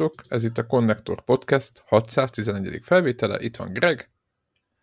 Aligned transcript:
Sziasztok! 0.00 0.24
Ez 0.28 0.44
itt 0.44 0.58
a 0.58 0.66
Connector 0.66 1.24
Podcast 1.24 1.82
611. 1.86 2.80
felvétele. 2.82 3.40
Itt 3.40 3.56
van 3.56 3.72
Greg. 3.72 4.10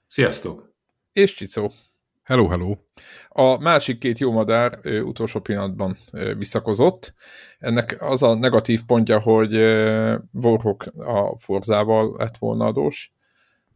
Sziasztok! 0.08 0.74
És 1.12 1.34
Csicó. 1.34 1.72
Hello, 2.24 2.48
hello! 2.48 2.76
A 3.30 3.58
másik 3.58 3.98
két 3.98 4.20
jó 4.20 4.32
madár 4.32 4.80
ö, 4.82 5.00
utolsó 5.00 5.40
pillanatban 5.40 5.96
ö, 6.12 6.36
visszakozott. 6.36 7.14
Ennek 7.60 7.96
az 8.00 8.24
a 8.24 8.34
negatív 8.34 8.82
pontja, 8.86 9.20
hogy 9.20 9.54
Warhawk 10.32 10.86
a 10.98 11.40
Forzával 11.40 12.16
lett 12.18 12.38
volna 12.38 12.66
adós. 12.66 13.14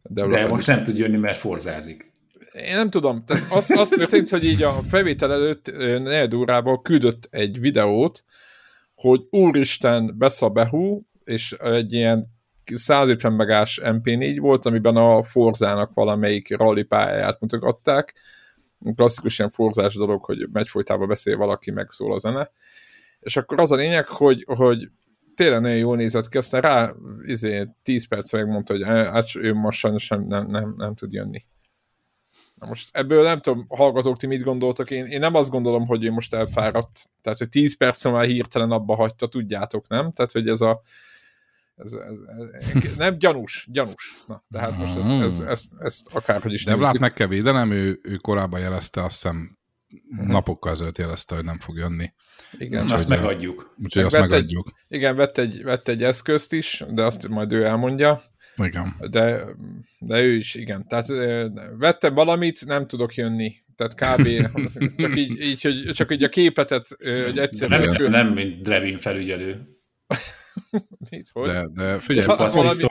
De, 0.02 0.26
De 0.26 0.46
most 0.46 0.66
nem 0.66 0.84
tud 0.84 0.98
jönni, 0.98 1.16
mert 1.16 1.38
forzázik. 1.38 2.12
Én 2.52 2.76
nem 2.76 2.90
tudom. 2.90 3.24
Tehát 3.24 3.52
az, 3.52 3.70
az 3.70 3.88
történt, 3.88 4.28
hogy 4.28 4.44
így 4.44 4.62
a 4.62 4.72
felvétel 4.72 5.32
előtt 5.32 5.72
negyed 5.76 6.34
órából 6.34 6.82
küldött 6.82 7.28
egy 7.30 7.60
videót, 7.60 8.24
hogy 8.94 9.26
úristen, 9.30 10.14
Beszabehu, 10.18 11.02
és 11.24 11.52
egy 11.52 11.92
ilyen 11.92 12.26
150 12.64 13.32
megás 13.32 13.80
MP4 13.82 14.36
volt, 14.40 14.66
amiben 14.66 14.96
a 14.96 15.22
Forzának 15.22 15.94
valamelyik 15.94 16.56
rally 16.56 16.82
pályáját 16.82 17.40
mutogatták. 17.40 18.14
Klasszikus 18.94 19.38
ilyen 19.38 19.50
forzás 19.50 19.94
dolog, 19.94 20.24
hogy 20.24 20.48
megy 20.52 20.68
folytában 20.68 21.08
beszél 21.08 21.36
valaki, 21.36 21.70
meg 21.70 21.90
szól 21.90 22.12
a 22.12 22.18
zene. 22.18 22.50
És 23.20 23.36
akkor 23.36 23.60
az 23.60 23.72
a 23.72 23.76
lényeg, 23.76 24.06
hogy, 24.06 24.44
hogy 24.46 24.88
tényleg 25.34 25.60
nagyon 25.60 25.76
jól 25.76 25.96
nézett 25.96 26.28
ki, 26.28 26.36
aztán 26.36 26.60
rá 26.60 26.92
izé, 27.22 27.68
10 27.82 28.08
perc 28.08 28.32
megmondta, 28.32 28.72
hogy 28.72 28.82
hát 28.84 29.34
ő 29.34 29.54
most 29.54 29.78
sajnos 29.78 30.08
nem, 30.08 30.26
nem, 30.26 30.46
nem, 30.46 30.74
nem 30.76 30.94
tud 30.94 31.12
jönni. 31.12 31.42
Na 32.54 32.66
most 32.66 32.88
ebből 32.92 33.22
nem 33.22 33.40
tudom, 33.40 33.66
hallgatók, 33.68 34.16
ti 34.16 34.26
mit 34.26 34.42
gondoltok, 34.42 34.90
én, 34.90 35.04
én 35.04 35.18
nem 35.18 35.34
azt 35.34 35.50
gondolom, 35.50 35.86
hogy 35.86 36.04
ő 36.04 36.10
most 36.10 36.34
elfáradt, 36.34 37.10
tehát 37.20 37.38
hogy 37.38 37.48
10 37.48 37.76
perc 37.76 38.04
már 38.04 38.24
hirtelen 38.24 38.70
abba 38.70 38.94
hagyta, 38.94 39.26
tudjátok, 39.26 39.88
nem? 39.88 40.10
Tehát, 40.10 40.32
hogy 40.32 40.48
ez 40.48 40.60
a 40.60 40.82
ez, 41.76 41.92
ez, 41.92 42.18
ez, 42.74 42.96
nem 42.96 43.18
gyanús, 43.18 43.68
gyanús. 43.70 44.22
Na, 44.26 44.44
tehát 44.50 44.76
most 44.76 44.96
ezt, 44.96 45.12
ez, 45.12 45.40
ezt, 45.40 45.72
ezt 45.78 46.06
akárhogy 46.12 46.52
is 46.52 46.64
De 46.64 46.76
Blát 46.76 46.98
meg 46.98 47.12
kell 47.12 47.26
védenem, 47.26 47.70
ő, 47.70 48.00
ő 48.02 48.16
korábban 48.16 48.60
jelezte, 48.60 49.04
azt 49.04 49.22
hiszem 49.22 49.58
uh-huh. 50.10 50.28
napokkal 50.28 50.72
ezelőtt 50.72 50.98
jelezte, 50.98 51.34
hogy 51.34 51.44
nem 51.44 51.58
fog 51.58 51.76
jönni. 51.76 52.12
Igen. 52.58 52.82
Úgyhogy 52.82 52.98
azt 52.98 53.08
megadjuk. 53.08 53.74
Úgyhogy 53.82 54.02
azt 54.02 54.18
megadjuk. 54.18 54.72
Egy, 54.88 54.96
igen, 54.98 55.16
vett 55.16 55.38
egy, 55.38 55.62
vett 55.62 55.88
egy 55.88 56.02
eszközt 56.02 56.52
is, 56.52 56.84
de 56.90 57.02
azt 57.02 57.28
majd 57.28 57.52
ő 57.52 57.64
elmondja. 57.64 58.20
Igen. 58.56 58.96
De, 59.10 59.44
de 59.98 60.22
ő 60.22 60.32
is, 60.34 60.54
igen. 60.54 60.86
Tehát 60.88 61.06
vettem 61.78 62.14
valamit, 62.14 62.66
nem 62.66 62.86
tudok 62.86 63.14
jönni. 63.14 63.52
Tehát 63.76 63.94
kb. 63.94 64.28
csak 65.02 65.16
így, 65.16 65.40
így 65.40 65.62
hogy 65.62 65.90
csak 65.92 66.12
így 66.12 66.22
a 66.22 66.28
képletet, 66.28 66.88
hogy 67.24 67.38
egyszerűen... 67.38 67.90
Nem, 67.92 68.10
nem, 68.10 68.28
mint 68.28 68.62
Drevin 68.62 68.98
felügyelő. 68.98 69.66
Mit, 71.10 71.30
hogy? 71.32 71.50
De, 71.50 71.68
de 71.74 71.98
figyelj, 71.98 72.26
ha, 72.26 72.48
valami... 72.48 72.84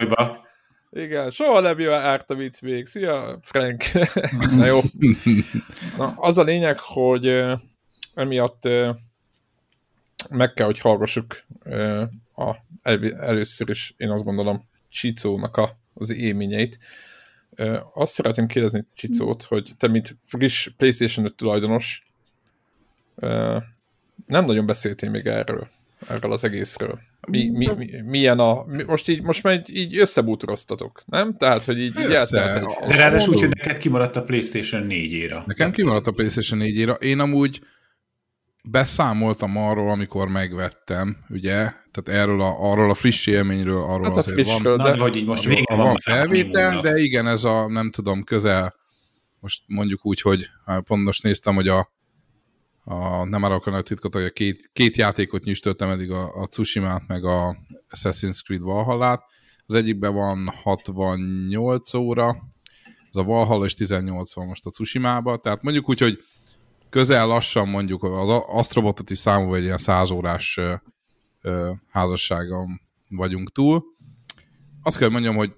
Igen, 0.94 1.32
soha 1.32 1.60
nem 1.60 1.80
jön 1.80 1.94
ártam 1.94 2.42
itt 2.42 2.62
még. 2.62 2.86
Szia, 2.86 3.40
Frank! 3.42 3.84
Na 4.58 4.66
jó. 4.66 4.80
Na, 5.98 6.14
az 6.18 6.38
a 6.38 6.44
lényeg, 6.44 6.80
hogy 6.80 7.44
emiatt 8.14 8.64
meg 10.30 10.54
kell, 10.54 10.66
hogy 10.66 10.80
hallgassuk 10.80 11.44
a, 12.36 12.56
először 13.18 13.70
is, 13.70 13.94
én 13.98 14.10
azt 14.10 14.24
gondolom, 14.24 14.70
Csicónak 14.90 15.58
a, 15.58 15.78
az 15.94 16.14
élményeit. 16.14 16.80
Azt 17.94 18.14
szeretném 18.14 18.48
kérdezni 18.48 18.84
Csicót, 18.94 19.44
hogy 19.44 19.72
te, 19.78 19.88
mint 19.88 20.16
friss 20.26 20.70
PlayStation 20.78 21.26
5 21.26 21.36
tulajdonos, 21.36 22.06
nem 24.26 24.46
nagyon 24.46 24.66
beszéltél 24.66 25.10
még 25.10 25.26
erről, 25.26 25.68
erről 26.08 26.32
az 26.32 26.44
egészről. 26.44 27.00
Mi, 27.28 27.50
mi, 27.50 27.70
mi, 27.78 28.02
milyen 28.06 28.40
a... 28.40 28.66
Most 28.88 29.08
így, 29.08 29.22
most 29.22 29.44
már 29.44 29.54
így, 29.54 29.76
így 29.78 29.98
összebútoroztatok, 29.98 31.04
nem? 31.06 31.38
Tehát, 31.38 31.66
hogy 31.66 31.80
így, 31.80 32.00
így 32.00 32.08
De 32.08 32.64
ráadásul 32.88 33.34
úgy, 33.34 33.40
hogy 33.40 33.50
neked 33.50 33.78
kimaradt 33.78 34.16
a 34.16 34.24
PlayStation 34.24 34.86
4-ére. 34.90 35.46
Nekem 35.46 35.72
kimaradt 35.72 36.08
a 36.08 36.12
PlayStation 36.12 36.60
4-ére. 36.64 37.02
Én 37.02 37.20
amúgy 37.20 37.62
beszámoltam 38.64 39.58
arról, 39.58 39.92
amikor 39.92 40.28
megvettem, 40.28 41.18
ugye, 41.30 41.72
tehát 41.92 42.22
erről 42.22 42.42
a, 42.42 42.72
arról 42.72 42.90
a 42.90 42.94
friss 42.94 43.28
élményről, 43.28 43.84
arról 43.84 44.04
hát 44.04 44.18
azért 44.18 44.36
frissről, 44.36 44.78
van, 44.78 44.92
de... 44.92 45.02
hogy 45.02 45.16
így 45.16 45.26
most 45.26 45.44
vége 45.44 45.76
van, 45.76 45.86
van 45.86 45.98
felvétel, 45.98 46.82
de 46.82 46.98
igen, 46.98 47.28
ez 47.28 47.44
a, 47.44 47.68
nem 47.68 47.92
tudom, 47.92 48.24
közel, 48.24 48.76
most 49.40 49.64
mondjuk 49.68 50.06
úgy, 50.06 50.22
hogy 50.22 50.50
hát 50.66 50.84
pont 50.84 51.04
most 51.04 51.24
néztem, 51.24 51.56
hogy 51.56 51.68
a, 51.68 51.92
a 52.84 53.26
nem 53.26 53.46
árulok 53.46 53.66
a 53.66 53.82
titkot, 53.82 54.14
hogy 54.14 54.24
a 54.24 54.30
két, 54.30 54.70
két 54.74 54.98
játékot 54.98 55.44
nyüstöltem 55.44 55.90
eddig, 55.90 56.12
a, 56.12 56.42
a 56.42 56.48
Tsushima-t, 56.48 57.08
meg 57.08 57.26
a 57.26 57.58
Assassin's 57.90 58.44
Creed 58.44 58.62
Valhalla-t. 58.62 59.24
Az 59.66 59.76
egyikben 59.76 60.14
van 60.14 60.48
68 60.48 61.94
óra, 61.94 62.28
az 63.10 63.18
a 63.18 63.24
Valhalla, 63.24 63.66
és 63.66 63.74
18 63.74 64.34
van 64.34 64.48
most 64.48 64.66
a 64.66 64.70
Tsushima-ba, 64.70 65.38
tehát 65.38 65.62
mondjuk 65.62 65.90
úgy, 65.90 66.00
hogy 66.00 66.24
közel 66.90 67.28
lassan 67.28 67.68
mondjuk 67.68 68.04
az 68.04 68.30
Astrobotot 68.46 69.10
is 69.10 69.18
számolva 69.18 69.56
egy 69.56 69.64
ilyen 69.64 69.78
százórás 69.78 70.60
házasságon 71.90 72.82
vagyunk 73.10 73.52
túl. 73.52 73.84
Azt 74.84 74.98
kell 74.98 75.10
mondjam, 75.10 75.36
hogy 75.36 75.54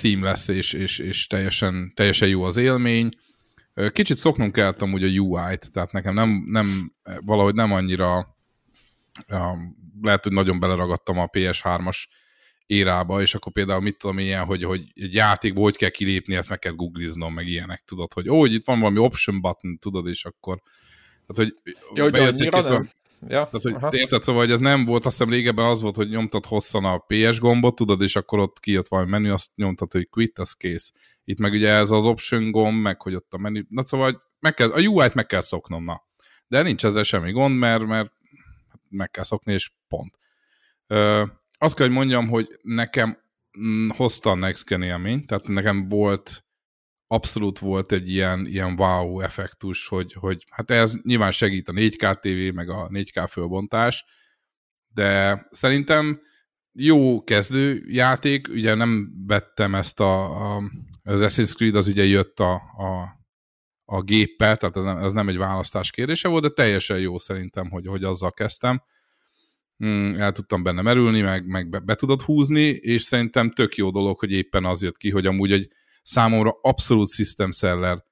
lesz 0.00 0.48
és, 0.48 0.72
és, 0.72 0.98
és 0.98 1.26
teljesen, 1.26 1.92
teljesen 1.94 2.28
jó 2.28 2.42
az 2.42 2.56
élmény. 2.56 3.08
Kicsit 3.88 4.16
szoknom 4.16 4.50
kellett 4.50 4.82
amúgy 4.82 5.04
a 5.04 5.20
UI-t, 5.20 5.72
tehát 5.72 5.92
nekem 5.92 6.14
nem, 6.14 6.44
nem 6.46 6.92
valahogy 7.20 7.54
nem 7.54 7.72
annyira 7.72 8.36
lehet, 10.02 10.22
hogy 10.22 10.32
nagyon 10.32 10.60
beleragadtam 10.60 11.18
a 11.18 11.26
PS3-as 11.26 12.04
érába, 12.66 13.20
és 13.20 13.34
akkor 13.34 13.52
például 13.52 13.80
mit 13.80 13.98
tudom 13.98 14.18
ilyen, 14.18 14.44
hogy, 14.44 14.62
hogy 14.62 14.92
egy 14.94 15.14
játékból 15.14 15.62
hogy 15.62 15.76
kell 15.76 15.88
kilépni, 15.88 16.34
ezt 16.34 16.48
meg 16.48 16.58
kell 16.58 16.72
googliznom, 16.72 17.34
meg 17.34 17.46
ilyenek, 17.46 17.82
tudod, 17.84 18.12
hogy 18.12 18.28
ó, 18.28 18.38
hogy 18.38 18.54
itt 18.54 18.64
van 18.64 18.78
valami 18.78 18.98
option 18.98 19.40
button, 19.40 19.78
tudod, 19.78 20.06
és 20.06 20.24
akkor 20.24 20.60
tehát, 21.26 21.52
hogy 21.52 21.74
Jó, 21.94 22.04
hogy 22.04 22.18
annyira 22.18 22.60
nem. 22.60 22.88
Ja, 23.28 23.48
tehát, 23.50 23.80
hogy 23.80 23.94
érted, 24.00 24.22
szóval, 24.22 24.42
hogy 24.42 24.50
ez 24.50 24.58
nem 24.58 24.84
volt, 24.84 25.04
azt 25.04 25.16
hiszem 25.16 25.32
régebben 25.32 25.64
az 25.64 25.80
volt, 25.80 25.96
hogy 25.96 26.08
nyomtad 26.08 26.46
hosszan 26.46 26.84
a 26.84 26.98
PS 26.98 27.38
gombot, 27.38 27.74
tudod, 27.74 28.00
és 28.00 28.16
akkor 28.16 28.38
ott 28.38 28.60
kijött 28.60 28.88
valami 28.88 29.10
menü, 29.10 29.30
azt 29.30 29.50
nyomtad, 29.54 29.92
hogy 29.92 30.08
quit, 30.08 30.38
az 30.38 30.52
kész. 30.52 30.92
Itt 31.24 31.38
meg 31.38 31.52
ugye 31.52 31.70
ez 31.70 31.90
az 31.90 32.04
option 32.04 32.50
gomb, 32.50 32.82
meg 32.82 33.00
hogy 33.00 33.14
ott 33.14 33.32
a 33.34 33.38
menü, 33.38 33.62
na 33.68 33.82
szóval 33.82 34.20
meg 34.38 34.54
kell, 34.54 34.70
a 34.70 34.80
UI-t 34.80 35.14
meg 35.14 35.26
kell 35.26 35.40
szoknom, 35.40 35.84
na. 35.84 36.08
De 36.48 36.62
nincs 36.62 36.84
ezzel 36.84 37.02
semmi 37.02 37.32
gond, 37.32 37.58
mert, 37.58 37.86
mert 37.86 38.12
meg 38.88 39.10
kell 39.10 39.24
szokni, 39.24 39.52
és 39.52 39.70
pont. 39.88 40.18
Ö, 40.86 41.24
azt 41.58 41.74
kell, 41.74 41.86
hogy 41.86 41.96
mondjam, 41.96 42.28
hogy 42.28 42.58
nekem 42.62 43.18
mm, 43.60 43.88
hozta 43.88 44.30
a 44.30 44.34
Next 44.34 44.66
Gen 44.66 44.82
élmény, 44.82 45.24
tehát 45.24 45.48
nekem 45.48 45.88
volt, 45.88 46.44
abszolút 47.12 47.58
volt 47.58 47.92
egy 47.92 48.08
ilyen, 48.08 48.46
ilyen 48.46 48.78
wow 48.78 49.20
effektus, 49.20 49.88
hogy, 49.88 50.12
hogy 50.12 50.44
hát 50.50 50.70
ez 50.70 50.94
nyilván 51.02 51.30
segít 51.30 51.68
a 51.68 51.72
4K 51.72 52.14
TV, 52.20 52.54
meg 52.54 52.68
a 52.68 52.88
4K 52.88 53.26
fölbontás, 53.30 54.04
de 54.88 55.40
szerintem 55.50 56.20
jó 56.72 57.24
kezdő 57.24 57.84
játék, 57.88 58.48
ugye 58.48 58.74
nem 58.74 59.12
vettem 59.26 59.74
ezt 59.74 60.00
a, 60.00 60.54
a 60.54 60.62
az 61.02 61.20
Assassin's 61.22 61.54
Creed 61.54 61.74
az 61.74 61.86
ugye 61.86 62.04
jött 62.04 62.40
a, 62.40 62.54
a, 62.54 63.18
a 63.84 64.02
géppel, 64.02 64.56
tehát 64.56 64.76
ez 64.76 64.82
nem, 64.82 64.96
ez 64.96 65.12
nem 65.12 65.28
egy 65.28 65.36
választás 65.36 65.90
kérdése 65.90 66.28
volt, 66.28 66.42
de 66.42 66.48
teljesen 66.48 66.98
jó 66.98 67.18
szerintem, 67.18 67.70
hogy, 67.70 67.86
hogy 67.86 68.04
azzal 68.04 68.32
kezdtem. 68.32 68.82
Mm, 69.84 70.14
el 70.14 70.32
tudtam 70.32 70.62
benne 70.62 70.82
merülni, 70.82 71.20
meg, 71.20 71.46
meg 71.46 71.68
be, 71.68 71.78
be 71.78 71.94
tudod 71.94 72.22
húzni, 72.22 72.68
és 72.68 73.02
szerintem 73.02 73.50
tök 73.50 73.74
jó 73.74 73.90
dolog, 73.90 74.18
hogy 74.18 74.32
éppen 74.32 74.64
az 74.64 74.82
jött 74.82 74.96
ki, 74.96 75.10
hogy 75.10 75.26
amúgy 75.26 75.52
egy 75.52 75.68
számomra 76.02 76.58
abszolút 76.62 77.10
system 77.10 77.50
seller 77.50 78.04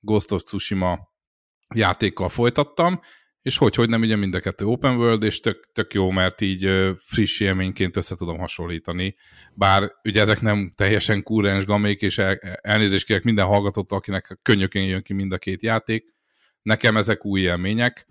Ghost 0.00 0.32
of 0.32 0.42
Tsushima 0.42 0.98
játékkal 1.74 2.28
folytattam, 2.28 3.00
és 3.46 3.56
hogy, 3.56 3.74
hogy 3.74 3.88
nem, 3.88 4.00
ugye 4.00 4.16
mind 4.16 4.34
a 4.34 4.40
kettő 4.40 4.64
open 4.64 4.96
world, 4.96 5.22
és 5.22 5.40
tök, 5.40 5.72
tök 5.72 5.94
jó, 5.94 6.10
mert 6.10 6.40
így 6.40 6.94
friss 6.96 7.40
élményként 7.40 7.96
össze 7.96 8.14
tudom 8.14 8.38
hasonlítani. 8.38 9.16
Bár 9.54 9.92
ugye 10.04 10.20
ezek 10.20 10.40
nem 10.40 10.70
teljesen 10.74 11.22
kúrens 11.22 11.64
gamék, 11.64 12.02
és 12.02 12.18
el, 12.18 12.36
elnézést 12.60 13.06
kérek 13.06 13.22
minden 13.22 13.46
hallgatott, 13.46 13.90
akinek 13.90 14.38
könnyökén 14.42 14.88
jön 14.88 15.02
ki 15.02 15.12
mind 15.12 15.32
a 15.32 15.38
két 15.38 15.62
játék. 15.62 16.14
Nekem 16.62 16.96
ezek 16.96 17.24
új 17.24 17.40
élmények, 17.40 18.06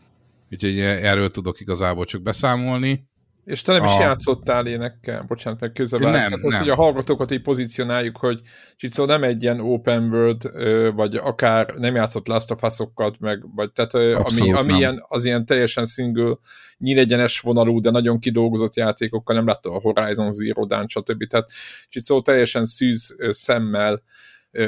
úgyhogy 0.51 0.79
erről 0.79 1.29
tudok 1.29 1.59
igazából 1.59 2.05
csak 2.05 2.21
beszámolni. 2.21 3.09
És 3.45 3.61
te 3.61 3.71
nem 3.71 3.83
a... 3.83 3.85
is 3.85 3.99
játszottál 3.99 4.67
énekkel, 4.67 5.23
bocsánat, 5.27 5.59
meg 5.59 5.71
közel 5.71 5.99
Nem, 5.99 6.13
hát 6.13 6.43
az, 6.43 6.51
nem. 6.51 6.61
hogy 6.61 6.69
a 6.69 6.75
hallgatókat 6.75 7.31
így 7.31 7.41
pozícionáljuk, 7.41 8.17
hogy 8.17 8.41
Csicó 8.75 9.05
nem 9.05 9.23
egy 9.23 9.43
ilyen 9.43 9.59
open 9.59 10.03
world, 10.03 10.51
vagy 10.95 11.15
akár 11.15 11.73
nem 11.77 11.95
játszott 11.95 12.27
Last 12.27 12.51
of 12.51 12.63
Us-okat, 12.63 13.19
meg, 13.19 13.55
vagy 13.55 13.71
tehát 13.71 13.93
ami, 13.93 14.53
ami 14.53 14.73
ilyen, 14.73 15.03
az 15.07 15.25
ilyen 15.25 15.45
teljesen 15.45 15.85
single, 15.85 16.37
nyílegyenes 16.77 17.39
vonalú, 17.39 17.79
de 17.79 17.89
nagyon 17.89 18.19
kidolgozott 18.19 18.75
játékokkal, 18.75 19.35
nem 19.35 19.47
látta 19.47 19.71
a 19.71 19.79
Horizon 19.79 20.31
Zero 20.31 20.65
Dawn, 20.65 20.87
stb. 20.87 21.27
Tehát 21.27 21.49
Csicó 21.89 22.21
teljesen 22.21 22.65
szűz 22.65 23.15
szemmel 23.29 24.01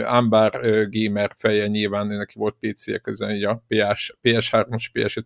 Ambar 0.05 0.59
gamer 0.89 1.31
feje 1.37 1.67
nyilván, 1.67 2.07
neki 2.07 2.33
volt 2.37 2.55
PC-je 2.59 2.97
közön, 2.97 3.29
így 3.29 3.43
a 3.43 3.63
PS, 3.67 4.17
PS3-as, 4.23 4.85
PS5 4.93 5.23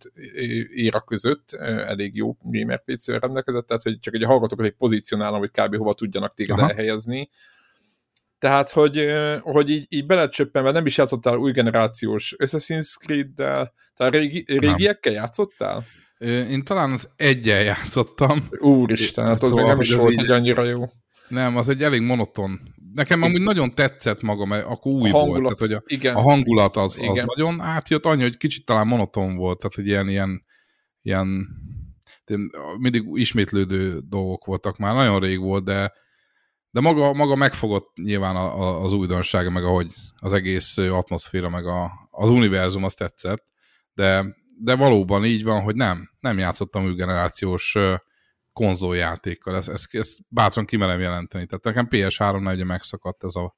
éra 0.75 1.01
között 1.01 1.51
elég 1.85 2.15
jó 2.15 2.37
gamer 2.41 2.83
PC-vel 2.83 3.19
rendelkezett, 3.19 3.67
tehát 3.67 3.83
hogy 3.83 3.99
csak 3.99 4.13
egy 4.13 4.23
hallgatókat 4.23 4.65
egy 4.65 4.75
pozícionálom, 4.77 5.39
hogy 5.39 5.51
kb. 5.51 5.75
hova 5.75 5.93
tudjanak 5.93 6.33
téged 6.33 6.57
Aha. 6.57 6.69
elhelyezni. 6.69 7.29
Tehát, 8.39 8.69
hogy, 8.69 9.05
hogy 9.41 9.69
így, 9.69 9.85
így 9.89 10.05
belecsöppenve 10.05 10.71
nem 10.71 10.85
is 10.85 10.97
játszottál 10.97 11.35
új 11.35 11.51
generációs 11.51 12.35
Assassin's 12.37 12.95
Creed-del, 12.99 13.73
tehát 13.95 14.13
régi, 14.13 14.45
régiekkel 14.47 15.13
játszottál? 15.13 15.85
Én 16.49 16.63
talán 16.63 16.91
az 16.91 17.09
egyen 17.15 17.63
játszottam. 17.63 18.47
Úristen, 18.59 19.25
hát 19.25 19.43
az 19.43 19.49
szóval, 19.49 19.63
még 19.63 19.71
nem 19.71 19.81
is 19.81 19.93
volt 19.93 20.21
így 20.21 20.31
annyira 20.31 20.63
jó. 20.63 20.83
Nem, 21.27 21.57
az 21.57 21.69
egy 21.69 21.83
elég 21.83 22.01
monoton. 22.01 22.59
Nekem 22.93 23.21
amúgy 23.21 23.41
nagyon 23.41 23.75
tetszett 23.75 24.21
maga, 24.21 24.45
mert 24.45 24.65
akkor 24.65 24.91
új 24.91 25.09
a 25.09 25.17
hangulat, 25.17 25.41
volt. 25.41 25.57
Tehát, 25.57 25.83
hogy 25.83 25.95
a, 25.95 25.95
igen. 25.97 26.15
a 26.15 26.21
hangulat 26.21 26.75
az, 26.75 26.99
igen. 26.99 27.11
az 27.11 27.23
nagyon 27.35 27.61
átjött, 27.61 28.05
annyi, 28.05 28.21
hogy 28.21 28.37
kicsit 28.37 28.65
talán 28.65 28.87
monoton 28.87 29.35
volt, 29.35 29.57
tehát 29.57 29.75
hogy 29.75 29.87
ilyen, 29.87 30.09
ilyen, 30.09 30.45
ilyen 31.01 31.47
mindig 32.77 33.03
ismétlődő 33.13 33.99
dolgok 34.09 34.45
voltak 34.45 34.77
már, 34.77 34.95
nagyon 34.95 35.19
rég 35.19 35.39
volt, 35.39 35.63
de, 35.63 35.93
de 36.69 36.79
maga, 36.79 37.13
maga 37.13 37.35
megfogott 37.35 37.95
nyilván 37.95 38.35
a, 38.35 38.61
a, 38.61 38.83
az 38.83 38.93
újdonsága, 38.93 39.49
meg 39.49 39.63
ahogy 39.63 39.87
az 40.19 40.33
egész 40.33 40.77
atmoszféra, 40.77 41.49
meg 41.49 41.65
a, 41.65 41.91
az 42.09 42.29
univerzum 42.29 42.83
azt 42.83 42.97
tetszett, 42.97 43.43
de, 43.93 44.35
de 44.57 44.75
valóban 44.75 45.25
így 45.25 45.43
van, 45.43 45.61
hogy 45.61 45.75
nem, 45.75 46.09
nem 46.19 46.37
játszottam 46.37 46.85
új 46.85 46.93
generációs 46.93 47.77
konzoljátékkal, 48.53 49.55
ezt, 49.55 49.69
ezt, 49.69 49.95
ezt 49.95 50.19
bátran 50.27 50.65
kimerem 50.65 50.99
jelenteni. 50.99 51.45
Tehát 51.45 51.63
nekem 51.63 51.87
PS3-nál 51.89 52.53
ugye 52.53 52.63
megszakadt 52.63 53.23
ez 53.23 53.35
a, 53.35 53.55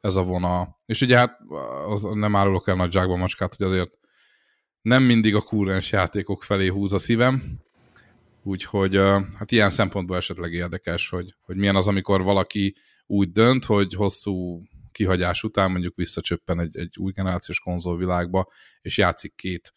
ez 0.00 0.16
a 0.16 0.22
vonal. 0.22 0.78
És 0.86 1.00
ugye 1.00 1.16
hát 1.16 1.38
az, 1.86 2.02
nem 2.02 2.36
árulok 2.36 2.68
el 2.68 2.76
nagy 2.76 2.92
zsákba 2.92 3.16
macskát, 3.16 3.54
hogy 3.54 3.66
azért 3.66 3.98
nem 4.82 5.02
mindig 5.02 5.34
a 5.34 5.40
kúrens 5.40 5.92
játékok 5.92 6.42
felé 6.42 6.66
húz 6.66 6.92
a 6.92 6.98
szívem, 6.98 7.42
úgyhogy 8.42 8.96
hát 9.38 9.52
ilyen 9.52 9.70
szempontból 9.70 10.16
esetleg 10.16 10.52
érdekes, 10.52 11.08
hogy, 11.08 11.34
hogy 11.40 11.56
milyen 11.56 11.76
az, 11.76 11.88
amikor 11.88 12.22
valaki 12.22 12.76
úgy 13.06 13.32
dönt, 13.32 13.64
hogy 13.64 13.94
hosszú 13.94 14.62
kihagyás 14.92 15.42
után 15.42 15.70
mondjuk 15.70 15.96
visszacsöppen 15.96 16.60
egy, 16.60 16.76
egy 16.76 16.94
új 16.98 17.12
generációs 17.12 17.60
konzolvilágba, 17.60 18.48
és 18.80 18.98
játszik 18.98 19.34
két 19.34 19.72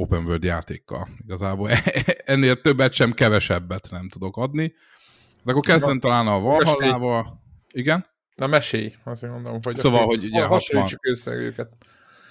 open 0.00 0.24
world 0.24 0.44
játékkal. 0.44 1.08
Igazából 1.24 1.70
ennél 2.24 2.60
többet 2.60 2.92
sem, 2.92 3.12
kevesebbet 3.12 3.88
nem 3.90 4.08
tudok 4.08 4.36
adni. 4.36 4.74
De 5.42 5.50
akkor 5.50 5.62
kezdem 5.62 6.00
talán 6.00 6.26
a 6.26 6.40
Valhallával. 6.40 7.42
Igen? 7.72 8.06
Na 8.34 8.46
mesélj, 8.46 8.94
azért 9.04 9.32
mondom, 9.32 9.58
hogy... 9.62 9.74
Szóval, 9.74 10.04
hogy 10.04 10.24
ugye 10.24 10.44
60, 10.44 10.86
össze 11.02 11.32
őket. 11.32 11.70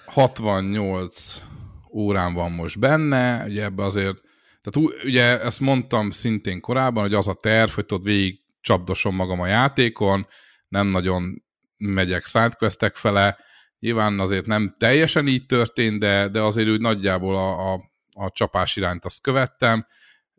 68 0.06 1.44
órán 1.92 2.34
van 2.34 2.52
most 2.52 2.78
benne, 2.78 3.44
ugye 3.46 3.64
ebbe 3.64 3.84
azért, 3.84 4.20
tehát 4.62 4.90
ugye 5.04 5.40
ezt 5.40 5.60
mondtam 5.60 6.10
szintén 6.10 6.60
korábban, 6.60 7.02
hogy 7.02 7.14
az 7.14 7.28
a 7.28 7.34
terv, 7.34 7.70
hogy 7.70 7.86
tudod 7.86 8.04
végig 8.04 8.40
csapdosom 8.60 9.14
magam 9.14 9.40
a 9.40 9.46
játékon, 9.46 10.26
nem 10.68 10.86
nagyon 10.86 11.42
megyek 11.76 12.24
sidequestek 12.24 12.96
fele, 12.96 13.38
Nyilván 13.80 14.20
azért 14.20 14.46
nem 14.46 14.74
teljesen 14.78 15.26
így 15.26 15.46
történt, 15.46 15.98
de, 15.98 16.28
de 16.28 16.40
azért 16.40 16.68
úgy 16.68 16.80
nagyjából 16.80 17.36
a, 17.36 17.72
a, 17.72 17.80
a 18.12 18.30
csapás 18.30 18.76
irányt 18.76 19.04
azt 19.04 19.20
követtem, 19.20 19.86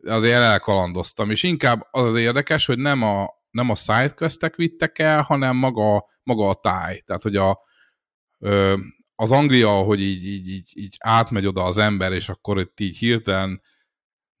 azért 0.04 0.40
elkalandoztam, 0.40 1.30
és 1.30 1.42
inkább 1.42 1.86
az 1.90 2.06
az 2.06 2.16
érdekes, 2.16 2.66
hogy 2.66 2.78
nem 2.78 3.02
a, 3.02 3.28
nem 3.50 3.70
a 3.70 3.74
sidequestek 3.74 4.56
vittek 4.56 4.98
el, 4.98 5.22
hanem 5.22 5.56
maga, 5.56 6.04
maga 6.22 6.48
a 6.48 6.54
táj. 6.54 7.00
Tehát, 7.06 7.22
hogy 7.22 7.36
a, 7.36 7.60
ö, 8.38 8.76
az 9.14 9.30
Anglia, 9.30 9.70
hogy 9.70 10.00
így, 10.00 10.24
így, 10.24 10.48
így, 10.48 10.72
így 10.74 10.96
átmegy 10.98 11.46
oda 11.46 11.64
az 11.64 11.78
ember, 11.78 12.12
és 12.12 12.28
akkor 12.28 12.60
itt 12.60 12.80
így 12.80 12.96
hirtelen 12.96 13.62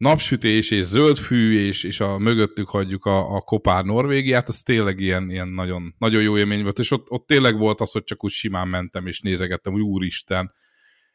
napsütés 0.02 0.70
és 0.70 0.84
zöld 0.84 1.18
fű, 1.18 1.58
és, 1.58 1.84
és 1.84 2.00
a 2.00 2.18
mögöttük 2.18 2.68
hagyjuk 2.68 3.04
a, 3.04 3.34
a 3.34 3.40
kopár 3.40 3.84
Norvégiát, 3.84 4.48
az 4.48 4.62
tényleg 4.62 5.00
ilyen, 5.00 5.30
ilyen 5.30 5.48
nagyon, 5.48 5.94
nagyon 5.98 6.22
jó 6.22 6.38
élmény 6.38 6.62
volt, 6.62 6.78
és 6.78 6.90
ott, 6.90 7.10
ott 7.10 7.26
tényleg 7.26 7.58
volt 7.58 7.80
az, 7.80 7.92
hogy 7.92 8.04
csak 8.04 8.24
úgy 8.24 8.30
simán 8.30 8.68
mentem, 8.68 9.06
és 9.06 9.20
nézegettem, 9.20 9.72
hogy 9.72 9.82
úristen, 9.82 10.52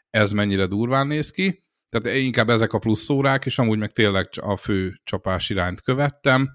ez 0.09 0.31
mennyire 0.31 0.65
durván 0.65 1.07
néz 1.07 1.29
ki. 1.29 1.65
Tehát 1.89 2.17
inkább 2.17 2.49
ezek 2.49 2.73
a 2.73 2.79
plusz 2.79 3.09
órák, 3.09 3.45
és 3.45 3.59
amúgy 3.59 3.77
meg 3.77 3.91
tényleg 3.91 4.29
a 4.41 4.57
fő 4.57 4.99
csapás 5.03 5.49
irányt 5.49 5.81
követtem. 5.81 6.49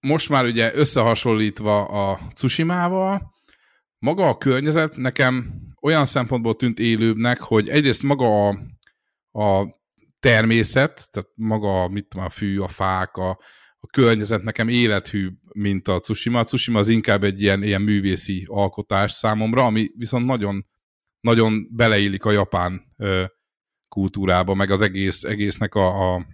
Most 0.00 0.28
már 0.28 0.44
ugye 0.44 0.74
összehasonlítva 0.74 1.84
a 1.84 2.20
Tsushima-val, 2.32 3.34
maga 3.98 4.28
a 4.28 4.38
környezet 4.38 4.96
nekem 4.96 5.62
olyan 5.80 6.04
szempontból 6.04 6.54
tűnt 6.54 6.78
élőbbnek, 6.78 7.40
hogy 7.40 7.68
egyrészt 7.68 8.02
maga 8.02 8.48
a, 8.48 8.58
a 9.42 9.74
természet, 10.26 11.10
tehát 11.10 11.28
maga 11.34 11.88
mit 11.88 12.08
tudom, 12.08 12.26
a 12.26 12.28
fű, 12.28 12.58
a 12.58 12.68
fák, 12.68 13.16
a, 13.16 13.28
a 13.78 13.86
környezet 13.86 14.42
nekem 14.42 14.68
élethű, 14.68 15.30
mint 15.52 15.88
a 15.88 16.00
Tsushima. 16.00 16.38
A 16.38 16.44
Tsushima 16.44 16.78
az 16.78 16.88
inkább 16.88 17.24
egy 17.24 17.42
ilyen, 17.42 17.62
ilyen 17.62 17.82
művészi 17.82 18.44
alkotás 18.48 19.12
számomra, 19.12 19.64
ami 19.64 19.88
viszont 19.96 20.26
nagyon, 20.26 20.66
nagyon 21.20 21.68
beleillik 21.70 22.24
a 22.24 22.30
japán 22.30 22.94
ö, 22.96 23.24
kultúrába, 23.88 24.54
meg 24.54 24.70
az 24.70 24.80
egész, 24.80 25.24
egésznek 25.24 25.74
a, 25.74 26.14
a, 26.14 26.26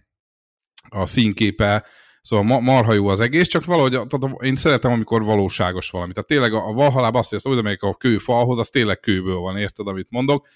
a 0.89 1.07
színképe, 1.07 1.87
Szóval 2.21 2.45
ma, 2.45 2.61
marha 2.61 2.93
jó 2.93 3.07
az 3.07 3.21
egész, 3.21 3.49
csak 3.49 3.65
valahogy 3.65 3.91
tehát 3.91 4.43
én 4.43 4.57
szeretem, 4.57 4.93
amikor 4.93 5.25
valóságos 5.25 5.91
valami. 5.91 6.13
Tehát 6.13 6.29
tényleg 6.29 6.53
a, 6.53 6.69
a 6.69 6.73
Valhalában 6.73 7.21
azt 7.21 7.31
hiszem, 7.31 7.53
hogy 7.53 7.77
a 7.81 7.97
kő 7.97 8.19
falhoz, 8.19 8.59
az 8.59 8.69
tényleg 8.69 9.01
kőből 9.01 9.37
van, 9.37 9.57
érted, 9.57 9.87
amit 9.87 10.11
mondok. 10.11 10.49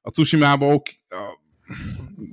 A 0.00 0.10
Tsushima-ban 0.10 0.72
ok, 0.72 0.86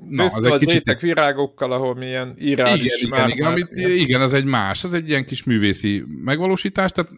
Na, 0.09 0.23
az 0.23 0.43
egy 0.45 0.57
kicsit... 0.57 0.73
réteg 0.73 0.99
virágokkal, 0.99 1.71
ahol 1.71 1.95
milyen 1.95 2.35
írás 2.39 2.73
igen, 2.73 2.97
igen, 2.97 3.09
már, 3.09 3.29
igen, 3.29 3.51
amit, 3.51 3.71
igen, 3.77 4.21
ez 4.21 4.33
egy 4.33 4.45
más, 4.45 4.83
ez 4.83 4.93
egy 4.93 5.09
ilyen 5.09 5.25
kis 5.25 5.43
művészi 5.43 6.03
megvalósítás, 6.07 6.91
tehát 6.91 7.11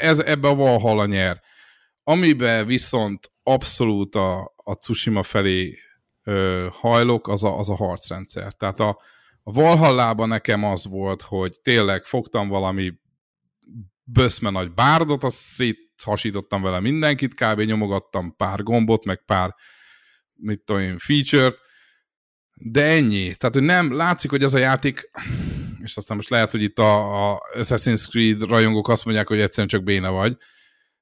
ez 0.00 0.18
ebbe 0.18 0.48
a 0.48 0.54
Valhalla 0.54 1.06
nyer. 1.06 1.40
Amiben 2.02 2.66
viszont 2.66 3.32
abszolút 3.42 4.14
a, 4.14 4.54
a 4.56 4.78
Tsushima 4.78 5.22
felé 5.22 5.78
ö, 6.22 6.66
hajlok, 6.70 7.28
az 7.28 7.44
a, 7.44 7.58
az 7.58 7.70
a 7.70 7.74
harcrendszer. 7.74 8.52
Tehát 8.52 8.80
a, 8.80 9.00
a 9.42 9.52
Valhallában 9.52 10.28
nekem 10.28 10.64
az 10.64 10.86
volt, 10.86 11.22
hogy 11.22 11.60
tényleg 11.62 12.04
fogtam 12.04 12.48
valami 12.48 12.92
böszme 14.02 14.50
nagy 14.50 14.72
bárdot, 14.72 15.24
azt 15.24 15.36
széthasítottam 15.36 16.62
vele 16.62 16.80
mindenkit, 16.80 17.34
kb. 17.34 17.60
nyomogattam 17.60 18.36
pár 18.36 18.62
gombot, 18.62 19.04
meg 19.04 19.24
pár 19.24 19.54
mit 20.34 20.60
tudom 20.60 20.82
én, 20.82 20.98
feature-t, 20.98 21.63
de 22.66 22.82
ennyi. 22.82 23.34
Tehát, 23.34 23.54
hogy 23.54 23.62
nem, 23.62 23.96
látszik, 23.96 24.30
hogy 24.30 24.42
az 24.42 24.54
a 24.54 24.58
játék, 24.58 25.10
és 25.82 25.96
aztán 25.96 26.16
most 26.16 26.28
lehet, 26.28 26.50
hogy 26.50 26.62
itt 26.62 26.78
a, 26.78 27.32
a 27.32 27.40
Assassin's 27.54 28.08
Creed 28.08 28.42
rajongók 28.42 28.88
azt 28.88 29.04
mondják, 29.04 29.28
hogy 29.28 29.40
egyszerűen 29.40 29.68
csak 29.68 29.84
béna 29.84 30.10
vagy, 30.12 30.36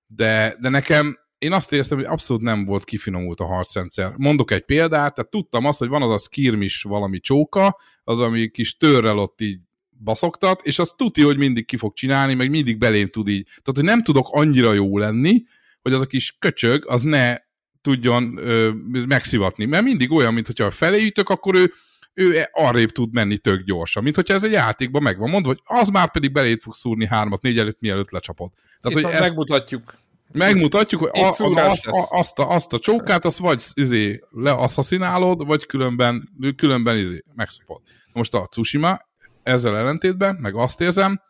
de, 0.06 0.56
de 0.60 0.68
nekem 0.68 1.18
én 1.38 1.52
azt 1.52 1.72
éreztem, 1.72 1.98
hogy 1.98 2.06
abszolút 2.06 2.42
nem 2.42 2.64
volt 2.64 2.84
kifinomult 2.84 3.40
a 3.40 3.46
harcrendszer. 3.46 4.12
Mondok 4.16 4.50
egy 4.50 4.64
példát, 4.64 5.14
tehát 5.14 5.30
tudtam 5.30 5.64
azt, 5.64 5.78
hogy 5.78 5.88
van 5.88 6.02
az 6.02 6.10
a 6.10 6.18
skirmis 6.18 6.82
valami 6.82 7.20
csóka, 7.20 7.78
az, 8.04 8.20
ami 8.20 8.48
kis 8.48 8.76
törrel 8.76 9.18
ott 9.18 9.40
így 9.40 9.60
baszoktat, 10.02 10.62
és 10.62 10.78
azt 10.78 10.96
tudja, 10.96 11.24
hogy 11.24 11.38
mindig 11.38 11.64
ki 11.64 11.76
fog 11.76 11.92
csinálni, 11.92 12.34
meg 12.34 12.50
mindig 12.50 12.78
belém 12.78 13.08
tud 13.08 13.28
így. 13.28 13.44
Tehát, 13.44 13.74
hogy 13.74 13.84
nem 13.84 14.02
tudok 14.02 14.28
annyira 14.30 14.72
jó 14.72 14.98
lenni, 14.98 15.42
hogy 15.82 15.92
az 15.92 16.00
a 16.00 16.06
kis 16.06 16.36
köcsög, 16.38 16.88
az 16.88 17.02
ne 17.02 17.36
tudjon 17.82 18.36
ö, 18.38 18.70
megszivatni. 19.08 19.64
Mert 19.64 19.84
mindig 19.84 20.12
olyan, 20.12 20.34
mint 20.34 20.46
hogyha 20.46 20.70
felé 20.70 21.04
ütök, 21.04 21.28
akkor 21.28 21.54
ő, 21.54 21.72
ő 22.14 22.48
arrébb 22.52 22.90
tud 22.90 23.12
menni 23.12 23.38
tök 23.38 23.64
gyorsan. 23.64 24.02
Mint 24.02 24.14
hogyha 24.14 24.34
ez 24.34 24.44
egy 24.44 24.52
játékban 24.52 25.02
megvan 25.02 25.30
mondva, 25.30 25.48
hogy 25.48 25.62
az 25.64 25.88
már 25.88 26.10
pedig 26.10 26.32
belét 26.32 26.62
fog 26.62 26.74
szúrni 26.74 27.06
hármat, 27.06 27.42
négy 27.42 27.58
előtt, 27.58 27.80
mielőtt 27.80 28.10
lecsapod. 28.10 28.50
Tehát, 28.80 28.98
Itt 28.98 29.04
hogy 29.04 29.14
ezt 29.14 29.22
megmutatjuk. 29.22 29.94
Megmutatjuk, 30.32 31.00
hogy 31.00 31.10
a, 31.20 31.24
a, 31.24 31.28
azt, 31.68 31.86
a, 31.86 32.06
azt, 32.10 32.38
a, 32.38 32.50
azt 32.50 32.72
a 32.72 32.78
csókát, 32.78 33.24
azt 33.24 33.38
vagy 33.38 33.62
izé, 33.74 34.20
leasszaszínálod, 34.30 35.46
vagy 35.46 35.66
különben, 35.66 36.28
különben 36.56 36.96
izé, 36.96 37.22
megszopod. 37.34 37.80
Most 38.12 38.34
a 38.34 38.46
Tsushima 38.50 38.98
ezzel 39.42 39.76
ellentétben, 39.76 40.36
meg 40.40 40.54
azt 40.54 40.80
érzem, 40.80 41.20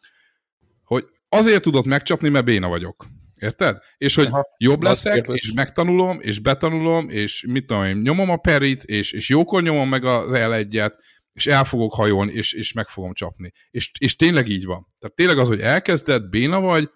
hogy 0.84 1.04
azért 1.28 1.62
tudod 1.62 1.86
megcsapni, 1.86 2.28
mert 2.28 2.44
béna 2.44 2.68
vagyok. 2.68 3.06
Érted? 3.42 3.78
És 3.96 4.14
hogy 4.14 4.26
Aha, 4.26 4.46
jobb 4.56 4.82
leszek, 4.82 5.26
és 5.32 5.52
megtanulom, 5.52 6.20
és 6.20 6.38
betanulom, 6.38 7.08
és 7.08 7.44
mit 7.48 7.66
tudom 7.66 7.84
én, 7.84 7.96
nyomom 7.96 8.30
a 8.30 8.36
perit, 8.36 8.82
és, 8.82 9.12
és 9.12 9.28
jókor 9.28 9.62
nyomom 9.62 9.88
meg 9.88 10.04
az 10.04 10.32
l 10.32 10.52
1 10.52 10.82
és 11.32 11.46
el 11.46 11.64
fogok 11.64 11.94
hajolni, 11.94 12.32
és, 12.32 12.52
és 12.52 12.72
meg 12.72 12.88
fogom 12.88 13.12
csapni. 13.12 13.52
És, 13.70 13.90
és 13.98 14.16
tényleg 14.16 14.48
így 14.48 14.64
van. 14.64 14.86
Tehát 14.98 15.16
tényleg 15.16 15.38
az, 15.38 15.48
hogy 15.48 15.60
elkezded, 15.60 16.28
béna 16.28 16.60
vagy, 16.60 16.90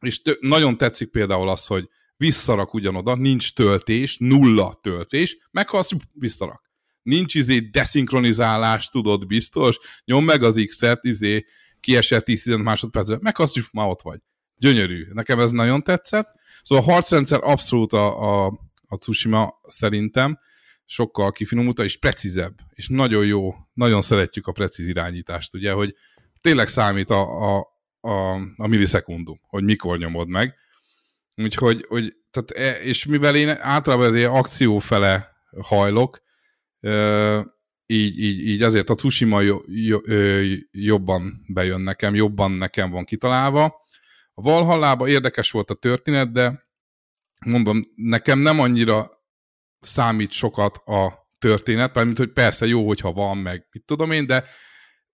és 0.00 0.22
tö- 0.22 0.40
nagyon 0.40 0.76
tetszik 0.76 1.10
például 1.10 1.48
az, 1.48 1.66
hogy 1.66 1.88
visszarak 2.16 2.74
ugyanoda, 2.74 3.14
nincs 3.14 3.54
töltés, 3.54 4.16
nulla 4.18 4.74
töltés, 4.82 5.48
meghalsz, 5.50 5.90
visszarak. 6.12 6.70
Nincs 7.02 7.34
izé 7.34 7.58
deszinkronizálás, 7.58 8.88
tudod, 8.88 9.26
biztos, 9.26 9.78
nyom 10.04 10.24
meg 10.24 10.42
az 10.42 10.62
X-et, 10.66 11.04
izé, 11.04 11.44
kiesett 11.80 12.26
10-15 12.28 12.62
másodpercben, 12.62 13.18
meghalsz, 13.22 13.72
már 13.72 13.86
ott 13.86 14.02
vagy 14.02 14.20
gyönyörű. 14.58 15.06
Nekem 15.12 15.40
ez 15.40 15.50
nagyon 15.50 15.82
tetszett. 15.82 16.34
Szóval 16.62 16.84
a 16.84 16.92
harcrendszer 16.92 17.38
abszolút 17.42 17.92
a, 17.92 18.44
a, 18.44 18.46
a 18.88 18.96
Tsushima 18.96 19.60
szerintem 19.66 20.38
sokkal 20.84 21.32
kifinomulta, 21.32 21.84
és 21.84 21.98
precízebb, 21.98 22.54
és 22.70 22.88
nagyon 22.88 23.26
jó, 23.26 23.54
nagyon 23.74 24.02
szeretjük 24.02 24.46
a 24.46 24.52
precíz 24.52 24.88
irányítást, 24.88 25.54
ugye, 25.54 25.72
hogy 25.72 25.94
tényleg 26.40 26.68
számít 26.68 27.10
a, 27.10 27.54
a, 27.54 27.66
a, 28.00 28.34
a 28.56 28.66
millisekundum, 28.66 29.40
hogy 29.48 29.64
mikor 29.64 29.98
nyomod 29.98 30.28
meg. 30.28 30.54
Úgyhogy, 31.34 31.84
hogy, 31.88 32.14
tehát, 32.30 32.50
e, 32.50 32.82
és 32.82 33.04
mivel 33.04 33.36
én 33.36 33.48
általában 33.48 34.06
ezért 34.06 34.30
akció 34.30 34.78
fele 34.78 35.34
hajlok, 35.62 36.24
így, 37.86 38.18
így, 38.18 38.46
így 38.46 38.62
azért 38.62 38.90
a 38.90 38.94
Tsushima 38.94 39.40
jo, 39.40 39.60
jo, 39.66 39.98
jobban 40.70 41.44
bejön 41.48 41.80
nekem, 41.80 42.14
jobban 42.14 42.52
nekem 42.52 42.90
van 42.90 43.04
kitalálva. 43.04 43.85
A 44.38 44.42
Valhallába 44.42 45.08
érdekes 45.08 45.50
volt 45.50 45.70
a 45.70 45.74
történet, 45.74 46.32
de 46.32 46.68
mondom, 47.46 47.84
nekem 47.94 48.38
nem 48.38 48.60
annyira 48.60 49.10
számít 49.80 50.30
sokat 50.30 50.76
a 50.76 51.28
történet, 51.38 52.04
mint 52.04 52.18
hogy 52.18 52.32
persze 52.32 52.66
jó, 52.66 52.86
hogyha 52.86 53.12
van, 53.12 53.38
meg 53.38 53.66
mit 53.70 53.84
tudom 53.84 54.10
én, 54.10 54.26
de 54.26 54.44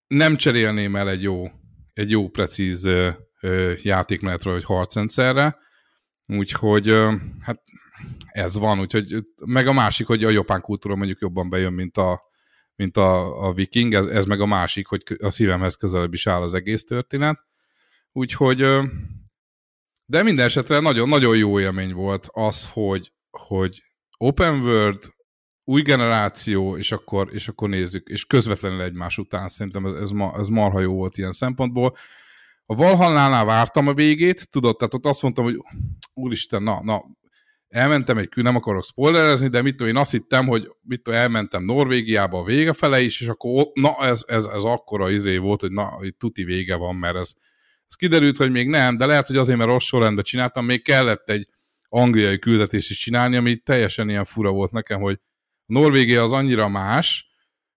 nem 0.07 0.37
cserélném 0.37 0.97
el 0.97 1.09
egy 1.11 1.23
jó, 1.23 1.47
egy 1.93 2.11
jó 2.11 2.29
precíz 2.29 2.89
játékmenetről, 3.83 4.53
vagy 4.53 4.65
harcrendszerre, 4.65 5.59
úgyhogy 6.27 6.97
hát 7.41 7.63
ez 8.27 8.59
van, 8.59 8.81
úgyhogy 8.81 9.25
meg 9.47 9.67
a 9.67 9.73
másik, 9.73 10.07
hogy 10.07 10.25
a 10.25 10.31
japán 10.31 10.61
kultúra 10.61 10.95
mondjuk 10.95 11.21
jobban 11.21 11.51
bejön, 11.51 11.73
mint 11.73 11.97
a, 11.97 12.23
mint 12.75 12.97
a, 12.97 13.43
a 13.47 13.53
viking, 13.53 13.95
ez, 13.95 14.07
ez 14.07 14.25
meg 14.25 14.41
a 14.41 14.47
másik, 14.47 14.87
hogy 14.87 15.03
a 15.19 15.31
szívemhez 15.31 15.75
közelebb 15.75 16.13
is 16.13 16.27
áll 16.27 16.43
az 16.43 16.55
egész 16.55 16.85
történet. 16.85 17.39
Úgyhogy, 18.13 18.59
de 20.07 20.23
minden 20.23 20.47
esetre 20.47 20.81
nagyon, 20.81 21.09
nagyon 21.09 21.37
jó 21.37 21.61
élmény 21.61 21.93
volt 21.93 22.29
az, 22.33 22.69
hogy, 22.73 23.13
hogy 23.31 23.83
open 24.19 24.61
world, 24.61 25.13
új 25.65 25.83
generáció, 25.83 26.77
és 26.77 26.93
akkor, 26.93 27.29
és 27.33 27.49
akkor 27.49 27.69
nézzük, 27.69 28.09
és 28.09 28.25
közvetlenül 28.25 28.83
egymás 28.83 29.19
után 29.19 29.49
szerintem 29.49 29.87
ez, 29.87 29.93
ez, 29.93 30.11
ma, 30.11 30.35
ez 30.39 30.49
marha 30.49 30.81
jó 30.81 30.95
volt 30.95 31.19
ilyen 31.19 31.33
szempontból. 31.33 31.97
A 32.67 32.75
Valhallánál 32.75 33.45
vártam 33.45 33.87
a 33.87 33.95
végét, 33.95 34.51
tudod, 34.51 34.77
tehát 34.77 34.95
ott 34.95 35.07
azt 35.07 35.23
mondtam, 35.23 35.45
hogy 35.45 35.57
úristen, 36.15 36.63
na, 36.63 36.83
na, 36.83 37.03
elmentem 37.69 38.19
egy 38.19 38.29
nem 38.35 38.57
akarok 38.57 38.85
spoilerezni, 38.85 39.49
de 39.49 39.63
mit 39.63 39.77
tudom, 39.77 39.93
én 39.93 40.01
azt 40.01 40.11
hittem, 40.11 40.47
hogy 40.47 40.71
mit 40.83 41.03
tudom, 41.03 41.19
elmentem 41.19 41.65
Norvégiába 41.65 42.39
a 42.39 42.45
vége 42.45 42.73
fele 42.73 43.01
is, 43.01 43.21
és 43.21 43.29
akkor 43.29 43.67
na, 43.73 43.97
ez, 43.99 44.23
ez, 44.27 44.45
ez 44.45 44.63
akkora 44.63 45.11
izé 45.11 45.37
volt, 45.37 45.61
hogy 45.61 45.73
na, 45.73 45.85
hogy 45.85 46.17
tuti 46.17 46.45
vége 46.45 46.77
van, 46.77 46.97
mert 46.97 47.17
ez, 47.17 47.33
ez 47.93 47.99
kiderült, 47.99 48.37
hogy 48.37 48.51
még 48.51 48.69
nem, 48.69 48.97
de 48.97 49.07
lehet, 49.07 49.27
hogy 49.27 49.37
azért, 49.37 49.59
mert 49.59 49.71
rossz 49.71 49.85
sorrendben 49.85 50.25
csináltam, 50.25 50.65
még 50.65 50.83
kellett 50.83 51.29
egy 51.29 51.49
angliai 51.89 52.39
küldetést 52.39 52.91
is 52.91 52.99
csinálni, 52.99 53.37
ami 53.37 53.57
teljesen 53.57 54.09
ilyen 54.09 54.25
fura 54.25 54.51
volt 54.51 54.71
nekem, 54.71 55.01
hogy 55.01 55.19
Norvégia 55.67 56.23
az 56.23 56.33
annyira 56.33 56.69
más, 56.69 57.31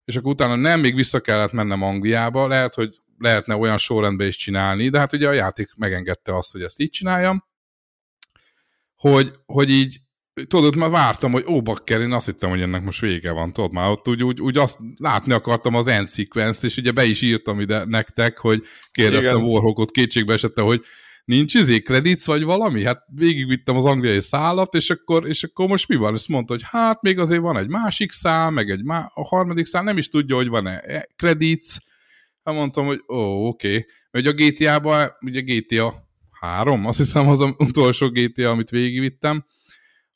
és 0.05 0.15
akkor 0.15 0.31
utána 0.31 0.55
nem, 0.55 0.79
még 0.79 0.95
vissza 0.95 1.19
kellett 1.19 1.51
mennem 1.51 1.81
Angliába, 1.81 2.47
lehet, 2.47 2.73
hogy 2.73 3.01
lehetne 3.17 3.55
olyan 3.55 3.77
sorrendben 3.77 4.27
is 4.27 4.35
csinálni, 4.35 4.89
de 4.89 4.99
hát 4.99 5.13
ugye 5.13 5.27
a 5.27 5.31
játék 5.31 5.75
megengedte 5.75 6.35
azt, 6.35 6.51
hogy 6.51 6.61
ezt 6.61 6.79
így 6.79 6.89
csináljam, 6.89 7.45
hogy, 8.95 9.33
hogy 9.45 9.69
így, 9.69 10.01
tudod, 10.47 10.75
már 10.75 10.89
vártam, 10.89 11.31
hogy 11.31 11.43
ó, 11.47 11.61
bakker, 11.61 12.01
én 12.01 12.11
azt 12.11 12.25
hittem, 12.25 12.49
hogy 12.49 12.61
ennek 12.61 12.83
most 12.83 13.01
vége 13.01 13.31
van, 13.31 13.53
tudod, 13.53 13.71
már 13.71 13.89
ott 13.89 14.07
úgy, 14.07 14.23
úgy, 14.23 14.41
úgy 14.41 14.57
azt 14.57 14.77
látni 14.97 15.33
akartam 15.33 15.75
az 15.75 15.87
end 15.87 16.09
sequence 16.09 16.67
és 16.67 16.77
ugye 16.77 16.91
be 16.91 17.05
is 17.05 17.21
írtam 17.21 17.59
ide 17.59 17.85
nektek, 17.85 18.37
hogy 18.37 18.63
kérdeztem 18.91 19.43
Warhawkot, 19.43 19.91
kétségbe 19.91 20.33
esette, 20.33 20.61
hogy 20.61 20.81
nincs 21.25 21.53
izé 21.53 21.81
kreditsz 21.81 22.25
vagy 22.25 22.43
valami? 22.43 22.83
Hát 22.83 23.03
végigvittem 23.07 23.75
az 23.75 23.85
angliai 23.85 24.21
szállat, 24.21 24.73
és 24.73 24.89
akkor, 24.89 25.27
és 25.27 25.43
akkor 25.43 25.67
most 25.67 25.87
mi 25.87 25.95
van? 25.95 26.13
Ezt 26.13 26.27
mondta, 26.27 26.53
hogy 26.53 26.63
hát 26.65 27.01
még 27.01 27.19
azért 27.19 27.41
van 27.41 27.57
egy 27.57 27.69
másik 27.69 28.11
szál, 28.11 28.49
meg 28.49 28.69
egy 28.69 28.83
má 28.83 29.11
a 29.13 29.23
harmadik 29.23 29.65
szál 29.65 29.83
nem 29.83 29.97
is 29.97 30.09
tudja, 30.09 30.35
hogy 30.35 30.47
van-e 30.47 31.05
kreditsz. 31.15 31.77
Hát 32.43 32.55
mondtam, 32.55 32.85
hogy 32.85 33.03
ó, 33.07 33.47
oké. 33.47 33.67
Okay. 33.67 33.85
Mert 34.11 34.27
a 34.27 34.31
GTA-ban, 34.31 35.11
ugye 35.21 35.41
GTA 35.41 35.93
3, 36.39 36.85
azt 36.85 36.97
hiszem 36.97 37.27
az 37.27 37.41
az 37.41 37.53
utolsó 37.57 38.09
GTA, 38.09 38.49
amit 38.49 38.69
végigvittem, 38.69 39.45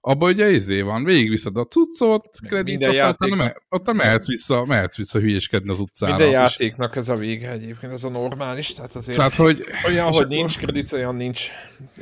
abban 0.02 0.30
ugye 0.30 0.50
izé 0.50 0.82
van, 0.82 1.04
végigviszed 1.04 1.58
a 1.58 1.66
cuccot, 1.66 2.26
kredit, 2.48 2.86
aztán 2.86 3.06
játék... 3.06 3.36
me 3.36 3.56
ott 3.70 3.94
mehetsz 3.94 4.28
vissza, 4.28 4.66
mehetsz 4.66 4.98
vissza 4.98 5.20
hülyeskedni 5.20 5.70
az 5.70 5.80
utcára. 5.80 6.16
Minden 6.16 6.32
játéknak 6.32 6.96
ez 6.96 7.10
a 7.10 7.16
vége 7.16 7.52
egyébként, 7.52 7.92
ez 7.92 8.04
a 8.04 8.10
normális, 8.10 8.74
tehát 8.74 8.96
azért 8.96 9.18
tehát, 9.18 9.36
hogy, 9.36 9.66
olyan, 9.86 10.06
hogy 10.06 10.16
akkor... 10.16 10.28
nincs 10.28 10.58
kredit, 10.58 10.92
olyan 10.92 11.16
nincs. 11.16 11.50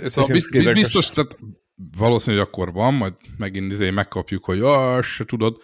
Szóval 0.05 0.31
biztos, 0.31 0.71
biztos, 0.71 1.09
tehát 1.09 1.37
valószínű, 1.97 2.37
hogy 2.37 2.45
akkor 2.47 2.71
van, 2.71 2.93
majd 2.93 3.13
megint 3.37 3.71
izé 3.71 3.89
megkapjuk, 3.89 4.45
hogy 4.45 4.59
ah, 4.59 5.01
se 5.01 5.25
tudod, 5.25 5.57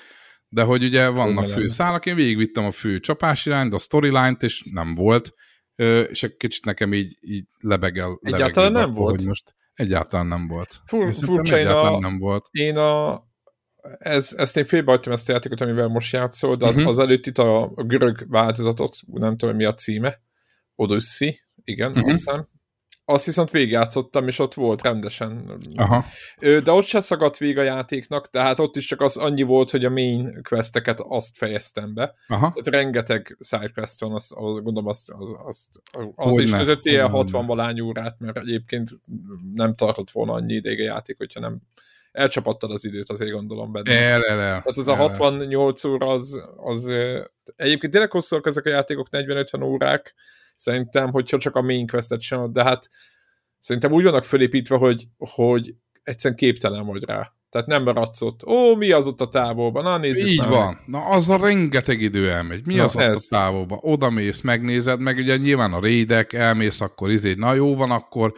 de 0.49 0.63
hogy 0.63 0.83
ugye 0.83 1.07
vannak 1.07 1.49
fő 1.49 1.67
szálak, 1.67 2.05
én 2.05 2.15
végigvittem 2.15 2.65
a 2.65 2.71
fő 2.71 2.99
csapás 2.99 3.45
irányt, 3.45 3.73
a 3.73 3.77
storyline-t, 3.77 4.43
és 4.43 4.63
nem 4.71 4.93
volt, 4.93 5.33
és 6.09 6.23
egy 6.23 6.35
kicsit 6.37 6.65
nekem 6.65 6.93
így, 6.93 7.17
így 7.21 7.45
lebegel. 7.59 8.19
Egyáltalán 8.21 8.71
lebegel, 8.71 8.87
nem 8.87 9.03
volt? 9.03 9.15
Hogy 9.15 9.27
most 9.27 9.55
Egyáltalán 9.73 10.27
nem 10.27 10.47
volt. 10.47 10.81
Fur, 10.85 11.13
furcsa, 11.13 11.55
egyáltalán 11.55 11.93
a, 11.93 11.99
nem 11.99 12.17
volt. 12.17 12.47
Én 12.51 12.77
a, 12.77 13.23
ez, 13.97 14.33
ezt 14.37 14.57
én 14.57 14.65
félbehagytam 14.65 15.13
ezt 15.13 15.29
a 15.29 15.31
játékot, 15.31 15.61
amivel 15.61 15.87
most 15.87 16.13
játszol, 16.13 16.55
de 16.55 16.65
az, 16.65 16.75
uh-huh. 16.75 16.89
az 16.89 16.99
előtt 16.99 17.25
itt 17.25 17.37
a, 17.37 17.63
a 17.75 17.83
görög 17.83 18.25
változatot, 18.29 18.97
nem 19.05 19.37
tudom, 19.37 19.55
mi 19.55 19.63
a 19.63 19.73
címe, 19.73 20.21
Odyssey, 20.75 21.39
igen, 21.63 21.89
uh-huh. 21.89 22.07
azt 22.07 22.15
hiszem, 22.15 22.47
azt 23.05 23.25
viszont 23.25 23.51
végigjátszottam, 23.51 24.27
és 24.27 24.39
ott 24.39 24.53
volt 24.53 24.81
rendesen. 24.81 25.59
Aha. 25.75 26.05
De 26.39 26.71
ott 26.71 26.85
se 26.85 26.99
szagadt 26.99 27.37
vég 27.37 27.57
a 27.57 27.61
játéknak, 27.61 28.29
tehát 28.29 28.59
ott 28.59 28.75
is 28.75 28.85
csak 28.85 29.01
az 29.01 29.17
annyi 29.17 29.41
volt, 29.41 29.69
hogy 29.69 29.85
a 29.85 29.89
main 29.89 30.41
questeket 30.43 30.99
azt 30.99 31.37
fejeztem 31.37 31.93
be. 31.93 32.13
Aha. 32.27 32.47
Tehát 32.47 32.83
rengeteg 32.83 33.37
sidequest 33.39 33.99
van, 33.99 34.13
azt, 34.13 34.31
az, 34.31 34.55
gondolom 34.55 34.87
azt, 34.87 35.09
az, 35.17 35.35
azt, 35.45 35.67
az 36.15 36.39
is 36.39 36.49
töltött 36.49 36.85
ilyen 36.85 37.09
60 37.09 37.45
valány 37.45 37.79
órát, 37.79 38.15
mert 38.19 38.37
egyébként 38.37 38.89
nem 39.53 39.73
tartott 39.73 40.11
volna 40.11 40.33
annyi 40.33 40.53
ideig 40.53 40.79
a 40.79 40.83
játék, 40.83 41.17
hogyha 41.17 41.39
nem 41.39 41.61
elcsapattad 42.11 42.71
az 42.71 42.85
időt, 42.85 43.09
azért 43.09 43.31
gondolom 43.31 43.71
benne. 43.71 43.91
El, 43.91 44.23
el, 44.23 44.39
el. 44.39 44.47
Tehát 44.47 44.67
az 44.67 44.87
el, 44.87 44.93
a 44.93 44.97
68 44.97 45.83
óra 45.83 46.07
az, 46.07 46.43
az 46.57 46.93
egyébként 47.55 47.91
tényleg 47.91 48.11
hosszúak 48.11 48.45
ezek 48.45 48.65
a 48.65 48.69
játékok, 48.69 49.07
40-50 49.11 49.63
órák, 49.63 50.15
Szerintem, 50.55 51.11
hogyha 51.11 51.37
csak 51.37 51.55
a 51.55 51.61
main 51.61 51.87
questet 51.87 52.21
sem, 52.21 52.53
de 52.53 52.63
hát 52.63 52.89
szerintem 53.59 53.91
úgy 53.91 54.03
vannak 54.03 54.23
fölépítve, 54.23 54.77
hogy, 54.77 55.07
hogy 55.17 55.75
egyszerűen 56.03 56.39
képtelen 56.39 56.85
vagy 56.85 57.03
rá. 57.03 57.33
Tehát 57.49 57.67
nem 57.67 57.83
maradsz 57.83 58.21
ott. 58.21 58.45
Ó, 58.45 58.75
mi 58.75 58.91
az 58.91 59.07
ott 59.07 59.21
a 59.21 59.29
távolban? 59.29 59.83
Na, 59.83 59.97
nézzük 59.97 60.27
Így 60.27 60.37
már. 60.37 60.49
van. 60.49 60.79
Na, 60.85 61.05
az 61.05 61.29
a 61.29 61.37
rengeteg 61.37 62.01
idő 62.01 62.31
elmegy. 62.31 62.65
Mi 62.65 62.75
na, 62.75 62.83
az 62.83 62.97
ez. 62.97 63.15
ott 63.15 63.23
a 63.23 63.35
távolban? 63.35 63.79
Oda 63.81 64.09
mész, 64.09 64.41
megnézed, 64.41 64.99
meg 64.99 65.17
ugye 65.17 65.37
nyilván 65.37 65.73
a 65.73 65.79
rédek, 65.79 66.33
elmész, 66.33 66.81
akkor 66.81 67.11
izé, 67.11 67.33
na 67.33 67.53
jó 67.53 67.75
van, 67.75 67.91
akkor 67.91 68.33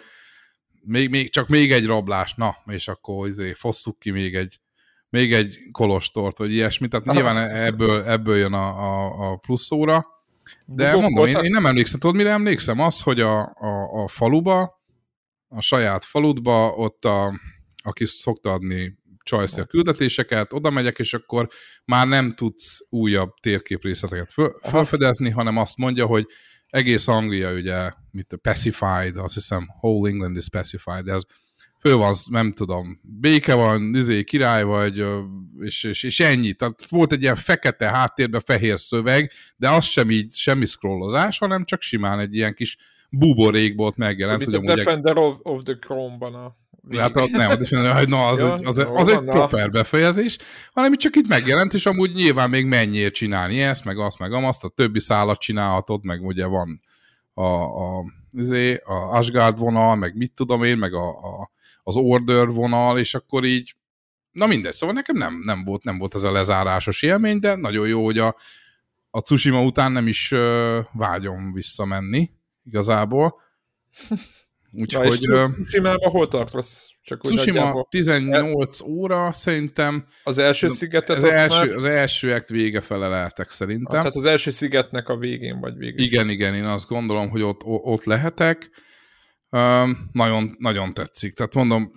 még, 0.81 1.09
még, 1.09 1.31
csak 1.31 1.47
még 1.47 1.71
egy 1.71 1.85
rablás, 1.85 2.33
na, 2.33 2.55
és 2.65 2.87
akkor 2.87 3.27
izé, 3.27 3.53
fosszuk 3.53 3.99
ki 3.99 4.11
még 4.11 4.35
egy, 4.35 4.59
még 5.09 5.33
egy 5.33 5.57
kolostort, 5.71 6.37
vagy 6.37 6.53
ilyesmi. 6.53 6.87
Tehát 6.87 7.05
nyilván 7.05 7.49
ebből, 7.49 8.03
ebből 8.03 8.37
jön 8.37 8.53
a, 8.53 8.67
a, 8.67 9.31
a 9.31 9.35
plusz 9.37 9.71
óra. 9.71 10.05
De 10.65 10.93
Bukok 10.93 11.09
mondom, 11.09 11.25
én, 11.25 11.43
én 11.43 11.51
nem 11.51 11.65
emlékszem. 11.65 11.99
Tudod, 11.99 12.15
mire 12.15 12.29
emlékszem? 12.29 12.79
Az, 12.79 13.01
hogy 13.01 13.19
a, 13.19 13.39
a, 13.39 14.03
a 14.03 14.07
faluba, 14.07 14.83
a 15.47 15.61
saját 15.61 16.05
faludba, 16.05 16.69
ott 16.69 17.05
a, 17.05 17.39
aki 17.83 18.05
szokta 18.05 18.51
adni 18.51 18.97
csajszi 19.23 19.61
a 19.61 19.65
küldetéseket, 19.65 20.53
oda 20.53 20.69
megyek, 20.69 20.99
és 20.99 21.13
akkor 21.13 21.47
már 21.85 22.07
nem 22.07 22.31
tudsz 22.31 22.79
újabb 22.89 23.33
térképrészleteket 23.41 24.31
föl, 24.31 24.53
felfedezni, 24.61 25.29
hanem 25.29 25.57
azt 25.57 25.77
mondja, 25.77 26.05
hogy 26.05 26.25
egész 26.67 27.07
Anglia 27.07 27.53
ugye, 27.53 27.91
mint 28.11 28.33
a 28.33 28.37
pacified, 28.37 29.17
azt 29.17 29.33
hiszem, 29.33 29.67
whole 29.81 30.09
England 30.09 30.37
is 30.37 30.49
pacified, 30.49 31.05
de 31.05 31.13
az 31.13 31.25
föl 31.87 31.97
van, 31.97 32.13
nem 32.29 32.53
tudom, 32.53 32.99
béke 33.01 33.53
van, 33.53 33.95
izé, 33.95 34.23
király 34.23 34.63
vagy, 34.63 35.05
és, 35.59 35.83
és, 35.83 36.03
és 36.03 36.19
ennyi. 36.19 36.53
Tehát 36.53 36.89
volt 36.89 37.11
egy 37.11 37.21
ilyen 37.21 37.35
fekete 37.35 37.89
háttérben 37.89 38.41
fehér 38.41 38.79
szöveg, 38.79 39.31
de 39.55 39.69
az 39.69 39.85
sem 39.85 40.09
így, 40.09 40.33
semmi 40.33 40.65
scrollozás, 40.65 41.37
hanem 41.37 41.65
csak 41.65 41.81
simán 41.81 42.19
egy 42.19 42.35
ilyen 42.35 42.53
kis 42.53 42.77
buborék 43.09 43.75
volt 43.75 43.97
megjelent. 43.97 44.39
Mint 44.39 44.69
a 44.69 44.75
Defender 44.75 45.17
of, 45.17 45.35
of 45.41 45.63
the 45.63 45.77
Chrome-ban 45.79 46.33
a 46.33 46.55
Hát 46.97 47.17
ott 47.17 47.29
nem, 47.29 47.49
hogy 47.95 48.07
na, 48.07 48.27
az, 48.27 48.39
ja, 48.39 48.53
egy, 48.53 48.65
az, 48.65 48.87
az 48.93 49.07
egy 49.07 49.23
proper 49.23 49.69
befejezés, 49.69 50.37
hanem 50.73 50.93
itt 50.93 50.99
csak 50.99 51.15
itt 51.15 51.27
megjelent, 51.27 51.73
és 51.73 51.85
amúgy 51.85 52.11
nyilván 52.11 52.49
még 52.49 52.65
mennyiért 52.65 53.13
csinálni 53.13 53.61
ezt, 53.61 53.85
meg 53.85 53.97
azt, 53.99 54.19
meg 54.19 54.33
azt, 54.33 54.63
a 54.63 54.67
többi 54.67 54.99
szállat 54.99 55.39
csinálhatod, 55.39 56.03
meg 56.03 56.25
ugye 56.25 56.45
van 56.45 56.81
a, 57.33 57.43
a, 57.43 58.03
izé, 58.33 58.75
a 58.75 58.93
Asgard 58.93 59.57
vonal, 59.57 59.95
meg 59.95 60.15
mit 60.15 60.33
tudom 60.33 60.63
én, 60.63 60.77
meg 60.77 60.93
a, 60.93 61.09
a 61.09 61.53
order 61.93 62.47
vonal, 62.47 62.99
és 62.99 63.13
akkor 63.13 63.43
így, 63.43 63.75
na 64.31 64.45
mindegy, 64.45 64.73
szóval 64.73 64.95
nekem 64.95 65.17
nem, 65.17 65.41
nem, 65.43 65.63
volt, 65.63 65.83
nem 65.83 65.97
volt 65.97 66.15
ez 66.15 66.23
a 66.23 66.31
lezárásos 66.31 67.01
élmény, 67.01 67.39
de 67.39 67.55
nagyon 67.55 67.87
jó, 67.87 68.03
hogy 68.03 68.17
a, 68.17 68.35
a 69.09 69.21
Tsushima 69.21 69.63
után 69.63 69.91
nem 69.91 70.07
is 70.07 70.31
uh, 70.31 70.77
vágyom 70.93 71.53
visszamenni, 71.53 72.31
igazából. 72.63 73.41
Úgyhogy... 74.71 75.19
Tsushima-ban 75.19 76.11
hol 76.11 76.27
tartasz? 76.27 76.89
Csak 77.01 77.21
Tsushima 77.21 77.85
18 77.89 78.81
óra, 78.81 79.33
szerintem... 79.33 80.07
Az 80.23 80.37
első 80.37 80.69
szigetet 80.69 81.17
az, 81.17 81.23
az 81.23 81.29
első, 81.29 81.67
már... 81.67 81.75
az 81.75 81.83
első 81.83 82.31
act 82.31 82.49
vége 82.49 82.81
fele 82.81 83.07
lehetek 83.07 83.49
szerintem. 83.49 83.95
Ah, 83.95 83.99
tehát 83.99 84.15
az 84.15 84.25
első 84.25 84.51
szigetnek 84.51 85.09
a 85.09 85.17
végén 85.17 85.59
vagy 85.59 85.77
végén. 85.77 86.05
Igen, 86.05 86.29
igen, 86.29 86.55
én 86.55 86.63
azt 86.63 86.87
gondolom, 86.87 87.29
hogy 87.29 87.41
ott, 87.41 87.61
ott 87.63 88.03
lehetek. 88.03 88.69
Um, 89.49 90.09
nagyon, 90.11 90.55
nagyon 90.59 90.93
tetszik. 90.93 91.33
Tehát 91.33 91.53
mondom, 91.53 91.91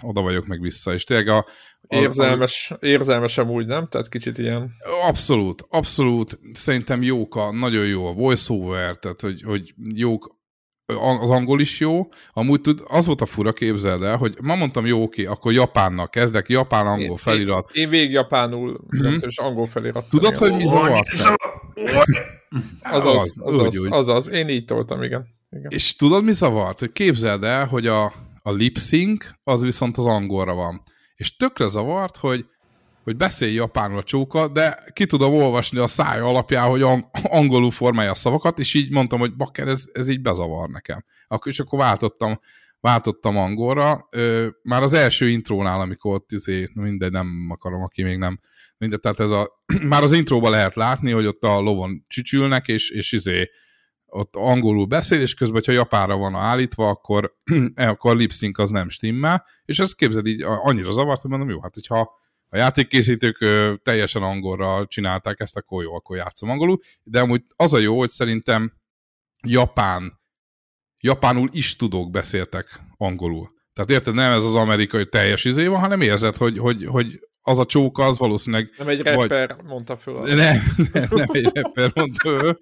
oda 0.00 0.20
vagyok 0.20 0.46
meg 0.46 0.60
vissza, 0.60 0.92
és 0.92 1.04
tényleg 1.04 1.28
a, 1.28 1.46
Érzelmes, 1.88 2.72
érzelmes 2.80 3.38
amúgy, 3.38 3.66
nem? 3.66 3.88
Tehát 3.88 4.08
kicsit 4.08 4.38
ilyen... 4.38 4.70
Abszolút, 5.06 5.66
abszolút. 5.68 6.38
Szerintem 6.52 7.02
jók 7.02 7.36
a, 7.36 7.52
nagyon 7.52 7.86
jó 7.86 8.06
a 8.06 8.12
voiceover, 8.12 8.96
tehát 8.96 9.20
hogy, 9.20 9.42
hogy 9.42 9.74
jók 9.94 10.34
az 11.20 11.30
angol 11.30 11.60
is 11.60 11.80
jó. 11.80 12.08
Amúgy 12.32 12.60
tud, 12.60 12.82
az 12.86 13.06
volt 13.06 13.20
a 13.20 13.26
fura, 13.26 13.52
képzeld 13.52 14.02
el, 14.02 14.16
hogy 14.16 14.36
ma 14.42 14.54
mondtam, 14.54 14.86
jó, 14.86 15.02
oké, 15.02 15.24
akkor 15.24 15.52
japánnak 15.52 16.10
kezdek, 16.10 16.48
japán-angol 16.48 17.16
felirat. 17.16 17.70
Én, 17.72 17.82
én 17.82 17.90
végig 17.90 18.10
japánul, 18.10 18.80
mm-hmm. 18.96 19.16
és 19.20 19.38
angol 19.38 19.66
felirat. 19.66 20.08
Tudod, 20.08 20.36
hogy 20.36 20.52
mi 20.54 20.66
zavart? 20.68 21.08
Azaz, 22.82 23.36
azaz, 23.42 23.86
azaz, 23.90 24.30
én 24.30 24.48
így 24.48 24.64
toltam, 24.64 25.02
igen. 25.02 25.26
Igen. 25.56 25.70
És 25.70 25.96
tudod, 25.96 26.24
mi 26.24 26.32
zavart? 26.32 26.78
Hogy 26.78 26.92
képzeld 26.92 27.44
el, 27.44 27.66
hogy 27.66 27.86
a, 27.86 28.04
a 28.42 28.50
lip 28.50 28.78
sync 28.78 29.26
az 29.44 29.62
viszont 29.62 29.98
az 29.98 30.06
angolra 30.06 30.54
van. 30.54 30.82
És 31.14 31.36
tökre 31.36 31.66
zavart, 31.66 32.16
hogy 32.16 32.46
hogy 33.06 33.16
beszélj 33.16 33.52
japánul 33.52 33.98
a 33.98 34.02
csóka, 34.02 34.48
de 34.48 34.84
ki 34.92 35.06
tudom 35.06 35.34
olvasni 35.34 35.78
a 35.78 35.86
száj 35.86 36.20
alapján, 36.20 36.68
hogy 36.68 36.82
angolul 37.22 37.70
formálja 37.70 38.10
a 38.10 38.14
szavakat, 38.14 38.58
és 38.58 38.74
így 38.74 38.90
mondtam, 38.90 39.18
hogy 39.18 39.36
bakker, 39.36 39.68
ez, 39.68 39.84
ez 39.92 40.08
így 40.08 40.20
bezavar 40.20 40.68
nekem. 40.68 41.04
Akkor, 41.26 41.52
és 41.52 41.60
akkor 41.60 41.78
váltottam, 41.78 42.40
váltottam 42.80 43.36
angolra. 43.36 44.06
Ö, 44.10 44.48
már 44.62 44.82
az 44.82 44.92
első 44.92 45.28
intrónál, 45.28 45.80
amikor 45.80 46.14
ott 46.14 46.32
izé, 46.32 46.70
mindegy, 46.74 47.10
nem 47.10 47.46
akarom, 47.48 47.82
aki 47.82 48.02
még 48.02 48.18
nem, 48.18 48.40
mindegy, 48.78 49.00
tehát 49.00 49.20
ez 49.20 49.30
a, 49.30 49.62
már 49.88 50.02
az 50.02 50.12
intróba 50.12 50.50
lehet 50.50 50.74
látni, 50.74 51.10
hogy 51.10 51.26
ott 51.26 51.42
a 51.42 51.60
lovon 51.60 52.04
csücsülnek, 52.08 52.68
és, 52.68 52.90
és 52.90 53.12
izé, 53.12 53.50
ott 54.16 54.36
angolul 54.36 54.86
beszél, 54.86 55.20
és 55.20 55.34
közben, 55.34 55.56
hogyha 55.56 55.72
japánra 55.72 56.16
van 56.16 56.34
állítva, 56.34 56.88
akkor, 56.88 57.36
akkor 57.74 58.10
a 58.10 58.14
lip 58.14 58.32
az 58.52 58.70
nem 58.70 58.88
stimmel, 58.88 59.46
és 59.64 59.78
ezt 59.78 59.96
képzeld 59.96 60.26
így 60.26 60.42
annyira 60.42 60.90
zavart, 60.90 61.20
hogy 61.20 61.30
mondom, 61.30 61.48
jó, 61.48 61.60
hát 61.60 61.74
hogyha 61.74 62.24
a 62.48 62.56
játékkészítők 62.56 63.40
ö, 63.40 63.74
teljesen 63.82 64.22
angolra 64.22 64.86
csinálták 64.86 65.40
ezt, 65.40 65.56
akkor 65.56 65.82
jó, 65.82 65.94
akkor 65.94 66.16
játszom 66.16 66.50
angolul, 66.50 66.78
de 67.02 67.20
amúgy 67.20 67.42
az 67.56 67.72
a 67.72 67.78
jó, 67.78 67.98
hogy 67.98 68.10
szerintem 68.10 68.72
japán, 69.46 70.20
japánul 71.00 71.48
is 71.52 71.76
tudók 71.76 72.10
beszéltek 72.10 72.80
angolul. 72.96 73.54
Tehát 73.72 73.90
érted, 73.90 74.14
nem 74.14 74.32
ez 74.32 74.44
az 74.44 74.54
amerikai 74.54 75.06
teljes 75.06 75.44
izé 75.44 75.66
van, 75.66 75.80
hanem 75.80 76.00
érzed, 76.00 76.36
hogy, 76.36 76.58
hogy, 76.58 76.84
hogy 76.84 77.20
az 77.48 77.58
a 77.58 77.64
csóka, 77.64 78.04
az 78.04 78.18
valószínűleg... 78.18 78.70
Nem 78.78 78.88
egy 78.88 79.02
rapper 79.02 79.56
vagy... 79.56 79.64
mondta 79.64 79.96
föl. 79.96 80.34
Nem, 80.34 80.56
nem, 80.92 81.08
nem 81.10 81.28
egy 81.32 81.50
rapper 81.54 81.90
mondta 81.94 82.28
föl. 82.28 82.58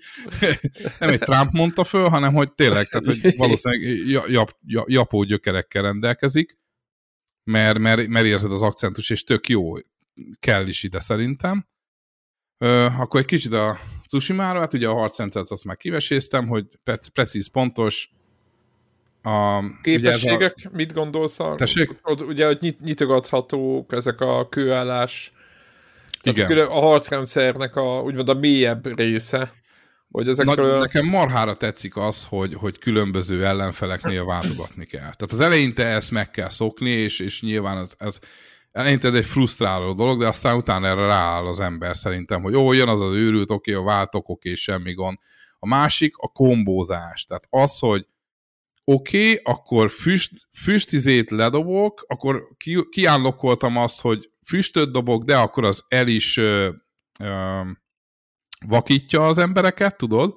Nem 0.98 1.08
egy 1.08 1.18
Trump 1.18 1.50
mondta 1.50 1.84
föl, 1.84 2.08
hanem 2.08 2.34
hogy 2.34 2.52
tényleg, 2.52 2.86
tehát 2.86 3.06
hogy 3.06 3.36
valószínűleg 3.36 4.06
jap, 4.30 4.56
jap, 4.66 4.88
japó 4.88 5.22
gyökerekkel 5.22 5.82
rendelkezik 5.82 6.58
mert, 7.44 7.78
mert, 7.78 8.06
mert 8.06 8.26
érzed 8.26 8.52
az 8.52 8.62
akcentus, 8.62 9.10
és 9.10 9.24
tök 9.24 9.48
jó, 9.48 9.72
kell 10.38 10.66
is 10.66 10.82
ide 10.82 11.00
szerintem. 11.00 11.66
Ö, 12.58 12.84
akkor 12.84 13.20
egy 13.20 13.26
kicsit 13.26 13.52
a 13.52 13.78
Tsushima-ra, 14.04 14.58
hát 14.58 14.72
ugye 14.72 14.88
a 14.88 14.94
harcrendszert 14.94 15.50
azt 15.50 15.64
már 15.64 15.76
kiveséztem, 15.76 16.46
hogy 16.46 16.66
precíz, 17.12 17.50
pontos, 17.50 18.10
a, 19.26 19.62
Képességek, 19.82 20.54
a... 20.64 20.68
mit 20.72 20.92
gondolsz? 20.92 21.40
A, 21.40 21.56
ott, 22.02 22.22
ugye, 22.22 22.46
hogy 22.46 22.58
nyit, 22.60 22.80
nyitogathatók 22.80 23.92
ezek 23.92 24.20
a 24.20 24.48
kőállás, 24.48 25.32
Igen. 26.22 26.66
a 26.66 26.80
harcrendszernek 26.80 27.76
a, 27.76 28.00
úgymond 28.00 28.28
a 28.28 28.34
mélyebb 28.34 28.96
része. 28.96 29.52
Hogy 30.10 30.28
ezekről... 30.28 30.72
Na, 30.72 30.78
nekem 30.78 31.06
marhára 31.06 31.54
tetszik 31.54 31.96
az, 31.96 32.24
hogy, 32.24 32.54
hogy 32.54 32.78
különböző 32.78 33.44
ellenfeleknél 33.44 34.24
váltogatni 34.24 34.84
kell. 34.84 35.00
Tehát 35.00 35.32
az 35.32 35.40
eleinte 35.40 35.86
ezt 35.86 36.10
meg 36.10 36.30
kell 36.30 36.48
szokni, 36.48 36.90
és, 36.90 37.20
és 37.20 37.42
nyilván 37.42 37.76
az, 37.76 37.96
az 37.98 38.20
eleinte 38.72 39.08
ez 39.08 39.14
egy 39.14 39.24
frusztráló 39.24 39.92
dolog, 39.92 40.18
de 40.18 40.26
aztán 40.26 40.56
utána 40.56 40.86
erre 40.86 41.06
rááll 41.06 41.46
az 41.46 41.60
ember 41.60 41.96
szerintem, 41.96 42.42
hogy 42.42 42.54
ó, 42.54 42.72
jön 42.72 42.88
az 42.88 43.00
az 43.00 43.12
őrült, 43.12 43.50
oké, 43.50 43.72
a 43.72 43.82
váltok, 43.82 44.28
oké, 44.28 44.54
semmi 44.54 44.92
gond. 44.92 45.18
A 45.58 45.66
másik 45.66 46.14
a 46.16 46.28
kombózás. 46.28 47.24
Tehát 47.24 47.46
az, 47.50 47.78
hogy 47.78 48.06
oké, 48.84 49.30
okay, 49.30 49.40
akkor 49.42 49.90
füst, 49.90 50.30
füstizét 50.58 51.30
ledobok, 51.30 52.04
akkor 52.08 52.48
ki, 52.56 52.88
kiállokkoltam 52.90 53.76
azt, 53.76 54.00
hogy 54.00 54.30
füstöt 54.46 54.90
dobok, 54.90 55.24
de 55.24 55.36
akkor 55.36 55.64
az 55.64 55.84
el 55.88 56.08
is 56.08 56.36
ö, 56.36 56.70
ö, 57.20 57.60
vakítja 58.66 59.26
az 59.26 59.38
embereket, 59.38 59.96
tudod, 59.96 60.34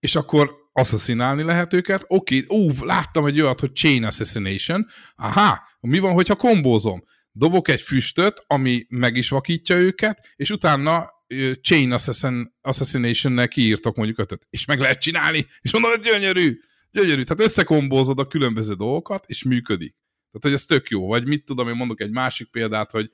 és 0.00 0.16
akkor 0.16 0.54
asszaszínálni 0.72 1.42
lehet 1.42 1.72
őket. 1.72 2.04
Oké, 2.06 2.44
okay, 2.46 2.58
ú, 2.58 2.84
láttam 2.84 3.26
egy 3.26 3.40
olyat, 3.40 3.60
hogy 3.60 3.72
chain 3.72 4.04
assassination. 4.04 4.86
Aha, 5.14 5.68
mi 5.80 5.98
van, 5.98 6.12
hogyha 6.12 6.34
kombózom? 6.34 7.04
Dobok 7.32 7.68
egy 7.68 7.80
füstöt, 7.80 8.44
ami 8.46 8.86
meg 8.88 9.16
is 9.16 9.28
vakítja 9.28 9.76
őket, 9.76 10.32
és 10.36 10.50
utána 10.50 11.14
chain 11.60 11.92
assassin, 11.92 12.56
assassination-nel 12.60 13.48
kiírtok 13.48 13.96
mondjuk 13.96 14.18
ötöt. 14.18 14.46
És 14.50 14.64
meg 14.64 14.80
lehet 14.80 15.00
csinálni, 15.00 15.46
és 15.60 15.72
mondom, 15.72 15.90
hogy 15.90 16.00
gyönyörű, 16.00 16.58
gyönyörű. 17.00 17.22
Tehát 17.22 17.50
összekombózod 17.50 18.18
a 18.18 18.26
különböző 18.26 18.74
dolgokat, 18.74 19.24
és 19.26 19.42
működik. 19.42 19.96
Tehát, 20.30 20.40
hogy 20.40 20.52
ez 20.52 20.64
tök 20.64 20.88
jó. 20.88 21.06
Vagy 21.06 21.26
mit 21.26 21.44
tudom, 21.44 21.68
én 21.68 21.74
mondok 21.74 22.00
egy 22.00 22.10
másik 22.10 22.50
példát, 22.50 22.90
hogy 22.90 23.10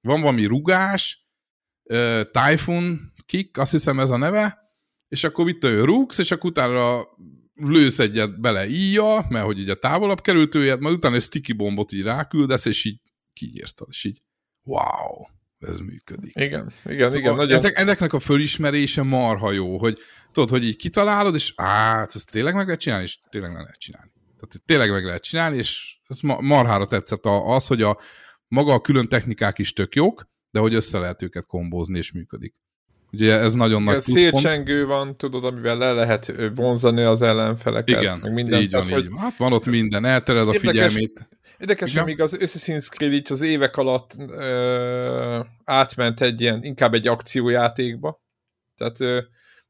van 0.00 0.20
valami 0.20 0.44
rugás, 0.44 1.26
Typhoon 2.30 3.12
kick, 3.26 3.58
azt 3.58 3.70
hiszem 3.70 4.00
ez 4.00 4.10
a 4.10 4.16
neve, 4.16 4.58
és 5.08 5.24
akkor 5.24 5.44
mit 5.44 5.64
ő 5.64 5.84
rúgsz, 5.84 6.18
és 6.18 6.30
akkor 6.30 6.50
utána 6.50 7.08
lősz 7.54 7.98
egyet 7.98 8.40
bele 8.40 8.66
íja, 8.66 9.26
mert 9.28 9.44
hogy 9.44 9.60
ugye 9.60 9.74
távolabb 9.74 10.20
került 10.20 10.54
őjét, 10.54 10.80
majd 10.80 10.94
utána 10.94 11.14
egy 11.14 11.22
sticky 11.22 11.52
bombot 11.52 11.92
így 11.92 12.02
ráküldesz, 12.02 12.64
és 12.64 12.84
így 12.84 13.00
kiírtad, 13.32 13.86
és 13.90 14.04
így 14.04 14.18
wow, 14.62 15.26
ez 15.68 15.78
működik. 15.78 16.32
Igen, 16.34 16.70
igen, 16.84 17.08
szóval 17.08 17.16
igen. 17.16 17.34
Nagyon... 17.34 17.56
Ezek, 17.56 17.78
ennek 17.78 18.12
a 18.12 18.18
fölismerése 18.18 19.02
marha 19.02 19.52
jó, 19.52 19.78
hogy 19.78 19.98
tudod, 20.32 20.48
hogy 20.48 20.64
így 20.64 20.76
kitalálod, 20.76 21.34
és 21.34 21.52
hát, 21.56 22.14
ezt 22.14 22.30
tényleg 22.30 22.54
meg 22.54 22.64
lehet 22.64 22.80
csinálni, 22.80 23.04
és 23.04 23.18
tényleg 23.30 23.52
meg 23.52 23.60
lehet 23.62 23.78
csinálni. 23.78 24.12
Tehát 24.34 24.66
tényleg 24.66 24.90
meg 24.90 25.04
lehet 25.04 25.22
csinálni, 25.22 25.56
és 25.56 25.96
ez 26.06 26.18
marhára 26.20 26.86
tetszett 26.86 27.24
az, 27.24 27.66
hogy 27.66 27.82
a 27.82 27.98
maga 28.48 28.72
a 28.72 28.80
külön 28.80 29.08
technikák 29.08 29.58
is 29.58 29.72
tök 29.72 29.94
jók, 29.94 30.28
de 30.50 30.60
hogy 30.60 30.74
össze 30.74 30.98
lehet 30.98 31.22
őket 31.22 31.46
kombózni, 31.46 31.98
és 31.98 32.12
működik. 32.12 32.54
Ugye 33.12 33.38
ez 33.38 33.54
nagyon 33.54 33.82
Igen, 33.82 33.94
nagy. 33.94 34.02
Szélcsengő 34.02 34.86
van, 34.86 35.16
tudod, 35.16 35.44
amivel 35.44 35.76
le 35.76 35.92
lehet 35.92 36.32
vonzani 36.54 37.02
az 37.02 37.22
ellenfeleket. 37.22 38.00
Igen, 38.00 38.18
meg 38.18 38.32
minden. 38.32 38.60
így 38.60 38.70
van, 38.70 38.84
Tehát, 38.84 39.02
így 39.02 39.10
van. 39.10 39.18
Hát 39.18 39.36
van 39.36 39.52
ott 39.52 39.64
minden, 39.64 40.04
eltered 40.04 40.48
a 40.48 40.52
figyelmét. 40.52 41.28
Érdekes, 41.64 41.94
hogy 41.94 42.04
még 42.04 42.20
az 42.20 42.36
Assassin's 42.40 42.88
Creed 42.88 43.12
így 43.12 43.32
az 43.32 43.42
évek 43.42 43.76
alatt 43.76 44.14
ö, 44.18 45.40
átment 45.64 46.20
egy 46.20 46.40
ilyen, 46.40 46.62
inkább 46.62 46.94
egy 46.94 47.06
akciójátékba. 47.06 48.22
Tehát 48.76 49.00
ö, 49.00 49.20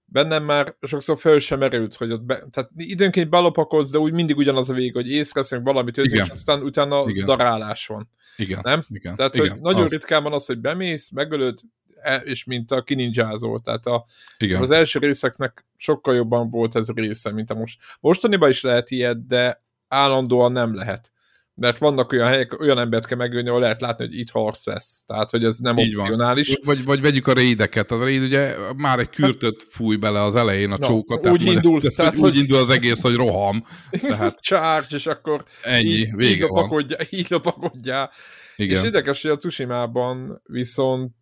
bennem 0.05 0.45
már 0.45 0.77
sokszor 0.81 1.19
föl 1.19 1.41
sem 1.41 1.59
merült, 1.59 1.95
hogy 1.95 2.13
ott 2.13 2.23
be, 2.23 2.45
tehát 2.51 2.71
időnként 2.77 3.31
belopakodsz, 3.31 3.91
de 3.91 3.99
úgy 3.99 4.13
mindig 4.13 4.37
ugyanaz 4.37 4.71
a 4.71 4.75
vég, 4.75 4.95
hogy 4.95 5.11
észrevesz 5.11 5.63
valamit, 5.63 5.99
és 5.99 6.19
aztán 6.19 6.63
utána 6.63 7.05
Igen. 7.09 7.25
darálás 7.25 7.87
van. 7.87 8.11
Igen. 8.37 8.61
Nem? 8.63 8.83
Igen. 8.89 9.17
Tehát, 9.17 9.37
Igen. 9.37 9.51
hogy 9.51 9.61
nagyon 9.61 9.83
az. 9.83 9.91
ritkán 9.91 10.23
van 10.23 10.33
az, 10.33 10.47
hogy 10.47 10.59
bemész, 10.59 11.11
megölöd, 11.11 11.59
E, 12.05 12.17
és 12.17 12.45
mint 12.45 12.71
a 12.71 12.83
kininjázó. 12.83 13.59
Tehát 13.59 13.87
a, 13.87 14.05
Igen. 14.39 14.61
az 14.61 14.71
első 14.71 14.99
részeknek 14.99 15.67
sokkal 15.77 16.15
jobban 16.15 16.51
volt 16.51 16.77
ez 16.77 16.91
része, 16.95 17.33
mint 17.33 17.51
a 17.51 17.55
most. 17.55 17.81
Mostaniban 18.01 18.49
is 18.49 18.63
lehet 18.63 18.91
ilyet, 18.91 19.27
de 19.27 19.63
állandóan 19.89 20.53
nem 20.53 20.75
lehet. 20.75 21.13
Mert 21.57 21.79
vannak 21.79 22.13
olyan 22.13 22.27
helyek, 22.27 22.61
olyan 22.61 22.79
embert 22.79 23.07
kell 23.07 23.19
megölni, 23.19 23.49
ahol 23.49 23.61
lehet 23.61 23.81
látni, 23.81 24.05
hogy 24.05 24.19
itt 24.19 24.31
harc 24.31 24.67
lesz. 24.67 25.05
Tehát, 25.07 25.31
hogy 25.31 25.45
ez 25.45 25.59
nem 25.59 25.79
Így 25.79 25.97
opcionális. 25.97 26.49
Van. 26.49 26.59
Vagy, 26.65 26.85
vagy 26.85 27.01
vegyük 27.01 27.27
a 27.27 27.33
rédeket. 27.33 27.91
A 27.91 28.05
réd 28.05 28.23
ugye 28.23 28.57
már 28.77 28.99
egy 28.99 29.11
kürtöt 29.11 29.63
fúj 29.69 29.97
bele 29.97 30.23
az 30.23 30.37
elején 30.37 30.71
a 30.71 30.77
Na, 30.79 30.87
csókat. 30.87 31.27
Úgy 31.27 31.45
indul. 31.45 31.73
Majd, 31.73 31.95
tehát, 31.95 32.19
hogy... 32.19 32.31
úgy 32.31 32.37
indul 32.37 32.59
az 32.59 32.71
egész, 32.71 33.03
hogy 33.03 33.15
roham. 33.15 33.65
Tehát... 33.91 34.41
Charge, 34.49 34.97
és 34.97 35.07
akkor 35.07 35.45
ennyi, 35.63 35.89
így, 35.89 36.15
vége 36.17 36.33
így 36.35 36.41
lopakodjál, 36.41 36.99
van. 36.99 37.19
Így 37.19 37.27
lopakodjál. 37.31 38.11
Igen. 38.57 38.77
És 38.77 38.85
érdekes, 38.85 39.23
hogy 39.23 39.31
a 39.31 39.37
Tsushima-ban 39.37 40.43
viszont, 40.45 41.15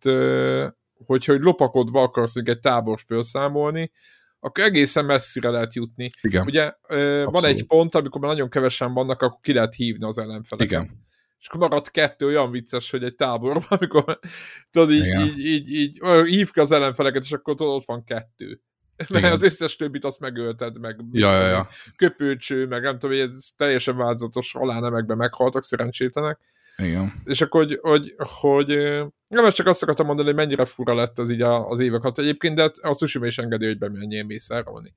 hogyha 1.05 1.31
hogy 1.31 1.41
lopakodva 1.41 2.01
akarsz 2.01 2.35
egy 2.35 2.59
tábort 2.59 3.03
felszámolni, 3.07 3.91
akkor 4.43 4.63
egészen 4.63 5.05
messzire 5.05 5.49
lehet 5.49 5.73
jutni. 5.73 6.09
Igen. 6.21 6.45
Ugye 6.45 6.73
van 7.23 7.45
egy 7.45 7.65
pont, 7.65 7.95
amikor 7.95 8.21
már 8.21 8.31
nagyon 8.31 8.49
kevesen 8.49 8.93
vannak, 8.93 9.21
akkor 9.21 9.39
ki 9.41 9.53
lehet 9.53 9.75
hívni 9.75 10.05
az 10.05 10.17
ellenfeleket. 10.17 10.71
Igen. 10.71 11.01
És 11.39 11.47
akkor 11.47 11.59
maradt 11.59 11.91
kettő 11.91 12.25
olyan 12.25 12.51
vicces, 12.51 12.91
hogy 12.91 13.03
egy 13.03 13.15
táborban, 13.15 13.63
amikor 13.79 14.19
tudod, 14.71 14.91
így, 14.91 15.05
így, 15.05 15.39
így, 15.39 15.69
így, 15.69 15.69
így 15.69 15.99
hív 16.25 16.51
ki 16.51 16.59
az 16.59 16.71
ellenfeleket, 16.71 17.23
és 17.23 17.31
akkor 17.31 17.55
tudod, 17.55 17.73
ott 17.73 17.85
van 17.85 18.03
kettő. 18.03 18.61
mert 18.97 19.09
Igen. 19.09 19.31
az 19.31 19.41
összes 19.41 19.75
többit 19.75 20.05
azt 20.05 20.19
megölted, 20.19 20.79
meg 20.79 20.99
Ja, 21.11 21.39
ja, 21.39 21.47
ja. 21.47 21.67
köpőcső, 21.95 22.67
meg 22.67 22.81
nem 22.81 22.99
tudom, 22.99 23.19
ez 23.19 23.49
teljesen 23.57 23.97
változatos 23.97 24.51
halálnemekben 24.51 25.17
meghaltak 25.17 25.63
szerencsétlenek. 25.63 26.39
Igen. 26.77 27.21
És 27.23 27.41
akkor, 27.41 27.65
hogy, 27.65 27.79
hogy, 27.81 28.13
hogy 28.17 28.67
nem, 29.27 29.51
csak 29.51 29.67
azt 29.67 29.83
akartam 29.83 30.05
mondani, 30.05 30.27
hogy 30.27 30.37
mennyire 30.37 30.65
fura 30.65 30.95
lett 30.95 31.19
az 31.19 31.31
így 31.31 31.41
az 31.41 31.79
évek 31.79 32.03
alatt 32.03 32.17
egyébként, 32.17 32.55
de 32.55 32.71
a 32.81 32.93
Sushima 32.95 33.25
is 33.25 33.37
engedi, 33.37 33.65
hogy 33.65 33.77
bemenjél 33.77 34.23
mészárolni. 34.23 34.93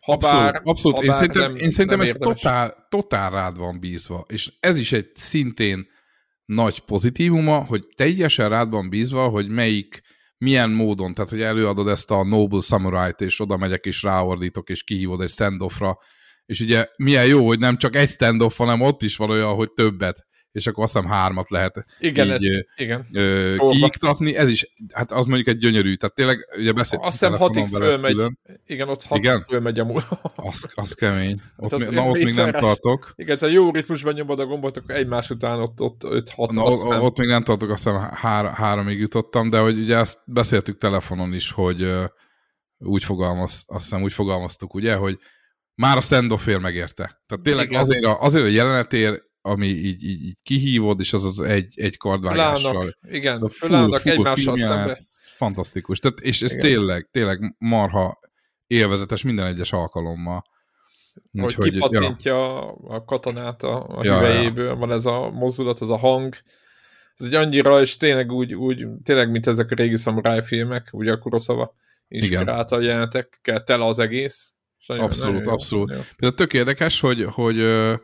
Ha 0.00 0.12
Abszolút, 0.12 0.44
bár- 0.52 0.60
abszolút. 0.64 0.96
ha 0.96 1.02
Én 1.02 1.08
bár 1.08 1.16
szerintem, 1.18 1.42
nem- 1.50 1.60
én 1.60 1.70
szerintem 1.70 1.98
nem 1.98 2.06
ez 2.06 2.12
érdemes. 2.14 2.40
totál, 2.40 2.86
totál 2.88 3.30
rád 3.30 3.58
van 3.58 3.80
bízva. 3.80 4.24
És 4.28 4.52
ez 4.60 4.78
is 4.78 4.92
egy 4.92 5.10
szintén 5.14 5.86
nagy 6.44 6.78
pozitívuma, 6.80 7.64
hogy 7.64 7.86
teljesen 7.96 8.48
rád 8.48 8.70
van 8.70 8.88
bízva, 8.88 9.28
hogy 9.28 9.48
melyik, 9.48 10.00
milyen 10.38 10.70
módon, 10.70 11.14
tehát 11.14 11.30
hogy 11.30 11.42
előadod 11.42 11.88
ezt 11.88 12.10
a 12.10 12.24
Noble 12.24 12.60
Samurai-t, 12.60 13.20
és 13.20 13.40
oda 13.40 13.56
megyek, 13.56 13.84
és 13.84 14.02
ráordítok, 14.02 14.68
és 14.70 14.82
kihívod 14.82 15.20
egy 15.20 15.28
standoffra, 15.28 15.98
és 16.46 16.60
ugye 16.60 16.86
milyen 16.96 17.26
jó, 17.26 17.46
hogy 17.46 17.58
nem 17.58 17.76
csak 17.76 17.96
egy 17.96 18.08
standoff, 18.08 18.56
hanem 18.56 18.80
ott 18.80 19.02
is 19.02 19.16
van 19.16 19.30
olyan, 19.30 19.54
hogy 19.54 19.72
többet, 19.72 20.26
és 20.52 20.66
akkor 20.66 20.84
azt 20.84 20.92
hiszem 20.92 21.08
hármat 21.08 21.50
lehet 21.50 21.84
Igen, 21.98 22.26
így, 22.26 22.32
ez, 22.46 22.64
igen. 22.76 23.06
ö, 23.12 23.56
kiiktatni, 23.70 24.36
ez 24.36 24.50
is, 24.50 24.74
hát 24.92 25.12
az 25.12 25.24
mondjuk 25.26 25.48
egy 25.48 25.58
gyönyörű, 25.58 25.94
tehát 25.94 26.14
tényleg, 26.14 26.48
ugye 26.58 26.72
beszéltünk 26.72 27.08
Azt 27.10 27.20
hiszem 27.20 27.36
hatig 27.36 27.66
fölmegy. 27.68 28.12
külön. 28.14 28.38
Igen, 28.66 28.88
ott 28.88 29.02
hat 29.04 29.18
Igen? 29.18 29.40
fölmegy 29.48 29.78
a 29.78 29.84
múl. 29.84 30.02
Az, 30.36 30.66
az 30.74 30.92
kemény. 30.92 31.40
Ott, 31.56 31.78
mi, 31.78 31.84
na, 31.84 32.02
ott 32.06 32.14
még 32.14 32.34
nem 32.34 32.52
tartok. 32.52 33.12
Igen, 33.16 33.38
tehát 33.38 33.54
jó 33.54 33.70
ritmusban 33.70 34.12
nyomod 34.12 34.40
a 34.40 34.46
gombot, 34.46 34.76
akkor 34.76 34.94
egymás 34.94 35.30
után 35.30 35.60
ott, 35.60 35.80
ott 35.80 36.00
5-6 36.04 36.50
Na, 36.50 36.64
azt 36.64 36.76
o- 36.78 36.84
hiszem. 36.84 37.02
ott 37.02 37.18
még 37.18 37.28
nem 37.28 37.42
tartok, 37.42 37.70
azt 37.70 37.84
hiszem 37.84 38.00
hár, 38.12 38.52
háromig 38.54 38.98
jutottam, 38.98 39.50
de 39.50 39.58
hogy 39.58 39.78
ugye 39.78 39.96
ezt 39.96 40.18
beszéltük 40.26 40.78
telefonon 40.78 41.34
is, 41.34 41.50
hogy 41.50 41.94
úgy 42.78 43.04
fogalmaz, 43.04 43.64
azt 43.66 43.84
hiszem 43.84 44.02
úgy 44.02 44.12
fogalmaztuk, 44.12 44.74
ugye, 44.74 44.94
hogy 44.94 45.18
már 45.74 45.96
a 45.96 46.00
standoffért 46.00 46.60
megérte. 46.60 47.22
Tehát 47.26 47.44
tényleg 47.44 47.72
azért 47.72 48.04
a, 48.04 48.20
azért 48.20 48.44
a 48.44 48.48
jelenetért, 48.48 49.22
ami 49.42 49.66
így, 49.66 50.04
így, 50.04 50.22
így 50.24 50.38
kihívod, 50.42 51.00
és 51.00 51.12
az 51.12 51.24
az 51.24 51.40
egy, 51.40 51.72
egy 51.80 51.96
kardvágással. 51.96 52.70
Fölállnak, 52.70 52.96
igen, 53.10 53.34
Ez 53.34 53.42
a 53.42 53.48
fölállnak 53.48 54.00
full 54.00 54.12
egymással 54.12 54.34
filmjelenet, 54.56 54.98
szembe. 54.98 55.34
Fantasztikus. 55.36 55.98
Tehát, 55.98 56.20
és 56.20 56.42
ez 56.42 56.52
Igen. 56.56 56.64
tényleg, 56.70 57.08
tényleg 57.10 57.54
marha 57.58 58.20
élvezetes 58.66 59.22
minden 59.22 59.46
egyes 59.46 59.72
alkalommal. 59.72 60.44
hogy 61.32 61.42
Úgyhogy, 61.44 61.74
ja, 61.76 61.88
kipattintja 61.88 62.66
a 62.72 63.04
katonát 63.04 63.62
a, 63.62 63.86
a 63.98 64.04
Ja, 64.04 64.18
hüvelyéből, 64.18 64.76
van 64.76 64.92
ez 64.92 65.06
a 65.06 65.30
mozdulat, 65.30 65.82
ez 65.82 65.88
a 65.88 65.96
hang. 65.96 66.34
Ez 67.16 67.26
egy 67.26 67.34
annyira, 67.34 67.80
és 67.80 67.96
tényleg 67.96 68.32
úgy, 68.32 68.54
úgy 68.54 68.86
tényleg, 69.02 69.30
mint 69.30 69.46
ezek 69.46 69.70
a 69.70 69.74
régi 69.74 69.96
szamuráj 69.96 70.42
filmek, 70.44 70.88
ugye 70.92 71.12
a 71.12 71.18
Kuroszava 71.18 71.74
inspirálta 72.08 72.76
a 72.76 72.80
jelenetekkel 72.80 73.62
tele 73.64 73.84
az 73.84 73.98
egész. 73.98 74.52
És 74.78 74.86
nagyon- 74.86 75.04
Abszolút, 75.04 75.38
nagyon 75.38 75.52
abszolút. 75.52 75.90
jó. 75.92 75.98
Például 76.16 76.34
tök 76.34 76.52
érdekes, 76.52 77.00
hogy, 77.00 77.24
hogy 77.24 77.58
ö, 77.58 77.94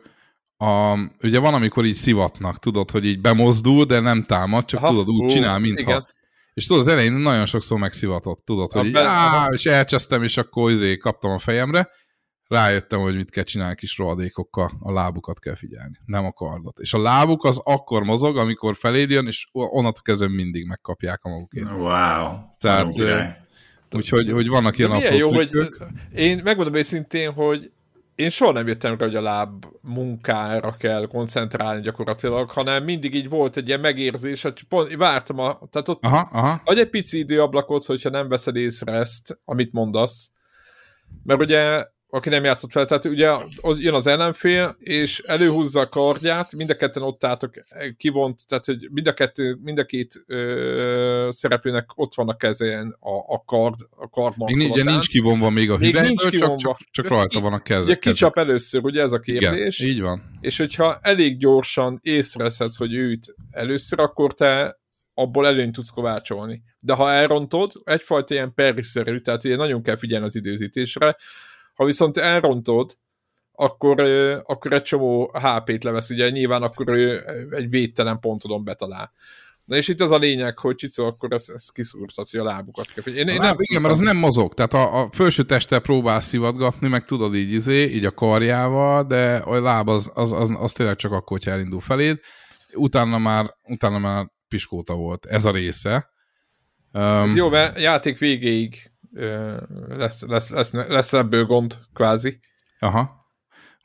a, 0.57 0.97
ugye 1.21 1.39
van, 1.39 1.53
amikor 1.53 1.85
így 1.85 1.93
szivatnak, 1.93 2.59
tudod, 2.59 2.91
hogy 2.91 3.05
így 3.05 3.21
bemozdul, 3.21 3.85
de 3.85 3.99
nem 3.99 4.23
támad, 4.23 4.65
csak 4.65 4.79
Aha, 4.83 4.89
tudod, 4.89 5.09
úgy 5.09 5.23
ú, 5.23 5.27
csinál, 5.27 5.59
mintha. 5.59 5.81
igen. 5.81 6.07
És 6.53 6.65
tudod, 6.65 6.81
az 6.81 6.87
elején 6.87 7.13
nagyon 7.13 7.45
sokszor 7.45 7.79
megszivatott, 7.79 8.41
tudod, 8.45 8.69
A 8.73 8.77
hogy 8.77 8.87
így, 8.87 8.93
be- 8.93 9.07
á, 9.07 9.25
aha. 9.25 9.51
és 9.51 9.65
elcsesztem, 9.65 10.23
és 10.23 10.37
akkor 10.37 10.71
izé 10.71 10.97
kaptam 10.97 11.31
a 11.31 11.37
fejemre, 11.37 11.89
rájöttem, 12.47 12.99
hogy 12.99 13.15
mit 13.15 13.29
kell 13.29 13.43
csinálni 13.43 13.75
kis 13.75 13.97
rohadékokkal, 13.97 14.71
a 14.79 14.91
lábukat 14.91 15.39
kell 15.39 15.55
figyelni, 15.55 15.95
nem 16.05 16.25
a 16.25 16.31
kardot. 16.31 16.79
És 16.79 16.93
a 16.93 17.01
lábuk 17.01 17.43
az 17.43 17.61
akkor 17.63 18.03
mozog, 18.03 18.37
amikor 18.37 18.75
feléd 18.75 19.09
jön, 19.09 19.27
és 19.27 19.47
onnantól 19.51 20.01
kezdve 20.01 20.27
mindig 20.27 20.65
megkapják 20.65 21.19
a 21.23 21.29
magukét. 21.29 21.69
Wow. 21.69 22.37
Tehát. 22.59 22.95
Úgyhogy 23.95 24.31
hogy 24.31 24.47
vannak 24.47 24.77
ilyen 24.77 24.91
apró 24.91 25.15
jó, 25.15 25.33
hogy 25.33 25.47
trükkök. 25.49 25.89
én 26.15 26.41
megmondom 26.43 26.73
őszintén, 26.73 27.33
hogy 27.33 27.71
én 28.17 28.29
soha 28.29 28.51
nem 28.51 28.67
jöttem 28.67 28.97
rá, 28.97 29.05
hogy 29.05 29.15
a 29.15 29.21
láb 29.21 29.65
munkára 29.81 30.75
kell 30.77 31.07
koncentrálni 31.07 31.81
gyakorlatilag, 31.81 32.49
hanem 32.49 32.83
mindig 32.83 33.15
így 33.15 33.29
volt 33.29 33.57
egy 33.57 33.67
ilyen 33.67 33.79
megérzés, 33.79 34.41
hogy 34.41 34.63
pont 34.63 34.95
vártam 34.95 35.39
a, 35.39 35.59
tehát 35.71 35.89
ott 35.89 36.05
Aha, 36.05 36.29
aha. 36.31 36.61
Adj 36.65 36.79
egy 36.79 36.89
pici 36.89 37.17
időablakot, 37.19 37.85
hogyha 37.85 38.09
nem 38.09 38.27
veszed 38.27 38.55
észre 38.55 38.91
ezt, 38.91 39.39
amit 39.45 39.73
mondasz. 39.73 40.31
Mert 41.23 41.41
ugye, 41.41 41.85
aki 42.09 42.29
nem 42.29 42.43
játszott 42.43 42.71
fel, 42.71 42.85
tehát 42.85 43.05
ugye 43.05 43.31
jön 43.77 43.93
az 43.93 44.07
ellenfél, 44.07 44.75
és 44.79 45.19
előhúzza 45.19 45.79
a 45.79 45.89
kardját, 45.89 46.55
mind 46.55 46.69
a 46.69 46.75
ketten 46.75 47.03
ott 47.03 47.23
álltok 47.23 47.53
kivont, 47.97 48.47
tehát 48.47 48.65
hogy 48.65 48.87
mind 48.91 49.07
a, 49.07 49.13
kettő, 49.13 49.57
mind 49.61 49.77
a 49.77 49.85
két 49.85 50.23
ö, 50.27 51.27
szereplőnek 51.31 51.85
ott 51.95 52.15
van 52.15 52.29
a 52.29 52.35
kezén 52.35 52.95
a, 52.99 53.33
a 53.33 53.43
kard, 53.45 53.75
a 53.89 54.09
kard 54.09 54.33
Még 54.37 54.71
ugye 54.71 54.83
nincs 54.83 55.07
kivonva 55.07 55.49
még 55.49 55.71
a 55.71 55.77
hüvelyből, 55.77 56.01
nincs 56.01 56.27
csak, 56.29 56.55
csak, 56.55 56.77
csak 56.91 57.07
rajta 57.07 57.39
van 57.39 57.53
a 57.53 57.61
keze. 57.61 57.79
Ugye 57.79 57.95
kicsap 57.95 58.37
először, 58.37 58.83
ugye 58.83 59.01
ez 59.01 59.11
a 59.11 59.19
kérdés, 59.19 59.79
Igen, 59.79 59.91
így 59.93 60.01
van. 60.01 60.37
és 60.41 60.57
hogyha 60.57 60.99
elég 61.01 61.37
gyorsan 61.37 61.99
észreveszed, 62.03 62.73
hogy 62.73 62.93
őt 62.93 63.35
először, 63.51 63.99
akkor 63.99 64.33
te 64.33 64.79
abból 65.13 65.47
előnyt 65.47 65.73
tudsz 65.73 65.89
kovácsolni. 65.89 66.63
De 66.79 66.93
ha 66.93 67.11
elrontod, 67.11 67.71
egyfajta 67.83 68.33
ilyen 68.33 68.53
periszerű, 68.53 69.19
tehát 69.19 69.43
ilyen 69.43 69.57
nagyon 69.57 69.83
kell 69.83 69.97
figyelni 69.97 70.25
az 70.25 70.35
időzítésre, 70.35 71.15
ha 71.77 71.85
viszont 71.85 72.17
elrontod, 72.17 72.97
akkor, 73.51 74.01
akkor 74.43 74.73
egy 74.73 74.81
csomó 74.81 75.31
HP-t 75.33 75.83
levesz, 75.83 76.09
ugye 76.09 76.29
nyilván 76.29 76.61
akkor 76.61 76.89
ő 76.89 77.25
egy 77.49 77.69
védtelen 77.69 78.19
pontodon 78.19 78.63
betalál. 78.63 79.11
Na 79.65 79.75
és 79.75 79.87
itt 79.87 80.01
az 80.01 80.11
a 80.11 80.17
lényeg, 80.17 80.59
hogy 80.59 80.75
Csicó 80.75 81.05
akkor 81.05 81.33
ezt, 81.33 81.49
ezt 81.49 81.73
kiszúrtad, 81.73 82.29
hogy 82.29 82.39
a 82.39 82.43
lábukat 82.43 82.85
kell. 82.85 83.13
Én, 83.13 83.27
én 83.27 83.27
Én 83.27 83.37
nem, 83.39 83.55
igen, 83.57 83.81
mert 83.81 83.93
az 83.93 83.99
nem 83.99 84.17
mozog. 84.17 84.53
Tehát 84.53 84.73
a, 84.73 85.01
a 85.01 85.09
felső 85.11 85.43
testtel 85.43 85.79
próbál 85.79 86.19
szivatgatni, 86.19 86.87
meg 86.87 87.05
tudod 87.05 87.35
így 87.35 87.51
izé, 87.51 87.83
így 87.83 88.05
a 88.05 88.11
karjával, 88.11 89.03
de 89.03 89.35
a 89.35 89.61
láb 89.61 89.89
az, 89.89 90.11
az, 90.13 90.33
az, 90.33 90.53
az 90.59 90.73
tényleg 90.73 90.95
csak 90.95 91.11
akkor, 91.11 91.37
hogyha 91.37 91.51
elindul 91.51 91.79
feléd. 91.79 92.19
Utána 92.73 93.17
már, 93.17 93.55
utána 93.63 93.97
már 93.97 94.31
piskóta 94.47 94.95
volt 94.95 95.25
ez 95.25 95.45
a 95.45 95.51
része. 95.51 96.09
Um, 96.93 97.01
Ez 97.01 97.35
jó, 97.35 97.49
mert 97.49 97.79
játék 97.79 98.17
végéig 98.17 98.91
lesz, 99.87 100.21
lesz, 100.21 100.49
lesz, 100.49 100.71
lesz 100.71 101.13
ebből 101.13 101.45
gond, 101.45 101.77
kvázi. 101.93 102.39
Aha. 102.79 103.25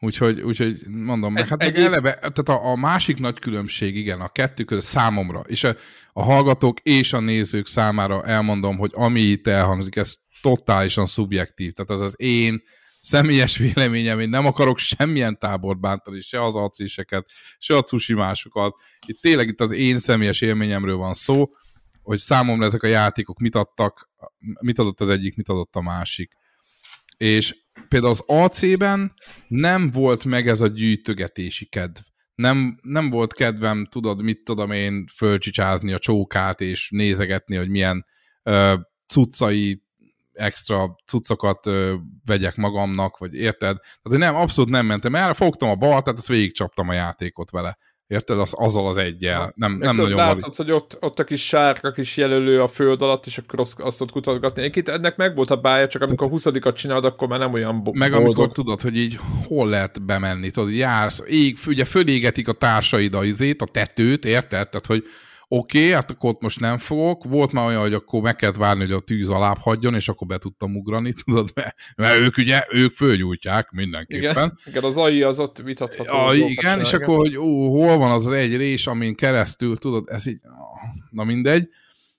Úgyhogy, 0.01 0.41
úgyhogy 0.41 0.77
mondom 0.89 1.33
meg, 1.33 1.43
Egy- 1.43 1.49
hát 1.49 1.59
meg 1.59 1.69
egyéb- 1.69 1.87
eleve, 1.87 2.13
tehát 2.15 2.49
a, 2.49 2.67
a 2.71 2.77
másik 2.77 3.19
nagy 3.19 3.39
különbség, 3.39 3.97
igen, 3.97 4.21
a 4.21 4.29
kettő 4.29 4.65
között 4.65 4.85
számomra, 4.85 5.41
és 5.41 5.65
a, 5.65 5.75
a 6.13 6.23
hallgatók 6.23 6.81
és 6.81 7.13
a 7.13 7.21
nézők 7.21 7.67
számára 7.67 8.25
elmondom, 8.25 8.79
hogy 8.79 8.91
ami 8.95 9.21
itt 9.21 9.47
elhangzik, 9.47 9.97
ez 9.97 10.15
totálisan 10.41 11.07
szubjektív, 11.07 11.73
tehát 11.73 11.91
az 11.91 12.01
az 12.01 12.15
én 12.21 12.63
személyes 13.01 13.57
véleményem, 13.57 14.21
én 14.21 14.29
nem 14.29 14.47
akarok 14.47 14.79
semmilyen 14.79 15.39
tábort 15.39 15.81
bántani, 15.81 16.21
se 16.21 16.45
az 16.45 16.57
acéseket, 16.57 17.31
se 17.59 17.77
a 17.77 17.85
másokat. 18.15 18.75
Itt 19.07 19.21
tényleg 19.21 19.49
itt 19.49 19.61
az 19.61 19.73
én 19.73 19.99
személyes 19.99 20.41
élményemről 20.41 20.97
van 20.97 21.13
szó, 21.15 21.51
hogy 22.03 22.19
számomra 22.19 22.65
ezek 22.65 22.83
a 22.83 22.87
játékok 22.87 23.39
mit 23.39 23.55
adtak, 23.55 24.11
mit 24.61 24.79
adott 24.79 25.01
az 25.01 25.09
egyik, 25.09 25.37
mit 25.37 25.49
adott 25.49 25.77
a 25.77 25.81
másik. 25.81 26.33
És 27.17 27.57
például 27.89 28.13
az 28.13 28.23
AC-ben 28.27 29.13
nem 29.49 29.91
volt 29.91 30.25
meg 30.25 30.49
ez 30.49 30.61
a 30.61 30.67
gyűjtögetési 30.67 31.67
kedv. 31.67 32.01
Nem, 32.35 32.79
nem 32.83 33.11
volt 33.11 33.35
kedvem, 33.35 33.87
tudod, 33.87 34.23
mit 34.23 34.45
tudom 34.45 34.71
én, 34.71 35.07
fölcsicsázni 35.15 35.93
a 35.93 35.99
csókát, 35.99 36.61
és 36.61 36.91
nézegetni, 36.91 37.57
hogy 37.57 37.69
milyen 37.69 38.05
ö, 38.43 38.75
cuccai, 39.07 39.83
extra 40.33 40.97
cuccokat 41.07 41.67
ö, 41.67 41.95
vegyek 42.25 42.57
magamnak, 42.57 43.19
vagy 43.19 43.35
érted? 43.35 43.77
Tehát, 43.77 44.01
hogy 44.03 44.19
nem, 44.19 44.35
abszolút 44.35 44.71
nem 44.71 44.87
mentem 44.87 45.15
el, 45.15 45.35
fogtam 45.35 45.69
a 45.69 45.75
bal, 45.75 46.03
tehát 46.03 46.19
ezt 46.19 46.29
végigcsaptam 46.29 46.89
a 46.89 46.93
játékot 46.93 47.51
vele. 47.51 47.79
Érted? 48.13 48.39
Az, 48.39 48.53
azzal 48.57 48.87
az 48.87 48.97
egyel. 48.97 49.53
Nem, 49.57 49.73
nem 49.73 49.97
nagyon 49.97 50.17
látod, 50.17 50.55
hogy 50.55 50.71
ott, 50.71 50.97
ott 51.01 51.19
a 51.19 51.25
kis 51.25 51.47
sárga 51.47 51.93
kis 51.93 52.17
jelölő 52.17 52.61
a 52.63 52.69
föld 52.69 53.03
alatt, 53.03 53.27
és 53.27 53.39
akkor 53.39 53.61
azt, 53.61 53.81
azt 53.81 54.01
ott 54.01 54.11
kutatgatni. 54.11 54.61
Egyébként 54.61 54.89
ennek 54.89 55.17
meg 55.17 55.35
volt 55.35 55.51
a 55.51 55.57
bája, 55.57 55.89
csak 55.89 56.03
amikor 56.03 56.27
a 56.27 56.31
huszadikat 56.31 56.77
csinálod, 56.77 57.05
akkor 57.05 57.29
már 57.29 57.39
nem 57.39 57.53
olyan 57.53 57.83
bo- 57.83 57.95
Meg 57.95 58.11
boldog. 58.11 58.27
amikor 58.27 58.53
tudod, 58.53 58.81
hogy 58.81 58.97
így 58.97 59.19
hol 59.47 59.69
lehet 59.69 60.03
bemenni, 60.03 60.51
tudod, 60.51 60.73
jársz, 60.73 61.23
ég, 61.29 61.59
ugye 61.67 61.85
fölégetik 61.85 62.49
a 62.49 62.53
társaid 62.53 63.15
a 63.15 63.25
izét, 63.25 63.63
a 63.63 63.67
tetőt, 63.67 64.25
érted? 64.25 64.69
Tehát, 64.69 64.87
hogy 64.87 65.05
oké, 65.55 65.79
okay, 65.79 65.91
hát 65.91 66.11
akkor 66.11 66.31
ott 66.31 66.41
most 66.41 66.61
nem 66.61 66.79
fogok. 66.79 67.25
Volt 67.25 67.53
már 67.53 67.67
olyan, 67.67 67.81
hogy 67.81 67.95
akkor 67.95 68.23
meg 68.23 68.37
kellett 68.37 68.57
várni, 68.57 68.83
hogy 68.83 68.93
a 68.93 69.01
tűz 69.01 69.29
alább 69.29 69.59
hagyjon, 69.59 69.95
és 69.95 70.09
akkor 70.09 70.27
be 70.27 70.39
tudtam 70.39 70.77
ugrani, 70.77 71.13
tudod, 71.25 71.51
mert, 71.55 71.75
mert 71.97 72.19
ők 72.19 72.37
ugye, 72.37 72.65
ők 72.71 72.93
fölgyújtják 72.93 73.71
mindenképpen. 73.71 74.31
Igen, 74.31 74.59
igen, 74.65 74.85
az 74.85 74.97
AI 74.97 75.23
az 75.23 75.39
ott 75.39 75.59
vitatható. 75.59 76.13
Ja, 76.13 76.25
az 76.25 76.37
igen, 76.37 76.79
és 76.79 76.93
akkor, 76.93 77.17
hogy 77.17 77.37
ó, 77.37 77.69
hol 77.69 77.99
van 77.99 78.11
az 78.11 78.27
az 78.27 78.33
egy 78.33 78.57
rés, 78.57 78.87
amin 78.87 79.15
keresztül, 79.15 79.77
tudod, 79.77 80.09
ez 80.09 80.27
így, 80.27 80.41
na 81.11 81.25
mindegy, 81.25 81.69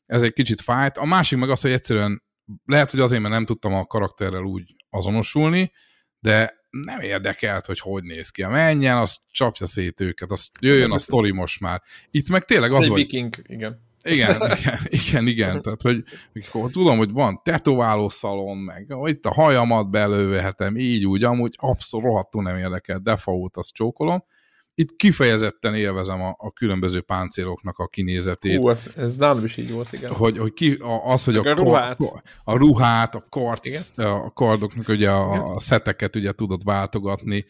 ez 0.06 0.22
egy 0.22 0.34
kicsit 0.34 0.62
fájt. 0.62 0.98
A 0.98 1.06
másik 1.06 1.40
meg 1.40 1.50
az, 1.50 1.62
hogy 1.62 1.72
egyszerűen 1.72 2.24
lehet, 2.66 2.92
hogy 2.92 3.00
azért, 3.00 3.22
mert 3.22 3.34
nem 3.34 3.46
tudtam 3.46 3.74
a 3.74 3.86
karakterrel 3.86 4.44
úgy 4.44 4.76
azonosulni, 4.90 5.72
de 6.20 6.63
nem 6.82 7.00
érdekelt, 7.00 7.66
hogy 7.66 7.80
hogy 7.80 8.04
néz 8.04 8.30
ki. 8.30 8.46
Menjen, 8.46 8.98
az 8.98 9.20
csapja 9.32 9.66
szét 9.66 10.02
őket, 10.02 10.32
az 10.32 10.50
jöjjön 10.60 10.92
a 10.92 10.98
sztori 10.98 11.32
most 11.32 11.60
már. 11.60 11.82
Itt 12.12 12.30
meg 12.30 12.44
tényleg 12.44 12.72
az, 12.72 12.88
hogy 12.88 12.94
viking, 12.94 13.36
igen. 13.44 13.82
Igen, 14.04 14.36
igen, 14.58 14.80
igen, 14.90 15.28
igen. 15.28 15.62
Tehát, 15.62 15.82
hogy 15.82 16.04
mikor 16.32 16.72
tudom, 16.72 16.98
hogy 16.98 17.12
van 17.12 17.42
tetováló 17.44 18.10
szalon, 18.10 18.58
meg 18.58 18.96
itt 19.04 19.26
a 19.26 19.34
hajamat 19.34 19.90
belővehetem, 19.90 20.78
így 20.78 21.06
úgy, 21.06 21.24
amúgy 21.24 21.56
abszolút 21.58 22.06
rohadtul 22.06 22.44
nem 22.44 22.58
érdekel, 22.58 23.00
default 23.00 23.58
azt 23.58 23.74
csókolom. 23.74 24.24
Itt 24.76 24.96
kifejezetten 24.96 25.76
élvezem 25.76 26.22
a, 26.22 26.36
a 26.38 26.52
különböző 26.52 27.02
páncéloknak 27.02 27.78
a 27.78 27.88
kinézetét. 27.88 28.58
Hú, 28.58 28.70
ez, 28.70 28.92
ez 28.96 29.18
nálam 29.18 29.44
is 29.44 29.58
így 29.58 29.72
volt, 29.72 29.94
igen. 29.94 30.12
Hogy, 30.12 30.38
hogy 30.38 30.54
ki, 30.54 30.78
az, 31.04 31.24
hogy 31.24 31.36
a, 31.36 31.42
a 31.42 31.54
ruhát, 31.54 31.98
a, 32.44 32.58
ruhát, 32.58 33.16
a, 33.16 33.26
karc, 33.30 33.98
a 33.98 34.32
kardoknak 34.34 34.88
ugye 34.88 35.10
a, 35.10 35.54
a 35.56 35.60
szeteket 35.60 36.16
ugye 36.16 36.32
tudod 36.32 36.64
váltogatni, 36.64 37.46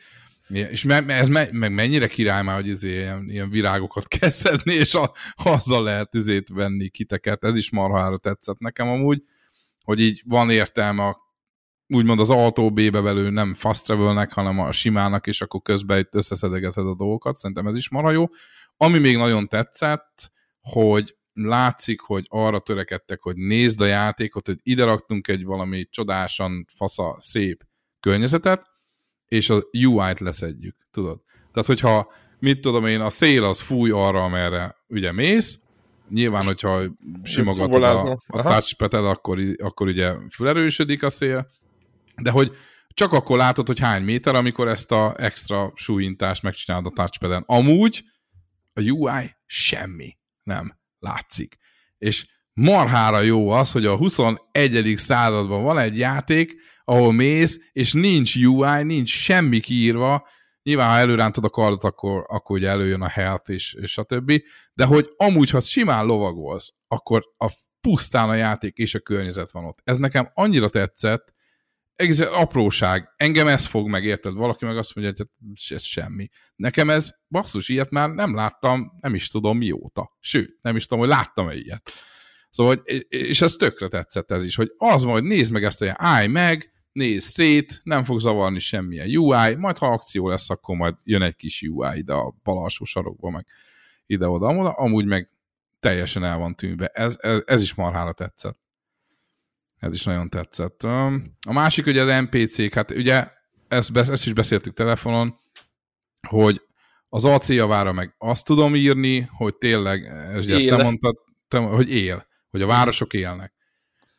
és 0.48 0.84
me, 0.84 1.06
ez 1.06 1.28
me, 1.28 1.48
meg 1.52 1.74
mennyire 1.74 2.08
király 2.08 2.44
már, 2.44 2.56
hogy 2.56 2.68
izé, 2.68 2.90
ilyen, 2.90 3.26
ilyen 3.30 3.50
virágokat 3.50 4.08
kezdeni, 4.20 4.74
és 4.74 4.94
a, 4.94 5.14
azzal 5.44 5.84
lehet 5.84 6.14
izét 6.16 6.50
venni 6.50 6.90
kiteket. 6.90 7.44
Ez 7.44 7.56
is 7.56 7.72
marhára 7.72 8.18
tetszett 8.18 8.60
nekem 8.60 8.88
amúgy, 8.88 9.24
hogy 9.84 10.00
így 10.00 10.22
van 10.26 10.50
értelme 10.50 11.04
a 11.04 11.23
úgymond 11.94 12.20
az 12.20 12.30
autó 12.30 12.72
B-be 12.72 13.02
belő 13.02 13.30
nem 13.30 13.54
fast 13.54 13.86
travelnek, 13.86 14.34
hanem 14.34 14.60
a 14.60 14.72
simának, 14.72 15.28
és 15.28 15.42
akkor 15.42 15.62
közben 15.62 16.00
itt 16.00 16.16
összeszedegeted 16.16 16.88
a 16.88 16.96
dolgokat. 16.96 17.36
Szerintem 17.36 17.68
ez 17.68 17.76
is 17.76 17.90
marha 17.90 18.12
jó. 18.12 18.26
Ami 18.78 18.98
még 18.98 19.18
nagyon 19.18 19.48
tetszett, 19.48 20.32
hogy 20.62 21.16
látszik, 21.34 22.02
hogy 22.02 22.26
arra 22.30 22.60
törekedtek, 22.60 23.22
hogy 23.22 23.36
nézd 23.36 23.82
a 23.82 23.86
játékot, 23.86 24.48
hogy 24.48 24.60
ide 24.64 24.84
raktunk 24.84 25.28
egy 25.28 25.46
valami 25.46 25.86
csodásan 25.90 26.66
fasza, 26.76 27.16
szép 27.20 27.64
környezetet, 28.00 28.72
és 29.28 29.50
a 29.50 29.64
UI-t 29.72 30.20
leszedjük, 30.20 30.76
tudod? 30.92 31.22
Tehát, 31.52 31.68
hogyha, 31.68 32.12
mit 32.40 32.62
tudom 32.62 32.86
én, 32.86 33.02
a 33.02 33.10
szél 33.10 33.44
az 33.44 33.62
fúj 33.62 33.92
arra, 33.92 34.24
amerre 34.24 34.76
ugye 34.88 35.12
mész, 35.12 35.60
nyilván, 36.10 36.46
hogyha 36.46 36.82
simogatod 37.24 37.84
a, 37.84 38.18
a 38.28 38.42
touchpad 38.42 38.94
akkor, 38.94 39.40
akkor 39.58 39.88
ugye 39.88 40.14
felerősödik 40.30 41.04
a 41.04 41.10
szél, 41.10 41.48
de 42.22 42.32
hogy 42.32 42.52
csak 42.94 43.12
akkor 43.12 43.38
látod, 43.38 43.68
hogy 43.68 43.80
hány 43.80 44.04
méter, 44.04 44.36
amikor 44.36 44.68
ezt 44.68 44.92
a 44.92 45.16
extra 45.18 45.72
súlyintást 45.76 46.42
megcsinálod 46.42 46.86
a 46.86 46.96
touchpaden. 46.96 47.44
Amúgy 47.46 48.04
a 48.74 48.82
UI 48.82 49.36
semmi 49.46 50.18
nem 50.44 50.80
látszik. 51.00 51.58
És 51.98 52.28
marhára 52.54 53.22
jó 53.22 53.50
az, 53.50 53.72
hogy 53.72 53.86
a 53.86 53.98
21. 53.98 54.94
században 54.96 55.64
van 55.64 55.80
egy 55.80 55.98
játék, 55.98 56.56
ahol 56.84 57.14
mész, 57.14 57.60
és 57.72 57.94
nincs 57.94 58.36
UI, 58.36 58.84
nincs 58.84 59.10
semmi 59.10 59.60
kiírva, 59.60 60.28
nyilván 60.64 60.90
ha 60.90 60.98
előrántod 60.98 61.44
a 61.44 61.50
kardot, 61.50 61.84
akkor, 61.84 62.26
akkor 62.28 62.58
ugye 62.58 62.70
előjön 62.70 63.02
a 63.02 63.08
health 63.08 63.50
és, 63.50 63.74
és 63.74 64.00
többi, 64.08 64.46
de 64.74 64.86
hogy 64.86 65.10
amúgy, 65.18 65.50
ha 65.50 65.60
simán 65.60 66.06
lovagolsz, 66.06 66.74
akkor 66.88 67.24
a 67.38 67.52
pusztán 67.82 68.30
a 68.30 68.34
játék 68.34 68.78
és 68.78 68.96
a 68.96 69.00
környezet 69.00 69.52
van 69.52 69.66
ott. 69.66 69.80
Ez 69.84 69.98
nekem 69.98 70.30
annyira 70.34 70.70
tetszett, 70.70 71.34
egész 71.96 72.20
apróság. 72.20 73.14
Engem 73.16 73.48
ez 73.48 73.66
fog 73.66 73.88
meg, 73.88 74.04
érted? 74.04 74.34
Valaki 74.34 74.66
meg 74.66 74.78
azt 74.78 74.96
mondja, 74.96 75.14
hogy 75.18 75.28
ez 75.70 75.84
semmi. 75.84 76.28
Nekem 76.56 76.90
ez, 76.90 77.12
basszus, 77.30 77.70
ilyet 77.70 77.90
már 77.90 78.10
nem 78.10 78.36
láttam, 78.36 78.92
nem 79.02 79.16
is 79.16 79.28
tudom 79.28 79.58
mióta. 79.58 80.18
Sőt, 80.20 80.58
nem 80.62 80.76
is 80.76 80.86
tudom, 80.86 81.04
hogy 81.04 81.14
láttam-e 81.14 81.56
ilyet. 81.56 81.92
Szóval, 82.50 82.76
és 83.08 83.42
ez 83.42 83.54
tökre 83.54 83.88
tetszett 83.88 84.32
ez 84.32 84.44
is, 84.44 84.56
hogy 84.56 84.72
az 84.78 85.04
hogy 85.04 85.24
nézd 85.24 85.52
meg 85.52 85.64
ezt 85.64 85.82
a 85.82 85.94
állj 85.98 86.28
meg, 86.28 86.74
nézd 86.92 87.28
szét, 87.28 87.80
nem 87.84 88.04
fog 88.04 88.20
zavarni 88.20 88.60
semmilyen 88.60 89.18
UI, 89.18 89.56
majd 89.56 89.78
ha 89.78 89.92
akció 89.92 90.28
lesz, 90.28 90.50
akkor 90.50 90.76
majd 90.76 90.96
jön 91.04 91.22
egy 91.22 91.36
kis 91.36 91.62
UI 91.62 91.98
ide 91.98 92.14
a 92.14 92.36
bal 92.44 92.58
alsó 92.58 92.86
sarokba, 92.86 93.30
meg 93.30 93.46
ide-oda, 94.06 94.48
amúgy 94.70 95.06
meg 95.06 95.30
teljesen 95.80 96.24
el 96.24 96.38
van 96.38 96.56
tűnve. 96.56 96.88
Ez, 96.88 97.16
ez, 97.20 97.42
ez 97.46 97.62
is 97.62 97.74
marhára 97.74 98.14
tetszett. 98.14 98.60
Ez 99.84 99.94
is 99.94 100.04
nagyon 100.04 100.30
tetszett. 100.30 100.84
A 100.84 101.52
másik 101.52 101.86
ugye 101.86 102.02
az 102.02 102.22
NPC-k, 102.22 102.74
hát 102.74 102.92
ugye 102.92 103.28
ezt, 103.68 103.98
ezt 103.98 104.26
is 104.26 104.34
beszéltük 104.34 104.74
telefonon, 104.74 105.40
hogy 106.28 106.62
az 107.10 107.26
AC 107.26 107.50
javára 107.50 107.92
meg 107.92 108.16
azt 108.18 108.46
tudom 108.46 108.76
írni, 108.76 109.30
hogy 109.32 109.56
tényleg, 109.56 110.04
ez 110.34 110.46
ezt 110.46 110.68
te 110.68 110.84
mondtad, 110.84 111.16
te, 111.48 111.58
hogy 111.58 111.92
él, 111.92 112.28
hogy 112.50 112.62
a 112.62 112.66
városok 112.66 113.14
élnek. 113.14 113.54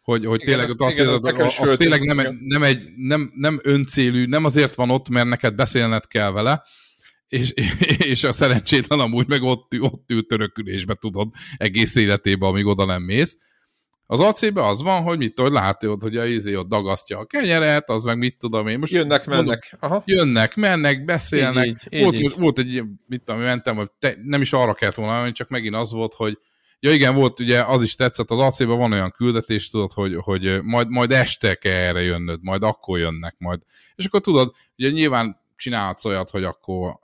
Hogy, 0.01 0.25
hogy 0.25 0.43
igen, 0.43 0.47
tényleg 0.47 0.65
ezt, 0.65 0.81
azt 0.81 0.99
igen, 0.99 1.13
az, 1.13 1.25
az, 1.25 1.69
az 1.69 1.75
tényleg 1.77 2.01
nem, 2.01 2.39
nem, 2.41 2.63
egy, 2.63 2.85
nem, 2.97 3.33
nem 3.35 3.61
öncélű, 3.63 4.27
nem 4.27 4.45
azért 4.45 4.75
van 4.75 4.91
ott, 4.91 5.09
mert 5.09 5.29
neked 5.29 5.55
beszélned 5.55 6.07
kell 6.07 6.31
vele, 6.31 6.63
és, 7.27 7.53
és 8.13 8.25
a 8.25 8.33
szerencsétlen 8.33 9.01
amúgy 9.01 9.29
meg 9.29 9.43
ott, 9.43 9.73
ott 9.79 10.11
ül 10.11 10.27
törökülésbe, 10.27 10.95
tudod, 10.95 11.29
egész 11.57 11.95
életében, 11.95 12.49
amíg 12.49 12.67
oda 12.67 12.85
nem 12.85 13.03
mész, 13.03 13.39
az 14.07 14.21
ac 14.21 14.43
az 14.55 14.83
van, 14.83 15.03
hogy 15.03 15.19
mit 15.19 15.35
tudod, 15.35 15.53
látod, 15.53 16.03
hogy 16.03 16.17
a 16.17 16.27
izé 16.27 16.55
ott 16.55 16.69
dagasztja 16.69 17.19
a 17.19 17.25
kenyeret, 17.25 17.91
az 17.91 18.05
meg 18.05 18.19
mit 18.19 18.39
tudom 18.39 18.67
én. 18.67 18.79
Most 18.79 18.93
jönnek, 18.93 19.27
mondom, 19.27 19.45
mennek. 19.47 19.77
Aha. 19.81 20.03
Jönnek, 20.07 20.55
mennek, 20.55 21.05
beszélnek. 21.05 21.67
Így, 21.67 21.77
így, 21.91 22.03
volt, 22.03 22.15
így. 22.15 22.35
volt 22.39 22.59
egy, 22.59 22.83
mit 23.07 23.23
tudom, 23.23 23.41
mentem, 23.41 23.77
hogy 23.77 23.91
te, 23.99 24.15
nem 24.23 24.41
is 24.41 24.53
arra 24.53 24.75
kellett 24.75 24.95
volna, 24.95 25.33
csak 25.33 25.49
megint 25.49 25.75
az 25.75 25.93
volt, 25.93 26.15
hogy 26.15 26.39
Ja 26.85 26.93
igen, 26.93 27.15
volt 27.15 27.41
ugye, 27.41 27.63
az 27.63 27.83
is 27.83 27.95
tetszett, 27.95 28.31
az 28.31 28.39
ac 28.39 28.65
van 28.65 28.93
olyan 28.93 29.11
küldetés, 29.11 29.71
tudod, 29.71 29.93
hogy, 29.93 30.17
hogy 30.17 30.63
majd, 30.63 30.89
majd 30.89 31.13
este 31.13 31.55
kell 31.55 31.73
erre 31.73 32.01
jönnöd, 32.01 32.39
majd 32.43 32.63
akkor 32.63 32.99
jönnek 32.99 33.35
majd. 33.39 33.63
És 33.95 34.05
akkor 34.05 34.21
tudod, 34.21 34.55
ugye 34.79 34.91
nyilván 34.91 35.41
csinálhatsz 35.57 36.05
olyat, 36.05 36.31
hogy 36.31 36.45
akkor 36.45 36.99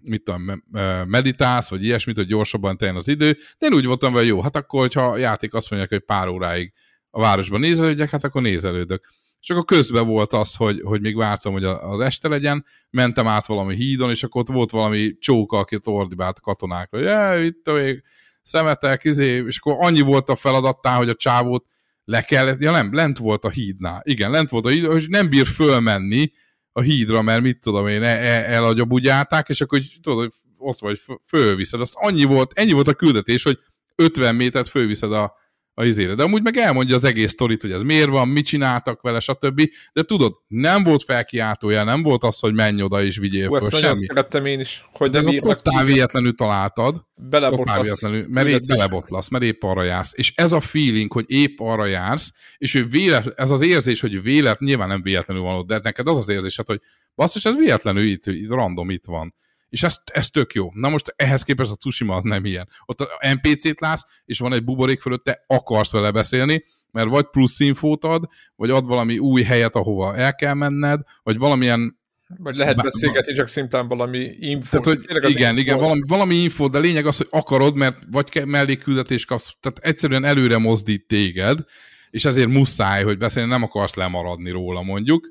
mit 0.00 0.22
tudom, 0.22 0.62
meditálsz, 1.06 1.70
vagy 1.70 1.84
ilyesmit, 1.84 2.16
hogy 2.16 2.26
gyorsabban 2.26 2.76
teljen 2.76 2.96
az 2.96 3.08
idő, 3.08 3.36
de 3.58 3.66
én 3.66 3.72
úgy 3.72 3.86
voltam 3.86 4.12
hogy 4.12 4.26
jó, 4.26 4.40
hát 4.40 4.56
akkor, 4.56 4.80
hogyha 4.80 5.02
a 5.02 5.16
játék 5.16 5.54
azt 5.54 5.70
mondja, 5.70 5.88
hogy 5.90 6.04
pár 6.04 6.28
óráig 6.28 6.72
a 7.10 7.20
városban 7.20 7.60
nézelődjek, 7.60 8.10
hát 8.10 8.24
akkor 8.24 8.42
nézelődök. 8.42 9.06
És 9.40 9.50
akkor 9.50 9.64
közben 9.64 10.06
volt 10.06 10.32
az, 10.32 10.54
hogy, 10.54 10.80
hogy 10.80 11.00
még 11.00 11.16
vártam, 11.16 11.52
hogy 11.52 11.64
az 11.64 12.00
este 12.00 12.28
legyen, 12.28 12.64
mentem 12.90 13.26
át 13.26 13.46
valami 13.46 13.74
hídon, 13.74 14.10
és 14.10 14.22
akkor 14.22 14.40
ott 14.40 14.48
volt 14.48 14.70
valami 14.70 15.18
csóka, 15.18 15.58
aki 15.58 15.78
ordibált 15.84 16.38
a 16.38 16.40
katonákra, 16.40 17.36
hogy 17.36 17.44
itt 17.44 17.72
még 17.72 18.02
szemetek, 18.42 19.04
izé, 19.04 19.44
és 19.46 19.58
akkor 19.58 19.86
annyi 19.86 20.00
volt 20.00 20.28
a 20.28 20.36
feladattá, 20.36 20.96
hogy 20.96 21.08
a 21.08 21.14
csávót 21.14 21.64
le 22.04 22.22
kellett, 22.22 22.60
ja 22.60 22.70
nem, 22.70 22.94
lent 22.94 23.18
volt 23.18 23.44
a 23.44 23.50
hídnál, 23.50 24.00
igen, 24.04 24.30
lent 24.30 24.50
volt 24.50 24.64
a 24.64 24.68
híd, 24.68 24.92
és 24.94 25.06
nem 25.06 25.28
bír 25.28 25.46
fölmenni, 25.46 26.30
a 26.78 26.82
hídra, 26.82 27.22
mert 27.22 27.42
mit 27.42 27.60
tudom 27.60 27.86
én, 27.86 28.02
e, 28.02 28.06
e, 28.08 28.52
elagyabugyálták, 28.52 29.48
és 29.48 29.60
akkor 29.60 29.80
tudod, 30.02 30.18
hogy 30.18 30.32
ott 30.58 30.78
vagy, 30.78 31.00
fölviszed. 31.26 31.80
Azt 31.80 31.94
annyi 31.96 32.24
volt, 32.24 32.52
ennyi 32.54 32.72
volt 32.72 32.88
a 32.88 32.94
küldetés, 32.94 33.42
hogy 33.42 33.58
50 33.96 34.34
métert 34.34 34.68
fölviszed 34.68 35.12
a, 35.12 35.34
a 35.78 35.84
izére. 35.84 36.14
De 36.14 36.22
amúgy 36.22 36.42
meg 36.42 36.56
elmondja 36.56 36.94
az 36.94 37.04
egész 37.04 37.30
sztorit, 37.30 37.60
hogy 37.60 37.72
ez 37.72 37.82
miért 37.82 38.08
van, 38.08 38.28
mit 38.28 38.46
csináltak 38.46 39.00
vele, 39.00 39.20
stb. 39.20 39.70
De 39.92 40.02
tudod, 40.02 40.34
nem 40.48 40.84
volt 40.84 41.02
felkiáltója, 41.02 41.84
nem 41.84 42.02
volt 42.02 42.24
az, 42.24 42.38
hogy 42.38 42.54
menj 42.54 42.82
oda 42.82 43.02
és 43.02 43.16
vigyél 43.16 43.48
föl, 43.48 43.80
semmi. 43.80 44.06
szerettem 44.06 44.46
én 44.46 44.60
is. 44.60 44.84
Hogy 44.92 45.10
De 45.10 45.18
ez 45.18 45.26
a 45.26 45.38
totál 45.40 45.84
véletlenül 45.84 46.34
találtad. 46.34 47.04
Totál 47.30 47.82
véletlenül, 47.82 48.26
mert 48.28 48.48
épp 48.48 48.62
belebotlasz, 48.62 49.28
mert 49.28 49.44
épp 49.44 49.62
arra 49.62 49.82
jársz. 49.82 50.12
És 50.16 50.32
ez 50.36 50.52
a 50.52 50.60
feeling, 50.60 51.12
hogy 51.12 51.24
épp 51.28 51.58
arra 51.60 51.86
jársz, 51.86 52.32
és 52.58 52.74
ő 52.74 52.86
véletlen, 52.86 53.34
ez 53.36 53.50
az 53.50 53.62
érzés, 53.62 54.00
hogy 54.00 54.22
vélet, 54.22 54.60
nyilván 54.60 54.88
nem 54.88 55.02
véletlenül 55.02 55.42
van 55.42 55.54
ott, 55.54 55.66
de 55.66 55.80
neked 55.82 56.08
az 56.08 56.16
az 56.16 56.28
érzés, 56.28 56.60
hogy 56.66 56.80
basszus, 57.14 57.44
ez 57.44 57.56
véletlenül 57.56 58.02
itt, 58.02 58.26
itt 58.26 58.50
random 58.50 58.90
itt 58.90 59.04
van. 59.04 59.34
És 59.68 59.82
ez, 59.82 59.96
ez 60.12 60.30
tök 60.30 60.52
jó. 60.52 60.70
Na 60.74 60.88
most 60.88 61.12
ehhez 61.16 61.42
képest 61.42 61.70
a 61.70 61.76
Tsushima 61.76 62.16
az 62.16 62.24
nem 62.24 62.44
ilyen. 62.44 62.68
Ott 62.86 63.00
a 63.00 63.28
NPC-t 63.32 63.80
látsz, 63.80 64.02
és 64.24 64.38
van 64.38 64.52
egy 64.52 64.64
buborék 64.64 65.00
fölött, 65.00 65.24
te 65.24 65.44
akarsz 65.46 65.92
vele 65.92 66.10
beszélni, 66.10 66.64
mert 66.90 67.08
vagy 67.08 67.26
plusz 67.30 67.60
infót 67.60 68.04
ad, 68.04 68.24
vagy 68.56 68.70
ad 68.70 68.86
valami 68.86 69.18
új 69.18 69.42
helyet, 69.42 69.74
ahova 69.74 70.16
el 70.16 70.34
kell 70.34 70.54
menned, 70.54 71.00
vagy 71.22 71.38
valamilyen 71.38 71.96
vagy 72.36 72.56
lehet 72.56 72.82
beszélgetni, 72.82 73.34
csak 73.34 73.48
szimplán 73.48 73.88
valami 73.88 74.30
info. 74.38 74.78
Tehát, 74.78 74.84
hogy 74.84 75.30
igen, 75.30 75.50
info. 75.50 75.60
igen, 75.60 75.78
valami, 75.78 76.00
valami 76.06 76.34
info, 76.34 76.68
de 76.68 76.78
lényeg 76.78 77.06
az, 77.06 77.16
hogy 77.16 77.26
akarod, 77.30 77.76
mert 77.76 77.98
vagy 78.10 78.42
mellékküldetés 78.44 79.24
kapsz, 79.24 79.56
tehát 79.60 79.78
egyszerűen 79.78 80.24
előre 80.24 80.58
mozdít 80.58 81.06
téged, 81.06 81.58
és 82.10 82.24
ezért 82.24 82.48
muszáj, 82.48 83.02
hogy 83.02 83.18
beszélni, 83.18 83.50
nem 83.50 83.62
akarsz 83.62 83.94
lemaradni 83.94 84.50
róla 84.50 84.82
mondjuk. 84.82 85.28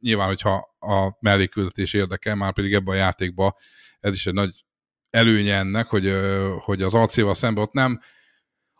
Nyilván, 0.00 0.26
hogyha 0.26 0.76
a 0.78 1.16
mellékküldetés 1.20 1.92
érdekel, 1.92 2.34
már 2.34 2.52
pedig 2.52 2.72
ebben 2.72 2.94
a 2.94 2.98
játékban 2.98 3.54
ez 4.00 4.14
is 4.14 4.26
egy 4.26 4.34
nagy 4.34 4.64
előnye 5.10 5.56
ennek, 5.56 5.86
hogy, 5.86 6.12
hogy 6.58 6.82
az 6.82 6.94
ac 6.94 7.36
szemben 7.36 7.62
ott 7.62 7.72
nem 7.72 8.00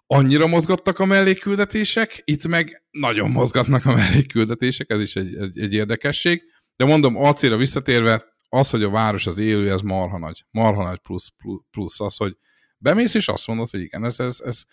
annyira 0.07 0.47
mozgattak 0.47 0.99
a 0.99 1.05
mellékküldetések, 1.05 2.23
itt 2.25 2.47
meg 2.47 2.83
nagyon 2.91 3.31
mozgatnak 3.31 3.87
a 3.87 3.95
mellékküldetések, 3.95 4.91
ez 4.91 5.01
is 5.01 5.17
egy, 5.17 5.35
egy, 5.35 5.59
egy 5.59 5.73
érdekesség. 5.73 6.43
De 6.77 6.85
mondom, 6.85 7.17
AC-ra 7.17 7.57
visszatérve, 7.57 8.25
az, 8.49 8.71
hogy 8.71 8.83
a 8.83 8.91
város 8.91 9.27
az 9.27 9.39
élő, 9.39 9.71
ez 9.71 9.81
marha 9.81 10.19
nagy. 10.19 10.45
Marha 10.51 10.85
nagy 10.85 10.99
plusz, 10.99 11.29
plusz, 11.29 11.63
plusz 11.71 12.01
az, 12.01 12.17
hogy 12.17 12.37
bemész, 12.79 13.15
és 13.15 13.29
azt 13.29 13.47
mondod, 13.47 13.71
hogy 13.71 13.81
igen, 13.81 14.05
ez, 14.05 14.21
ez, 14.21 14.41
ez 14.45 14.65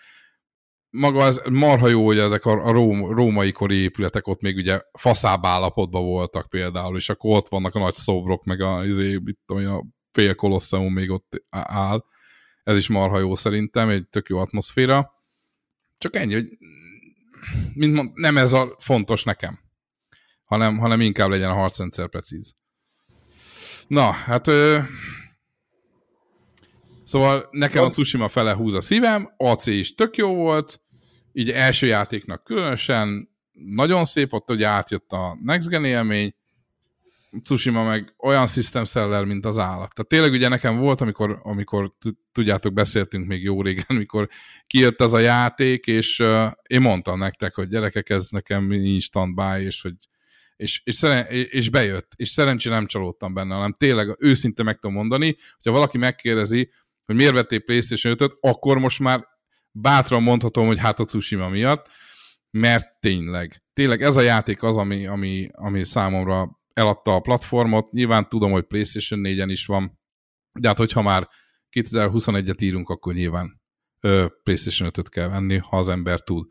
maga 0.90 1.26
ez 1.26 1.42
marha 1.50 1.88
jó, 1.88 2.06
hogy 2.06 2.20
ezek 2.20 2.46
a, 2.46 2.66
a 2.66 2.72
róm, 2.72 3.12
római 3.12 3.52
kori 3.52 3.76
épületek 3.76 4.28
ott 4.28 4.42
még 4.42 4.56
ugye 4.56 4.82
faszább 4.92 5.46
állapotban 5.46 6.04
voltak 6.04 6.50
például, 6.50 6.96
és 6.96 7.10
akkor 7.10 7.36
ott 7.36 7.48
vannak 7.48 7.76
a 7.76 7.80
nagy 7.80 7.94
szobrok, 7.94 8.44
meg 8.44 8.62
a, 8.62 8.86
izé, 8.86 9.20
mit 9.24 9.40
tudom, 9.46 9.74
a 9.74 9.84
fél 10.12 10.36
kolosszeum 10.36 10.94
még 10.94 11.10
ott 11.10 11.44
áll. 11.50 12.04
Ez 12.64 12.78
is 12.78 12.88
marha 12.88 13.20
jó 13.20 13.36
szerintem, 13.36 13.90
egy 13.90 14.08
tök 14.08 14.28
jó 14.28 14.38
atmoszféra. 14.38 15.12
Csak 15.98 16.16
ennyi, 16.16 16.34
hogy 16.34 16.48
mint 17.74 17.94
mond, 17.94 18.12
nem 18.14 18.38
ez 18.38 18.54
a 18.54 18.76
fontos 18.80 19.24
nekem, 19.24 19.60
hanem, 20.44 20.78
hanem 20.78 21.02
inkább 21.02 21.30
legyen 21.30 21.50
a 21.50 21.54
harcrendszer 21.54 22.10
precíz. 22.10 22.56
Na, 23.88 24.12
hát 24.12 24.48
szóval 27.10 27.48
nekem 27.52 27.84
a 27.84 27.90
Tsushima 27.90 28.28
fele 28.28 28.54
húz 28.54 28.74
a 28.74 28.82
szívem, 28.82 29.34
AC 29.38 29.66
is 29.66 29.96
tök 29.96 30.18
jó 30.18 30.34
volt, 30.36 30.82
így 31.32 31.50
első 31.50 31.88
játéknak 31.88 32.44
különösen, 32.44 33.30
nagyon 33.52 34.06
szép, 34.06 34.34
ott 34.34 34.50
ugye 34.50 34.68
átjött 34.68 35.12
a 35.12 35.38
Next 35.44 35.70
Gen 35.70 35.86
élmény, 35.86 36.34
Tsushima 37.42 37.84
meg 37.84 38.14
olyan 38.18 38.48
system 38.48 38.84
seller, 38.84 39.26
mint 39.26 39.46
az 39.46 39.58
állat. 39.58 39.94
Tehát 39.94 40.08
tényleg 40.08 40.32
ugye 40.32 40.48
nekem 40.48 40.78
volt, 40.78 41.02
amikor, 41.02 41.40
amikor 41.44 41.94
tudjátok, 42.32 42.74
beszéltünk 42.74 43.28
még 43.28 43.44
jó 43.44 43.62
régen, 43.62 43.86
amikor 43.96 44.28
kijött 44.68 45.02
ez 45.02 45.14
a 45.14 45.20
játék, 45.20 45.88
és 45.88 46.20
uh, 46.20 46.52
én 46.68 46.82
mondtam 46.82 47.18
nektek, 47.18 47.56
hogy 47.56 47.68
gyerekek, 47.68 48.10
ez 48.10 48.30
nekem 48.30 48.66
nincs 48.66 49.04
standby, 49.04 49.64
és 49.64 49.82
hogy 49.82 49.96
és, 50.56 50.82
és, 50.84 50.96
szeren, 50.96 51.26
és 51.30 51.70
bejött, 51.70 52.12
és 52.16 52.30
szerencsére 52.30 52.76
nem 52.76 52.86
csalódtam 52.86 53.34
benne, 53.34 53.54
hanem 53.54 53.76
tényleg 53.78 54.16
őszinte 54.20 54.64
meg 54.64 54.76
tudom 54.76 54.96
mondani, 54.96 55.36
hogyha 55.56 55.72
valaki 55.72 55.98
megkérdezi, 55.98 56.72
hogy 57.10 57.18
miért 57.18 57.34
vettél 57.34 57.60
PlayStation 57.60 58.16
5-öt, 58.18 58.38
akkor 58.40 58.78
most 58.78 59.00
már 59.00 59.28
bátran 59.72 60.24
mondhatom, 60.24 60.68
hogy 60.68 60.80
hát 60.80 61.00
a 61.00 61.06
Tsushima 61.06 61.50
miatt, 61.50 61.90
mert 62.52 63.00
tényleg, 63.00 63.64
tényleg 63.74 64.02
ez 64.02 64.18
a 64.18 64.22
játék 64.22 64.64
az, 64.64 64.78
ami, 64.78 65.08
ami, 65.08 65.50
ami 65.52 65.84
számomra 65.84 66.60
eladta 66.74 67.16
a 67.16 67.20
platformot. 67.20 67.92
Nyilván 67.92 68.30
tudom, 68.30 68.52
hogy 68.52 68.64
PlayStation 68.64 69.20
4-en 69.24 69.48
is 69.48 69.66
van, 69.66 70.00
de 70.60 70.68
hát 70.68 70.78
hogyha 70.78 71.02
már 71.02 71.30
2021-et 71.72 72.62
írunk, 72.62 72.90
akkor 72.90 73.14
nyilván 73.14 73.62
ö, 74.00 74.26
PlayStation 74.44 74.90
5-öt 74.90 75.10
kell 75.10 75.30
venni, 75.30 75.58
ha 75.58 75.78
az 75.78 75.90
ember 75.90 76.22
túl 76.22 76.48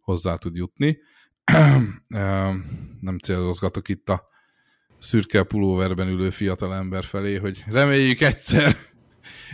hozzá 0.00 0.36
tud 0.36 0.56
jutni. 0.56 0.98
Nem 3.00 3.18
célozgatok 3.22 3.88
itt 3.88 4.08
a 4.08 4.28
szürke 4.98 5.42
pulóverben 5.42 6.08
ülő 6.08 6.30
fiatal 6.30 6.74
ember 6.74 7.04
felé, 7.04 7.36
hogy 7.36 7.64
reméljük 7.66 8.20
egyszer, 8.20 8.76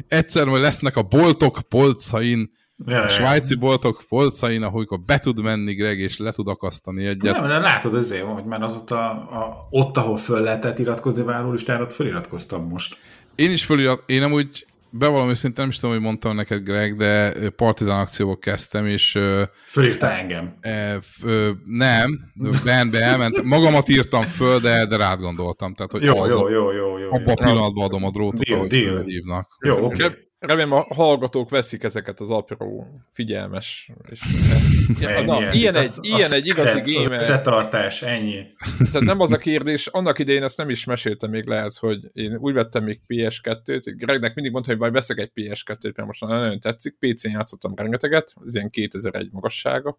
egyszer 0.09 0.47
majd 0.47 0.63
lesznek 0.63 0.97
a 0.97 1.03
boltok 1.03 1.59
polcain 1.69 2.51
Ja, 2.87 3.03
a 3.03 3.09
svájci 3.09 3.55
boltok 3.55 4.03
polcain, 4.09 4.63
ahol 4.63 4.87
be 5.07 5.19
tud 5.19 5.43
menni 5.43 5.75
Greg, 5.75 5.99
és 5.99 6.19
le 6.19 6.33
tud 6.33 6.49
akasztani 6.49 7.07
egyet. 7.07 7.35
Nem, 7.35 7.49
de 7.49 7.59
látod 7.59 7.95
azért, 7.95 8.25
hogy 8.25 8.45
már 8.45 8.63
az 8.63 8.75
ott, 8.75 8.91
a, 8.91 9.11
a, 9.11 9.67
ott 9.71 9.97
ahol 9.97 10.17
föl 10.17 10.41
lehetett 10.41 10.79
iratkozni 10.79 11.23
várólistára, 11.23 11.83
ott 11.83 11.93
föliratkoztam 11.93 12.69
most. 12.69 12.97
Én 13.35 13.51
is 13.51 13.65
fölirat, 13.65 14.03
én 14.07 14.21
nem 14.21 14.33
úgy 14.33 14.67
bevallom 14.91 15.29
őszintén, 15.29 15.61
nem 15.61 15.69
is 15.69 15.79
tudom, 15.79 15.95
hogy 15.95 16.05
mondtam 16.05 16.35
neked, 16.35 16.63
Greg, 16.63 16.97
de 16.97 17.33
partizán 17.51 18.01
akcióból 18.01 18.39
kezdtem, 18.39 18.87
és... 18.87 19.19
Fölírta 19.65 20.11
engem. 20.13 20.57
E, 20.61 20.99
ö, 21.23 21.51
nem, 21.65 22.21
benbe 22.65 23.03
elment. 23.03 23.43
Magamat 23.43 23.89
írtam 23.89 24.23
föl, 24.23 24.59
de, 24.61 24.87
de 24.87 24.97
rád 24.97 25.21
gondoltam. 25.21 25.75
Tehát, 25.75 25.93
hogy 25.93 26.03
jó, 26.03 26.27
jó, 26.27 26.49
jó, 26.49 26.73
jó, 26.73 26.99
jó, 26.99 27.13
abban 27.13 27.35
a 27.37 27.45
pillanatban 27.45 27.85
adom 27.85 28.05
a 28.05 28.11
drótot, 28.11 28.45
deal, 28.45 28.59
ahogy 28.59 28.71
deal. 28.71 29.03
hívnak. 29.03 29.57
Jó, 29.65 29.85
oké. 29.85 30.05
Okay. 30.05 30.27
Remélem 30.39 30.73
a 30.73 30.85
hallgatók 30.95 31.51
veszik 31.51 31.83
ezeket 31.83 32.21
az 32.21 32.31
apró, 32.31 32.87
figyelmes. 33.13 33.91
És, 34.11 34.21
ja, 35.01 35.25
na, 35.25 35.53
ilyen, 35.53 35.75
egy, 35.75 35.87
az, 35.87 35.99
ilyen 36.03 36.21
az 36.21 36.33
egy 36.33 36.47
igazi 36.47 36.81
tetsz, 36.81 36.93
gamer. 36.93 37.13
Összetartás, 37.13 38.03
ennyi. 38.03 38.47
Tehát 38.79 39.01
nem 39.01 39.21
az 39.21 39.33
a 39.33 39.39
kérdés, 39.39 39.87
annak 39.87 40.19
idején 40.19 40.43
ezt 40.43 40.57
nem 40.57 40.71
is 40.71 40.85
meséltem 40.85 41.31
még 41.31 41.47
lehet, 41.47 41.77
hogy 41.77 42.11
én 42.13 42.37
úgy 42.37 42.53
vettem 42.55 42.85
még 42.85 43.01
PS2-t, 43.09 43.95
Gregnek 43.97 44.35
mindig 44.35 44.53
mondta, 44.53 44.71
hogy 44.71 44.81
majd 44.81 44.93
veszek 44.93 45.19
egy 45.19 45.31
PS2-t, 45.35 45.95
mert 45.95 46.07
most 46.07 46.21
nagyon 46.21 46.61
tetszik, 46.61 46.97
PC-n 46.99 47.31
játszottam 47.31 47.75
rengeteget, 47.75 48.35
ez 48.45 48.55
ilyen 48.55 48.71
2001 48.71 49.29
magassága, 49.33 49.99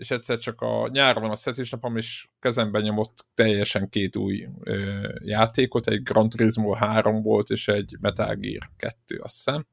és 0.00 0.10
egyszer 0.10 0.38
csak 0.38 0.60
a 0.60 0.88
nyáron 0.92 1.30
a 1.30 1.36
születésnapom, 1.36 1.96
és 1.96 2.28
kezemben 2.38 2.82
nyomott 2.82 3.26
teljesen 3.34 3.88
két 3.88 4.16
új 4.16 4.48
ö, 4.60 5.08
játékot, 5.24 5.86
egy 5.86 6.02
Gran 6.02 6.28
Turismo 6.28 6.72
3 6.72 7.22
volt, 7.22 7.50
és 7.50 7.68
egy 7.68 7.96
Metal 8.00 8.34
Gear 8.34 8.70
2, 8.76 9.20
azt 9.22 9.34
hiszem. 9.34 9.66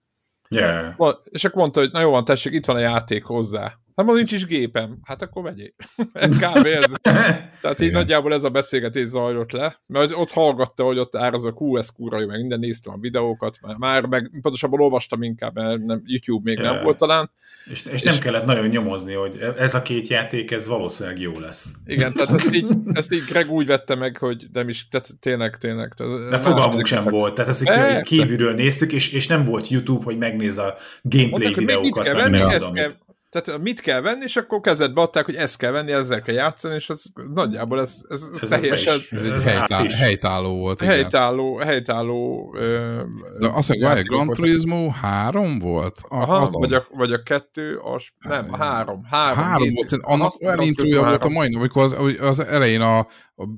Yeah. 0.50 0.96
És 1.24 1.46
akkor 1.46 1.62
mondta, 1.62 1.80
hogy 1.80 1.92
na 1.92 2.00
jó 2.00 2.10
van, 2.10 2.26
tessék, 2.26 2.54
itt 2.54 2.66
van 2.66 2.76
a 2.76 2.80
játék 2.80 3.24
hozzá. 3.24 3.80
Hát 3.98 4.06
ma 4.06 4.14
nincs 4.14 4.32
is 4.32 4.46
gépem. 4.46 4.98
Hát 5.04 5.22
akkor 5.22 5.44
vegyél. 5.44 5.70
ez 6.14 6.38
kb. 6.38 6.66
ez. 6.66 6.92
Tehát 7.62 7.82
így 7.82 7.92
nagyjából 7.92 8.34
ez 8.34 8.44
a 8.44 8.50
beszélgetés 8.50 9.08
zajlott 9.08 9.52
le, 9.52 9.80
mert 9.86 10.12
ott 10.16 10.32
hallgatta, 10.32 10.84
hogy 10.84 10.98
ott 10.98 11.16
áraz 11.16 11.46
a 11.46 11.54
QS 11.60 11.92
kúra, 11.92 12.26
meg 12.26 12.40
minden 12.40 12.60
néztem 12.60 12.94
a 12.94 12.98
videókat, 13.00 13.58
mert 13.62 13.78
már 13.78 14.06
meg 14.06 14.32
pontosabban 14.42 14.80
olvastam 14.80 15.22
inkább, 15.22 15.56
mert 15.56 15.86
nem, 15.86 16.02
YouTube 16.06 16.52
még 16.52 16.60
nem 16.60 16.84
volt 16.84 16.98
talán. 16.98 17.32
És, 17.66 17.86
és, 17.86 17.92
és 17.92 18.02
nem 18.02 18.18
kellett 18.18 18.46
nagyon 18.46 18.68
nyomozni, 18.68 19.14
hogy 19.14 19.40
ez 19.58 19.76
a 19.76 19.82
két 19.82 20.08
játék, 20.08 20.52
ez 20.52 20.68
valószínűleg 20.68 21.20
jó 21.20 21.40
lesz. 21.40 21.72
Igen, 21.86 22.14
tehát 22.14 22.34
ezt 22.34 22.56
így, 22.56 22.70
ezt 22.94 23.14
így 23.14 23.24
Greg 23.30 23.52
úgy 23.52 23.66
vette 23.66 23.96
meg, 23.96 24.18
hogy 24.18 24.48
nem 24.54 24.70
is, 24.70 24.88
tehát 24.88 25.10
tényleg, 25.20 25.58
tényleg. 25.58 25.94
Tehát 25.94 26.30
De 26.30 26.38
fogalmunk 26.38 26.86
sem 26.86 27.02
csak... 27.02 27.12
volt, 27.12 27.34
tehát 27.34 27.50
ezt 27.52 28.02
kívülről 28.02 28.54
néztük, 28.54 28.92
és, 28.92 29.14
és 29.14 29.28
nem 29.28 29.44
volt 29.44 29.68
YouTube, 29.68 30.04
hogy 30.04 30.18
megnézze 30.18 30.62
a 30.62 30.76
gameplay 31.02 31.30
Mondták, 31.30 31.56
videókat. 31.56 32.04
Kell 32.04 32.16
venni, 32.16 32.42
ezt 32.42 32.74
kell, 32.74 32.92
tehát 33.30 33.62
mit 33.62 33.80
kell 33.80 34.02
venni, 34.02 34.24
és 34.24 34.36
akkor 34.36 34.60
kezedbe 34.60 35.02
adták, 35.02 35.26
hogy 35.26 35.36
ezt 35.36 35.58
kell 35.58 35.72
venni, 35.72 35.92
ezzel 35.92 36.22
kell 36.22 36.36
játszani, 36.36 36.76
és 36.76 36.90
az 36.90 37.12
nagyjából 37.34 37.80
ez, 37.80 38.02
ez, 38.10 38.30
ez, 38.34 38.42
ez 38.42 38.50
teljesen... 38.50 39.00
Ez 39.12 39.24
egy 39.24 39.44
helytálló, 39.44 39.90
helytálló 39.90 40.58
volt. 40.58 40.82
Igen. 40.82 40.94
Helytálló, 40.94 41.58
helytálló... 41.58 42.54
Ö, 42.58 43.02
De 43.40 43.48
azt 43.48 43.70
mondja, 43.70 43.90
hogy 43.90 44.04
Gran 44.04 44.28
Turismo 44.28 44.90
3 44.90 45.60
volt? 45.60 46.00
A, 46.10 46.16
Aha, 46.16 46.50
vagy 46.52 46.74
a, 46.74 46.86
vagy 46.92 47.12
a 47.12 47.24
kettő, 47.24 47.78
az, 47.78 48.04
nem, 48.20 48.54
három. 48.54 49.04
Három, 49.04 49.44
három 49.44 49.74
volt, 49.74 50.02
annak 50.02 50.42
olyan 50.42 50.62
intrója 50.62 51.04
volt 51.04 51.26
a 51.26 51.30
mai 51.30 51.56
amikor 51.56 51.84
az, 51.84 51.96
az 52.20 52.40
elején 52.40 52.82
a, 52.82 53.08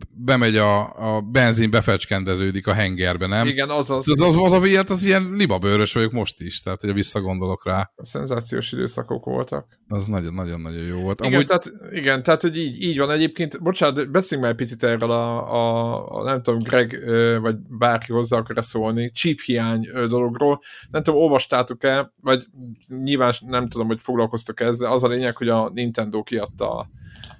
bemegy 0.09 0.55
a, 0.55 0.93
a 1.15 1.21
benzin, 1.21 1.69
befecskendeződik 1.69 2.67
a 2.67 2.73
hengerbe, 2.73 3.27
nem? 3.27 3.47
Igen, 3.47 3.69
az 3.69 3.89
az. 3.89 4.09
Az, 4.09 4.21
az, 4.21 4.35
az, 4.35 4.53
az, 4.53 4.53
az, 4.53 4.91
az 4.91 5.03
ilyen 5.03 5.31
libabőrös 5.31 5.93
vagyok 5.93 6.11
most 6.11 6.41
is, 6.41 6.61
tehát 6.61 6.81
hogy 6.81 6.93
visszagondolok 6.93 7.65
rá. 7.65 7.91
A 7.95 8.05
szenzációs 8.05 8.71
időszakok 8.71 9.25
voltak. 9.25 9.79
Az 9.87 10.05
nagyon-nagyon 10.05 10.83
jó 10.83 10.99
volt. 10.99 11.19
Igen, 11.19 11.33
Amúgy... 11.33 11.45
tehát, 11.45 11.71
igen, 11.91 12.23
tehát 12.23 12.41
hogy 12.41 12.57
így, 12.57 12.81
így 12.81 12.97
van 12.97 13.11
egyébként. 13.11 13.61
Bocsánat, 13.61 14.11
beszéljünk 14.11 14.49
már 14.49 14.59
egy 14.59 14.67
picit 14.67 14.83
erről 14.83 15.11
a, 15.11 15.53
a, 15.53 16.05
a 16.19 16.23
nem 16.23 16.41
tudom, 16.41 16.59
Greg 16.59 16.99
vagy 17.41 17.55
bárki 17.57 18.11
hozzá 18.11 18.37
akar 18.37 18.65
szólni, 18.65 19.11
chip 19.11 19.39
hiány 19.39 19.89
dologról. 20.09 20.61
Nem 20.89 21.03
tudom, 21.03 21.19
olvastátok-e, 21.19 22.13
vagy 22.21 22.45
nyilván 22.87 23.33
nem 23.39 23.67
tudom, 23.67 23.87
hogy 23.87 24.01
foglalkoztok 24.01 24.59
ezzel. 24.59 24.91
Az 24.91 25.03
a 25.03 25.07
lényeg, 25.07 25.35
hogy 25.35 25.49
a 25.49 25.69
Nintendo 25.73 26.23
kiadta 26.23 26.77
a 26.77 26.89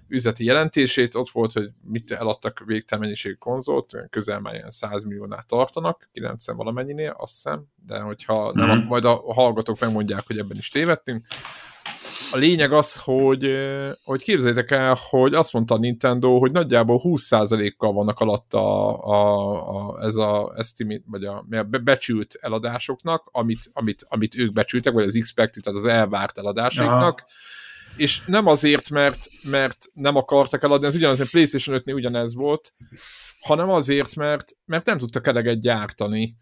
üzleti 0.10 0.44
jelentését, 0.44 1.16
ott 1.16 1.30
volt, 1.30 1.52
hogy 1.52 1.70
mit 1.84 2.12
eladtak 2.12 2.64
végtelen 2.66 3.04
mennyiségű 3.04 3.34
konzolt, 3.34 4.08
közel 4.10 4.40
már 4.40 4.54
ilyen 4.54 4.70
100 4.70 5.04
milliónál 5.04 5.44
tartanak, 5.44 6.10
90 6.12 6.56
valamennyinél, 6.56 7.16
azt 7.18 7.34
hiszem, 7.34 7.64
de 7.86 8.00
hogyha 8.00 8.52
nem, 8.54 8.68
mm-hmm. 8.70 8.88
majd 8.88 9.06
a 9.06 9.34
hallgatók 9.34 9.80
megmondják, 9.80 10.28
hogy 10.28 10.38
ebben 10.38 10.58
is 10.58 10.70
tévedtünk. 10.70 11.26
A 12.32 12.38
lényeg 12.38 12.74
az, 12.74 12.98
hogy, 12.98 13.68
hogy 14.04 14.24
képzeljétek 14.24 14.72
el, 14.72 14.98
hogy 15.10 15.34
azt 15.34 15.54
mondta 15.54 15.76
a 15.76 15.78
Nintendo, 15.78 16.40
hogy 16.40 16.52
nagyjából 16.52 17.02
20%-kal 17.04 17.94
vannak 17.94 18.20
alatt 18.20 18.54
a, 18.54 19.04
a, 19.04 19.70
a, 19.76 20.04
ez 20.04 20.16
a 20.16 20.54
estimate, 20.58 21.04
vagy 21.06 21.24
a, 21.26 21.46
a 21.50 21.64
becsült 21.64 22.38
eladásoknak, 22.42 23.30
amit, 23.32 23.70
amit, 23.74 24.06
amit 24.10 24.36
ők 24.36 24.54
becsültek, 24.54 24.94
vagy 24.94 25.04
az 25.04 25.16
expected, 25.16 25.64
tehát 25.64 25.80
az 25.80 25.86
elvárt 25.86 26.38
eladásoknak. 26.38 27.20
Aha 27.20 27.28
és 28.00 28.26
nem 28.26 28.48
azért, 28.48 28.90
mert, 28.90 29.28
mert 29.44 29.86
nem 29.94 30.16
akartak 30.16 30.64
eladni, 30.64 30.86
ez 30.88 30.96
ugyanaz, 30.96 31.20
a 31.20 31.26
PlayStation 31.32 31.82
5-nél 31.84 31.94
ugyanez 31.94 32.36
volt, 32.36 32.74
hanem 33.40 33.70
azért, 33.70 34.16
mert, 34.16 34.52
mert 34.66 34.86
nem 34.86 34.98
tudtak 34.98 35.28
eleget 35.28 35.62
gyártani. 35.62 36.36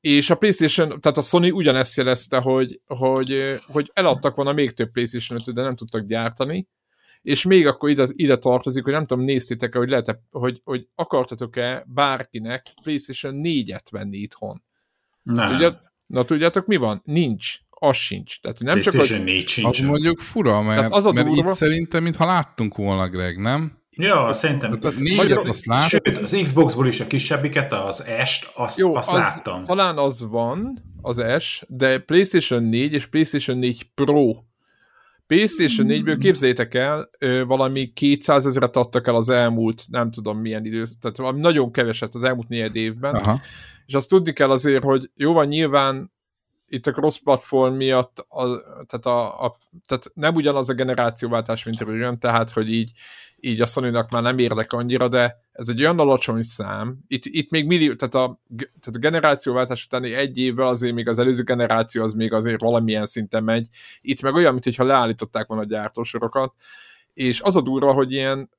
És 0.00 0.30
a 0.30 0.34
PlayStation, 0.34 1.00
tehát 1.00 1.16
a 1.16 1.20
Sony 1.20 1.50
ugyanezt 1.50 1.96
jelezte, 1.96 2.38
hogy, 2.38 2.80
hogy, 2.86 3.60
hogy 3.66 3.90
eladtak 3.94 4.36
volna 4.36 4.52
még 4.52 4.72
több 4.72 4.90
PlayStation 4.90 5.38
5 5.46 5.54
de 5.54 5.62
nem 5.62 5.76
tudtak 5.76 6.06
gyártani, 6.06 6.68
és 7.22 7.44
még 7.44 7.66
akkor 7.66 7.90
ide, 7.90 8.06
ide 8.10 8.36
tartozik, 8.36 8.84
hogy 8.84 8.92
nem 8.92 9.06
tudom, 9.06 9.24
néztétek-e, 9.24 9.78
hogy 9.78 9.88
lehet 9.88 10.08
-e, 10.08 10.22
hogy, 10.30 10.60
hogy 10.64 10.88
akartatok-e 10.94 11.84
bárkinek 11.86 12.66
PlayStation 12.82 13.40
4-et 13.44 13.86
venni 13.90 14.16
itthon. 14.16 14.62
Nem. 15.22 15.46
Tudját, 15.46 15.92
na 16.06 16.24
tudjátok 16.24 16.66
mi 16.66 16.76
van? 16.76 17.02
Nincs 17.04 17.58
az 17.82 17.96
sincs. 17.96 18.40
Tehát 18.40 18.60
nem 18.60 18.80
csak, 18.80 18.94
hogy... 18.94 19.22
4 19.24 19.48
sincs. 19.48 19.80
Az 19.80 19.86
mondjuk 19.86 20.18
fura, 20.18 20.62
mert, 20.62 20.92
az 20.92 21.06
a 21.06 21.12
mert 21.12 21.26
durva... 21.26 21.50
itt 21.50 21.56
szerintem, 21.56 22.02
mintha 22.02 22.26
láttunk 22.26 22.76
volna, 22.76 23.08
Greg, 23.08 23.40
nem? 23.40 23.78
Ja, 23.96 24.32
szerintem. 24.32 24.78
Tehát 24.78 24.98
négyet 24.98 25.48
azt 25.48 25.66
lát... 25.66 25.88
Sőt, 25.88 26.18
az 26.18 26.38
Xboxból 26.42 26.86
is 26.86 27.00
a 27.00 27.06
kisebbiket, 27.06 27.72
az 27.72 28.04
S-t, 28.24 28.50
azt, 28.54 28.78
Jó, 28.78 28.94
azt 28.94 29.10
az, 29.10 29.18
láttam. 29.18 29.64
Talán 29.64 29.98
az 29.98 30.26
van, 30.28 30.78
az 31.00 31.24
S, 31.38 31.64
de 31.68 31.98
PlayStation 31.98 32.62
4 32.62 32.92
és 32.92 33.06
PlayStation 33.06 33.58
4 33.58 33.82
Pro 33.94 34.34
PlayStation 35.26 35.86
4-ből 35.90 36.16
képzeljétek 36.20 36.74
el, 36.74 37.10
valami 37.46 37.92
200 37.92 38.46
ezeret 38.46 38.76
adtak 38.76 39.06
el 39.06 39.14
az 39.14 39.28
elmúlt, 39.28 39.82
nem 39.88 40.10
tudom 40.10 40.38
milyen 40.38 40.64
idő, 40.64 40.84
tehát 41.00 41.16
valami 41.16 41.40
nagyon 41.40 41.72
keveset 41.72 42.14
az 42.14 42.22
elmúlt 42.22 42.48
négy 42.48 42.76
évben, 42.76 43.14
Aha. 43.14 43.40
és 43.86 43.94
azt 43.94 44.08
tudni 44.08 44.32
kell 44.32 44.50
azért, 44.50 44.82
hogy 44.82 45.10
jó 45.14 45.32
van, 45.32 45.46
nyilván 45.46 46.12
itt 46.72 46.86
a 46.86 46.90
cross-platform 46.90 47.74
miatt 47.74 48.18
a, 48.28 48.44
tehát, 48.86 49.06
a, 49.06 49.44
a, 49.44 49.56
tehát 49.86 50.10
nem 50.14 50.34
ugyanaz 50.34 50.68
a 50.68 50.74
generációváltás, 50.74 51.64
mint 51.64 51.80
a 51.80 52.16
tehát 52.18 52.50
hogy 52.50 52.72
így, 52.72 52.90
így 53.40 53.60
a 53.60 53.66
sony 53.66 53.92
már 54.10 54.22
nem 54.22 54.38
érdek 54.38 54.72
annyira, 54.72 55.08
de 55.08 55.36
ez 55.52 55.68
egy 55.68 55.80
olyan 55.80 55.98
alacsony 55.98 56.42
szám, 56.42 56.98
itt, 57.06 57.24
itt 57.24 57.50
még 57.50 57.66
millió, 57.66 57.94
tehát 57.94 58.14
a, 58.14 58.40
tehát 58.56 58.96
a 58.96 58.98
generációváltás 58.98 59.84
utáni 59.84 60.14
egy 60.14 60.38
évvel 60.38 60.66
azért 60.66 60.94
még 60.94 61.08
az 61.08 61.18
előző 61.18 61.42
generáció 61.42 62.02
az 62.02 62.12
még 62.12 62.32
azért 62.32 62.60
valamilyen 62.60 63.06
szinten 63.06 63.44
megy, 63.44 63.68
itt 64.00 64.22
meg 64.22 64.34
olyan, 64.34 64.52
mintha 64.52 64.84
leállították 64.84 65.46
volna 65.46 65.62
a 65.62 65.66
gyártósorokat, 65.66 66.54
és 67.14 67.40
az 67.40 67.56
a 67.56 67.60
durva, 67.60 67.92
hogy 67.92 68.12
ilyen 68.12 68.50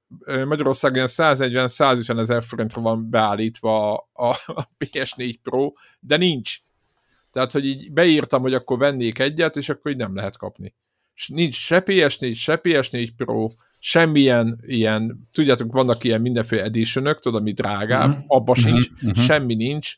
Magyarországon 0.45 0.95
ilyen 0.95 1.07
140-150 1.09 2.19
ezer 2.19 2.43
forintra 2.43 2.81
van 2.81 3.09
beállítva 3.09 3.93
a, 4.13 4.29
a 4.45 4.67
PS4 4.79 5.35
Pro, 5.41 5.71
de 5.99 6.17
nincs. 6.17 6.59
Tehát, 7.31 7.51
hogy 7.51 7.65
így 7.65 7.93
beírtam, 7.93 8.41
hogy 8.41 8.53
akkor 8.53 8.77
vennék 8.77 9.19
egyet, 9.19 9.57
és 9.57 9.69
akkor 9.69 9.91
így 9.91 9.97
nem 9.97 10.15
lehet 10.15 10.37
kapni. 10.37 10.73
És 11.13 11.27
nincs 11.27 11.55
se 11.55 11.83
PS4, 11.85 12.35
se 12.35 12.59
PS4 12.63 13.09
Pro, 13.17 13.47
semmilyen 13.79 14.59
ilyen, 14.65 15.27
tudjátok, 15.31 15.71
vannak 15.71 16.03
ilyen 16.03 16.21
mindenféle 16.21 16.63
editionök, 16.63 17.19
tudod, 17.19 17.41
ami 17.41 17.51
drágább, 17.51 18.09
uh-huh. 18.09 18.23
abba 18.27 18.51
uh-huh. 18.51 18.67
sincs, 18.67 18.89
uh-huh. 18.89 19.23
semmi 19.23 19.55
nincs. 19.55 19.93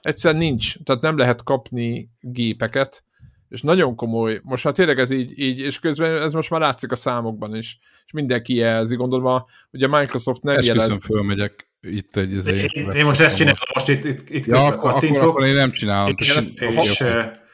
Egyszer 0.00 0.34
nincs, 0.34 0.78
tehát 0.82 1.02
nem 1.02 1.16
lehet 1.16 1.42
kapni 1.42 2.10
gépeket, 2.20 3.04
és 3.48 3.62
nagyon 3.62 3.94
komoly, 3.94 4.40
most 4.42 4.64
már 4.64 4.74
tényleg 4.74 4.98
ez 4.98 5.10
így, 5.10 5.38
így, 5.38 5.58
és 5.58 5.78
közben 5.78 6.16
ez 6.16 6.32
most 6.32 6.50
már 6.50 6.60
látszik 6.60 6.92
a 6.92 6.96
számokban 6.96 7.56
is, 7.56 7.78
és 8.06 8.12
mindenki 8.12 8.54
jelzi, 8.54 8.96
gondolom, 8.96 9.44
ugye 9.70 9.86
a 9.86 9.98
Microsoft 9.98 10.42
nem 10.42 10.56
Esküszöm 10.56 10.76
jelez. 10.76 11.04
fölmegyek 11.04 11.68
itt 11.84 12.16
egy 12.16 12.46
én, 12.46 12.68
én, 12.72 12.90
én 12.90 13.04
most 13.04 13.20
ezt 13.20 13.36
csinálom, 13.36 13.58
most 13.74 13.88
itt, 13.88 14.04
itt, 14.04 14.30
itt 14.30 14.46
ja, 14.46 14.66
akkor, 14.66 14.90
akkor, 14.90 15.22
akkor, 15.22 15.46
én 15.46 15.54
nem 15.54 15.72
csinálom. 15.72 16.14
És, 16.16 16.40
és, 16.54 16.76
és, 16.76 17.04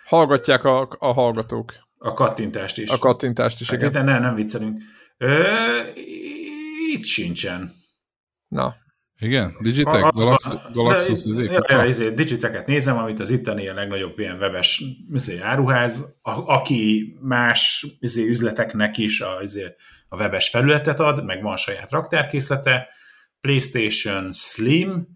hallgatják 0.05 0.65
a, 0.65 0.89
a 0.99 1.13
hallgatók. 1.13 1.73
A 1.99 2.13
kattintást 2.13 2.79
is. 2.79 2.91
A 2.91 2.99
kattintást 2.99 3.61
is, 3.61 3.71
hát 3.71 3.83
igen. 3.83 4.05
Nem, 4.05 4.23
nem 4.23 4.35
viccelünk. 4.35 4.81
Ö, 5.17 5.43
itt 6.93 7.05
sincsen. 7.05 7.73
Na. 8.49 8.75
Igen? 9.19 9.57
Digitek? 9.61 10.11
Galaxus? 10.11 10.59
Galaxus 10.73 11.23
de, 11.23 11.43
ja, 11.43 11.61
ja, 11.69 11.85
izé, 11.85 12.11
Digiteket 12.11 12.67
nézem, 12.67 12.97
amit 12.97 13.21
az 13.21 13.31
itteni 13.31 13.69
a 13.69 13.75
legnagyobb 13.75 14.19
ilyen 14.19 14.37
webes 14.37 14.85
izé, 15.13 15.39
áruház, 15.39 16.19
a, 16.23 16.31
aki 16.31 17.17
más 17.21 17.87
izé, 17.99 18.23
üzleteknek 18.23 18.99
is 18.99 19.21
a, 19.21 19.39
izé, 19.43 19.65
a 20.09 20.17
webes 20.17 20.49
felületet 20.49 21.01
ad, 21.01 21.25
meg 21.25 21.43
van 21.43 21.57
saját 21.57 21.91
raktárkészlete, 21.91 22.89
PlayStation 23.41 24.33
Slim, 24.33 25.07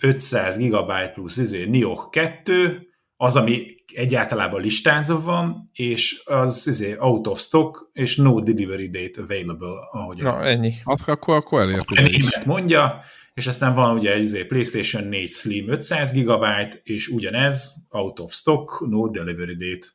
500 0.00 0.58
GB 0.58 0.92
plusz 1.14 1.36
izé, 1.36 1.64
Nioh 1.64 2.10
2, 2.10 2.88
az, 3.16 3.36
ami 3.36 3.66
egyáltalán 3.94 4.60
listázva 4.60 5.20
van, 5.20 5.70
és 5.72 6.22
az 6.24 6.66
izé, 6.66 6.96
out 6.98 7.26
of 7.26 7.40
stock, 7.40 7.90
és 7.92 8.16
no 8.16 8.40
delivery 8.40 8.90
date 8.90 9.22
available, 9.22 9.88
ahogy 9.90 10.22
Na, 10.22 10.44
ennyi. 10.44 10.74
Azt 10.84 11.08
akkor, 11.08 11.34
akkor 11.34 11.60
elértük. 11.60 12.44
mondja, 12.44 13.00
és 13.34 13.46
aztán 13.46 13.74
van 13.74 13.96
ugye 13.96 14.12
egy 14.12 14.20
izé, 14.20 14.44
PlayStation 14.44 15.04
4 15.04 15.30
Slim 15.30 15.68
500 15.68 16.12
GB, 16.12 16.44
és 16.82 17.08
ugyanez, 17.08 17.74
out 17.90 18.18
of 18.18 18.32
stock, 18.32 18.86
no 18.88 19.08
delivery 19.08 19.56
date. 19.56 19.86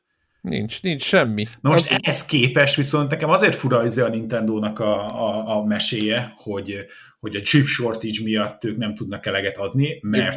Nincs, 0.48 0.82
nincs 0.82 1.02
semmi. 1.02 1.46
Na 1.60 1.70
most 1.70 1.90
az... 1.90 1.98
ehhez 2.02 2.24
képest 2.24 2.76
viszont 2.76 3.10
nekem 3.10 3.28
azért 3.28 3.54
fura 3.54 3.84
izé 3.84 4.00
a 4.00 4.08
Nintendo-nak 4.08 4.78
a, 4.78 5.08
a, 5.08 5.56
a 5.56 5.64
meséje, 5.64 6.32
hogy, 6.36 6.86
hogy 7.20 7.36
a 7.36 7.40
chip 7.40 7.66
shortage 7.66 8.22
miatt 8.24 8.64
ők 8.64 8.76
nem 8.76 8.94
tudnak 8.94 9.26
eleget 9.26 9.56
adni, 9.56 9.98
mert 10.02 10.36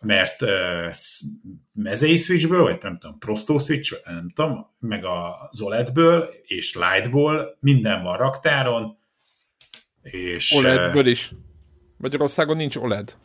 mert 0.00 0.42
uh, 0.42 0.48
mezei 1.72 2.16
switchből, 2.16 2.62
vagy 2.62 2.78
nem 2.82 2.98
tudom, 2.98 3.18
Prosto 3.18 3.58
switch, 3.58 3.94
nem 4.04 4.30
tudom, 4.34 4.66
meg 4.78 5.04
az 5.04 5.60
OLED-ből 5.60 6.30
és 6.42 6.74
Lite-ból 6.74 7.56
minden 7.60 8.02
van 8.02 8.16
raktáron, 8.16 8.98
és... 10.02 10.52
OLED-ből 10.52 11.06
is. 11.06 11.32
Magyarországon 11.96 12.56
nincs 12.56 12.76
OLED. 12.76 13.16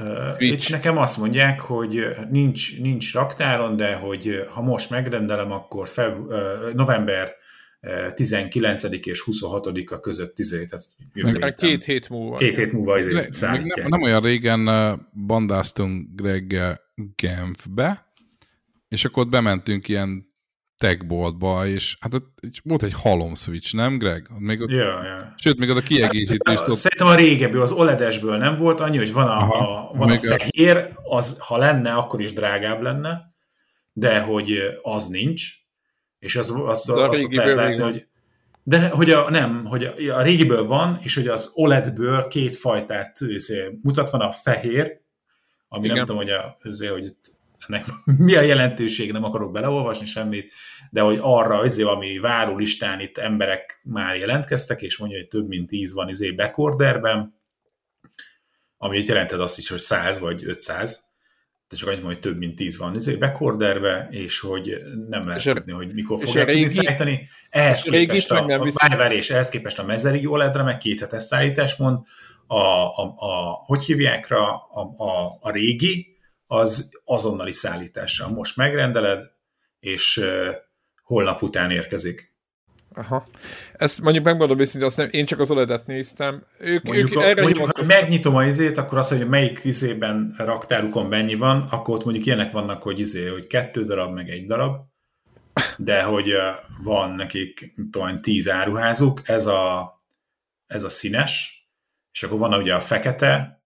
Uh, 0.00 0.34
itt 0.38 0.68
nekem 0.68 0.96
azt 0.96 1.18
mondják, 1.18 1.60
hogy 1.60 2.06
nincs, 2.30 2.80
nincs 2.80 3.12
raktáron, 3.12 3.76
de 3.76 3.94
hogy 3.94 4.44
ha 4.48 4.62
most 4.62 4.90
megrendelem, 4.90 5.52
akkor 5.52 5.88
feb, 5.88 6.18
uh, 6.18 6.36
november 6.74 7.34
19 8.14 8.82
és 8.82 9.24
26-a 9.26 10.00
között 10.00 10.38
izé, 10.38 10.64
tehát 10.64 10.86
meg, 11.40 11.54
két 11.54 11.84
hét 11.84 12.08
múlva. 12.08 12.36
Két 12.36 12.56
hét 12.56 12.72
múlva 12.72 12.98
izé 12.98 13.28
nem, 13.40 13.66
nem 13.88 14.02
olyan 14.02 14.20
régen 14.20 14.68
bandáztunk 15.26 16.08
Greg 16.14 16.56
Genfbe, 17.16 18.12
és 18.88 19.04
akkor 19.04 19.22
ott 19.22 19.30
bementünk 19.30 19.88
ilyen 19.88 20.29
techboltba, 20.80 21.66
és 21.66 21.96
hát 22.00 22.14
ott 22.14 22.40
volt 22.62 22.82
egy 22.82 22.92
halom 22.92 23.34
switch, 23.34 23.74
nem 23.74 23.98
Greg? 23.98 24.28
Még 24.38 24.60
ott, 24.60 24.70
ja, 24.70 25.04
ja. 25.04 25.34
Sőt, 25.36 25.58
még 25.58 25.68
ott 25.68 25.76
a 25.76 25.80
kiegészítés. 25.80 26.58
Hát, 26.58 26.68
ott... 26.68 26.76
Szerintem 26.76 27.06
a 27.06 27.14
régebbi, 27.14 27.56
az 27.56 27.72
OLED-esből 27.72 28.36
nem 28.36 28.56
volt 28.56 28.80
annyi, 28.80 28.96
hogy 28.96 29.12
van 29.12 29.26
a, 29.26 29.36
Aha, 29.36 29.88
a, 29.88 29.96
van 29.96 30.10
a 30.10 30.18
fehér, 30.18 30.92
az, 31.02 31.36
ha 31.38 31.56
lenne, 31.56 31.92
akkor 31.92 32.20
is 32.20 32.32
drágább 32.32 32.82
lenne, 32.82 33.34
de 33.92 34.20
hogy 34.20 34.78
az 34.82 35.06
nincs, 35.06 35.48
és 36.18 36.36
az, 36.36 36.50
az, 36.50 36.88
az, 36.88 36.88
az 36.88 37.10
azt 37.10 37.34
lehet 37.34 37.54
látni, 37.54 37.82
hogy 37.82 38.08
de 38.62 38.88
hogy 38.88 39.10
a, 39.10 39.30
nem, 39.30 39.64
hogy 39.64 39.84
a, 39.84 40.16
a 40.16 40.22
régiből 40.22 40.66
van, 40.66 40.98
és 41.02 41.14
hogy 41.14 41.28
az 41.28 41.50
OLED-ből 41.54 42.26
két 42.26 42.56
fajtát 42.56 43.20
izé, 43.20 43.78
mutat, 43.82 44.10
van 44.10 44.20
a 44.20 44.32
fehér, 44.32 45.00
ami 45.68 45.84
Igen. 45.84 45.96
nem 45.96 46.04
tudom, 46.04 46.22
hogy, 46.22 46.30
a, 46.30 46.58
azért, 46.62 46.92
hogy 46.92 47.14
ennek 47.72 47.86
mi 48.26 48.36
a 48.36 48.40
jelentőség, 48.40 49.12
nem 49.12 49.24
akarok 49.24 49.52
beleolvasni 49.52 50.06
semmit, 50.06 50.52
de 50.90 51.00
hogy 51.00 51.18
arra, 51.20 51.58
azért, 51.58 51.88
ami 51.88 52.18
váró 52.18 52.56
listán 52.56 53.00
itt 53.00 53.18
emberek 53.18 53.80
már 53.84 54.16
jelentkeztek, 54.16 54.82
és 54.82 54.96
mondja, 54.96 55.18
hogy 55.18 55.28
több 55.28 55.48
mint 55.48 55.68
tíz 55.68 55.92
van 55.92 56.08
izé 56.08 56.30
backorderben, 56.30 57.38
ami 58.76 59.02
jelented 59.06 59.40
azt 59.40 59.58
is, 59.58 59.68
hogy 59.68 59.78
100 59.78 60.18
vagy 60.18 60.44
500, 60.44 61.08
de 61.68 61.76
csak 61.76 61.88
annyit 61.88 62.02
hogy 62.02 62.20
több 62.20 62.38
mint 62.38 62.56
tíz 62.56 62.78
van 62.78 62.94
izé, 62.94 63.14
backorderbe, 63.14 64.08
és 64.10 64.40
hogy 64.40 64.82
nem 65.08 65.26
lehet 65.26 65.46
és 65.46 65.52
tudni, 65.52 65.72
hogy 65.72 65.92
mikor 65.94 66.20
fogják 66.20 66.46
tudni 66.46 66.68
szállítani. 66.68 67.28
Ehhez 67.50 67.82
képest, 67.82 68.30
a, 68.30 68.44
a, 68.44 68.96
várj, 68.96 69.14
és 69.14 69.30
ehhez 69.30 69.48
képest 69.48 69.78
a 69.78 69.84
mezeri 69.84 70.26
OLED-re 70.26 70.62
meg 70.62 70.78
két 70.78 71.00
hetes 71.00 71.22
szállítás 71.22 71.76
mond, 71.76 71.98
a, 72.46 72.56
a, 72.56 73.14
a, 73.16 73.52
hogy 73.66 73.84
hívják 73.84 74.28
rá, 74.28 74.38
a, 74.38 74.92
a, 74.96 75.38
a 75.40 75.50
régi, 75.50 76.09
az 76.52 76.90
azonnali 77.04 77.52
szállítással. 77.52 78.28
Most 78.28 78.56
megrendeled, 78.56 79.30
és 79.80 80.24
holnap 81.02 81.42
után 81.42 81.70
érkezik. 81.70 82.34
Aha. 82.94 83.26
Ezt 83.72 84.00
mondjuk 84.00 84.24
megmondom 84.24 84.58
őszintén, 84.58 84.86
azt 84.86 84.96
nem, 84.96 85.08
én 85.10 85.24
csak 85.24 85.40
az 85.40 85.50
OLED-et 85.50 85.86
néztem. 85.86 86.44
Ők, 86.58 86.82
mondjuk, 86.82 87.10
ők 87.10 87.16
a, 87.16 87.24
erre 87.24 87.42
mondjuk 87.42 87.76
ha 87.76 87.86
megnyitom 87.86 88.36
a 88.36 88.44
izét, 88.44 88.78
akkor 88.78 88.98
az, 88.98 89.08
hogy 89.08 89.28
melyik 89.28 89.60
izében 89.64 90.34
raktárukon 90.36 91.06
mennyi 91.06 91.34
van, 91.34 91.62
akkor 91.62 91.94
ott 91.94 92.04
mondjuk 92.04 92.26
ilyenek 92.26 92.52
vannak, 92.52 92.82
hogy 92.82 93.00
izé, 93.00 93.26
hogy 93.26 93.46
kettő 93.46 93.84
darab, 93.84 94.14
meg 94.14 94.28
egy 94.28 94.46
darab, 94.46 94.80
de 95.76 96.02
hogy 96.02 96.32
van 96.82 97.10
nekik, 97.10 97.74
tudom, 97.90 98.20
tíz 98.20 98.48
áruházuk, 98.48 99.20
ez 99.24 99.46
a, 99.46 99.92
ez 100.66 100.82
a 100.82 100.88
színes, 100.88 101.64
és 102.12 102.22
akkor 102.22 102.38
van 102.38 102.54
ugye 102.54 102.74
a 102.74 102.80
fekete 102.80 103.62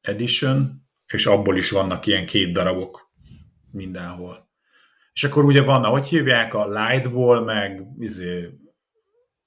edition, 0.00 0.83
és 1.14 1.26
abból 1.26 1.56
is 1.56 1.70
vannak 1.70 2.06
ilyen 2.06 2.26
két 2.26 2.52
darabok 2.52 3.10
mindenhol. 3.70 4.48
És 5.12 5.24
akkor 5.24 5.44
ugye 5.44 5.62
van, 5.62 5.84
ahogy 5.84 6.06
hívják, 6.06 6.54
a 6.54 6.68
Lightból, 6.68 7.44
meg 7.44 7.82
izé, 7.98 8.50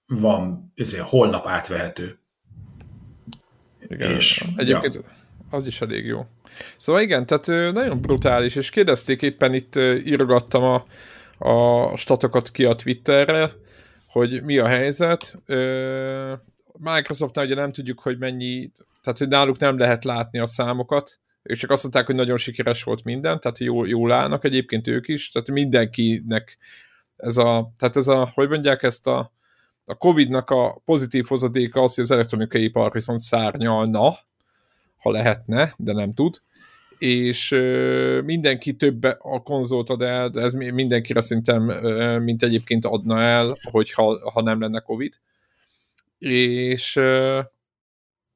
van 0.05 0.71
izé, 0.75 0.97
holnap 0.97 1.47
átvehető. 1.47 2.19
Igen, 3.87 4.11
és, 4.11 4.45
egyébként 4.55 4.93
ja. 4.93 5.01
az 5.49 5.67
is 5.67 5.81
elég 5.81 6.05
jó. 6.05 6.25
Szóval 6.77 7.01
igen, 7.01 7.25
tehát 7.25 7.73
nagyon 7.73 8.01
brutális, 8.01 8.55
és 8.55 8.69
kérdezték 8.69 9.21
éppen 9.21 9.53
itt 9.53 9.75
írogattam 10.05 10.63
a, 10.63 10.85
a 11.49 11.97
statokat 11.97 12.51
ki 12.51 12.65
a 12.65 12.75
Twitterre, 12.75 13.51
hogy 14.07 14.43
mi 14.43 14.57
a 14.57 14.67
helyzet. 14.67 15.37
Microsoftnál 16.79 17.45
ugye 17.45 17.55
nem 17.55 17.71
tudjuk, 17.71 17.99
hogy 17.99 18.17
mennyi, 18.17 18.71
tehát 19.01 19.17
hogy 19.17 19.27
náluk 19.27 19.57
nem 19.57 19.77
lehet 19.77 20.03
látni 20.03 20.39
a 20.39 20.45
számokat, 20.45 21.19
ők 21.47 21.57
csak 21.57 21.71
azt 21.71 21.83
mondták, 21.83 22.05
hogy 22.05 22.15
nagyon 22.15 22.37
sikeres 22.37 22.83
volt 22.83 23.03
minden, 23.03 23.39
tehát 23.39 23.57
jól, 23.57 23.87
jól 23.87 24.11
állnak 24.11 24.43
egyébként 24.43 24.87
ők 24.87 25.07
is, 25.07 25.29
tehát 25.29 25.51
mindenkinek 25.51 26.57
ez 27.17 27.37
a, 27.37 27.73
tehát 27.77 27.97
ez 27.97 28.07
a, 28.07 28.31
hogy 28.33 28.49
mondják 28.49 28.83
ezt 28.83 29.07
a, 29.07 29.31
a 29.85 29.95
Covid-nak 29.95 30.49
a 30.49 30.81
pozitív 30.85 31.25
hozadéka 31.27 31.81
az, 31.81 31.95
hogy 31.95 32.03
az 32.03 32.11
elektronikai 32.11 32.63
ipar 32.63 32.91
viszont 32.91 33.19
szárnyalna, 33.19 34.13
ha 34.97 35.11
lehetne, 35.11 35.73
de 35.77 35.93
nem 35.93 36.11
tud, 36.11 36.41
és 36.97 37.51
ö, 37.51 38.21
mindenki 38.21 38.75
több 38.75 39.03
a 39.03 39.41
konzolt 39.43 39.89
ad 39.89 40.01
el, 40.01 40.29
de 40.29 40.41
ez 40.41 40.53
mindenkire 40.53 41.21
szerintem, 41.21 41.69
ö, 41.69 42.19
mint 42.19 42.43
egyébként 42.43 42.85
adna 42.85 43.21
el, 43.21 43.57
hogyha 43.71 44.31
ha 44.31 44.41
nem 44.41 44.61
lenne 44.61 44.79
Covid. 44.79 45.13
És 46.19 46.95
ö, 46.95 47.39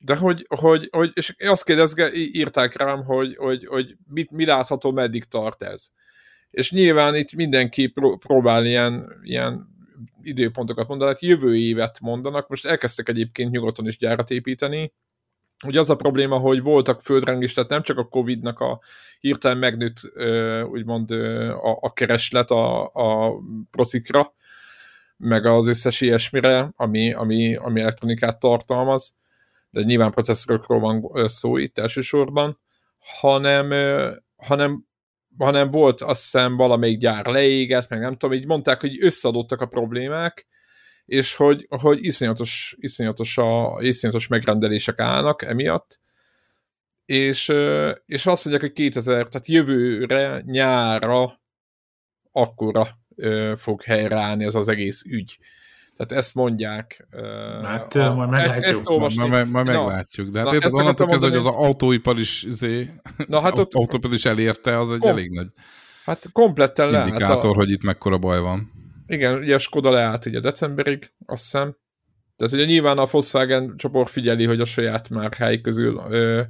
De 0.03 0.15
hogy, 0.15 0.45
hogy, 0.49 0.87
hogy 0.91 1.11
és 1.13 1.35
azt 1.39 1.63
kérdezge, 1.63 2.13
írták 2.13 2.77
rám, 2.77 3.03
hogy, 3.03 3.35
hogy, 3.35 3.65
hogy 3.65 3.95
mit, 4.07 4.31
mi 4.31 4.45
látható, 4.45 4.91
meddig 4.91 5.23
tart 5.23 5.63
ez. 5.63 5.89
És 6.51 6.71
nyilván 6.71 7.15
itt 7.15 7.33
mindenki 7.33 7.87
pró- 7.87 8.17
próbál 8.17 8.65
ilyen, 8.65 9.19
ilyen 9.23 9.67
időpontokat 10.21 10.87
mondani, 10.87 11.09
hát 11.09 11.21
jövő 11.21 11.57
évet 11.57 11.99
mondanak, 11.99 12.47
most 12.47 12.65
elkezdtek 12.65 13.09
egyébként 13.09 13.51
nyugodtan 13.51 13.87
is 13.87 13.97
gyárat 13.97 14.29
építeni, 14.29 14.93
Ugye 15.65 15.79
az 15.79 15.89
a 15.89 15.95
probléma, 15.95 16.37
hogy 16.37 16.61
voltak 16.61 17.01
földrengés, 17.01 17.53
tehát 17.53 17.69
nem 17.69 17.81
csak 17.81 17.97
a 17.97 18.07
Covid-nak 18.07 18.59
a 18.59 18.79
hirtelen 19.19 19.57
megnőtt 19.57 19.97
úgymond 20.65 21.11
a, 21.11 21.77
a 21.81 21.93
kereslet 21.93 22.51
a, 22.51 22.85
a 22.85 23.33
procikra, 23.71 24.33
meg 25.17 25.45
az 25.45 25.67
összes 25.67 26.01
ilyesmire, 26.01 26.71
ami, 26.75 27.13
ami, 27.13 27.55
ami 27.55 27.81
elektronikát 27.81 28.39
tartalmaz, 28.39 29.15
de 29.71 29.81
nyilván 29.81 30.11
processzorokról 30.11 30.79
van 30.79 31.27
szó 31.27 31.57
itt 31.57 31.77
elsősorban, 31.77 32.59
hanem, 33.19 33.71
hanem, 34.35 34.85
hanem 35.37 35.71
volt 35.71 36.01
azt 36.01 36.21
hiszem 36.21 36.55
valamelyik 36.55 36.97
gyár 36.97 37.25
leégett, 37.25 37.89
meg 37.89 37.99
nem 37.99 38.17
tudom, 38.17 38.35
így 38.35 38.45
mondták, 38.45 38.81
hogy 38.81 39.03
összeadottak 39.03 39.61
a 39.61 39.65
problémák, 39.65 40.47
és 41.05 41.35
hogy, 41.35 41.67
hogy 41.69 42.05
iszonyatos, 42.05 42.75
iszonyatos, 42.79 43.37
a, 43.37 43.77
iszonyatos 43.81 44.27
megrendelések 44.27 44.99
állnak 44.99 45.41
emiatt, 45.41 45.99
és, 47.05 47.53
és 48.05 48.25
azt 48.25 48.45
mondják, 48.45 48.61
hogy 48.61 48.71
2000, 48.71 49.27
tehát 49.27 49.47
jövőre, 49.47 50.41
nyára 50.45 51.41
akkora 52.31 52.87
fog 53.55 53.83
helyreállni 53.83 54.43
ez 54.43 54.55
az 54.55 54.67
egész 54.67 55.03
ügy. 55.05 55.37
Tehát 56.01 56.23
ezt 56.23 56.35
mondják. 56.35 57.07
Hát 57.63 57.95
a, 57.95 58.13
majd 58.13 58.29
meglátjuk. 58.29 58.63
Ezt, 58.63 58.77
ezt 58.77 58.89
olvasni. 58.89 59.27
Majd, 59.27 59.49
majd 59.49 59.67
meglátjuk. 59.67 60.29
De 60.29 60.39
hát 60.39 60.63
ezt 60.63 60.75
onnantól 60.75 61.07
kezdve, 61.07 61.27
hogy 61.27 61.37
az 61.37 61.45
autóipar 61.45 62.19
is, 62.19 62.45
zé, 62.49 62.89
na, 63.27 63.41
hát 63.41 63.59
ott, 63.59 63.73
autóipar 63.73 64.13
is 64.13 64.25
elérte, 64.25 64.79
az 64.79 64.91
egy 64.91 64.99
kom, 64.99 65.09
elég 65.09 65.29
nagy 65.31 65.47
hát 66.05 66.29
kompletten 66.31 66.89
le. 66.89 67.07
Indikátor, 67.07 67.51
a, 67.51 67.53
hogy 67.53 67.71
itt 67.71 67.83
mekkora 67.83 68.17
baj 68.17 68.39
van. 68.39 68.71
Igen, 69.07 69.33
ugye 69.33 69.55
a 69.55 69.59
Skoda 69.59 69.89
leállt 69.89 70.25
ugye 70.25 70.39
decemberig, 70.39 71.11
azt 71.25 71.43
hiszem. 71.43 71.77
Tehát 72.35 72.53
ugye 72.53 72.65
nyilván 72.65 72.97
a 72.97 73.05
Volkswagen 73.05 73.73
csoport 73.77 74.09
figyeli, 74.09 74.45
hogy 74.45 74.61
a 74.61 74.65
saját 74.65 75.09
márkái 75.09 75.61
közül 75.61 76.01
ö, 76.09 76.41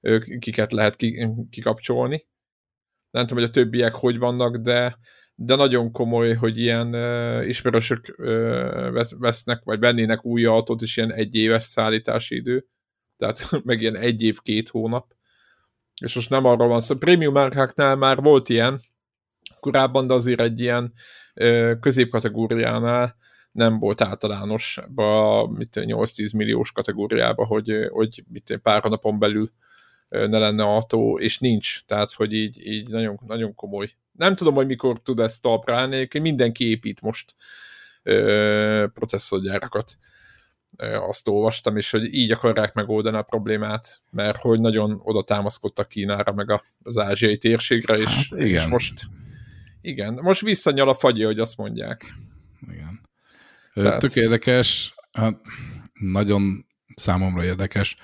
ö, 0.00 0.18
kiket 0.38 0.72
lehet 0.72 0.96
ki, 0.96 1.28
kikapcsolni. 1.50 2.26
Nem 3.10 3.26
tudom, 3.26 3.42
hogy 3.42 3.52
a 3.52 3.60
többiek 3.60 3.94
hogy 3.94 4.18
vannak, 4.18 4.56
de 4.56 4.98
de 5.38 5.54
nagyon 5.54 5.92
komoly, 5.92 6.34
hogy 6.34 6.58
ilyen 6.58 6.94
uh, 6.94 7.48
ismerősök 7.48 8.14
uh, 8.18 9.04
vesznek, 9.18 9.60
vagy 9.64 9.78
vennének 9.78 10.24
új 10.24 10.44
autót, 10.44 10.82
és 10.82 10.96
ilyen 10.96 11.12
egy 11.12 11.34
éves 11.34 11.64
szállítási 11.64 12.34
idő. 12.34 12.66
Tehát 13.16 13.50
meg 13.64 13.80
ilyen 13.80 13.96
egy 13.96 14.22
év, 14.22 14.38
két 14.40 14.68
hónap. 14.68 15.14
És 16.00 16.14
most 16.14 16.30
nem 16.30 16.44
arról 16.44 16.68
van 16.68 16.80
szó. 16.80 16.86
Szóval 16.86 17.02
prémium 17.02 17.32
márkáknál 17.32 17.96
már 17.96 18.22
volt 18.22 18.48
ilyen 18.48 18.78
korábban, 19.60 20.06
de 20.06 20.14
azért 20.14 20.40
egy 20.40 20.60
ilyen 20.60 20.92
uh, 21.34 21.78
középkategóriánál 21.80 23.16
nem 23.52 23.78
volt 23.78 24.00
általános 24.00 24.78
a 24.94 25.48
8-10 25.48 26.36
milliós 26.36 26.72
kategóriába, 26.72 27.44
hogy, 27.44 27.72
hogy 27.90 28.24
mit, 28.28 28.58
pár 28.62 28.84
napon 28.84 29.18
belül 29.18 29.50
ne 30.08 30.38
lenne 30.38 30.64
autó, 30.64 31.18
és 31.18 31.38
nincs. 31.38 31.84
Tehát, 31.84 32.12
hogy 32.12 32.32
így, 32.32 32.66
így 32.66 32.88
nagyon, 32.88 33.18
nagyon 33.26 33.54
komoly 33.54 33.88
nem 34.16 34.36
tudom, 34.36 34.54
hogy 34.54 34.66
mikor 34.66 34.98
tud 34.98 35.20
ezt 35.20 35.42
talpra 35.42 35.76
állni, 35.76 36.08
mindenki 36.20 36.68
épít 36.68 37.00
most 37.00 37.34
ö, 38.02 38.86
processzorgyárakat. 38.94 39.98
Ö, 40.76 40.96
azt 40.96 41.28
olvastam, 41.28 41.76
és 41.76 41.90
hogy 41.90 42.14
így 42.14 42.30
akarják 42.30 42.74
megoldani 42.74 43.16
a 43.16 43.22
problémát, 43.22 44.02
mert 44.10 44.40
hogy 44.40 44.60
nagyon 44.60 45.00
oda 45.02 45.22
támaszkodtak 45.22 45.88
Kínára, 45.88 46.32
meg 46.32 46.60
az 46.82 46.98
ázsiai 46.98 47.36
térségre, 47.36 47.96
és, 47.96 48.28
hát 48.30 48.40
igen. 48.40 48.62
és 48.62 48.66
most 48.66 49.06
igen, 49.80 50.14
most 50.22 50.40
visszanyal 50.40 50.88
a 50.88 50.94
fagyi, 50.94 51.22
hogy 51.22 51.38
azt 51.38 51.56
mondják. 51.56 52.14
Igen. 52.70 53.00
Tehát... 53.74 54.00
Tök 54.00 54.14
érdekes, 54.14 54.94
hát 55.12 55.40
nagyon 55.92 56.66
számomra 56.94 57.44
érdekes, 57.44 57.96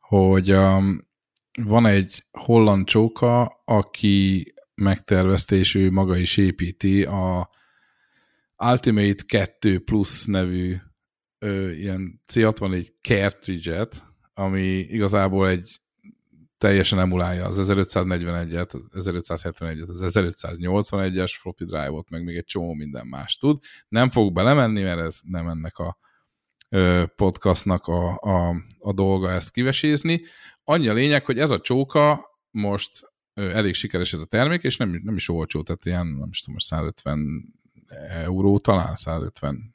hogy 0.00 0.52
um, 0.52 1.08
van 1.62 1.86
egy 1.86 2.24
holland 2.30 2.86
csóka, 2.86 3.62
aki 3.64 4.46
megtervezte, 4.80 5.56
és 5.56 5.74
ő 5.74 5.90
maga 5.90 6.16
is 6.16 6.36
építi 6.36 7.04
a 7.04 7.50
Ultimate 8.56 9.22
2 9.26 9.78
Plus 9.78 10.24
nevű 10.24 10.76
ö, 11.38 11.70
ilyen 11.70 12.20
C64 12.32 12.88
cartridge-et, 13.02 14.04
ami 14.34 14.78
igazából 14.78 15.48
egy 15.48 15.80
teljesen 16.58 16.98
emulálja 16.98 17.46
az 17.46 17.70
1541-et, 17.72 18.70
az 18.90 19.10
1571-et, 19.10 19.88
az 19.88 20.02
1581-es 20.14 21.32
floppy 21.40 21.64
drive-ot, 21.64 22.10
meg 22.10 22.24
még 22.24 22.36
egy 22.36 22.44
csomó 22.44 22.72
minden 22.72 23.06
más 23.06 23.36
tud. 23.36 23.58
Nem 23.88 24.10
fog 24.10 24.32
belemenni, 24.32 24.82
mert 24.82 25.00
ez 25.00 25.20
nem 25.22 25.48
ennek 25.48 25.78
a 25.78 25.98
ö, 26.68 27.04
podcastnak 27.16 27.86
a, 27.86 28.16
a, 28.16 28.56
a 28.78 28.92
dolga 28.92 29.30
ezt 29.30 29.50
kivesézni. 29.50 30.22
Annyi 30.64 30.88
a 30.88 30.92
lényeg, 30.92 31.24
hogy 31.24 31.38
ez 31.38 31.50
a 31.50 31.60
csóka 31.60 32.28
most 32.50 33.09
elég 33.40 33.74
sikeres 33.74 34.12
ez 34.12 34.20
a 34.20 34.26
termék, 34.26 34.62
és 34.62 34.76
nem, 34.76 35.00
nem 35.04 35.14
is 35.14 35.28
olcsó, 35.28 35.62
tehát 35.62 35.86
ilyen, 35.86 36.06
nem 36.06 36.28
is 36.30 36.40
tudom, 36.40 36.58
150 36.58 37.54
euró, 38.08 38.58
talán 38.58 38.94
150 38.94 39.72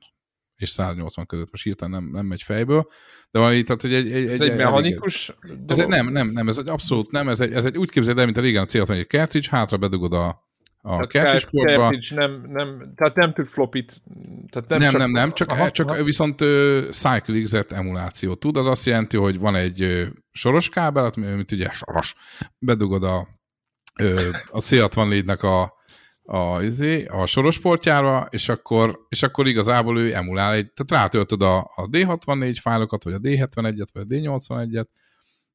és 0.55 0.69
180 0.69 1.25
között, 1.25 1.51
most 1.51 1.63
hirtelen 1.63 2.01
nem, 2.01 2.11
nem 2.11 2.25
megy 2.25 2.41
fejből, 2.41 2.87
de 3.31 3.39
valami, 3.39 3.63
tehát, 3.63 3.81
hogy 3.81 3.93
egy... 3.93 4.11
egy 4.11 4.27
ez 4.27 4.41
egy, 4.41 4.49
egy 4.49 4.57
mechanikus 4.57 5.35
elég, 5.41 5.59
ez 5.67 5.79
egy, 5.79 5.87
Nem, 5.87 6.07
nem, 6.07 6.27
nem, 6.27 6.47
ez 6.47 6.57
egy 6.57 6.69
abszolút 6.69 7.11
nem, 7.11 7.29
ez 7.29 7.41
egy, 7.41 7.53
ez 7.53 7.65
egy 7.65 7.77
úgy 7.77 7.89
képzeld 7.89 8.17
el, 8.17 8.25
mint 8.25 8.37
a 8.37 8.41
régen 8.41 8.63
a 8.63 8.65
célt, 8.65 8.89
egy 8.89 9.07
cartridge, 9.07 9.47
hátra 9.51 9.77
bedugod 9.77 10.13
a, 10.13 10.45
a 10.81 11.07
portba. 11.49 11.91
nem, 12.09 12.45
nem, 12.47 12.93
tehát 12.95 13.15
nem 13.15 13.33
tud 13.33 13.47
flopit. 13.47 14.01
Tehát 14.49 14.69
nem, 14.69 14.79
nem, 14.79 14.91
csak, 14.91 14.99
nem, 14.99 15.11
nem, 15.11 15.33
csak, 15.33 15.51
aha, 15.51 15.71
csak 15.71 15.89
aha. 15.89 16.03
viszont 16.03 16.41
uh, 16.41 17.63
emuláció 17.67 18.35
tud, 18.35 18.57
az 18.57 18.67
azt 18.67 18.85
jelenti, 18.85 19.17
hogy 19.17 19.39
van 19.39 19.55
egy 19.55 19.83
uh, 19.83 20.05
soros 20.31 20.69
kábel, 20.69 21.11
mint 21.15 21.51
ugye 21.51 21.69
soros, 21.71 22.15
bedugod 22.59 23.03
a 23.03 23.27
a 24.49 24.59
C64-nek 24.59 25.39
a, 25.39 25.73
a, 26.37 26.61
izé, 26.61 27.05
a 27.05 27.25
sorosportjára, 27.25 28.27
és 28.29 28.49
akkor, 28.49 29.05
és 29.09 29.23
akkor 29.23 29.47
igazából 29.47 29.99
ő 29.99 30.15
emulál 30.15 30.53
egy, 30.53 30.71
tehát 30.71 31.03
rátöltöd 31.03 31.41
a, 31.41 31.57
a 31.57 31.87
D64 31.91 32.57
fájlokat, 32.61 33.03
vagy 33.03 33.13
a 33.13 33.19
D71-et, 33.19 33.87
vagy 33.93 34.01
a 34.01 34.15
D81-et, 34.15 34.87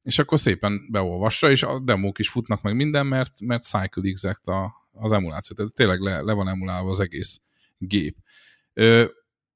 és 0.03 0.19
akkor 0.19 0.39
szépen 0.39 0.87
beolvassa, 0.91 1.49
és 1.49 1.63
a 1.63 1.79
demók 1.79 2.19
is 2.19 2.29
futnak 2.29 2.61
meg 2.61 2.75
minden, 2.75 3.05
mert, 3.07 3.31
mert 3.41 3.63
Cycle 3.63 4.03
Exact 4.03 4.47
a, 4.47 4.73
az 4.91 5.11
emuláció, 5.11 5.55
tehát 5.55 5.73
tényleg 5.73 5.99
le, 5.99 6.21
le 6.21 6.33
van 6.33 6.47
emulálva 6.47 6.89
az 6.89 6.99
egész 6.99 7.41
gép. 7.77 8.17
Ö, 8.73 9.05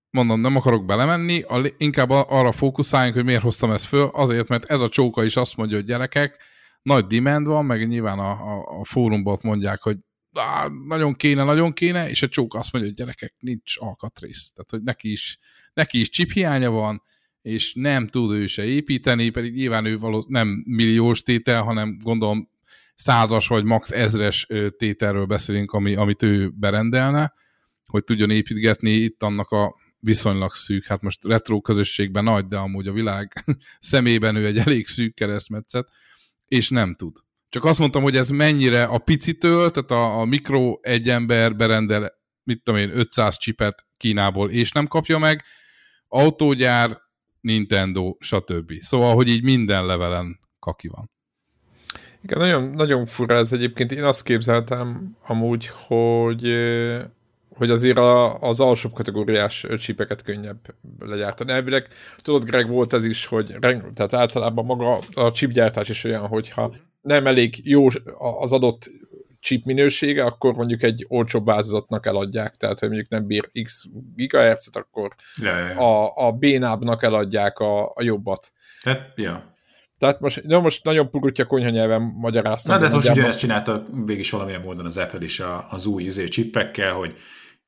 mondom, 0.09 0.39
nem 0.39 0.55
akarok 0.55 0.85
belemenni, 0.85 1.41
a, 1.41 1.61
inkább 1.77 2.09
arra 2.09 2.51
fókuszáljunk, 2.51 3.15
hogy 3.15 3.25
miért 3.25 3.41
hoztam 3.41 3.71
ezt 3.71 3.85
föl, 3.85 4.09
azért, 4.13 4.47
mert 4.47 4.65
ez 4.65 4.81
a 4.81 4.89
csóka 4.89 5.23
is 5.23 5.35
azt 5.35 5.57
mondja, 5.57 5.75
hogy 5.75 5.85
gyerekek, 5.85 6.37
nagy 6.85 7.05
demand 7.05 7.47
van, 7.47 7.65
meg 7.65 7.87
nyilván 7.87 8.19
a, 8.19 8.31
a, 8.31 8.79
a 8.79 8.85
fórumban 8.85 9.37
mondják, 9.43 9.81
hogy 9.81 9.97
á, 10.33 10.67
nagyon 10.87 11.15
kéne, 11.15 11.43
nagyon 11.43 11.73
kéne, 11.73 12.09
és 12.09 12.21
a 12.21 12.27
csók 12.27 12.53
azt 12.53 12.71
mondja, 12.71 12.91
hogy 12.91 12.99
gyerekek, 12.99 13.35
nincs 13.39 13.73
alkatrész. 13.77 14.51
Tehát, 14.53 14.71
hogy 14.71 14.81
neki 14.81 15.11
is, 15.11 15.39
neki 15.73 15.99
is 15.99 16.09
chip 16.09 16.31
hiánya 16.31 16.71
van, 16.71 17.01
és 17.41 17.73
nem 17.73 18.07
tud 18.07 18.31
ő 18.31 18.47
se 18.47 18.65
építeni, 18.65 19.29
pedig 19.29 19.53
nyilván 19.53 19.85
ő 19.85 19.97
való, 19.97 20.25
nem 20.27 20.63
milliós 20.65 21.21
tétel, 21.21 21.63
hanem 21.63 21.97
gondolom 22.01 22.49
százas 22.95 23.47
vagy 23.47 23.63
max 23.63 23.91
ezres 23.91 24.47
tételről 24.77 25.25
beszélünk, 25.25 25.71
ami, 25.71 25.95
amit 25.95 26.23
ő 26.23 26.49
berendelne, 26.49 27.33
hogy 27.85 28.03
tudjon 28.03 28.29
építgetni 28.29 28.91
itt 28.91 29.23
annak 29.23 29.49
a 29.49 29.75
viszonylag 29.99 30.53
szűk, 30.53 30.85
hát 30.85 31.01
most 31.01 31.23
retro 31.23 31.61
közösségben 31.61 32.23
nagy, 32.23 32.47
de 32.47 32.57
amúgy 32.57 32.87
a 32.87 32.93
világ 32.93 33.43
szemében 33.79 34.35
ő 34.35 34.45
egy 34.45 34.57
elég 34.57 34.87
szűk 34.87 35.13
keresztmetszet, 35.13 35.87
és 36.47 36.69
nem 36.69 36.95
tud. 36.95 37.17
Csak 37.49 37.65
azt 37.65 37.79
mondtam, 37.79 38.03
hogy 38.03 38.15
ez 38.15 38.29
mennyire 38.29 38.83
a 38.83 38.97
picitől, 38.97 39.71
tehát 39.71 39.91
a, 39.91 40.19
a 40.19 40.25
mikro 40.25 40.77
egy 40.81 41.09
ember 41.09 41.55
berendel, 41.55 42.13
mit 42.43 42.63
tudom 42.63 42.79
én, 42.79 42.89
500 42.93 43.37
csipet 43.37 43.85
Kínából, 43.97 44.51
és 44.51 44.71
nem 44.71 44.87
kapja 44.87 45.17
meg, 45.17 45.43
autógyár, 46.07 47.01
Nintendo, 47.41 48.15
stb. 48.19 48.71
Szóval, 48.79 49.15
hogy 49.15 49.27
így 49.27 49.43
minden 49.43 49.85
levelen 49.85 50.39
kaki 50.59 50.87
van. 50.87 51.11
Igen, 52.21 52.39
nagyon, 52.39 52.69
nagyon 52.69 53.05
fura 53.05 53.35
ez 53.35 53.53
egyébként. 53.53 53.91
Én 53.91 54.03
azt 54.03 54.23
képzeltem 54.23 55.17
amúgy, 55.25 55.69
hogy 55.87 56.43
hogy 57.55 57.69
azért 57.69 57.97
a, 57.97 58.39
az 58.39 58.59
alsóbb 58.59 58.93
kategóriás 58.93 59.65
csípeket 59.77 60.21
könnyebb 60.21 60.59
legyártani. 60.99 61.51
Elvileg, 61.51 61.87
tudod, 62.21 62.45
Greg, 62.45 62.69
volt 62.69 62.93
ez 62.93 63.03
is, 63.03 63.25
hogy 63.25 63.55
tehát 63.93 64.13
általában 64.13 64.65
maga 64.65 64.99
a 65.13 65.31
chipgyártás 65.31 65.89
is 65.89 66.03
olyan, 66.03 66.27
hogyha 66.27 66.73
nem 67.01 67.27
elég 67.27 67.61
jó 67.63 67.87
az 68.39 68.53
adott 68.53 68.89
chip 69.39 69.65
minősége, 69.65 70.23
akkor 70.23 70.53
mondjuk 70.53 70.83
egy 70.83 71.05
olcsóbb 71.07 71.45
változatnak 71.45 72.05
eladják, 72.05 72.55
tehát 72.55 72.79
hogy 72.79 72.89
mondjuk 72.89 73.09
nem 73.09 73.25
bír 73.25 73.49
x 73.63 73.85
gigahertzet, 74.15 74.75
akkor 74.75 75.15
ja, 75.41 75.57
ja, 75.57 75.67
ja. 75.67 75.77
a, 75.77 76.27
a 76.27 76.31
bénábbnak 76.31 77.03
eladják 77.03 77.59
a, 77.59 77.85
a 77.85 78.03
jobbat. 78.03 78.51
Tehát, 78.83 79.11
ja. 79.15 79.53
Tehát 79.97 80.19
most, 80.19 80.43
no, 80.43 80.61
most 80.61 80.83
nagyon 80.83 81.09
purutja 81.09 81.45
konyha 81.45 81.69
nyelven 81.69 82.01
magyaráztam. 82.01 82.79
Na, 82.79 82.87
de 82.87 82.93
most 82.93 83.09
ugyanezt 83.09 83.39
csinálta 83.39 83.83
végig 84.05 84.19
is 84.19 84.29
valamilyen 84.29 84.61
módon 84.61 84.85
az 84.85 84.97
Apple 84.97 85.23
is 85.23 85.41
az 85.69 85.85
új 85.85 86.03
izé 86.03 86.23
csippekkel, 86.23 86.93
hogy 86.93 87.13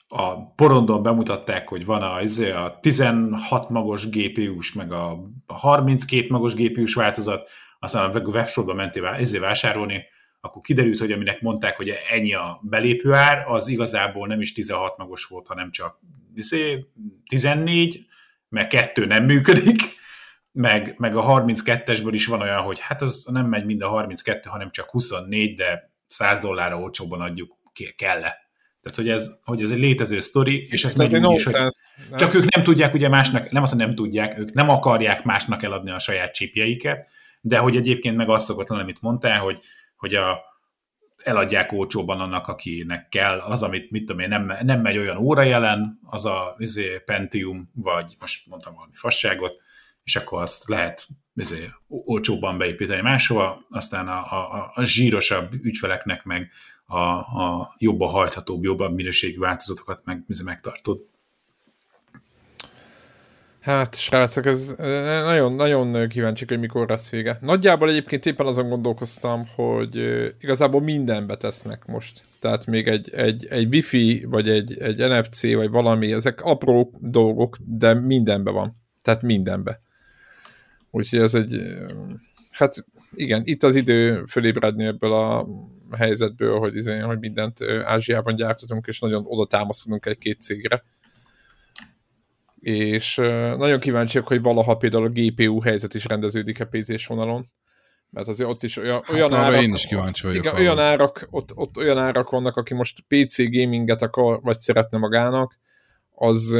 a 0.07 0.53
porondon 0.53 1.03
bemutatták, 1.03 1.67
hogy 1.67 1.85
van 1.85 2.01
a, 2.01 2.21
izé, 2.21 2.51
a 2.51 2.77
16 2.81 3.69
magos 3.69 4.09
GPU-s, 4.09 4.73
meg 4.73 4.91
a 4.91 5.29
32 5.47 6.27
magos 6.29 6.53
GPU-s 6.53 6.93
változat, 6.93 7.49
aztán 7.79 8.15
a 8.15 8.19
webshopba 8.19 8.73
mentél 8.73 9.15
izé 9.19 9.37
vásárolni, 9.37 10.05
akkor 10.41 10.61
kiderült, 10.61 10.99
hogy 10.99 11.11
aminek 11.11 11.41
mondták, 11.41 11.77
hogy 11.77 11.93
ennyi 12.09 12.33
a 12.33 12.59
belépő 12.61 13.13
ár, 13.13 13.43
az 13.47 13.67
igazából 13.67 14.27
nem 14.27 14.41
is 14.41 14.53
16 14.53 14.97
magos 14.97 15.25
volt, 15.25 15.47
hanem 15.47 15.71
csak 15.71 15.99
izé, 16.35 16.85
14, 17.25 18.05
mert 18.49 18.69
kettő 18.69 19.05
nem 19.05 19.25
működik, 19.25 19.81
meg, 20.51 20.93
meg 20.97 21.15
a 21.15 21.23
32-esből 21.23 22.11
is 22.11 22.25
van 22.25 22.41
olyan, 22.41 22.61
hogy 22.61 22.79
hát 22.79 23.01
az 23.01 23.25
nem 23.31 23.45
megy 23.45 23.65
mind 23.65 23.81
a 23.81 23.87
32, 23.87 24.49
hanem 24.49 24.71
csak 24.71 24.89
24, 24.89 25.55
de 25.55 25.91
100 26.07 26.39
dollárra 26.39 26.79
olcsóban 26.79 27.21
adjuk, 27.21 27.57
kell 27.95 28.23
-e. 28.23 28.46
Tehát, 28.89 28.95
hogy 28.95 29.09
ez, 29.09 29.39
hogy 29.43 29.61
ez 29.61 29.71
egy 29.71 29.77
létező 29.77 30.19
sztori, 30.19 30.67
és 30.69 30.85
ezt 30.85 30.99
ez 30.99 31.13
is, 31.13 31.43
hogy 31.43 31.69
csak 32.15 32.33
ők 32.33 32.53
nem 32.55 32.63
tudják 32.63 32.93
ugye 32.93 33.09
másnak, 33.09 33.51
nem 33.51 33.63
azt, 33.63 33.73
hogy 33.73 33.81
nem 33.85 33.95
tudják, 33.95 34.39
ők 34.39 34.51
nem 34.51 34.69
akarják 34.69 35.23
másnak 35.23 35.63
eladni 35.63 35.91
a 35.91 35.99
saját 35.99 36.33
csípjeiket, 36.33 37.07
de 37.41 37.57
hogy 37.57 37.75
egyébként 37.75 38.15
meg 38.15 38.29
azt 38.29 38.45
szokott 38.45 38.69
lenni, 38.69 38.81
amit 38.81 39.01
mondtál, 39.01 39.39
hogy, 39.39 39.57
hogy 39.97 40.15
a, 40.15 40.39
eladják 41.23 41.71
olcsóban 41.71 42.19
annak, 42.19 42.47
akinek 42.47 43.09
kell, 43.09 43.39
az, 43.39 43.63
amit 43.63 43.91
mit 43.91 44.05
tudom 44.05 44.21
én, 44.21 44.27
nem, 44.27 44.53
nem 44.61 44.81
megy 44.81 44.97
olyan 44.97 45.17
óra 45.17 45.41
jelen, 45.41 45.99
az 46.03 46.25
a 46.25 46.55
izé, 46.57 47.01
Pentium, 47.05 47.71
vagy 47.73 48.15
most 48.19 48.47
mondtam 48.47 48.73
valami 48.73 48.93
fasságot, 48.95 49.53
és 50.03 50.15
akkor 50.15 50.41
azt 50.41 50.67
lehet 50.67 51.07
izé, 51.35 51.69
olcsóbban 51.87 52.57
beépíteni 52.57 53.01
máshova, 53.01 53.65
aztán 53.69 54.07
a, 54.07 54.19
a, 54.31 54.71
a 54.73 54.83
zsírosabb 54.83 55.53
ügyfeleknek 55.61 56.23
meg 56.23 56.51
a, 56.87 56.97
a 56.97 57.73
jobban 57.77 58.09
hajthatóbb, 58.09 58.63
jobban 58.63 58.93
minőségű 58.93 59.39
változatokat 59.39 60.01
meg, 60.05 60.23
megtartod. 60.43 60.99
Hát, 63.67 63.95
srácok, 63.95 64.45
ez 64.45 64.75
nagyon, 65.23 65.55
nagyon 65.55 66.07
kíváncsi, 66.07 66.45
hogy 66.47 66.59
mikor 66.59 66.89
lesz 66.89 67.09
vége. 67.09 67.37
Nagyjából 67.41 67.89
egyébként 67.89 68.25
éppen 68.25 68.45
azon 68.45 68.69
gondolkoztam, 68.69 69.47
hogy 69.55 69.95
igazából 70.39 70.81
mindenbe 70.81 71.37
tesznek 71.37 71.85
most. 71.85 72.21
Tehát 72.39 72.65
még 72.65 72.87
egy, 72.87 73.13
egy, 73.13 73.45
egy 73.49 73.67
wifi, 73.73 74.25
vagy 74.29 74.49
egy, 74.49 74.77
egy 74.77 74.97
NFC, 74.97 75.41
vagy 75.41 75.69
valami, 75.69 76.13
ezek 76.13 76.41
apró 76.41 76.91
dolgok, 76.99 77.57
de 77.65 77.93
mindenbe 77.93 78.51
van. 78.51 78.73
Tehát 79.01 79.21
mindenbe. 79.21 79.81
Úgyhogy 80.91 81.19
ez 81.19 81.35
egy, 81.35 81.61
hát 82.57 82.85
igen, 83.13 83.41
itt 83.45 83.63
az 83.63 83.75
idő 83.75 84.23
fölébredni 84.25 84.85
ebből 84.85 85.13
a 85.13 85.47
helyzetből, 85.91 86.59
hogy, 86.59 86.75
izé, 86.75 86.97
hogy 86.97 87.19
mindent 87.19 87.61
Ázsiában 87.83 88.35
gyártatunk, 88.35 88.87
és 88.87 88.99
nagyon 88.99 89.23
oda 89.27 89.45
támaszkodunk 89.45 90.05
egy-két 90.05 90.41
cégre. 90.41 90.83
És 92.59 93.15
nagyon 93.57 93.79
kíváncsiak, 93.79 94.27
hogy 94.27 94.41
valaha 94.41 94.75
például 94.75 95.05
a 95.05 95.11
GPU 95.13 95.61
helyzet 95.61 95.93
is 95.93 96.05
rendeződik 96.05 96.59
a 96.59 96.65
PC-s 96.65 97.07
vonalon, 97.07 97.45
mert 98.09 98.27
azért 98.27 98.49
ott 98.49 98.63
is 98.63 98.77
olyan, 98.77 99.01
hát 99.03 99.15
olyan 99.15 99.33
árak... 99.33 99.61
én 99.61 99.73
is 99.73 99.85
kíváncsi 99.85 100.27
vagyok. 100.27 100.45
Igen, 100.45 100.59
olyan 100.59 100.79
árak, 100.79 101.27
ott, 101.29 101.55
ott 101.55 101.77
olyan 101.77 101.97
árak 101.97 102.29
vannak, 102.29 102.55
aki 102.55 102.73
most 102.73 103.03
PC 103.07 103.49
gaminget 103.49 104.01
akar, 104.01 104.39
vagy 104.41 104.57
szeretne 104.57 104.97
magának, 104.97 105.59
az, 106.19 106.53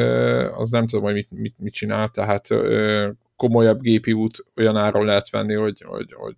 az 0.55 0.69
nem 0.69 0.87
tudom, 0.87 1.03
hogy 1.03 1.13
mit, 1.13 1.31
mit, 1.31 1.55
mit 1.57 1.73
csinál, 1.73 2.09
tehát 2.09 2.47
komolyabb 3.37 3.81
GPU-t 3.81 4.45
olyan 4.55 4.77
áron 4.77 5.05
lehet 5.05 5.29
venni, 5.29 5.53
hogy, 5.53 5.81
hogy, 5.81 6.13
hogy 6.13 6.35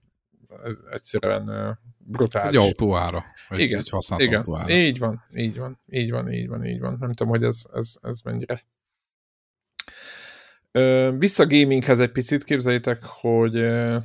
ez 0.63 0.77
egyszerűen 0.91 1.77
brutális. 1.97 2.57
Egy 2.57 2.65
autóára. 2.65 3.25
Egy, 3.49 3.59
igen, 3.59 3.79
egy 3.79 3.89
használt 3.89 4.21
igen. 4.21 4.37
autóára. 4.37 4.73
Így 4.73 4.99
van, 4.99 5.23
így 5.35 5.57
van, 5.57 5.79
így 5.91 6.11
van, 6.11 6.31
így 6.31 6.47
van, 6.47 6.65
így 6.65 6.79
van. 6.79 6.97
Nem 6.99 7.13
tudom, 7.13 7.31
hogy 7.31 7.43
ez, 7.43 7.63
ez, 7.73 7.93
ez 8.01 8.21
mennyire. 8.21 8.63
Vissza 11.17 11.47
gaminghez 11.47 11.99
egy 11.99 12.11
picit, 12.11 12.43
képzeljétek, 12.43 13.03
hogy 13.03 13.51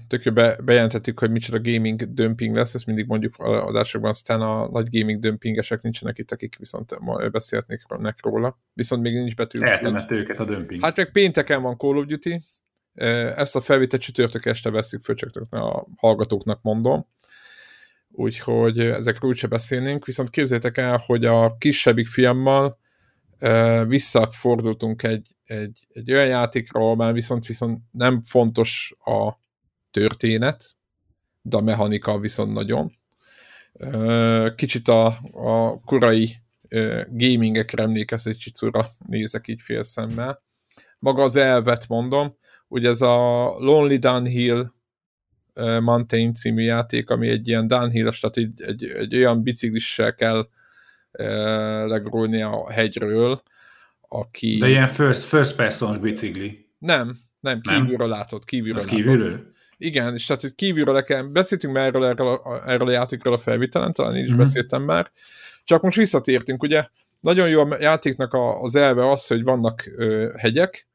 tök 0.08 0.32
be, 0.32 0.56
bejelentettük, 0.64 1.18
hogy 1.18 1.30
micsoda 1.30 1.60
gaming 1.72 2.14
dömping 2.14 2.54
lesz, 2.54 2.74
ezt 2.74 2.86
mindig 2.86 3.06
mondjuk 3.06 3.38
adásokban, 3.38 4.10
aztán 4.10 4.40
a 4.40 4.68
nagy 4.70 4.98
gaming 4.98 5.20
dömpingesek 5.20 5.82
nincsenek 5.82 6.18
itt, 6.18 6.32
akik 6.32 6.56
viszont 6.58 6.98
ma 7.00 7.28
beszélhetnék 7.28 7.82
róla. 8.22 8.58
Viszont 8.72 9.02
még 9.02 9.14
nincs 9.14 9.36
betű. 9.36 9.60
Eltemett 9.60 10.10
őket 10.10 10.38
a 10.38 10.44
dömping. 10.44 10.82
Hát 10.82 10.96
meg 10.96 11.10
pénteken 11.10 11.62
van 11.62 11.76
Call 11.76 11.96
of 11.96 12.06
Duty, 12.06 12.40
ezt 12.94 13.56
a 13.56 13.60
felvételt 13.60 14.02
csütörtök 14.02 14.46
este 14.46 14.70
veszik 14.70 15.04
föl, 15.04 15.14
csak 15.14 15.52
a 15.52 15.86
hallgatóknak 15.96 16.62
mondom. 16.62 17.06
Úgyhogy 18.10 18.78
ezekről 18.78 19.30
úgyse 19.30 19.46
beszélnénk, 19.46 20.04
viszont 20.04 20.30
képzeljétek 20.30 20.76
el, 20.76 21.02
hogy 21.06 21.24
a 21.24 21.56
kisebbik 21.58 22.06
fiammal 22.06 22.78
visszafordultunk 23.86 25.02
egy, 25.02 25.26
egy, 25.44 25.86
egy 25.92 26.12
olyan 26.12 26.26
játékra, 26.26 26.94
már 26.94 27.12
viszont, 27.12 27.46
viszont 27.46 27.82
nem 27.90 28.22
fontos 28.22 28.94
a 29.04 29.32
történet, 29.90 30.64
de 31.42 31.56
a 31.56 31.60
mechanika 31.60 32.18
viszont 32.18 32.52
nagyon. 32.52 32.92
Kicsit 34.54 34.88
a, 34.88 35.06
a 35.32 35.80
korai 35.80 36.34
gamingekre 37.10 37.82
emlékező 37.82 38.34
csicura 38.34 38.86
nézek 39.06 39.48
így 39.48 39.62
félszemmel. 39.62 40.42
Maga 40.98 41.22
az 41.22 41.36
elvet 41.36 41.88
mondom, 41.88 42.36
ugye 42.68 42.88
ez 42.88 43.00
a 43.00 43.44
Lonely 43.58 43.96
Downhill 43.96 44.72
Mountain 45.80 46.34
című 46.34 46.62
játék, 46.62 47.10
ami 47.10 47.28
egy 47.28 47.48
ilyen 47.48 47.68
downhill 47.68 48.10
tehát 48.20 48.36
egy, 48.36 48.62
egy, 48.62 48.84
egy 48.84 49.16
olyan 49.16 49.42
biciklissel 49.42 50.14
kell 50.14 50.48
legrólni 51.86 52.42
a 52.42 52.70
hegyről, 52.70 53.42
aki... 54.08 54.56
De 54.58 54.68
ilyen 54.68 54.86
first, 54.86 55.24
first 55.24 55.56
person 55.56 56.00
bicikli. 56.00 56.68
Nem, 56.78 57.16
nem, 57.40 57.60
kívülről 57.60 58.08
látod, 58.08 58.44
kívülről 58.44 58.76
Az 58.76 58.84
kívülről? 58.84 59.52
Igen, 59.76 60.14
és 60.14 60.26
tehát 60.26 60.42
hogy 60.42 60.54
kívülről 60.54 61.02
kell, 61.02 61.22
beszéltünk 61.22 61.74
már 61.74 61.86
erről, 61.86 62.04
erről, 62.04 62.28
a, 62.28 62.70
erről 62.70 62.88
a 62.88 62.90
játékról 62.90 63.34
a 63.34 63.38
felvitelen, 63.38 63.92
talán 63.92 64.16
én 64.16 64.22
is 64.22 64.28
mm-hmm. 64.28 64.38
beszéltem 64.38 64.82
már, 64.82 65.10
csak 65.64 65.82
most 65.82 65.96
visszatértünk, 65.96 66.62
ugye, 66.62 66.86
nagyon 67.20 67.48
jó 67.48 67.60
a 67.60 67.76
játéknak 67.80 68.32
a, 68.32 68.62
az 68.62 68.76
elve 68.76 69.10
az, 69.10 69.26
hogy 69.26 69.42
vannak 69.42 69.92
ö, 69.96 70.32
hegyek, 70.36 70.88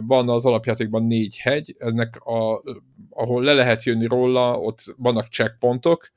van 0.00 0.28
az 0.28 0.44
alapjátékban 0.44 1.02
négy 1.02 1.38
hegy, 1.38 1.74
ennek 1.78 2.16
a, 2.16 2.62
ahol 3.10 3.42
le 3.42 3.52
lehet 3.52 3.82
jönni 3.82 4.06
róla, 4.06 4.58
ott 4.58 4.94
vannak 4.96 5.26
checkpontok, 5.26 6.12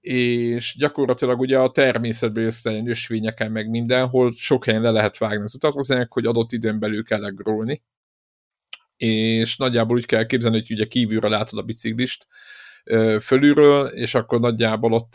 és 0.00 0.74
gyakorlatilag 0.78 1.40
ugye 1.40 1.58
a 1.58 1.70
természetből 1.70 2.44
összejön 2.44 2.88
ösvényeken 2.88 3.52
meg 3.52 3.70
mindenhol 3.70 4.32
sok 4.36 4.64
helyen 4.64 4.82
le 4.82 4.90
lehet 4.90 5.18
vágni 5.18 5.44
az 5.44 5.54
utat, 5.54 5.74
az 5.76 5.90
ennek, 5.90 6.12
hogy 6.12 6.26
adott 6.26 6.52
időn 6.52 6.78
belül 6.78 7.04
kell 7.04 7.20
legrólni. 7.20 7.82
És 8.96 9.56
nagyjából 9.56 9.96
úgy 9.96 10.06
kell 10.06 10.26
képzelni, 10.26 10.58
hogy 10.58 10.72
ugye 10.72 10.86
kívülről 10.86 11.30
látod 11.30 11.58
a 11.58 11.62
biciklist, 11.62 12.26
fölülről, 13.20 13.86
és 13.86 14.14
akkor 14.14 14.40
nagyjából 14.40 14.92
ott 14.92 15.14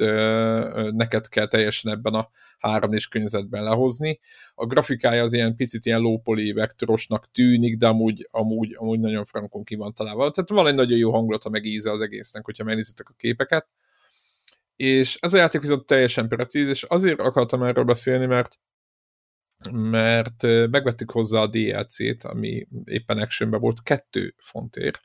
neked 0.91 1.28
kell 1.28 1.47
teljesen 1.47 1.91
ebben 1.91 2.13
a 2.13 2.30
három 2.57 2.93
és 2.93 3.07
környezetben 3.07 3.63
lehozni. 3.63 4.20
A 4.53 4.66
grafikája 4.66 5.24
az 5.24 5.34
ilyen 5.34 5.55
picit 5.55 5.86
ilyen 5.86 5.99
lópoli 5.99 6.51
vektorosnak 6.51 7.32
tűnik, 7.32 7.78
de 7.78 7.88
amúgy, 7.88 8.28
amúgy, 8.32 8.76
amúgy 8.78 8.99
nagyon 8.99 9.26
frankon 9.26 9.63
ki 9.63 9.76
van 9.76 9.91
találva. 9.93 10.32
Tehát 10.32 10.49
van 10.49 10.68
egy 10.68 10.76
nagyon 10.76 10.97
jó 10.97 11.11
hangulata 11.11 11.49
meg 11.49 11.66
íze 11.66 11.91
az 11.91 12.01
egésznek, 12.01 12.45
hogyha 12.45 12.63
megnézitek 12.63 13.09
a 13.09 13.13
képeket. 13.18 13.68
És 14.76 15.18
ez 15.22 15.34
a 15.34 15.38
játék 15.38 15.61
viszont 15.61 15.86
teljesen 15.86 16.28
precíz, 16.28 16.68
és 16.68 16.84
azért 16.84 17.20
akartam 17.20 17.63
erről 17.63 17.84
beszélni, 17.84 18.26
mert 18.26 18.59
mert 19.72 20.41
megvettük 20.43 21.11
hozzá 21.11 21.41
a 21.41 21.47
DLC-t, 21.47 22.24
ami 22.24 22.68
éppen 22.84 23.18
actionben 23.18 23.59
volt, 23.59 23.84
kettő 23.84 24.36
fontért. 24.38 24.99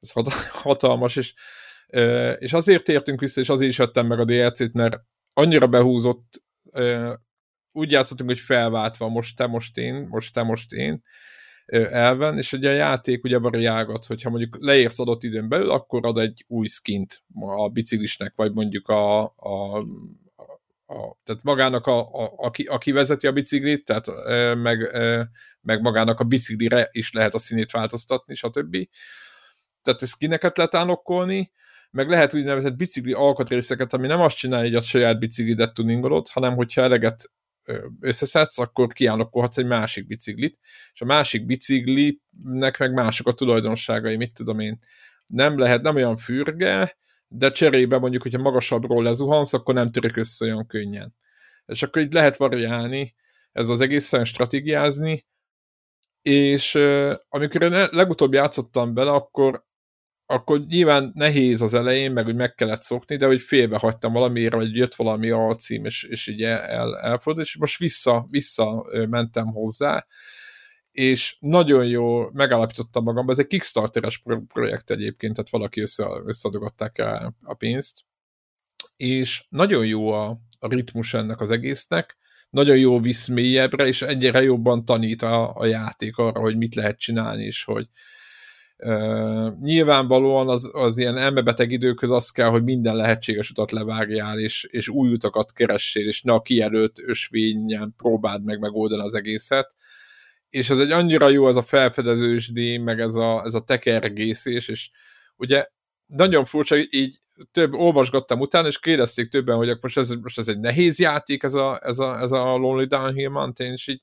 Ez 0.00 0.10
hatalmas, 0.62 1.16
és 1.16 1.34
és 2.38 2.52
azért 2.52 2.84
tértünk 2.84 3.20
vissza, 3.20 3.40
és 3.40 3.48
azért 3.48 3.70
is 3.70 3.76
vettem 3.76 4.06
meg 4.06 4.18
a 4.20 4.24
DLC-t, 4.24 4.72
mert 4.72 5.00
annyira 5.32 5.66
behúzott, 5.66 6.42
úgy 7.72 7.90
játszottunk, 7.90 8.30
hogy 8.30 8.38
felváltva, 8.38 9.08
most 9.08 9.36
te, 9.36 9.46
most 9.46 9.76
én, 9.76 10.06
most 10.10 10.32
te, 10.32 10.42
most 10.42 10.72
én, 10.72 11.02
elven, 11.90 12.38
és 12.38 12.52
ugye 12.52 12.70
a 12.70 12.74
játék 12.74 13.24
ugye 13.24 13.38
variálgat, 13.38 14.04
hogyha 14.04 14.30
mondjuk 14.30 14.56
leérsz 14.60 14.98
adott 14.98 15.22
időn 15.22 15.48
belül, 15.48 15.70
akkor 15.70 16.06
ad 16.06 16.18
egy 16.18 16.44
új 16.46 16.66
skint 16.66 17.22
a 17.40 17.68
biciklisnek, 17.68 18.32
vagy 18.36 18.52
mondjuk 18.52 18.88
a, 18.88 19.22
a, 19.24 19.78
a 20.86 21.16
tehát 21.24 21.42
magának, 21.42 21.86
a, 21.86 22.00
a, 22.00 22.32
aki, 22.36 22.62
aki 22.62 22.92
vezeti 22.92 23.26
a 23.26 23.32
biciklit, 23.32 23.84
tehát 23.84 24.06
meg, 24.54 24.78
meg 25.60 25.80
magának 25.80 26.20
a 26.20 26.24
biciklire 26.24 26.88
is 26.92 27.12
lehet 27.12 27.34
a 27.34 27.38
színét 27.38 27.70
változtatni, 27.70 28.34
stb. 28.34 28.76
Tehát 29.82 30.06
skineket 30.06 30.56
lehet 30.56 30.74
ánokkolni, 30.74 31.50
meg 31.90 32.08
lehet 32.08 32.34
úgynevezett 32.34 32.76
bicikli 32.76 33.12
alkatrészeket, 33.12 33.92
ami 33.92 34.06
nem 34.06 34.20
azt 34.20 34.36
csinálja, 34.36 34.64
hogy 34.64 34.74
a 34.74 34.80
saját 34.80 35.18
biciklidet 35.18 35.74
tuningolod, 35.74 36.28
hanem 36.28 36.54
hogyha 36.54 36.82
eleget 36.82 37.30
összeszedsz, 38.00 38.58
akkor 38.58 38.86
kiállokkolhatsz 38.86 39.58
egy 39.58 39.66
másik 39.66 40.06
biciklit, 40.06 40.58
és 40.92 41.00
a 41.00 41.04
másik 41.04 41.46
biciklinek 41.46 42.78
meg 42.78 42.92
mások 42.92 43.26
a 43.26 43.32
tulajdonságai, 43.32 44.16
mit 44.16 44.32
tudom 44.32 44.58
én, 44.58 44.78
nem 45.26 45.58
lehet, 45.58 45.82
nem 45.82 45.94
olyan 45.94 46.16
fürge, 46.16 46.96
de 47.28 47.50
cserébe 47.50 47.98
mondjuk, 47.98 48.22
hogyha 48.22 48.38
magasabbról 48.38 49.02
lezuhansz, 49.02 49.52
akkor 49.52 49.74
nem 49.74 49.88
törik 49.88 50.16
össze 50.16 50.44
olyan 50.44 50.66
könnyen. 50.66 51.14
És 51.66 51.82
akkor 51.82 52.02
így 52.02 52.12
lehet 52.12 52.36
variálni, 52.36 53.14
ez 53.52 53.68
az 53.68 53.80
egészen 53.80 54.24
stratégiázni, 54.24 55.26
és 56.22 56.74
amikor 57.28 57.62
én 57.62 57.88
legutóbb 57.90 58.32
játszottam 58.32 58.94
bele, 58.94 59.10
akkor 59.10 59.66
akkor 60.30 60.60
nyilván 60.66 61.12
nehéz 61.14 61.60
az 61.60 61.74
elején, 61.74 62.12
meg 62.12 62.24
hogy 62.24 62.34
meg 62.34 62.54
kellett 62.54 62.82
szokni, 62.82 63.16
de 63.16 63.26
hogy 63.26 63.40
félbe 63.40 63.78
hagytam 63.78 64.12
valamiért, 64.12 64.54
vagy 64.54 64.76
jött 64.76 64.94
valami 64.94 65.30
alcím, 65.30 65.84
és, 65.84 66.02
és 66.02 66.26
így 66.26 66.42
el, 66.42 66.98
elfordult, 66.98 67.46
és 67.46 67.56
most 67.56 67.78
vissza, 67.78 68.26
vissza 68.30 68.86
mentem 69.08 69.46
hozzá, 69.46 70.06
és 70.92 71.36
nagyon 71.40 71.86
jó 71.86 72.30
megállapítottam 72.30 73.04
magam, 73.04 73.30
ez 73.30 73.38
egy 73.38 73.46
Kickstarteres 73.46 74.22
projekt 74.48 74.90
egyébként, 74.90 75.34
tehát 75.34 75.50
valaki 75.50 75.80
össze, 75.80 76.06
összeadogatták 76.24 76.98
el 76.98 77.36
a 77.42 77.54
pénzt, 77.54 78.04
és 78.96 79.46
nagyon 79.48 79.86
jó 79.86 80.08
a, 80.08 80.38
a 80.58 80.68
ritmus 80.68 81.14
ennek 81.14 81.40
az 81.40 81.50
egésznek, 81.50 82.16
nagyon 82.50 82.76
jó 82.76 83.00
visz 83.00 83.26
mélyebbre, 83.26 83.86
és 83.86 84.02
egyre 84.02 84.42
jobban 84.42 84.84
tanít 84.84 85.22
a, 85.22 85.54
a 85.54 85.66
játék 85.66 86.16
arra, 86.16 86.40
hogy 86.40 86.56
mit 86.56 86.74
lehet 86.74 86.98
csinálni, 86.98 87.44
és 87.44 87.64
hogy, 87.64 87.88
Uh, 88.84 89.58
nyilvánvalóan 89.60 90.48
az, 90.48 90.70
az 90.72 90.98
ilyen 90.98 91.16
elmebeteg 91.16 91.70
időköz 91.70 92.10
az 92.10 92.30
kell, 92.30 92.48
hogy 92.48 92.62
minden 92.62 92.96
lehetséges 92.96 93.50
utat 93.50 93.70
levágjál, 93.70 94.38
és, 94.38 94.64
és 94.70 94.88
új 94.88 95.12
utakat 95.12 95.52
keressél, 95.52 96.06
és 96.06 96.22
ne 96.22 96.32
a 96.32 96.42
kijelölt 96.42 97.00
ösvényen 97.04 97.94
próbáld 97.96 98.44
meg 98.44 98.58
megoldani 98.58 99.02
az 99.02 99.14
egészet. 99.14 99.76
És 100.50 100.70
ez 100.70 100.78
egy 100.78 100.90
annyira 100.90 101.28
jó 101.28 101.48
ez 101.48 101.56
a 101.56 101.62
felfedezősdi, 101.62 102.76
meg 102.76 103.00
ez 103.00 103.14
a, 103.14 103.42
ez 103.44 103.54
a 103.54 103.64
tekergészés, 103.64 104.68
és 104.68 104.90
ugye 105.36 105.66
nagyon 106.06 106.44
furcsa, 106.44 106.76
így 106.90 107.18
több 107.50 107.72
olvasgattam 107.72 108.40
utána, 108.40 108.68
és 108.68 108.78
kérdezték 108.78 109.28
többen, 109.28 109.56
hogy 109.56 109.78
most 109.80 109.96
ez, 109.96 110.10
most 110.10 110.38
ez 110.38 110.48
egy 110.48 110.58
nehéz 110.58 110.98
játék, 110.98 111.42
ez 111.42 111.54
a, 111.54 111.80
ez 111.82 111.98
a, 111.98 112.20
ez 112.20 112.32
a 112.32 112.56
Lonely 112.56 112.86
Downhill 112.86 113.30
Mountain, 113.30 113.72
és 113.72 113.88
így 113.88 114.02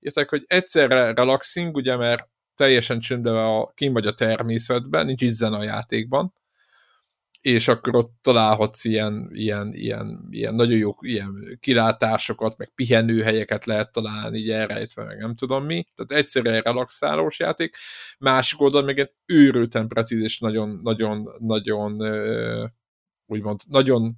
írták, 0.00 0.28
hogy 0.28 0.44
egyszerre 0.46 1.12
relaxing, 1.12 1.76
ugye, 1.76 1.96
mert 1.96 2.28
teljesen 2.56 3.00
csöndben 3.00 3.34
a, 3.34 3.72
kim 3.74 3.92
vagy 3.92 4.06
a 4.06 4.14
természetben, 4.14 5.06
nincs 5.06 5.22
izzen 5.22 5.52
a 5.52 5.62
játékban, 5.62 6.34
és 7.46 7.68
akkor 7.68 7.96
ott 7.96 8.14
találhatsz 8.20 8.84
ilyen, 8.84 9.28
ilyen, 9.32 9.72
ilyen, 9.74 10.26
ilyen 10.30 10.54
nagyon 10.54 10.78
jó 10.78 10.96
ilyen 11.00 11.58
kilátásokat, 11.60 12.58
meg 12.58 12.72
pihenőhelyeket 12.74 13.64
lehet 13.64 13.92
találni, 13.92 14.38
így 14.38 14.50
elrejtve, 14.50 15.04
meg 15.04 15.18
nem 15.18 15.34
tudom 15.34 15.64
mi. 15.64 15.86
Tehát 15.94 16.24
egyszerűen 16.24 16.60
relaxálós 16.60 17.38
játék. 17.38 17.76
Másik 18.18 18.60
oldal 18.60 18.82
meg 18.82 18.98
egy 18.98 19.12
őrülten 19.26 19.88
precíz, 19.88 20.22
és 20.22 20.38
nagyon, 20.38 20.80
nagyon, 20.82 21.28
nagyon 21.38 22.02
úgymond, 23.26 23.60
nagyon 23.68 24.16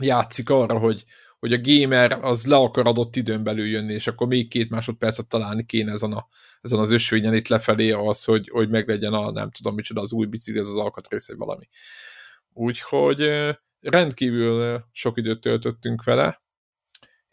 játszik 0.00 0.50
arra, 0.50 0.78
hogy, 0.78 1.04
hogy 1.40 1.52
a 1.52 1.60
gamer 1.62 2.18
az 2.20 2.46
le 2.46 2.56
akar 2.56 2.86
adott 2.86 3.16
időn 3.16 3.42
belül 3.42 3.66
jönni, 3.66 3.92
és 3.92 4.06
akkor 4.06 4.26
még 4.26 4.48
két 4.48 4.70
másodpercet 4.70 5.28
találni 5.28 5.64
kéne 5.64 5.92
ezen, 5.92 6.12
a, 6.12 6.28
ezen 6.60 6.78
az 6.78 6.90
ösvényen 6.90 7.34
itt 7.34 7.48
lefelé 7.48 7.90
az, 7.90 8.24
hogy, 8.24 8.48
hogy 8.48 8.68
meglegyen 8.68 9.12
a 9.12 9.30
nem 9.30 9.50
tudom 9.50 9.74
micsoda 9.74 10.00
az 10.00 10.12
új 10.12 10.26
bicikli, 10.26 10.60
ez 10.60 10.66
az 10.66 10.76
alkatrész, 10.76 11.28
vagy 11.28 11.36
valami. 11.36 11.68
Úgyhogy 12.52 13.30
rendkívül 13.80 14.84
sok 14.92 15.18
időt 15.18 15.40
töltöttünk 15.40 16.04
vele, 16.04 16.42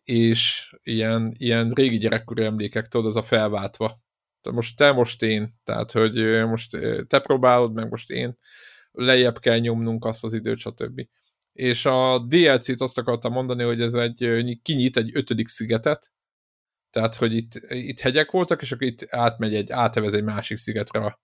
és 0.04 0.72
ilyen, 0.84 1.34
ilyen 1.38 1.70
régi 1.70 1.98
gyerekkori 1.98 2.44
emlékek, 2.44 2.88
tudod, 2.88 3.08
az 3.08 3.16
a 3.16 3.24
felváltva. 3.24 4.02
De 4.42 4.52
most 4.52 4.78
te, 4.78 4.92
most 4.92 5.24
én, 5.24 5.56
tehát, 5.64 5.92
hogy 5.92 6.46
most 6.46 6.78
te 7.08 7.20
próbálod, 7.20 7.74
meg 7.74 7.90
most 7.90 8.10
én, 8.10 8.38
lejjebb 8.92 9.40
kell 9.40 9.58
nyomnunk 9.58 10.06
azt 10.06 10.24
az 10.24 10.34
időt, 10.34 10.58
stb 10.58 11.08
és 11.58 11.86
a 11.86 12.20
DLC-t 12.20 12.82
azt 12.82 12.98
akartam 12.98 13.32
mondani, 13.32 13.64
hogy 13.64 13.82
ez 13.82 13.94
egy 13.94 14.60
kinyit 14.62 14.98
egy 14.98 15.10
ötödik 15.14 15.48
szigetet, 15.48 16.12
tehát, 16.90 17.16
hogy 17.16 17.36
itt, 17.36 17.54
itt 17.70 18.00
hegyek 18.00 18.32
voltak, 18.32 18.62
és 18.62 18.72
akkor 18.72 18.88
itt 18.88 19.06
átmegy 19.10 19.56
egy, 19.56 19.72
átevez 19.72 20.14
egy 20.14 20.24
másik 20.24 20.58
szigetre 20.58 21.00
a, 21.00 21.20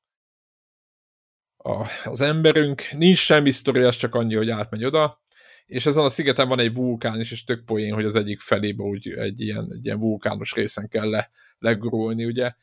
a, 1.57 1.87
az 2.03 2.21
emberünk. 2.21 2.81
Nincs 2.91 3.17
semmi 3.17 3.51
sztori, 3.51 3.81
az 3.81 3.95
csak 3.95 4.15
annyi, 4.15 4.35
hogy 4.35 4.49
átmegy 4.49 4.85
oda, 4.85 5.21
és 5.65 5.85
ezen 5.85 6.03
a 6.03 6.09
szigeten 6.09 6.47
van 6.47 6.59
egy 6.59 6.73
vulkán 6.73 7.19
is, 7.19 7.31
és 7.31 7.43
tök 7.43 7.65
poén, 7.65 7.93
hogy 7.93 8.05
az 8.05 8.15
egyik 8.15 8.39
felébe 8.39 8.83
úgy 8.83 9.09
egy 9.09 9.41
ilyen, 9.41 9.67
egy 9.71 9.85
ilyen 9.85 9.99
vulkános 9.99 10.53
részen 10.53 10.87
kell 10.87 11.09
le, 11.09 11.29
legurulni, 11.57 12.25
ugye 12.25 12.53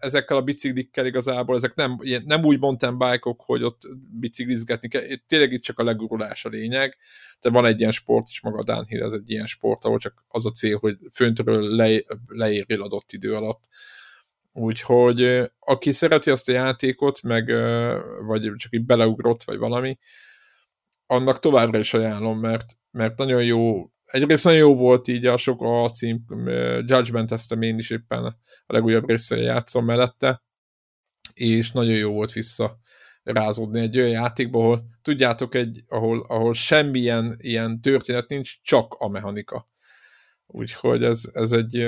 ezekkel 0.00 0.36
a 0.36 0.42
biciklikkel 0.42 1.06
igazából, 1.06 1.56
ezek 1.56 1.74
nem, 1.74 1.98
nem 2.24 2.44
úgy 2.44 2.58
mountain 2.58 2.98
bike-ok, 2.98 3.42
hogy 3.44 3.62
ott 3.62 3.80
biciklizgetni 4.20 4.88
kell, 4.88 5.02
tényleg 5.26 5.52
itt 5.52 5.62
csak 5.62 5.78
a 5.78 5.84
legurulás 5.84 6.44
a 6.44 6.48
lényeg, 6.48 6.96
de 7.40 7.50
van 7.50 7.66
egy 7.66 7.80
ilyen 7.80 7.92
sport 7.92 8.28
is, 8.28 8.40
maga 8.40 8.58
a 8.58 8.62
Downhill, 8.62 9.02
ez 9.02 9.12
egy 9.12 9.30
ilyen 9.30 9.46
sport, 9.46 9.84
ahol 9.84 9.98
csak 9.98 10.24
az 10.28 10.46
a 10.46 10.50
cél, 10.50 10.78
hogy 10.78 10.98
föntről 11.12 11.74
le, 11.74 12.02
leérjél 12.26 12.82
adott 12.82 13.12
idő 13.12 13.34
alatt. 13.34 13.64
Úgyhogy 14.52 15.50
aki 15.58 15.92
szereti 15.92 16.30
azt 16.30 16.48
a 16.48 16.52
játékot, 16.52 17.22
meg 17.22 17.46
vagy 18.26 18.52
csak 18.56 18.72
így 18.72 18.84
beleugrott, 18.84 19.42
vagy 19.42 19.58
valami, 19.58 19.98
annak 21.06 21.38
továbbra 21.38 21.78
is 21.78 21.94
ajánlom, 21.94 22.38
mert, 22.38 22.66
mert 22.90 23.18
nagyon 23.18 23.44
jó 23.44 23.90
egyrészt 24.06 24.44
nagyon 24.44 24.58
jó 24.58 24.74
volt 24.74 25.08
így 25.08 25.26
a 25.26 25.36
sok 25.36 25.62
a 25.62 25.90
cím, 25.90 26.24
Judgment 26.86 27.32
eztem 27.32 27.62
én 27.62 27.78
is 27.78 27.90
éppen 27.90 28.24
a 28.24 28.36
legújabb 28.66 29.08
részre 29.08 29.36
játszom 29.36 29.84
mellette, 29.84 30.42
és 31.32 31.72
nagyon 31.72 31.96
jó 31.96 32.12
volt 32.12 32.32
vissza 32.32 32.78
rázódni 33.22 33.80
egy 33.80 33.98
olyan 33.98 34.10
játékba, 34.10 34.58
ahol 34.58 34.84
tudjátok, 35.02 35.54
egy, 35.54 35.84
ahol, 35.88 36.24
ahol 36.28 36.54
semmilyen 36.54 37.36
ilyen 37.40 37.80
történet 37.80 38.28
nincs, 38.28 38.62
csak 38.62 38.94
a 38.98 39.08
mechanika. 39.08 39.68
Úgyhogy 40.46 41.04
ez, 41.04 41.30
ez 41.32 41.52
egy, 41.52 41.86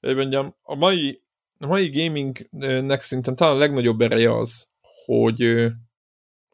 hogy 0.00 0.16
mondjam, 0.16 0.56
a 0.62 0.74
mai, 0.74 1.22
a 1.58 1.66
mai 1.66 1.90
gamingnek 1.90 3.02
szinten 3.02 3.36
talán 3.36 3.54
a 3.54 3.58
legnagyobb 3.58 4.00
ereje 4.00 4.36
az, 4.36 4.68
hogy, 5.04 5.66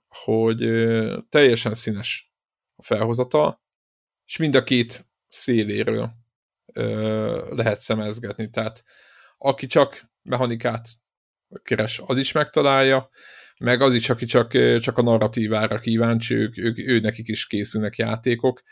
hogy 0.08 0.58
teljesen 1.28 1.74
színes 1.74 2.32
a 2.76 2.82
felhozata, 2.82 3.63
és 4.26 4.36
mind 4.36 4.54
a 4.54 4.62
két 4.62 5.06
széléről 5.28 6.10
ö, 6.72 7.54
lehet 7.54 7.80
szemezgetni. 7.80 8.50
Tehát 8.50 8.84
aki 9.38 9.66
csak 9.66 10.10
mechanikát 10.22 10.88
keres, 11.62 12.00
az 12.04 12.16
is 12.16 12.32
megtalálja, 12.32 13.10
meg 13.58 13.80
az 13.80 13.94
is, 13.94 14.10
aki 14.10 14.24
csak, 14.24 14.78
csak 14.78 14.98
a 14.98 15.02
narratívára 15.02 15.78
kíváncsi, 15.78 16.34
ők, 16.34 16.58
ők, 16.58 16.78
ő 16.78 17.00
nekik 17.00 17.28
is 17.28 17.46
készülnek 17.46 17.96
játékok, 17.96 18.62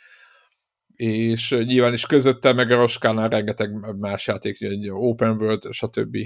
és 0.96 1.50
nyilván 1.50 1.92
is 1.92 2.06
közötte, 2.06 2.52
meg 2.52 2.70
a 2.70 2.76
Roskánál 2.76 3.28
rengeteg 3.28 3.96
más 3.98 4.26
játék, 4.26 4.60
egy 4.60 4.88
open 4.90 5.30
world, 5.30 5.62
stb. 5.70 6.16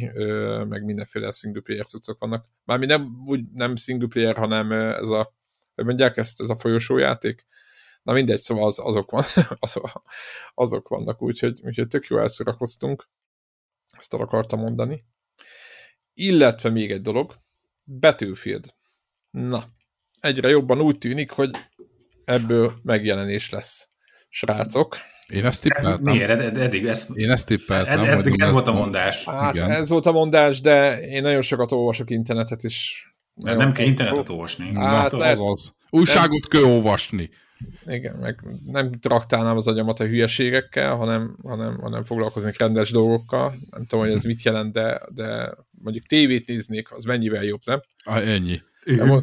meg 0.68 0.84
mindenféle 0.84 1.30
single 1.30 1.60
player 1.60 1.86
cuccok 1.86 2.18
vannak. 2.18 2.46
Mármint 2.64 2.90
nem, 2.90 3.22
úgy 3.26 3.40
nem 3.52 3.76
single 3.76 4.08
player, 4.08 4.36
hanem 4.36 4.72
ez 4.72 5.08
a, 5.08 5.34
hogy 5.74 5.84
mondják 5.84 6.16
ezt, 6.16 6.40
ez 6.40 6.48
a 6.48 6.58
folyosójáték, 6.58 7.46
Na 8.06 8.12
mindegy, 8.12 8.38
szóval 8.38 8.66
az, 8.66 8.78
azok, 8.78 9.10
van, 9.10 9.22
azok, 9.58 10.02
azok 10.54 10.88
vannak, 10.88 11.22
úgyhogy, 11.22 11.60
úgyhogy 11.62 11.88
tök 11.88 12.06
jó 12.06 12.18
elszórakoztunk. 12.18 13.08
Ezt 13.98 14.14
el 14.14 14.20
akartam 14.20 14.60
mondani. 14.60 15.04
Illetve 16.14 16.70
még 16.70 16.90
egy 16.90 17.02
dolog, 17.02 17.38
Battlefield. 17.84 18.64
Na, 19.30 19.64
egyre 20.20 20.48
jobban 20.48 20.80
úgy 20.80 20.98
tűnik, 20.98 21.30
hogy 21.30 21.50
ebből 22.24 22.74
megjelenés 22.82 23.50
lesz, 23.50 23.88
srácok. 24.28 24.96
Én 25.26 25.44
ezt 25.44 25.62
tippeltem. 25.62 26.02
Miért? 26.02 26.30
Ed 26.30 26.56
eddig 26.56 26.86
ezt, 26.86 27.10
én 27.16 27.30
ezt 27.30 27.46
tippeltem. 27.46 28.00
Ed 28.00 28.18
eddig 28.18 28.40
ez 28.40 28.50
volt 28.50 28.66
a 28.66 28.72
mondás. 28.72 29.24
Hát 29.24 29.54
Igen. 29.54 29.70
ez 29.70 29.88
volt 29.88 30.06
a 30.06 30.12
mondás, 30.12 30.60
de 30.60 31.00
én 31.00 31.22
nagyon 31.22 31.42
sokat 31.42 31.72
olvasok 31.72 32.10
internetet 32.10 32.64
is. 32.64 33.06
Nem, 33.34 33.56
nem 33.56 33.72
kell 33.72 33.86
internetet 33.86 34.28
olvasni. 34.28 34.74
Hát, 34.74 35.00
hát 35.00 35.12
az 35.12 35.42
az. 35.42 35.74
Újságot 35.90 36.48
kell 36.48 36.62
olvasni. 36.62 37.30
Igen, 37.86 38.14
meg 38.14 38.40
nem 38.64 38.92
traktálnám 38.92 39.56
az 39.56 39.68
agyamat 39.68 40.00
a 40.00 40.06
hülyeségekkel, 40.06 40.94
hanem, 40.96 41.36
hanem, 41.42 41.78
hanem 41.78 42.04
foglalkoznék 42.04 42.58
rendes 42.58 42.90
dolgokkal. 42.90 43.54
Nem 43.70 43.84
tudom, 43.84 44.04
hogy 44.04 44.14
ez 44.14 44.24
mit 44.24 44.42
jelent, 44.42 44.72
de, 44.72 45.00
de 45.14 45.54
mondjuk 45.70 46.06
tévét 46.06 46.46
néznék, 46.46 46.92
az 46.92 47.04
mennyivel 47.04 47.44
jobb, 47.44 47.60
nem? 47.64 47.80
Ah, 48.04 48.28
ennyi. 48.28 48.60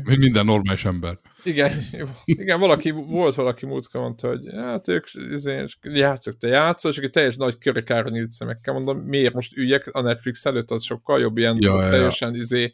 Mint 0.04 0.18
minden 0.18 0.46
normális 0.46 0.86
ember. 0.86 1.20
Igen, 1.44 1.72
igen, 2.26 2.60
valaki, 2.60 2.92
volt 2.92 3.36
valaki 3.36 3.66
múltkor 3.66 4.02
mondta, 4.02 4.28
hogy 4.28 4.42
hát 4.56 4.88
ők 4.88 5.06
izé, 5.32 5.66
játszok, 5.82 6.38
te 6.38 6.48
játszol, 6.48 6.92
és 6.92 6.98
egy 6.98 7.10
teljes 7.10 7.36
nagy 7.36 7.58
körekára 7.58 8.10
nyílt 8.10 8.32
szemekkel 8.32 8.74
mondom, 8.74 8.98
miért 8.98 9.34
most 9.34 9.58
üljek 9.58 9.88
a 9.92 10.02
Netflix 10.02 10.46
előtt, 10.46 10.72
az 10.72 10.84
sokkal 10.84 11.20
jobb, 11.20 11.38
ilyen 11.38 11.58
ja, 11.60 11.90
teljesen 11.90 12.34
ja. 12.34 12.40
izé, 12.40 12.74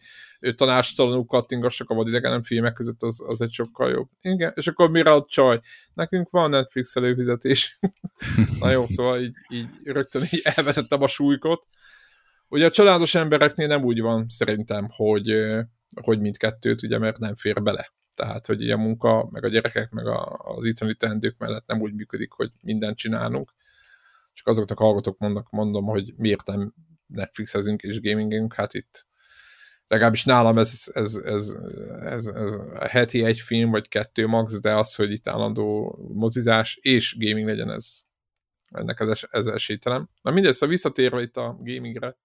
tanástalanul 0.56 1.26
kattingassak 1.26 1.90
a 1.90 1.96
vadidegenem 1.96 2.44
filmek 2.44 2.74
között, 2.74 3.04
az, 3.04 3.24
az 3.28 3.42
egy 3.42 3.52
sokkal 3.52 3.90
jobb. 3.90 4.10
Igen, 4.22 4.52
és 4.56 4.68
akkor 4.68 4.90
mire 4.90 5.12
a 5.12 5.26
csaj? 5.28 5.60
Nekünk 5.94 6.30
van 6.30 6.50
Netflix 6.50 6.96
előfizetés. 6.96 7.80
Na 8.60 8.72
jó, 8.72 8.88
szóval 8.88 9.20
így, 9.20 9.36
így 9.50 9.68
rögtön 9.84 10.24
így 10.32 10.42
elvetettem 10.44 11.02
a 11.02 11.08
súlykot. 11.08 11.68
Ugye 12.48 12.66
a 12.66 12.72
családos 12.72 13.16
embereknél 13.16 13.68
nem 13.68 13.84
úgy 13.84 14.02
van 14.02 14.26
szerintem, 14.30 14.88
hogy 14.90 15.32
hogy 16.02 16.20
mindkettőt, 16.20 16.84
ugye, 16.84 16.98
mert 16.98 17.18
nem 17.18 17.36
fér 17.36 17.64
bele. 17.64 17.94
Tehát, 18.16 18.46
hogy 18.46 18.70
a 18.70 18.78
munka, 18.78 19.28
meg 19.32 19.44
a 19.44 19.48
gyerekek, 19.48 19.90
meg 19.90 20.08
a, 20.08 20.38
az 20.38 20.66
itthoni 20.66 20.96
teendők 20.96 21.38
mellett 21.38 21.68
nem 21.68 21.82
úgy 21.82 21.94
működik, 21.94 22.32
hogy 22.32 22.52
mindent 22.62 22.98
csinálunk. 22.98 23.54
Csak 24.34 24.48
azoknak 24.48 24.80
a 24.80 24.84
hallgatók 24.84 25.18
mondnak, 25.18 25.50
mondom, 25.50 25.86
hogy 25.86 26.14
miért 26.18 26.46
nem 26.46 26.74
Netflixezünk 27.08 27.82
és 27.82 28.02
gamingünk, 28.02 28.54
hát 28.54 28.74
itt 28.74 29.08
legalábbis 29.90 30.24
nálam 30.24 30.58
ez, 30.58 30.92
ez, 30.94 31.16
ez, 31.16 31.56
ez, 32.02 32.26
ez 32.28 32.58
heti 32.90 33.24
egy 33.24 33.40
film, 33.40 33.70
vagy 33.70 33.88
kettő 33.88 34.28
max, 34.28 34.60
de 34.60 34.76
az, 34.76 34.96
hogy 34.96 35.12
itt 35.12 35.28
állandó 35.28 36.00
mozizás 36.14 36.80
és 36.82 37.18
gaming 37.20 37.48
legyen, 37.48 37.72
ez 37.72 38.02
ennek 38.72 39.00
ez, 39.00 39.22
ez 39.32 39.48
esélytelen. 39.48 40.10
Na 40.22 40.32
mindegy, 40.32 40.54
szóval 40.54 40.70
visszatérve 40.70 41.22
itt 41.22 41.38
a 41.38 41.58
gamingre, 41.60 42.18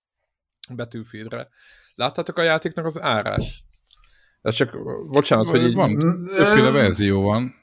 Battlefieldre, 0.75 1.49
láttátok 1.95 2.39
a 2.39 2.43
játéknak 2.43 2.85
az 2.85 3.01
árát? 3.01 3.43
Ez 4.43 4.55
csak, 4.55 4.77
bocsánat, 5.09 5.49
hogy 5.49 5.63
így... 5.63 5.75
Van, 5.75 5.99
többféle 6.35 6.71
verzió 6.71 7.23
van. 7.23 7.55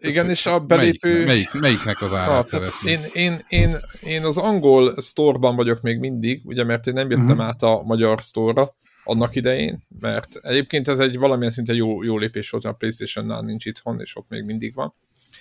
Igen, 0.00 0.28
és 0.28 0.46
a 0.46 0.60
belépő... 0.60 1.08
Melyik, 1.08 1.26
melyik, 1.26 1.52
melyiknek 1.52 2.02
az 2.02 2.14
árát 2.14 2.50
hát, 2.50 2.72
én, 2.86 3.00
én, 3.12 3.38
én, 3.48 3.76
én 4.00 4.24
az 4.24 4.36
angol 4.36 5.00
store-ban 5.00 5.56
vagyok 5.56 5.80
még 5.80 5.98
mindig, 5.98 6.46
ugye, 6.46 6.64
mert 6.64 6.86
én 6.86 6.94
nem 6.94 7.10
jöttem 7.10 7.26
uh-huh. 7.26 7.44
át 7.44 7.62
a 7.62 7.82
magyar 7.82 8.18
store-ra 8.20 8.76
annak 9.08 9.34
idején, 9.34 9.86
mert 10.00 10.36
egyébként 10.36 10.88
ez 10.88 10.98
egy 10.98 11.18
valamilyen 11.18 11.52
szinte 11.52 11.72
jó, 11.72 12.02
jó 12.02 12.18
lépés 12.18 12.50
volt, 12.50 12.64
a 12.64 12.72
Playstation-nál 12.72 13.40
nincs 13.40 13.64
itthon, 13.64 14.00
és 14.00 14.16
ott 14.16 14.28
még 14.28 14.44
mindig 14.44 14.74
van. 14.74 14.94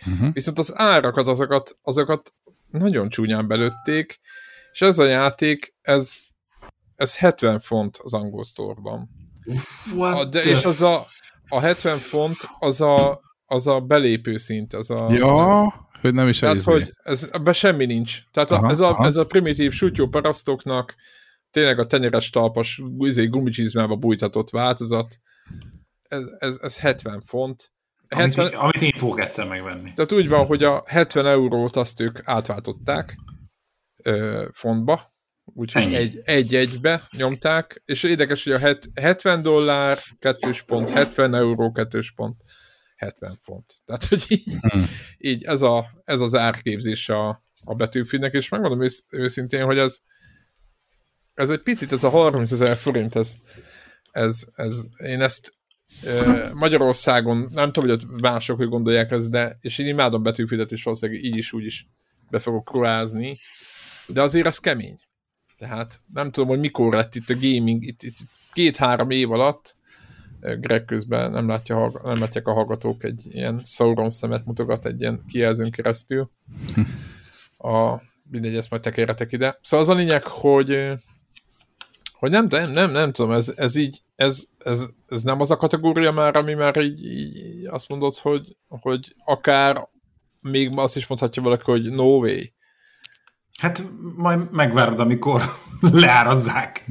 Uh-huh. 0.06 0.34
Viszont 0.34 0.60
az 0.60 0.74
árakat, 0.76 1.28
azokat, 1.28 1.78
azokat 1.82 2.34
nagyon 2.72 3.10
csúnyán 3.10 3.48
belőtték, 3.48 4.20
és 4.72 4.82
ez 4.82 5.00
a 5.00 5.06
játék, 5.06 5.74
ez, 5.82 6.16
ez 6.96 7.18
70 7.18 7.60
font 7.60 7.98
az 8.04 8.14
angol 8.14 8.44
store-ban. 8.44 9.10
A, 9.98 10.26
de, 10.26 10.40
és 10.40 10.64
az 10.64 10.82
a, 10.82 11.04
a 11.48 11.60
70 11.60 11.98
font 11.98 12.38
az 12.60 12.82
a, 12.82 13.22
az 13.46 13.68
a 13.68 13.80
belépő 13.80 14.38
szint. 14.38 14.74
Az 14.74 14.90
a, 14.90 15.08
ja, 15.10 15.74
hogy 16.02 16.14
nem 16.14 16.28
is 16.28 16.40
Tehát, 16.40 16.62
hogy 16.62 16.94
ez, 17.04 17.30
ebben 17.32 17.54
semmi 17.54 17.86
nincs. 17.86 18.20
Tehát 18.32 18.52
aha, 18.52 18.68
a, 18.68 18.70
ez, 18.70 18.80
a, 18.80 18.98
ez 19.00 19.16
a 19.16 19.26
primitív 19.26 19.72
sutyó 19.72 20.08
parasztoknak 20.08 20.96
tényleg 21.58 21.80
a 21.80 21.86
tenyeres 21.86 22.30
talpas 22.30 22.82
izé, 23.00 23.26
gumicsizmába 23.26 23.96
bújtatott 23.96 24.50
változat, 24.50 25.20
ez, 26.04 26.24
ez, 26.40 26.58
ez 26.62 26.80
70 26.80 27.22
font. 27.22 27.72
70, 28.08 28.46
amit, 28.46 28.58
amit 28.58 28.82
én 28.82 29.00
fogok 29.00 29.20
egyszer 29.20 29.48
megvenni. 29.48 29.94
Tehát 29.94 30.12
úgy 30.12 30.30
van, 30.30 30.46
hogy 30.46 30.64
a 30.64 30.84
70 30.88 31.26
eurót 31.26 31.76
azt 31.76 32.02
ők 32.02 32.20
átváltották 32.24 33.18
ö, 34.04 34.48
fontba, 34.54 35.02
úgyhogy 35.44 35.94
egy, 35.94 36.22
egy-egybe 36.24 37.06
nyomták, 37.18 37.82
és 37.86 38.04
érdekes, 38.04 38.44
hogy 38.44 38.54
a 38.54 38.78
70 39.02 39.42
dollár, 39.42 40.00
kettős 40.20 40.62
pont, 40.62 40.90
70 40.90 41.36
euró, 41.36 41.72
kettős 41.72 42.12
pont, 42.12 42.42
70 42.96 43.32
font. 43.42 43.74
Tehát, 43.86 44.06
hogy 44.06 44.26
így, 44.28 44.44
hmm. 44.60 44.86
így 45.18 45.44
ez, 45.44 45.62
a, 45.62 45.86
ez 46.04 46.22
az 46.22 46.36
árképzés 46.36 47.10
a, 47.10 47.44
a 47.64 47.76
betűfidnek, 47.76 48.34
és 48.34 48.50
megmondom 48.50 48.84
ősz, 48.84 49.06
őszintén, 49.10 49.64
hogy 49.64 49.78
ez, 49.78 50.02
ez 51.38 51.50
egy 51.50 51.62
picit, 51.62 51.92
ez 51.92 52.04
a 52.04 52.10
30 52.10 52.52
ezer 52.52 52.78
forint, 52.78 53.16
ez, 53.16 53.36
ez, 54.12 54.48
ez, 54.56 54.86
én 54.98 55.22
ezt 55.22 55.54
e, 56.04 56.50
Magyarországon, 56.54 57.50
nem 57.54 57.72
tudom, 57.72 57.90
hogy 57.90 58.08
mások, 58.22 58.58
hogy 58.58 58.68
gondolják 58.68 59.12
ezt, 59.12 59.30
de, 59.30 59.58
és 59.62 59.78
én 59.78 59.88
imádom 59.88 60.24
betűfidet, 60.24 60.72
és 60.72 60.84
valószínűleg 60.84 61.24
így 61.24 61.38
is, 61.38 61.54
úgy 61.54 61.66
is 61.66 61.88
be 62.30 62.40
fogok 62.40 62.66
kruázni, 62.66 63.38
de 64.08 64.22
azért 64.22 64.46
ez 64.46 64.58
kemény. 64.58 64.98
Tehát 65.58 66.02
nem 66.14 66.32
tudom, 66.32 66.50
hogy 66.50 66.60
mikor 66.60 66.94
lett 66.94 67.16
itt 67.16 67.30
a 67.30 67.38
gaming, 67.40 67.84
itt, 67.84 68.04
itt 68.04 68.18
két-három 68.54 69.10
év 69.10 69.32
alatt, 69.32 69.78
Greg 70.40 70.86
közben 70.86 71.32
nem, 71.32 71.48
látja, 71.48 71.92
nem 72.04 72.20
látják 72.20 72.48
a 72.48 72.54
hallgatók 72.54 73.04
egy 73.04 73.26
ilyen 73.30 73.62
Sauron 73.66 74.10
szemet 74.10 74.46
mutogat 74.46 74.86
egy 74.86 75.00
ilyen 75.02 75.24
kijelzőn 75.28 75.72
keresztül. 75.72 76.32
A, 77.58 78.02
mindegy, 78.30 78.56
ezt 78.56 78.70
majd 78.70 78.82
tekeretek 78.82 79.32
ide. 79.32 79.60
Szóval 79.62 79.86
az 79.86 79.92
a 79.92 79.98
lényeg, 79.98 80.24
hogy 80.24 80.94
hogy 82.20 82.32
nem, 82.32 82.48
nem, 82.50 82.72
nem, 82.72 82.92
nem 82.92 83.12
tudom, 83.12 83.32
ez, 83.32 83.54
ez 83.56 83.76
így, 83.76 84.02
ez, 84.16 84.44
ez, 84.58 84.88
ez 85.08 85.22
nem 85.22 85.42
az 85.42 85.52
a 85.52 85.58
kategória 85.58 86.12
már, 86.12 86.36
ami 86.36 86.54
már 86.54 86.78
így, 86.78 87.06
így 87.06 87.66
azt 87.66 87.90
mondod, 87.90 88.16
hogy, 88.16 88.58
hogy 88.68 89.16
akár 89.26 89.90
még 90.42 90.72
azt 90.76 90.96
is 90.96 91.08
mondhatja 91.08 91.42
valaki, 91.42 91.64
hogy 91.64 91.90
no 91.92 92.18
way. 92.18 92.40
Hát 93.60 93.84
majd 94.16 94.52
megvárod, 94.52 95.00
amikor 95.00 95.42
leárazzák. 95.82 96.86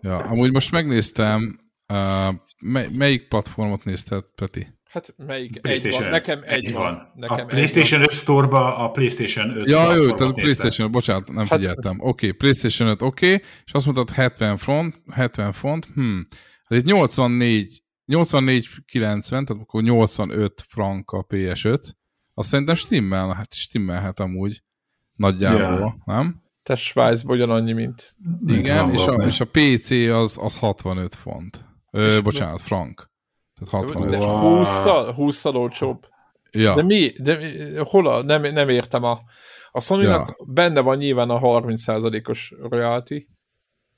Ja, 0.00 0.18
amúgy 0.18 0.52
most 0.52 0.70
megnéztem, 0.70 1.58
uh, 1.92 2.34
mely, 2.58 2.88
melyik 2.92 3.28
platformot 3.28 3.84
nézted, 3.84 4.24
Peti? 4.34 4.77
Hát 4.88 5.14
melyik? 5.16 5.60
PlayStation 5.60 6.02
egy 6.02 6.02
van. 6.02 6.10
Nekem 6.10 6.40
egy, 6.44 6.64
egy 6.64 6.72
van. 6.72 6.82
van. 6.82 7.12
Nekem 7.14 7.44
a 7.44 7.44
PlayStation 7.44 8.00
5 8.00 8.12
Store-ba 8.12 8.76
a 8.76 8.90
PlayStation 8.90 9.56
5 9.56 9.68
Ja, 9.68 9.94
jó, 9.94 10.14
tehát 10.14 10.32
a 10.32 10.32
PlayStation 10.32 10.86
5, 10.86 10.92
bocsánat, 10.92 11.32
nem 11.32 11.46
hát, 11.46 11.58
figyeltem. 11.58 11.96
Oké, 12.00 12.06
okay, 12.08 12.30
PlayStation 12.30 12.88
5, 12.88 13.02
oké, 13.02 13.32
okay, 13.32 13.46
és 13.64 13.72
azt 13.72 13.84
mondtad 13.84 14.10
70 14.10 14.56
font, 14.56 15.02
70 15.10 15.52
font, 15.52 15.88
hm. 15.94 16.20
Hát 16.64 16.78
itt 16.78 16.84
84, 16.84 17.82
84 18.04 18.68
90, 18.86 19.44
tehát 19.44 19.62
akkor 19.62 19.82
85 19.82 20.64
frank 20.68 21.10
a 21.10 21.26
PS5. 21.26 21.90
Azt 22.34 22.48
szerintem 22.48 22.74
stimmel, 22.74 23.32
hát 23.32 23.54
stimmelhet 23.54 24.20
amúgy 24.20 24.62
nagyjából, 25.14 25.78
yeah. 25.78 25.92
nem? 26.04 26.42
Te 26.62 26.76
Svájcban 26.76 27.36
ugyanannyi, 27.36 27.72
mint... 27.72 28.16
Igen, 28.46 28.90
és 28.92 29.06
a, 29.06 29.14
és 29.14 29.40
a 29.40 29.44
PC 29.44 29.90
az, 29.90 30.38
az 30.40 30.58
65 30.58 31.14
font. 31.14 31.64
Ö, 31.90 32.20
bocsánat, 32.22 32.60
frank. 32.60 33.10
Tehát 33.58 33.90
65 33.90 34.10
de 34.10 34.16
20-szal, 34.20 35.12
20 35.14 35.44
olcsóbb. 35.44 36.06
Ja. 36.50 36.74
De 36.74 36.82
mi, 36.82 37.12
de 37.22 37.38
hol 37.84 38.06
a, 38.06 38.22
nem, 38.22 38.42
nem 38.42 38.68
értem 38.68 39.02
a, 39.04 39.20
a 39.70 39.80
sony 39.80 40.00
ja. 40.00 40.26
benne 40.46 40.80
van 40.80 40.96
nyilván 40.96 41.30
a 41.30 41.40
30%-os 41.40 42.54
royalty, 42.70 43.28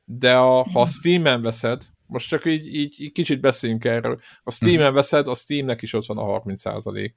de 0.04 0.36
a, 0.36 0.62
ha 0.62 0.80
a 0.80 0.86
Steam-en 0.86 1.42
veszed, 1.42 1.82
most 2.06 2.28
csak 2.28 2.44
így, 2.44 2.74
így, 2.74 2.94
így 3.00 3.12
kicsit 3.12 3.40
beszéljünk 3.40 3.84
erről, 3.84 4.20
a 4.42 4.50
Steam-en 4.50 4.80
uh-huh. 4.80 4.94
veszed, 4.94 5.28
a 5.28 5.34
Steamnek 5.34 5.82
is 5.82 5.92
ott 5.92 6.06
van 6.06 6.18
a 6.18 6.40
30%. 6.40 7.10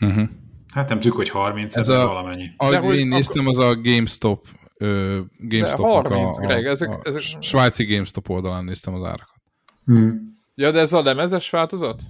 Uh-huh. 0.00 0.28
Hát 0.74 0.88
nem 0.88 0.98
tudjuk, 0.98 1.16
hogy 1.16 1.28
30, 1.28 1.76
ez, 1.76 1.88
ez 1.88 1.96
a, 1.96 2.06
valamennyi. 2.06 2.46
Ahogy 2.56 2.96
én 2.96 3.08
néztem, 3.08 3.46
az 3.46 3.58
a 3.58 3.74
GameStop 3.74 4.46
ö, 4.76 5.20
GameStop 5.38 5.86
30, 5.86 6.38
a, 6.38 6.40
Greg, 6.40 6.66
ezek, 6.66 6.88
a 6.88 7.00
ezek... 7.04 7.22
svájci 7.40 7.84
GameStop 7.84 8.28
oldalán 8.28 8.64
néztem 8.64 8.94
az 8.94 9.04
árakat. 9.04 9.42
Hmm. 9.84 10.37
Ja, 10.60 10.70
de 10.70 10.78
ez 10.80 10.92
a 10.92 11.02
lemezes 11.02 11.50
változat? 11.50 12.02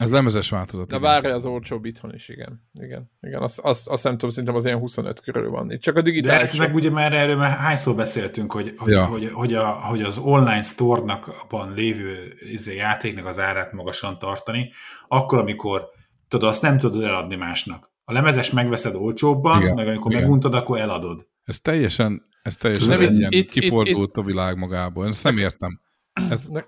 Ez 0.00 0.10
lemezes 0.10 0.50
változat. 0.50 0.88
De 0.88 0.98
várja 0.98 1.34
az 1.34 1.46
olcsóbb 1.46 1.84
itthon 1.84 2.14
is, 2.14 2.28
igen. 2.28 2.68
Igen, 2.72 3.10
igen. 3.20 3.42
Azt, 3.42 3.58
azt, 3.58 3.88
azt 3.88 4.04
nem 4.04 4.12
tudom, 4.12 4.30
szerintem 4.30 4.54
az 4.54 4.64
ilyen 4.64 4.78
25 4.78 5.20
körül 5.20 5.50
van. 5.50 5.70
Itt 5.70 5.80
csak 5.80 5.96
a 5.96 6.02
digitális... 6.02 6.38
De 6.38 6.44
ezt 6.44 6.58
meg 6.58 6.74
ugye 6.74 6.90
már 6.90 7.12
erről 7.12 7.36
már 7.36 7.56
hányszor 7.56 7.94
beszéltünk, 7.94 8.52
hogy, 8.52 8.74
hogy, 8.76 8.92
ja. 8.92 9.04
hogy, 9.04 9.30
hogy, 9.32 9.54
a, 9.54 9.66
hogy 9.66 10.02
az 10.02 10.18
online 10.18 10.62
store-nak 10.62 11.26
abban 11.42 11.74
lévő 11.74 12.32
izé, 12.52 12.74
játéknak 12.74 13.26
az 13.26 13.38
árát 13.38 13.72
magasan 13.72 14.18
tartani, 14.18 14.70
akkor, 15.08 15.38
amikor 15.38 15.88
tudod, 16.28 16.48
azt 16.48 16.62
nem 16.62 16.78
tudod 16.78 17.02
eladni 17.02 17.36
másnak. 17.36 17.90
A 18.04 18.12
lemezes 18.12 18.50
megveszed 18.50 18.94
olcsóbban, 18.94 19.60
igen, 19.60 19.74
meg 19.74 19.88
amikor 19.88 20.10
igen. 20.10 20.22
meguntad, 20.22 20.54
akkor 20.54 20.78
eladod. 20.78 21.28
Ez 21.44 21.60
teljesen, 21.60 22.22
ez 22.42 22.56
teljesen 22.56 22.88
nem, 22.88 23.00
egy 23.00 23.20
itt, 23.20 23.30
itt, 23.30 23.50
kifordult 23.50 24.08
itt, 24.08 24.16
a 24.16 24.22
világ 24.22 24.56
magából. 24.56 25.04
Én 25.04 25.10
ezt 25.10 25.24
nem 25.24 25.36
értem. 25.36 25.80
Ez... 26.30 26.46
Ne, 26.46 26.60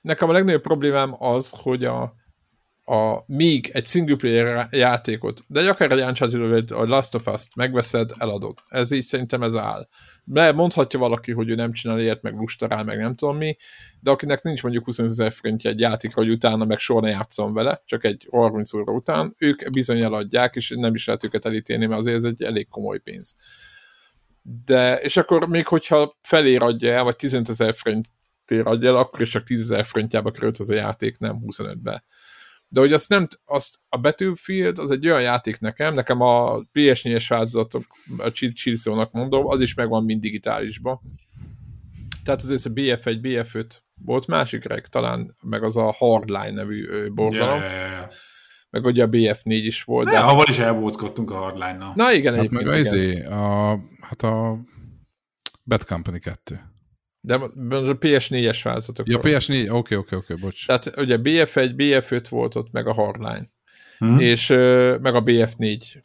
nekem 0.00 0.28
a 0.28 0.32
legnagyobb 0.32 0.62
problémám 0.62 1.14
az, 1.18 1.54
hogy 1.56 1.84
a, 1.84 2.14
a 2.84 3.24
még 3.26 3.70
egy 3.72 3.86
single 3.86 4.16
player 4.16 4.68
játékot, 4.70 5.40
de 5.46 5.68
akár 5.68 5.90
egy 5.90 6.00
Uncharted 6.00 6.70
vagy 6.70 6.88
Last 6.88 7.14
of 7.14 7.26
Us-t 7.26 7.54
megveszed, 7.54 8.10
eladod. 8.18 8.58
Ez 8.68 8.90
így 8.90 9.02
szerintem 9.02 9.42
ez 9.42 9.56
áll. 9.56 9.88
De 10.24 10.52
mondhatja 10.52 10.98
valaki, 10.98 11.32
hogy 11.32 11.48
ő 11.48 11.54
nem 11.54 11.72
csinál 11.72 12.00
ilyet, 12.00 12.22
meg 12.22 12.34
lusta 12.34 12.66
rá, 12.66 12.82
meg 12.82 12.98
nem 12.98 13.14
tudom 13.14 13.36
mi, 13.36 13.56
de 14.00 14.10
akinek 14.10 14.42
nincs 14.42 14.62
mondjuk 14.62 14.84
20 14.84 14.98
ezer 14.98 15.32
forintja 15.32 15.70
egy 15.70 15.80
játék, 15.80 16.14
hogy 16.14 16.30
utána 16.30 16.64
meg 16.64 16.78
soha 16.78 17.00
ne 17.00 17.08
játszom 17.08 17.52
vele, 17.52 17.82
csak 17.84 18.04
egy 18.04 18.28
30 18.30 18.74
óra 18.74 18.92
után, 18.92 19.34
ők 19.38 19.70
bizony 19.70 20.02
eladják, 20.02 20.56
és 20.56 20.74
nem 20.76 20.94
is 20.94 21.06
lehet 21.06 21.24
őket 21.24 21.44
elítélni, 21.44 21.86
mert 21.86 22.00
azért 22.00 22.16
ez 22.16 22.24
egy 22.24 22.42
elég 22.42 22.68
komoly 22.68 22.98
pénz. 22.98 23.36
De, 24.64 24.96
és 24.96 25.16
akkor 25.16 25.48
még 25.48 25.66
hogyha 25.66 26.18
felér 26.22 26.62
adja 26.62 26.92
el, 26.92 27.02
vagy 27.02 27.16
15 27.16 27.48
ezer 27.48 27.74
forintért 27.74 28.18
adja 28.50 28.88
el, 28.88 28.96
akkor 28.96 29.20
is 29.20 29.28
csak 29.28 29.44
10 29.44 29.60
ezer 29.60 29.86
forintjába 29.86 30.30
került 30.30 30.58
az 30.58 30.70
a 30.70 30.74
játék, 30.74 31.18
nem 31.18 31.40
25-be. 31.46 32.04
De 32.68 32.80
hogy 32.80 32.92
azt 32.92 33.08
nem, 33.08 33.26
azt 33.44 33.78
a 33.88 33.98
Battlefield 33.98 34.78
az 34.78 34.90
egy 34.90 35.06
olyan 35.06 35.22
játék 35.22 35.60
nekem, 35.60 35.94
nekem 35.94 36.20
a 36.20 36.60
PS4-es 36.72 37.24
változatok, 37.28 37.84
a 38.18 38.30
Chilsónak 38.30 39.12
mondom, 39.12 39.46
az 39.46 39.60
is 39.60 39.74
megvan 39.74 40.04
mind 40.04 40.20
digitálisba. 40.20 41.02
Tehát 42.24 42.42
azért 42.42 42.64
a 42.64 42.70
BF1, 42.70 43.18
BF5 43.22 43.64
volt 44.04 44.26
másik 44.26 44.64
reg, 44.64 44.86
talán 44.86 45.36
meg 45.42 45.62
az 45.62 45.76
a 45.76 45.92
Hardline 45.92 46.50
nevű 46.50 47.08
borzalom. 47.08 47.58
Yeah, 47.58 47.72
yeah, 47.72 47.90
yeah. 47.90 48.10
Meg 48.70 48.84
ugye 48.84 49.02
a 49.02 49.08
BF4 49.08 49.42
is 49.44 49.82
volt. 49.82 50.06
Ne, 50.06 50.12
de... 50.12 50.18
Haval 50.18 50.46
is 50.48 50.58
elbóckodtunk 50.58 51.30
a 51.30 51.34
Hardline-nal. 51.34 51.92
Na 51.96 52.12
igen, 52.12 52.34
hát 52.34 52.50
meg 52.50 52.66
a, 52.66 52.78
izé, 52.78 53.24
a, 53.24 53.78
hát 54.00 54.22
a 54.22 54.58
Bad 55.64 55.84
Company 55.84 56.20
2. 56.20 56.60
De 57.20 57.34
a 57.34 57.50
PS4-es 57.98 58.60
változatok. 58.62 59.08
Ja, 59.08 59.18
PS4, 59.22 59.72
oké, 59.72 59.94
oké, 59.94 60.16
oké, 60.16 60.34
bocs. 60.34 60.66
Tehát 60.66 60.92
ugye 60.96 61.18
BF1, 61.22 61.72
BF5 61.76 62.24
volt 62.28 62.54
ott, 62.54 62.72
meg 62.72 62.86
a 62.86 62.92
Hardline. 62.92 63.46
Hmm. 63.98 64.18
És 64.18 64.48
meg 65.00 65.14
a 65.14 65.22
BF4. 65.22 66.00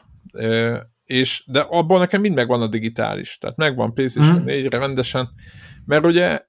És, 1.03 1.43
de 1.47 1.59
abban 1.59 1.99
nekem 1.99 2.22
mind 2.22 2.36
megvan 2.36 2.61
a 2.61 2.68
digitális. 2.68 3.38
Tehát 3.38 3.57
megvan 3.57 3.93
PlayStation 3.93 4.36
hmm. 4.36 4.45
4-re 4.47 4.78
rendesen. 4.78 5.30
Mert 5.86 6.05
ugye 6.05 6.39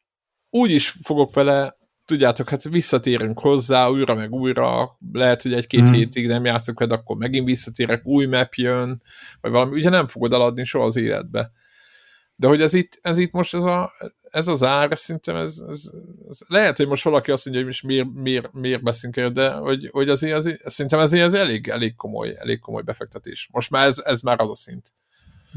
úgy 0.50 0.70
is 0.70 0.96
fogok 1.02 1.34
vele 1.34 1.76
tudjátok, 2.04 2.48
hát 2.48 2.62
visszatérünk 2.62 3.38
hozzá 3.38 3.88
újra 3.88 4.14
meg 4.14 4.32
újra, 4.32 4.98
lehet, 5.12 5.42
hogy 5.42 5.52
egy-két 5.52 5.80
hmm. 5.80 5.92
hétig 5.92 6.26
nem 6.26 6.44
játszok 6.44 6.84
de 6.84 6.94
akkor 6.94 7.16
megint 7.16 7.46
visszatérek, 7.46 8.06
új 8.06 8.26
map 8.26 8.54
jön, 8.54 9.02
vagy 9.40 9.50
valami, 9.50 9.78
ugye 9.78 9.88
nem 9.88 10.06
fogod 10.06 10.32
eladni 10.32 10.64
soha 10.64 10.84
az 10.84 10.96
életbe. 10.96 11.50
De 12.36 12.46
hogy 12.46 12.60
ez 12.60 12.74
itt, 12.74 12.98
ez 13.02 13.18
itt 13.18 13.32
most 13.32 13.54
ez, 13.54 13.64
a, 13.64 13.92
ez 14.30 14.48
az 14.48 14.62
ár, 14.62 14.98
szerintem 14.98 15.36
ez, 15.36 15.62
ez, 15.68 15.90
ez, 16.28 16.38
lehet, 16.46 16.76
hogy 16.76 16.88
most 16.88 17.04
valaki 17.04 17.30
azt 17.30 17.44
mondja, 17.44 17.64
hogy 17.64 17.72
most 17.72 17.86
miért, 17.86 18.12
miért, 18.14 18.52
miért 18.52 18.82
beszélünk 18.82 19.16
el, 19.16 19.30
de 19.30 19.50
hogy, 19.52 19.88
hogy 19.92 20.08
azért, 20.08 20.34
azért, 20.34 20.70
szerintem 20.70 21.00
ez, 21.00 21.12
ez 21.12 21.34
elég, 21.34 21.68
elég, 21.68 21.94
komoly, 21.94 22.34
elég 22.38 22.58
komoly 22.58 22.82
befektetés. 22.82 23.48
Most 23.52 23.70
már 23.70 23.86
ez, 23.86 24.02
ez 24.04 24.20
már 24.20 24.40
az 24.40 24.50
a 24.50 24.54
szint. 24.54 24.92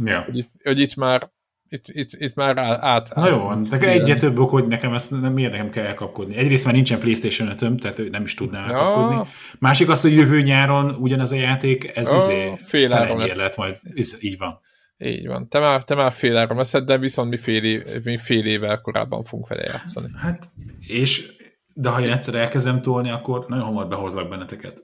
Ja. 0.04 0.22
Hogy, 0.22 0.38
itt, 0.38 0.52
hogy 0.64 0.80
itt 0.80 0.96
már 0.96 1.32
itt, 1.72 1.88
itt, 1.88 2.10
itt 2.12 2.36
már 2.36 2.58
át... 2.58 3.16
Na 3.16 3.30
jó 3.30 3.54
de 3.54 3.78
egyre 3.78 4.16
több 4.16 4.40
ok, 4.40 4.50
hogy 4.50 4.68
nekem 4.68 4.94
ezt 4.94 5.12
nem, 5.22 5.34
miért 5.34 5.52
nekem 5.52 5.70
kell 5.70 5.86
elkapkodni. 5.86 6.36
Egyrészt 6.36 6.66
már 6.66 6.74
nincsen 6.74 7.00
Playstation 7.00 7.48
5 7.48 7.58
tehát 7.80 8.10
nem 8.12 8.24
is 8.24 8.34
tudnám 8.34 8.70
elkapkodni. 8.70 9.16
Ja. 9.16 9.28
Másik 9.60 9.90
az, 9.90 10.02
hogy 10.02 10.14
jövő 10.14 10.42
nyáron 10.42 10.96
ugyanez 10.96 11.32
a 11.32 11.36
játék, 11.36 11.98
ez 11.98 12.12
ja, 12.12 12.18
izé 12.18 12.54
fél 12.66 12.88
lehet 12.88 13.56
majd. 13.56 13.80
Ez, 13.96 14.16
így 14.20 14.38
van. 14.38 14.60
Így 15.02 15.28
van. 15.28 15.48
Te 15.50 15.60
már, 15.60 15.84
te 15.84 15.96
már 15.96 16.12
fél 16.12 16.38
áron 16.38 16.58
veszed, 16.58 16.86
de 16.86 16.98
viszont 16.98 17.30
mi 17.30 17.38
fél, 17.38 17.64
év, 17.64 17.84
mi 18.04 18.18
fél 18.18 18.46
évvel 18.46 18.82
korábban 18.82 19.24
fogunk 19.24 19.48
vele 19.48 19.64
játszani. 19.64 20.08
Hát, 20.16 20.52
és 20.88 21.38
de 21.74 21.90
ha 21.90 22.02
én 22.02 22.12
egyszer 22.12 22.36
elkezdem 22.36 22.82
tolni, 22.82 23.10
akkor 23.10 23.46
nagyon 23.48 23.66
hamar 23.66 23.88
behozlak 23.88 24.30
benneteket. 24.30 24.84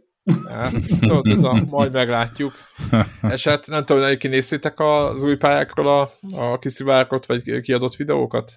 Hát, 0.49 0.73
tudod, 0.99 1.27
ez 1.27 1.43
a, 1.43 1.53
majd 1.69 1.93
meglátjuk. 1.93 2.51
Eset, 3.21 3.67
nem 3.67 3.83
tudom, 3.83 4.03
hogy 4.03 4.17
kinéztétek 4.17 4.79
az 4.79 5.23
új 5.23 5.35
pályákról 5.35 5.87
a, 5.87 6.09
a 6.35 6.59
kiszivárgott 6.59 7.25
vagy 7.25 7.59
kiadott 7.59 7.95
videókat? 7.95 8.51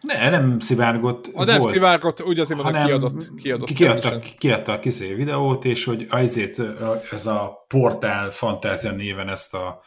Ne, 0.00 0.30
nem 0.30 0.58
szivárgott. 0.58 1.30
A 1.34 1.44
nem 1.44 1.60
szivárgott, 1.60 2.22
úgy 2.22 2.40
azért 2.40 2.62
mondom, 2.62 2.84
kiadott. 2.84 3.34
kiadott 3.34 3.72
kiadtak, 3.72 4.22
kiadta 4.38 4.72
a 4.72 4.78
kiszé 4.78 5.14
videót, 5.14 5.64
és 5.64 5.84
hogy 5.84 6.06
azért 6.08 6.62
ez 7.10 7.26
a 7.26 7.64
portál 7.68 8.30
fantázia 8.30 8.92
néven 8.92 9.28
ezt 9.28 9.54
a 9.54 9.82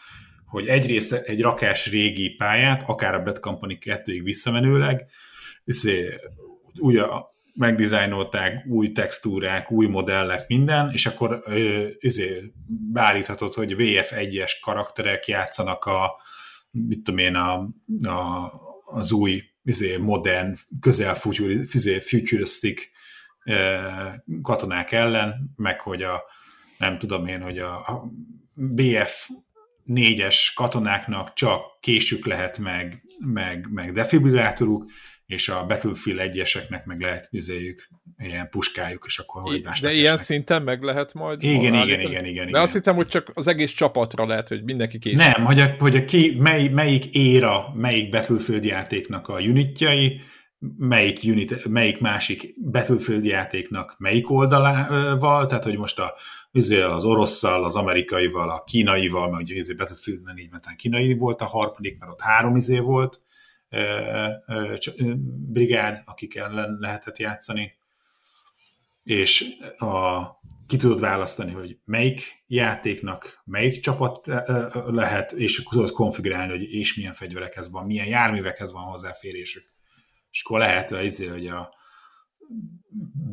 hogy 0.49 0.67
egyrészt 0.67 1.13
egy 1.13 1.41
rakás 1.41 1.89
régi 1.89 2.29
pályát, 2.29 2.83
akár 2.85 3.13
a 3.13 3.23
Bad 3.23 3.39
Company 3.39 3.77
2-ig 3.81 4.21
visszamenőleg, 4.23 5.05
izé, 5.63 6.09
úgy 6.79 7.01
megdizájnolták 7.53 8.65
új 8.67 8.91
textúrák, 8.91 9.71
új 9.71 9.87
modellek, 9.87 10.47
minden, 10.47 10.91
és 10.91 11.05
akkor 11.05 11.39
izé, 11.99 12.53
beállíthatod, 12.91 13.53
hogy 13.53 13.75
VF1-es 13.77 14.51
karakterek 14.61 15.27
játszanak 15.27 15.85
a, 15.85 16.11
mit 16.71 17.03
tudom 17.03 17.19
én, 17.19 17.35
a, 17.35 17.53
a, 18.03 18.51
az 18.85 19.11
új 19.11 19.43
izé, 19.63 19.97
modern, 19.97 20.55
közel 20.79 21.17
izé, 21.73 21.99
futuristic 21.99 22.89
katonák 24.41 24.91
ellen, 24.91 25.53
meg 25.55 25.79
hogy 25.79 26.03
a 26.03 26.23
nem 26.77 26.97
tudom 26.97 27.25
én, 27.25 27.41
hogy 27.41 27.57
a, 27.57 27.75
a 27.75 28.11
BF 28.53 29.29
négyes 29.89 30.53
katonáknak 30.55 31.33
csak 31.33 31.61
késük 31.79 32.25
lehet 32.25 32.57
meg, 32.57 33.03
meg, 33.19 33.67
meg 33.71 33.91
defibrillátoruk, 33.91 34.85
és 35.25 35.49
a 35.49 35.65
Battlefield 35.65 36.19
egyeseknek 36.19 36.85
meg 36.85 36.99
lehet 36.99 37.27
bizéljük 37.31 37.87
ilyen 38.17 38.49
puskájuk, 38.49 39.03
és 39.07 39.19
akkor 39.19 39.41
hogy 39.41 39.61
De 39.81 39.91
ilyen 39.91 40.17
szinten 40.17 40.61
meg 40.61 40.81
lehet 40.81 41.13
majd? 41.13 41.43
Igen, 41.43 41.73
igen, 41.73 41.87
igen, 41.87 41.99
igen, 41.99 42.25
igen. 42.25 42.51
De 42.51 42.59
azt 42.59 42.73
hittem, 42.73 42.95
hogy 42.95 43.07
csak 43.07 43.31
az 43.33 43.47
egész 43.47 43.71
csapatra 43.71 44.25
lehet, 44.25 44.47
hogy 44.47 44.63
mindenki 44.63 44.97
késik. 44.97 45.17
Nem, 45.17 45.45
hogy 45.45 45.59
a, 45.59 45.75
hogy 45.79 45.95
a 45.95 46.05
ki, 46.05 46.35
mely, 46.39 46.67
melyik 46.67 47.15
éra, 47.15 47.73
melyik 47.75 48.09
Battlefield 48.09 48.63
játéknak 48.63 49.27
a 49.27 49.39
unitjai, 49.39 50.21
melyik, 50.77 51.19
unit, 51.23 51.67
melyik 51.67 51.99
másik 51.99 52.53
Battlefield 52.71 53.25
játéknak 53.25 53.95
melyik 53.97 54.31
oldalával, 54.31 55.47
tehát 55.47 55.63
hogy 55.63 55.77
most 55.77 55.99
a, 55.99 56.13
az 56.91 57.03
orosszal, 57.05 57.63
az 57.63 57.75
amerikaival, 57.75 58.49
a 58.49 58.63
kínaival, 58.63 59.29
mert 59.29 59.41
ugye 59.41 59.55
izé 59.55 59.73
Battlefield 59.73 60.21
így 60.37 60.49
kínai 60.75 61.17
volt 61.17 61.41
a 61.41 61.45
harmadik, 61.45 61.99
mert 61.99 62.11
ott 62.11 62.21
három 62.21 62.55
izé 62.55 62.79
volt, 62.79 63.21
brigád, 65.51 66.01
akik 66.05 66.35
ellen 66.35 66.77
lehetett 66.79 67.17
játszani, 67.17 67.77
és 69.03 69.45
a, 69.77 70.21
ki 70.67 70.77
tudod 70.77 70.99
választani, 70.99 71.51
hogy 71.51 71.77
melyik 71.85 72.43
játéknak 72.47 73.41
melyik 73.45 73.79
csapat 73.79 74.27
lehet, 74.85 75.31
és 75.31 75.63
tudod 75.63 75.91
konfigurálni, 75.91 76.51
hogy 76.51 76.73
és 76.73 76.95
milyen 76.95 77.13
fegyverekhez 77.13 77.71
van, 77.71 77.85
milyen 77.85 78.07
járművekhez 78.07 78.71
van 78.71 78.83
hozzáférésük. 78.83 79.63
És 80.31 80.43
akkor 80.43 80.59
lehet, 80.59 80.91
izé, 81.03 81.27
hogy 81.27 81.47
a 81.47 81.73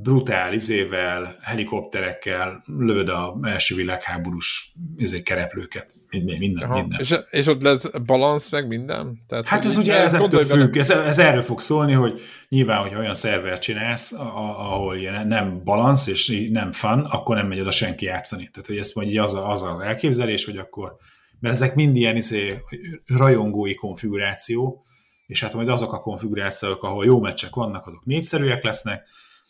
brutál 0.02 0.52
izével, 0.52 1.36
helikopterekkel 1.40 2.62
lövöd 2.66 3.08
a 3.08 3.38
első 3.42 3.74
világháborús 3.74 4.72
izé, 4.96 5.22
kereplőket 5.22 5.96
minden, 6.10 6.38
minden, 6.38 6.68
minden. 6.68 7.00
És, 7.00 7.14
és 7.30 7.46
ott 7.46 7.62
lesz 7.62 7.90
balansz 7.90 8.50
meg 8.50 8.66
minden? 8.66 9.22
Tehát, 9.28 9.48
hát 9.48 9.64
ez 9.64 9.76
ugye 9.76 9.94
ezektől 9.94 10.44
függ, 10.44 10.76
ez, 10.76 10.90
ez 10.90 11.18
erről 11.18 11.42
fog 11.42 11.60
szólni, 11.60 11.92
hogy 11.92 12.20
nyilván, 12.48 12.80
hogy 12.82 12.94
olyan 12.94 13.14
szerver 13.14 13.58
csinálsz, 13.58 14.12
ahol 14.12 14.96
ilyen 14.96 15.26
nem 15.26 15.64
balansz 15.64 16.06
és 16.06 16.48
nem 16.52 16.72
fun, 16.72 17.00
akkor 17.00 17.36
nem 17.36 17.46
megy 17.46 17.60
oda 17.60 17.70
senki 17.70 18.04
játszani. 18.04 18.48
Tehát, 18.52 18.66
hogy 18.66 18.76
ez 18.78 18.92
majd 18.94 19.16
az, 19.16 19.34
az 19.34 19.62
az 19.62 19.80
elképzelés, 19.80 20.44
hogy 20.44 20.56
akkor, 20.56 20.96
mert 21.40 21.54
ezek 21.54 21.74
mind 21.74 21.96
ilyen 21.96 22.16
izé, 22.16 22.62
rajongói 23.06 23.74
konfiguráció, 23.74 24.85
és 25.26 25.42
hát 25.42 25.54
majd 25.54 25.68
azok 25.68 25.92
a 25.92 26.00
konfigurációk, 26.00 26.82
ahol 26.82 27.04
jó 27.04 27.20
meccsek 27.20 27.54
vannak, 27.54 27.86
azok 27.86 28.04
népszerűek 28.04 28.62
lesznek, 28.62 29.08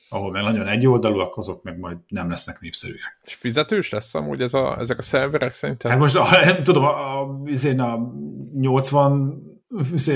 ahol 0.08 0.30
meg 0.30 0.42
nagyon 0.42 0.66
egyoldalúak, 0.66 1.36
azok 1.36 1.62
meg 1.62 1.78
majd 1.78 1.96
nem 2.08 2.30
lesznek 2.30 2.60
népszerűek. 2.60 3.18
És 3.24 3.34
fizetős 3.34 3.90
lesz 3.90 4.14
amúgy 4.14 4.40
ez 4.40 4.54
a, 4.54 4.78
ezek 4.78 4.98
a 4.98 5.02
szerverek 5.02 5.52
szerintem? 5.52 5.90
Hát 5.90 6.00
most 6.00 6.18
nem 6.44 6.64
tudom, 6.64 6.84
a, 6.84 7.20
a, 7.20 7.78
a 7.78 8.12
80 8.54 9.54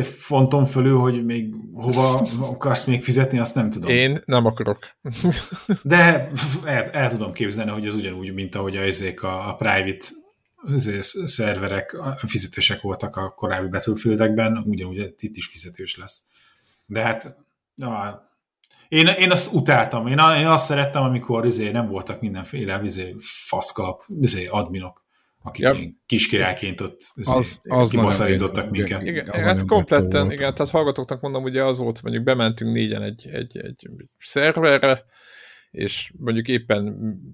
fonton 0.02 0.64
fölül, 0.64 0.98
hogy 0.98 1.24
még 1.24 1.54
hova 1.74 2.20
akarsz 2.40 2.84
még 2.84 3.02
fizetni, 3.02 3.38
azt 3.38 3.54
nem 3.54 3.70
tudom. 3.70 3.90
Én 3.90 4.22
nem 4.24 4.46
akarok. 4.46 4.78
De 5.82 6.30
el, 6.64 6.82
el 6.82 7.10
tudom 7.10 7.32
képzelni, 7.32 7.70
hogy 7.70 7.86
ez 7.86 7.94
ugyanúgy, 7.94 8.34
mint 8.34 8.54
ahogy 8.54 8.76
a, 8.76 9.26
a, 9.26 9.48
a 9.48 9.54
private 9.54 10.04
szerverek 11.24 11.96
fizetősek 12.26 12.80
voltak 12.80 13.16
a 13.16 13.30
korábbi 13.30 13.68
betűfildekben, 13.68 14.56
ugyanúgy 14.66 15.14
itt 15.18 15.36
is 15.36 15.46
fizetős 15.46 15.96
lesz. 15.96 16.22
De 16.86 17.02
hát 17.02 17.36
na, 17.74 18.22
én, 18.88 19.06
én 19.06 19.30
azt 19.30 19.52
utáltam, 19.52 20.06
én, 20.06 20.18
én 20.18 20.46
azt 20.46 20.64
szerettem, 20.64 21.02
amikor 21.02 21.46
izé, 21.46 21.70
nem 21.70 21.88
voltak 21.88 22.20
mindenféle 22.20 22.80
izé, 22.84 23.14
faszkalap, 23.18 24.04
izé, 24.20 24.46
adminok, 24.46 25.04
akik 25.42 25.62
ja. 25.62 25.74
kiskirályként 26.06 26.80
ott 26.80 27.00
izé, 27.14 27.32
az, 27.32 27.60
az 27.62 27.90
kibaszarítottak 27.90 28.70
minket. 28.70 29.02
Igen, 29.02 29.28
az 29.28 29.40
hát 29.42 29.66
kompletten, 29.66 30.30
igen, 30.30 30.54
tehát 30.54 30.72
hallgatóknak 30.72 31.20
mondom, 31.20 31.42
ugye 31.42 31.64
az 31.64 31.78
volt, 31.78 32.02
mondjuk 32.02 32.24
bementünk 32.24 32.72
négyen 32.72 33.02
egy, 33.02 33.28
egy, 33.32 33.56
egy 33.56 33.88
szerverre, 34.18 35.04
és 35.70 36.12
mondjuk 36.18 36.48
éppen 36.48 36.84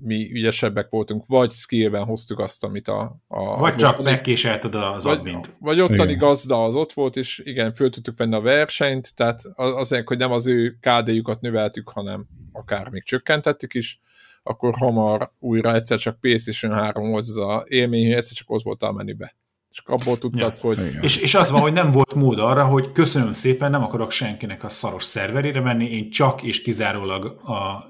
mi 0.03 0.31
ügyesebbek 0.33 0.91
voltunk, 0.91 1.27
vagy 1.27 1.51
skillben 1.51 2.05
hoztuk 2.05 2.39
azt, 2.39 2.65
amit 2.65 2.89
a... 2.89 3.21
a 3.27 3.59
vagy 3.59 3.75
csak 3.75 4.03
megkéselted 4.03 4.75
az 4.75 5.05
vagy, 5.05 5.19
admint. 5.19 5.57
Vagy 5.59 5.81
ottani 5.81 6.11
igen. 6.11 6.19
gazda 6.19 6.65
az 6.65 6.75
ott 6.75 6.93
volt, 6.93 7.17
és 7.17 7.43
igen, 7.45 7.75
föl 7.75 7.91
tudtuk 7.91 8.19
venni 8.19 8.35
a 8.35 8.41
versenyt, 8.41 9.15
tehát 9.15 9.41
azért, 9.55 10.09
hogy 10.09 10.19
nem 10.19 10.33
az 10.33 10.47
ő 10.47 10.79
KD-jukat 10.81 11.41
növeltük, 11.41 11.89
hanem 11.89 12.27
akár 12.53 12.89
még 12.89 13.05
csökkentettük 13.05 13.75
is, 13.75 14.01
akkor 14.43 14.75
hamar 14.77 15.33
újra 15.39 15.75
egyszer 15.75 15.99
csak 15.99 16.21
PlayStation 16.21 16.73
3 16.73 17.11
volt 17.11 17.25
az 17.29 17.37
a 17.37 17.65
élmény, 17.69 18.05
hogy 18.05 18.15
egyszer 18.15 18.37
csak 18.37 18.51
ott 18.51 18.63
voltál 18.63 18.93
menübe 18.93 19.37
és 19.77 19.83
abból 19.85 20.19
tudtad, 20.19 20.59
ja. 20.63 20.69
hogy... 20.69 20.97
És, 21.01 21.17
és 21.17 21.35
az 21.35 21.51
van, 21.51 21.61
hogy 21.61 21.73
nem 21.73 21.91
volt 21.91 22.15
mód 22.15 22.39
arra, 22.39 22.65
hogy 22.65 22.93
köszönöm 22.93 23.33
szépen, 23.33 23.71
nem 23.71 23.83
akarok 23.83 24.11
senkinek 24.11 24.65
a 24.65 24.69
szaros 24.69 25.03
szerverére 25.03 25.61
menni, 25.61 25.91
én 25.91 26.11
csak 26.11 26.43
és 26.43 26.63
kizárólag 26.63 27.41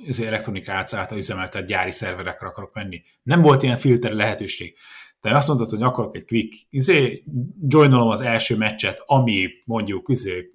az 0.07 0.21
elektronika 0.21 0.73
által 0.73 1.19
üzemeltet 1.19 1.67
gyári 1.67 1.91
szerverekre 1.91 2.47
akarok 2.47 2.75
menni. 2.75 3.03
Nem 3.23 3.41
volt 3.41 3.63
ilyen 3.63 3.77
filter 3.77 4.13
lehetőség. 4.13 4.77
De 5.21 5.37
azt 5.37 5.49
mondtad, 5.49 5.71
hogy 5.71 5.83
akarok 5.83 6.17
egy 6.17 6.25
quick, 6.25 6.67
izé, 6.71 7.25
joinolom 7.69 8.09
az 8.09 8.21
első 8.21 8.57
meccset, 8.57 9.03
ami 9.07 9.49
mondjuk 9.65 10.09
izé, 10.09 10.51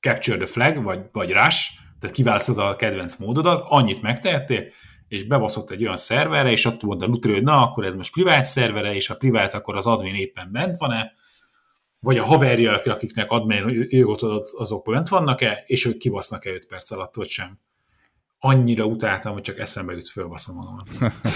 capture 0.00 0.36
the 0.36 0.46
flag, 0.46 0.82
vagy, 0.82 1.00
vagy 1.12 1.30
rush, 1.30 1.70
tehát 2.00 2.16
kiválasztod 2.16 2.58
a 2.58 2.76
kedvenc 2.76 3.16
módodat, 3.16 3.64
annyit 3.68 4.02
megtehettél, 4.02 4.64
és 5.08 5.24
bebaszott 5.24 5.70
egy 5.70 5.82
olyan 5.82 5.96
szerverre, 5.96 6.50
és 6.50 6.64
ott 6.64 6.80
volt 6.80 7.02
a 7.02 7.06
lutri, 7.06 7.32
hogy 7.32 7.42
na, 7.42 7.62
akkor 7.62 7.84
ez 7.84 7.94
most 7.94 8.12
privát 8.12 8.46
szervere, 8.46 8.94
és 8.94 9.06
ha 9.06 9.14
privát, 9.14 9.54
akkor 9.54 9.76
az 9.76 9.86
admin 9.86 10.14
éppen 10.14 10.48
bent 10.52 10.76
van-e, 10.76 11.12
vagy 12.00 12.18
a 12.18 12.24
haverja, 12.24 12.82
akiknek 12.84 13.30
admin 13.30 13.86
jogot 13.88 14.22
adott, 14.22 14.52
azok 14.52 14.84
bent 14.84 15.08
vannak-e, 15.08 15.62
és 15.66 15.84
ők 15.84 15.98
kibasznak-e 15.98 16.50
5 16.50 16.66
perc 16.66 16.90
alatt, 16.90 17.14
vagy 17.14 17.28
sem. 17.28 17.58
Annyira 18.38 18.84
utáltam, 18.84 19.32
hogy 19.32 19.42
csak 19.42 19.58
eszembe 19.58 19.92
jut, 19.92 20.08
fölbaszom 20.08 20.56
magamat. 20.56 20.88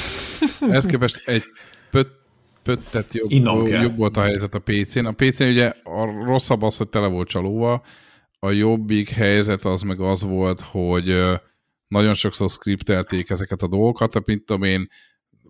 Ezt 0.77 0.87
képest 0.87 1.29
egy 1.29 1.43
pöt, 1.91 2.09
pöttet 2.63 3.15
jobb, 3.15 3.67
jobb 3.67 3.97
volt 3.97 4.17
a 4.17 4.23
helyzet 4.23 4.55
a 4.55 4.59
PC-n. 4.59 5.05
A 5.05 5.13
PC-n 5.13 5.45
ugye 5.45 5.73
a 5.83 6.25
rosszabb 6.25 6.63
az, 6.63 6.77
hogy 6.77 6.89
tele 6.89 7.07
volt 7.07 7.29
csalóval, 7.29 7.83
a 8.39 8.51
jobbik 8.51 9.09
helyzet 9.09 9.65
az 9.65 9.83
meg 9.83 10.01
az 10.01 10.23
volt, 10.23 10.61
hogy 10.61 11.23
nagyon 11.91 12.15
sokszor 12.15 12.51
skriptelték 12.51 13.31
ezeket 13.31 13.63
a 13.63 13.69
dolgokat, 13.69 14.27
mint 14.27 14.45
tudom 14.45 14.63
én, 14.63 14.89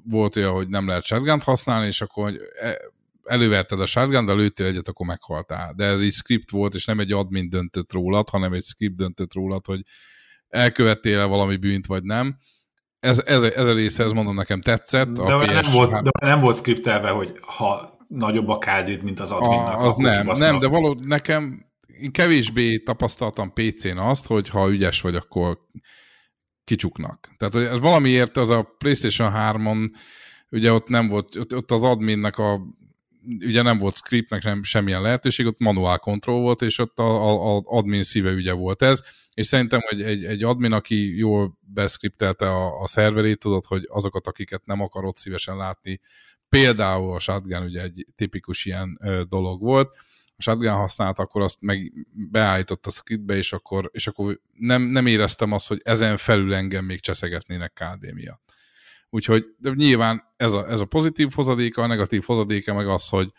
volt 0.04 0.36
olyan, 0.36 0.52
hogy 0.52 0.68
nem 0.68 0.86
lehet 0.86 1.04
shotgun 1.04 1.40
használni, 1.40 1.86
és 1.86 2.00
akkor 2.00 2.24
hogy 2.24 2.38
e, 2.60 2.78
előverted 3.24 3.80
a 3.80 3.86
shotgun, 3.86 4.24
de 4.24 4.32
lőttél 4.32 4.66
egyet, 4.66 4.88
akkor 4.88 5.06
meghaltál. 5.06 5.72
De 5.76 5.84
ez 5.84 6.00
egy 6.00 6.12
script 6.12 6.50
volt, 6.50 6.74
és 6.74 6.84
nem 6.84 7.00
egy 7.00 7.12
admin 7.12 7.48
döntött 7.48 7.92
rólad, 7.92 8.28
hanem 8.28 8.52
egy 8.52 8.62
script 8.62 8.96
döntött 8.96 9.34
rólad, 9.34 9.66
hogy 9.66 9.80
elkövettél 10.48 11.18
-e 11.18 11.24
valami 11.24 11.56
bűnt, 11.56 11.86
vagy 11.86 12.02
nem. 12.02 12.38
Ez, 13.00 13.22
ez, 13.24 13.42
ez 13.42 13.66
a 13.66 13.72
része, 13.72 14.04
ez 14.04 14.12
mondom, 14.12 14.34
nekem 14.34 14.60
tetszett. 14.60 15.08
De, 15.08 15.22
a 15.22 15.38
PS, 15.38 15.46
nem, 15.46 15.72
volt, 15.72 15.90
de 15.90 16.10
nem 16.20 16.40
volt 16.40 16.56
skriptelve, 16.56 17.08
hogy 17.08 17.38
ha 17.40 17.98
nagyobb 18.08 18.48
a 18.48 18.58
kd 18.58 19.02
mint 19.02 19.20
az 19.20 19.30
adminnak, 19.30 19.80
a, 19.80 19.86
az 19.86 19.96
nem, 19.96 20.26
nem, 20.26 20.58
de 20.58 20.68
való, 20.68 20.98
nekem 21.02 21.70
én 22.00 22.12
kevésbé 22.12 22.78
tapasztaltam 22.78 23.52
PC-n 23.52 23.98
azt, 23.98 24.26
hogy 24.26 24.48
ha 24.48 24.70
ügyes 24.70 25.00
vagy, 25.00 25.14
akkor 25.14 25.58
kicsuknak. 26.70 27.28
Tehát 27.36 27.72
ez 27.72 27.80
valamiért 27.80 28.36
az 28.36 28.50
a 28.50 28.62
PlayStation 28.78 29.32
3-on 29.34 29.90
ugye 30.50 30.72
ott 30.72 30.88
nem 30.88 31.08
volt, 31.08 31.36
ott, 31.36 31.54
ott 31.54 31.70
az 31.70 31.82
adminnek 31.82 32.38
a 32.38 32.60
ugye 33.40 33.62
nem 33.62 33.78
volt 33.78 33.96
scriptnek 33.96 34.42
nem, 34.42 34.62
semmilyen 34.62 35.02
lehetőség, 35.02 35.46
ott 35.46 35.58
manuál 35.58 35.98
control 35.98 36.40
volt, 36.40 36.62
és 36.62 36.78
ott 36.78 36.98
a, 36.98 37.28
a, 37.28 37.56
a 37.56 37.62
admin 37.64 38.02
szíve 38.02 38.30
ügye 38.30 38.52
volt 38.52 38.82
ez, 38.82 39.00
és 39.34 39.46
szerintem, 39.46 39.80
hogy 39.88 40.02
egy, 40.02 40.24
egy 40.24 40.42
admin, 40.42 40.72
aki 40.72 41.16
jól 41.16 41.58
beszkriptelte 41.60 42.50
a, 42.50 42.82
a 42.82 42.86
szerverét, 42.86 43.38
tudod, 43.38 43.64
hogy 43.64 43.82
azokat, 43.88 44.26
akiket 44.26 44.66
nem 44.66 44.80
akarod 44.80 45.16
szívesen 45.16 45.56
látni, 45.56 46.00
például 46.48 47.12
a 47.12 47.18
shotgun 47.18 47.62
ugye 47.62 47.82
egy 47.82 48.06
tipikus 48.14 48.64
ilyen 48.64 48.98
ö, 49.00 49.22
dolog 49.28 49.60
volt, 49.60 49.96
shotgun 50.40 50.72
használt, 50.72 51.18
akkor 51.18 51.42
azt 51.42 51.56
meg 51.60 51.92
beállított 52.30 52.86
a 52.86 52.90
scriptbe, 52.90 53.36
és 53.36 53.52
akkor, 53.52 53.90
és 53.92 54.06
akkor 54.06 54.40
nem, 54.52 54.82
nem 54.82 55.06
éreztem 55.06 55.52
azt, 55.52 55.68
hogy 55.68 55.80
ezen 55.84 56.16
felül 56.16 56.54
engem 56.54 56.84
még 56.84 57.00
cseszegetnének 57.00 57.72
KD 57.72 58.14
miatt. 58.14 58.42
Úgyhogy 59.10 59.44
de 59.58 59.70
nyilván 59.74 60.22
ez 60.36 60.52
a, 60.52 60.70
ez 60.70 60.80
a 60.80 60.84
pozitív 60.84 61.28
hozadéka, 61.34 61.82
a 61.82 61.86
negatív 61.86 62.22
hozadéka 62.24 62.74
meg 62.74 62.88
az, 62.88 63.08
hogy 63.08 63.32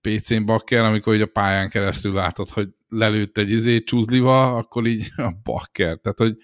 PC-n 0.00 0.44
bakker, 0.44 0.84
amikor 0.84 1.14
így 1.14 1.20
a 1.20 1.26
pályán 1.26 1.68
keresztül 1.68 2.12
látod, 2.12 2.48
hogy 2.48 2.68
lelőtt 2.88 3.38
egy 3.38 3.50
izé 3.50 3.82
csúzliva, 3.82 4.56
akkor 4.56 4.86
így 4.86 5.12
a 5.16 5.32
bakker. 5.42 5.96
Tehát, 5.96 6.18
hogy 6.18 6.36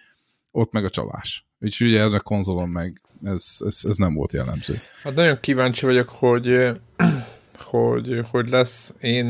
ott 0.50 0.72
meg 0.72 0.84
a 0.84 0.90
csalás. 0.90 1.46
Úgyhogy 1.60 1.86
ugye 1.86 2.02
ez 2.02 2.12
a 2.12 2.20
konzolon 2.20 2.68
meg 2.68 3.00
ez, 3.22 3.56
ez, 3.58 3.80
ez 3.82 3.96
nem 3.96 4.14
volt 4.14 4.32
jellemző. 4.32 4.80
Hát 5.02 5.14
nagyon 5.14 5.40
kíváncsi 5.40 5.86
vagyok, 5.86 6.08
hogy 6.08 6.46
hogy, 7.68 8.20
hogy 8.30 8.48
lesz. 8.48 8.94
Én 9.00 9.26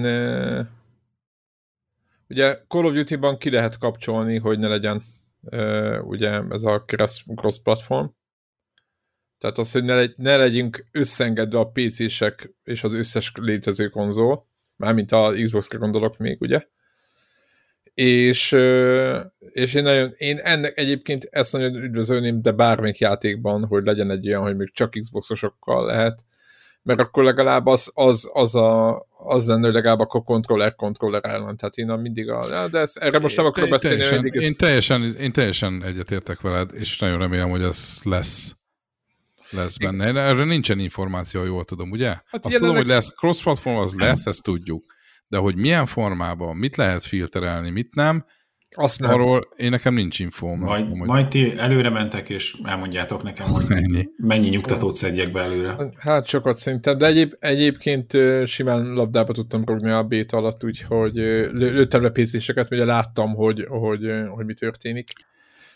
ugye 2.28 2.58
Call 2.68 2.84
of 2.84 2.92
Duty-ban 2.92 3.38
ki 3.38 3.50
lehet 3.50 3.78
kapcsolni, 3.78 4.38
hogy 4.38 4.58
ne 4.58 4.68
legyen 4.68 5.02
ugye 6.02 6.42
ez 6.50 6.62
a 6.62 6.84
cross-platform. 7.36 8.06
Tehát 9.38 9.58
az, 9.58 9.72
hogy 9.72 9.84
ne, 9.84 9.94
legy, 9.94 10.14
ne 10.16 10.36
legyünk 10.36 10.84
összeengedve 10.92 11.58
a 11.58 11.70
PC-sek 11.70 12.54
és 12.64 12.84
az 12.84 12.92
összes 12.92 13.32
létező 13.34 13.88
konzol, 13.88 14.48
mármint 14.76 15.12
a 15.12 15.32
Xbox-ra 15.42 15.78
gondolok 15.78 16.18
még, 16.18 16.40
ugye? 16.40 16.66
És, 17.94 18.52
és 19.38 19.74
én, 19.74 19.82
nagyon, 19.82 20.12
én 20.16 20.38
ennek 20.38 20.78
egyébként 20.78 21.28
ezt 21.30 21.52
nagyon 21.52 21.74
üdvözölném, 21.74 22.42
de 22.42 22.52
bármelyik 22.52 22.98
játékban, 22.98 23.66
hogy 23.66 23.84
legyen 23.84 24.10
egy 24.10 24.28
olyan, 24.28 24.42
hogy 24.42 24.56
még 24.56 24.72
csak 24.72 24.90
Xboxosokkal 24.90 25.86
lehet, 25.86 26.24
mert 26.88 27.00
akkor 27.00 27.24
legalább 27.24 27.66
az, 27.66 27.90
az, 27.94 28.30
az, 28.32 28.54
a, 28.54 28.98
az 29.18 29.46
lenne, 29.46 29.70
legalább 29.70 30.00
akkor 30.00 30.22
controller 30.22 30.74
controller 30.74 31.24
ellen. 31.24 31.56
Tehát 31.56 31.76
én 31.76 31.86
mindig 31.86 32.30
a... 32.30 32.68
De 32.68 32.78
ez, 32.78 32.92
erre 32.94 33.18
most 33.18 33.36
nem 33.36 33.46
akarok 33.46 33.68
beszélni. 33.68 33.96
Teljesen, 33.96 34.22
mindig 34.22 34.42
én, 34.42 34.54
teljesen, 34.54 35.16
én 35.16 35.32
teljesen 35.32 35.82
egyetértek 35.84 36.40
veled, 36.40 36.70
és 36.74 36.98
nagyon 36.98 37.18
remélem, 37.18 37.50
hogy 37.50 37.62
ez 37.62 38.00
lesz 38.02 38.56
lesz 39.50 39.76
benne. 39.76 40.04
Erre 40.04 40.44
nincsen 40.44 40.78
információ, 40.78 41.44
jól 41.44 41.64
tudom, 41.64 41.90
ugye? 41.90 42.08
Hát 42.08 42.24
Azt 42.44 42.52
jelenleg... 42.52 42.58
tudom, 42.60 42.76
hogy 42.76 42.86
lesz 42.86 43.14
cross-platform, 43.14 43.76
az 43.76 43.94
lesz, 43.94 44.26
ezt 44.26 44.42
tudjuk. 44.42 44.84
De 45.26 45.38
hogy 45.38 45.56
milyen 45.56 45.86
formában, 45.86 46.56
mit 46.56 46.76
lehet 46.76 47.04
filterelni, 47.04 47.70
mit 47.70 47.94
nem, 47.94 48.24
azt 48.78 49.00
nem. 49.00 49.10
Arról 49.10 49.48
én 49.56 49.70
nekem 49.70 49.94
nincs 49.94 50.18
infóm. 50.18 50.58
Majd, 50.58 50.88
hogy... 50.88 51.06
majd 51.08 51.28
ti 51.28 51.58
előre 51.58 51.90
mentek, 51.90 52.28
és 52.28 52.56
elmondjátok 52.64 53.22
nekem, 53.22 53.46
hogy 53.46 53.64
mennyi, 53.68 54.08
mennyi 54.16 54.48
nyugtatót 54.48 54.96
szedjek 54.96 55.32
be 55.32 55.40
előre. 55.40 55.76
Hát 55.98 56.26
sokat 56.26 56.58
szerintem, 56.58 56.98
de 56.98 57.06
egyéb, 57.06 57.34
egyébként 57.38 58.16
simán 58.46 58.92
labdába 58.92 59.32
tudtam 59.32 59.64
rúgni 59.64 59.90
a 59.90 60.02
béta 60.02 60.36
alatt, 60.36 60.64
úgyhogy 60.64 61.14
lőttem 61.52 62.02
le 62.02 62.10
pénzéseket, 62.10 62.70
ugye 62.70 62.84
láttam, 62.84 63.34
hogy, 63.34 63.66
hogy, 63.68 64.10
hogy 64.28 64.44
mi 64.44 64.54
történik. 64.54 65.08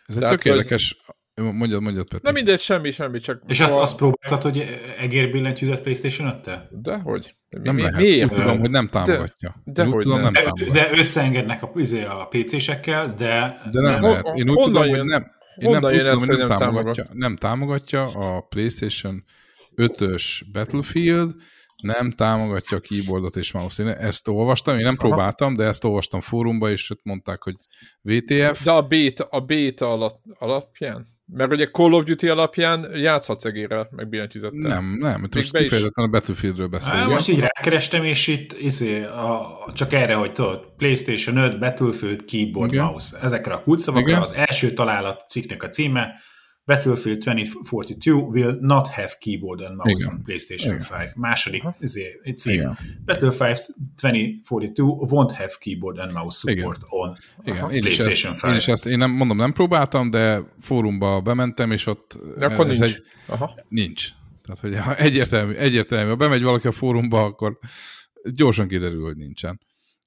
Ez 0.07 0.15
Tehát, 0.15 0.33
egy 0.33 0.39
tök 0.39 0.53
érdekes, 0.53 0.97
Mondjad, 1.43 1.83
mondjad, 1.83 2.09
Peti. 2.09 2.23
Na 2.25 2.31
mindegy, 2.31 2.61
semmi, 2.61 2.91
semmi, 2.91 3.19
csak... 3.19 3.43
És 3.47 3.61
azt, 3.61 3.73
azt 3.73 3.97
próbáltad, 3.97 4.43
hogy 4.43 4.81
egérbillentyűzet 4.99 5.83
PlayStation 5.83 6.29
5 6.29 6.43
-te? 6.43 6.69
Dehogy. 6.71 7.35
Nem 7.49 7.75
mi, 7.75 7.83
lehet. 7.83 8.01
Miért? 8.01 8.31
Úgy 8.31 8.43
tudom, 8.43 8.59
hogy 8.59 8.71
nem 8.71 8.89
támogatja. 8.89 9.63
De, 9.65 9.83
de 9.83 9.89
úgy 9.89 10.03
tudom, 10.03 10.21
nem. 10.21 10.33
nem 10.33 10.43
támogatja. 10.43 10.73
De 10.73 10.99
összeengednek 10.99 11.63
a, 11.63 11.73
izé, 11.75 12.05
a 12.05 12.29
PC-sekkel, 12.31 13.15
de... 13.15 13.61
De 13.71 13.81
nem, 13.81 13.93
nem 13.93 14.03
lehet. 14.03 14.33
Én 14.35 14.51
úgy 14.51 14.63
tudom, 14.63 14.85
jön, 14.85 14.99
hogy 14.99 15.07
nem. 15.07 15.31
Én 15.57 15.71
nem, 15.71 15.85
úgy 15.85 15.99
tudom, 15.99 16.19
hogy 16.19 16.29
nem, 16.29 16.49
nem 16.49 16.57
támogatja. 16.57 17.05
Nem 17.13 17.37
támogatja 17.37 18.05
a 18.05 18.41
PlayStation 18.41 19.25
5-ös 19.77 20.41
Battlefield, 20.53 21.35
nem 21.83 22.11
támogatja 22.11 22.77
a 22.77 22.81
keyboardot 22.81 23.37
és 23.37 23.53
mouse. 23.53 23.97
Ezt 23.97 24.29
olvastam, 24.29 24.79
én 24.79 24.85
nem 24.85 24.95
Aha. 24.99 25.09
próbáltam, 25.09 25.55
de 25.55 25.65
ezt 25.65 25.85
olvastam 25.85 26.21
fórumba, 26.21 26.71
és 26.71 26.91
ott 26.91 27.01
mondták, 27.03 27.43
hogy 27.43 27.57
VTF. 28.03 28.65
De 28.65 28.71
a 28.71 28.83
beta, 28.83 29.25
a 29.25 29.41
beta 29.41 29.91
alap, 29.91 30.19
alapján? 30.39 31.07
Mert 31.35 31.53
ugye 31.53 31.67
Call 31.71 31.93
of 31.93 32.05
Duty 32.05 32.29
alapján 32.29 32.87
játszhatsz 32.95 33.45
egérrel, 33.45 33.89
meg 33.91 34.09
billentyűzettel. 34.09 34.59
Nem, 34.71 34.97
nem, 34.99 35.21
most 35.21 35.53
kifejezetten 35.53 36.05
is... 36.05 36.05
a 36.05 36.07
Battlefieldről 36.07 36.67
beszélünk. 36.67 37.09
Most 37.09 37.29
így 37.29 37.41
rákerestem, 37.41 38.05
és 38.05 38.27
itt 38.27 38.53
izé, 38.61 39.05
a, 39.05 39.59
csak 39.75 39.93
erre, 39.93 40.15
hogy 40.15 40.33
tudod, 40.33 40.73
PlayStation 40.77 41.37
5, 41.37 41.59
Battlefield, 41.59 42.25
Keyboard, 42.25 42.73
Igen. 42.73 42.85
Mouse. 42.85 43.19
Ezekre 43.23 43.55
a 43.55 43.63
kulcsszavakra 43.63 44.21
az 44.21 44.33
első 44.33 44.73
találat 44.73 45.29
cikknek 45.29 45.63
a 45.63 45.69
címe, 45.69 46.15
Battlefield 46.65 47.19
2042 47.19 48.13
will 48.13 48.59
not 48.61 48.89
have 48.89 49.17
keyboard 49.19 49.61
and 49.61 49.77
mouse 49.77 50.03
Igen. 50.03 50.15
on 50.15 50.23
PlayStation 50.23 50.75
Igen. 50.75 50.87
5. 51.01 51.17
Második 51.17 51.63
izé, 51.81 52.21
cím. 52.37 52.53
Igen. 52.53 52.79
Battlefield 53.05 53.59
2042 53.97 54.83
won't 54.83 55.33
have 55.33 55.53
keyboard 55.59 55.99
and 55.99 56.13
mouse 56.13 56.39
support 56.39 56.77
Igen. 56.77 56.89
on 56.89 57.17
Igen. 57.45 57.71
Én 57.71 57.81
PlayStation 57.81 58.33
ezt, 58.33 58.45
5. 58.45 58.51
Én 58.51 58.57
is 58.57 58.69
ezt, 58.69 58.87
én 58.87 58.99
nem 58.99 59.11
mondom, 59.11 59.37
nem 59.37 59.53
próbáltam, 59.53 60.11
de 60.11 60.43
fórumba 60.61 61.21
bementem, 61.21 61.71
és 61.71 61.87
ott 61.87 62.19
de 62.39 62.47
akkor 62.47 62.69
ez 62.69 62.79
nincs. 62.79 62.93
Egy, 62.93 63.03
Aha. 63.27 63.55
Nincs. 63.69 64.09
Tehát, 64.43 64.61
hogy 64.61 64.79
ha 64.79 64.97
egyértelmű, 64.97 65.53
egyértelmű, 65.53 66.09
ha 66.09 66.17
bemegy 66.17 66.43
valaki 66.43 66.67
a 66.67 66.73
fórumba, 66.73 67.23
akkor 67.23 67.59
gyorsan 68.35 68.69
kiderül, 68.69 69.03
hogy 69.05 69.17
nincsen. 69.17 69.61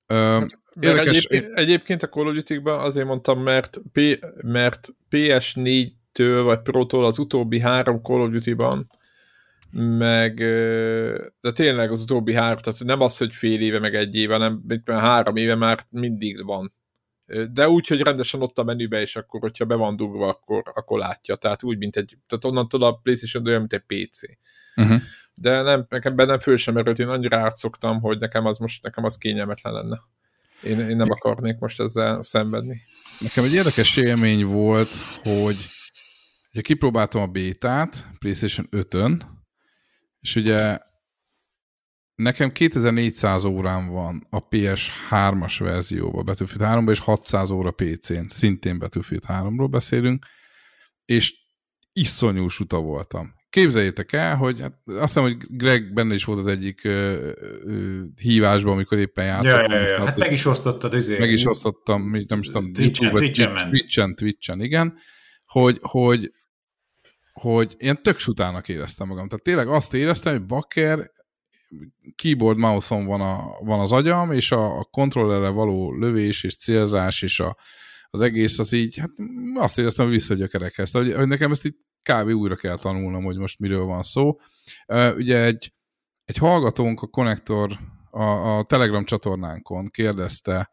Uh, 0.07 0.48
érdekes... 0.80 1.23
egyébként, 1.23 1.53
egyébként 1.53 2.03
a 2.03 2.10
Call 2.10 2.27
of 2.27 2.34
Duty 2.34 2.61
azért 2.64 3.07
mondtam, 3.07 3.40
mert, 3.41 3.82
P, 3.91 3.99
mert 4.41 4.94
PS4 5.11 5.91
2 6.15 6.41
vagy 6.41 6.61
Pro-tól 6.61 7.05
az 7.05 7.19
utóbbi 7.19 7.59
három 7.59 8.01
Call 8.01 8.21
of 8.21 8.29
Duty-ban, 8.29 8.89
meg 9.97 10.35
de 11.41 11.51
tényleg 11.53 11.91
az 11.91 12.01
utóbbi 12.01 12.33
három, 12.33 12.57
tehát 12.57 12.83
nem 12.83 13.01
az, 13.01 13.17
hogy 13.17 13.33
fél 13.33 13.61
éve, 13.61 13.79
meg 13.79 13.95
egy 13.95 14.15
éve, 14.15 14.37
nem, 14.37 14.63
mint 14.67 14.87
már 14.87 15.01
három 15.01 15.35
éve 15.35 15.55
már 15.55 15.79
mindig 15.91 16.45
van. 16.45 16.73
De 17.51 17.69
úgy, 17.69 17.87
hogy 17.87 18.01
rendesen 18.01 18.41
ott 18.41 18.57
a 18.57 18.63
menübe, 18.63 19.01
és 19.01 19.15
akkor, 19.15 19.39
hogyha 19.39 19.65
be 19.65 19.75
van 19.75 19.95
dugva, 19.95 20.27
akkor, 20.27 20.63
akkor 20.73 20.99
látja. 20.99 21.35
Tehát 21.35 21.63
úgy, 21.63 21.77
mint 21.77 21.95
egy, 21.95 22.17
tehát 22.27 22.45
onnantól 22.45 22.83
a 22.83 22.93
PlayStation 22.93 23.47
olyan, 23.47 23.59
mint 23.59 23.73
egy 23.73 23.83
PC. 24.07 24.19
Uh-huh. 24.75 25.01
De 25.33 25.61
nem, 25.61 25.85
nekem 25.89 26.15
bennem 26.15 26.39
föl 26.39 26.57
sem 26.57 26.73
merült, 26.73 26.99
én 26.99 27.07
annyira 27.07 27.37
átszoktam, 27.37 28.01
hogy 28.01 28.19
nekem 28.19 28.45
az 28.45 28.57
most, 28.57 28.83
nekem 28.83 29.03
az 29.03 29.17
kényelmetlen 29.17 29.73
lenne. 29.73 30.01
Én, 30.63 30.79
én 30.79 30.95
nem 30.95 31.11
akarnék 31.11 31.59
most 31.59 31.79
ezzel 31.79 32.21
szenvedni. 32.21 32.81
Nekem 33.19 33.43
egy 33.43 33.53
érdekes 33.53 33.97
élmény 33.97 34.45
volt, 34.45 34.89
hogy 35.23 35.57
Ugye 36.56 36.64
kipróbáltam 36.64 37.22
a 37.22 37.27
bétát 37.27 38.07
PlayStation 38.19 38.68
5-ön, 38.72 39.23
és 40.19 40.36
ugye 40.36 40.77
nekem 42.15 42.52
2400 42.52 43.44
órám 43.44 43.88
van 43.88 44.27
a 44.30 44.48
PS3-as 44.48 45.56
verzióban, 45.60 46.26
Battlefield 46.26 46.61
3 46.61 46.90
és 46.90 46.99
600 46.99 47.49
óra 47.49 47.72
PC-n, 47.72 48.27
szintén 48.27 48.80
Battlefield 48.80 49.23
3-ról 49.27 49.68
beszélünk, 49.69 50.26
és 51.06 51.34
iszonyú 51.94 52.48
suta 52.48 52.80
voltam. 52.80 53.34
képzeljétek 53.49 54.11
el, 54.11 54.36
hogy 54.36 54.61
hát 54.61 54.80
azt 54.86 54.99
hiszem, 54.99 55.23
hogy 55.23 55.38
Greg 55.49 55.94
benne 55.94 56.14
is 56.14 56.23
volt 56.23 56.40
az 56.40 56.48
egyik 56.48 56.84
ö, 56.84 57.32
ö, 57.64 58.02
hívásban, 58.22 58.73
amikor 58.73 58.98
éppen 58.98 59.26
játszott. 59.26 59.69
Ja, 59.69 59.76
ja, 59.76 59.88
ja. 59.88 60.06
Hát 60.06 60.18
meg 60.18 60.32
is 60.32 60.45
osztottad 60.45 60.94
azért. 60.94 61.19
Meg 61.19 61.32
is 61.32 61.45
osztottam, 61.45 62.10
nem 62.27 62.40
is 62.40 62.48
tudom, 62.48 62.73
Twitch-en, 62.73 63.14
Twitch-en, 63.69 64.15
Twitch-en, 64.15 64.61
igen, 64.61 64.98
hogy, 65.45 65.80
hogy, 65.82 66.32
hogy 67.41 67.76
ilyen 67.78 68.03
tök 68.03 68.18
sutának 68.18 68.70
éreztem 68.70 69.07
magam. 69.07 69.28
Tehát 69.28 69.44
tényleg 69.44 69.68
azt 69.68 69.94
éreztem, 69.94 70.34
hogy 70.34 70.45
bakker 70.45 71.12
keyboard 72.16 72.57
mouse-on 72.57 73.06
van, 73.06 73.22
a, 73.22 73.64
van 73.64 73.80
az 73.80 73.91
agyam, 73.91 74.32
és 74.32 74.52
a, 74.52 74.80
a 74.80 74.84
kontrollerre 74.84 75.49
való 75.49 75.94
lövés 75.94 76.44
és 76.44 76.56
célzás, 76.56 77.22
és 77.22 77.40
a, 77.40 77.57
az 78.07 78.22
egész 78.22 78.60
az 78.60 78.74
így, 78.74 78.98
hát 78.98 79.10
azt 79.56 79.80
éreztem, 79.80 80.06
hogy 80.06 80.14
visszagyökerekhez. 80.14 80.91
Hogy, 80.91 81.14
hogy 81.14 81.28
nekem 81.28 81.52
ezt 81.52 81.66
itt 81.66 81.78
kb. 82.02 82.30
újra 82.30 82.56
kell 82.56 82.78
tanulnom, 82.78 83.24
hogy 83.24 83.38
most 83.38 83.60
miről 83.60 83.86
van 83.86 84.03
szó. 84.03 84.36
Ugye 85.16 85.44
egy, 85.44 85.74
egy 86.26 86.38
hallgatónk 86.38 87.02
a 87.02 87.07
konnektor 87.07 87.80
a, 88.10 88.57
a 88.57 88.64
Telegram 88.64 89.06
csatornánkon 89.06 89.90
kérdezte, 89.90 90.72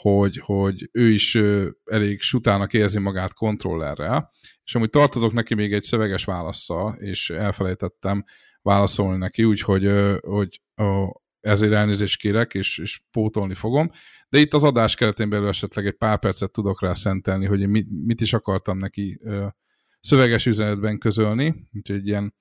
hogy, 0.00 0.36
hogy 0.36 0.88
ő 0.92 1.08
is 1.08 1.38
elég 1.84 2.20
sutának 2.20 2.72
érzi 2.72 2.98
magát 2.98 3.34
kontrollerrel, 3.34 4.30
és 4.64 4.74
amúgy 4.74 4.90
tartozok 4.90 5.32
neki 5.32 5.54
még 5.54 5.72
egy 5.72 5.82
szöveges 5.82 6.24
válaszsal, 6.24 6.94
és 6.94 7.30
elfelejtettem 7.30 8.24
válaszolni 8.62 9.18
neki, 9.18 9.44
úgyhogy 9.44 9.90
hogy 10.20 10.60
ezért 11.40 11.72
elnézést 11.72 12.20
kérek, 12.20 12.54
és, 12.54 12.78
és 12.78 13.02
pótolni 13.10 13.54
fogom. 13.54 13.90
De 14.28 14.38
itt 14.38 14.54
az 14.54 14.64
adás 14.64 14.94
keretén 14.94 15.28
belül 15.28 15.48
esetleg 15.48 15.86
egy 15.86 15.96
pár 15.96 16.18
percet 16.18 16.52
tudok 16.52 16.82
rá 16.82 16.94
szentelni, 16.94 17.46
hogy 17.46 17.60
én 17.60 17.68
mit, 18.04 18.20
is 18.20 18.32
akartam 18.32 18.78
neki 18.78 19.20
szöveges 20.00 20.46
üzenetben 20.46 20.98
közölni, 20.98 21.68
úgyhogy 21.72 22.06
ilyen, 22.06 22.34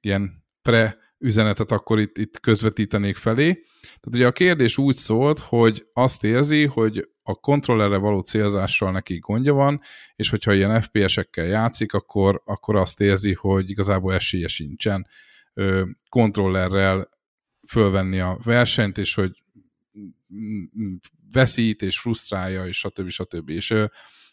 ilyen 0.00 0.44
pre 0.62 1.05
üzenetet 1.18 1.70
akkor 1.70 2.00
itt, 2.00 2.18
itt 2.18 2.40
közvetítenék 2.40 3.16
felé. 3.16 3.52
Tehát 3.80 4.14
ugye 4.14 4.26
a 4.26 4.32
kérdés 4.32 4.78
úgy 4.78 4.94
szólt, 4.94 5.38
hogy 5.38 5.86
azt 5.92 6.24
érzi, 6.24 6.66
hogy 6.66 7.08
a 7.22 7.34
kontrollerre 7.34 7.96
való 7.96 8.20
célzással 8.20 8.92
neki 8.92 9.18
gondja 9.18 9.52
van, 9.52 9.80
és 10.16 10.30
hogyha 10.30 10.54
ilyen 10.54 10.80
FPS-ekkel 10.80 11.44
játszik, 11.44 11.92
akkor, 11.92 12.42
akkor 12.44 12.76
azt 12.76 13.00
érzi, 13.00 13.34
hogy 13.34 13.70
igazából 13.70 14.14
esélye 14.14 14.48
sincsen 14.48 15.06
kontrollerrel 16.08 17.08
fölvenni 17.68 18.20
a 18.20 18.38
versenyt, 18.42 18.98
és 18.98 19.14
hogy 19.14 19.42
veszít, 21.32 21.82
és 21.82 21.98
frusztrálja, 21.98 22.66
és 22.66 22.78
stb. 22.78 23.08
stb. 23.08 23.48
És 23.48 23.74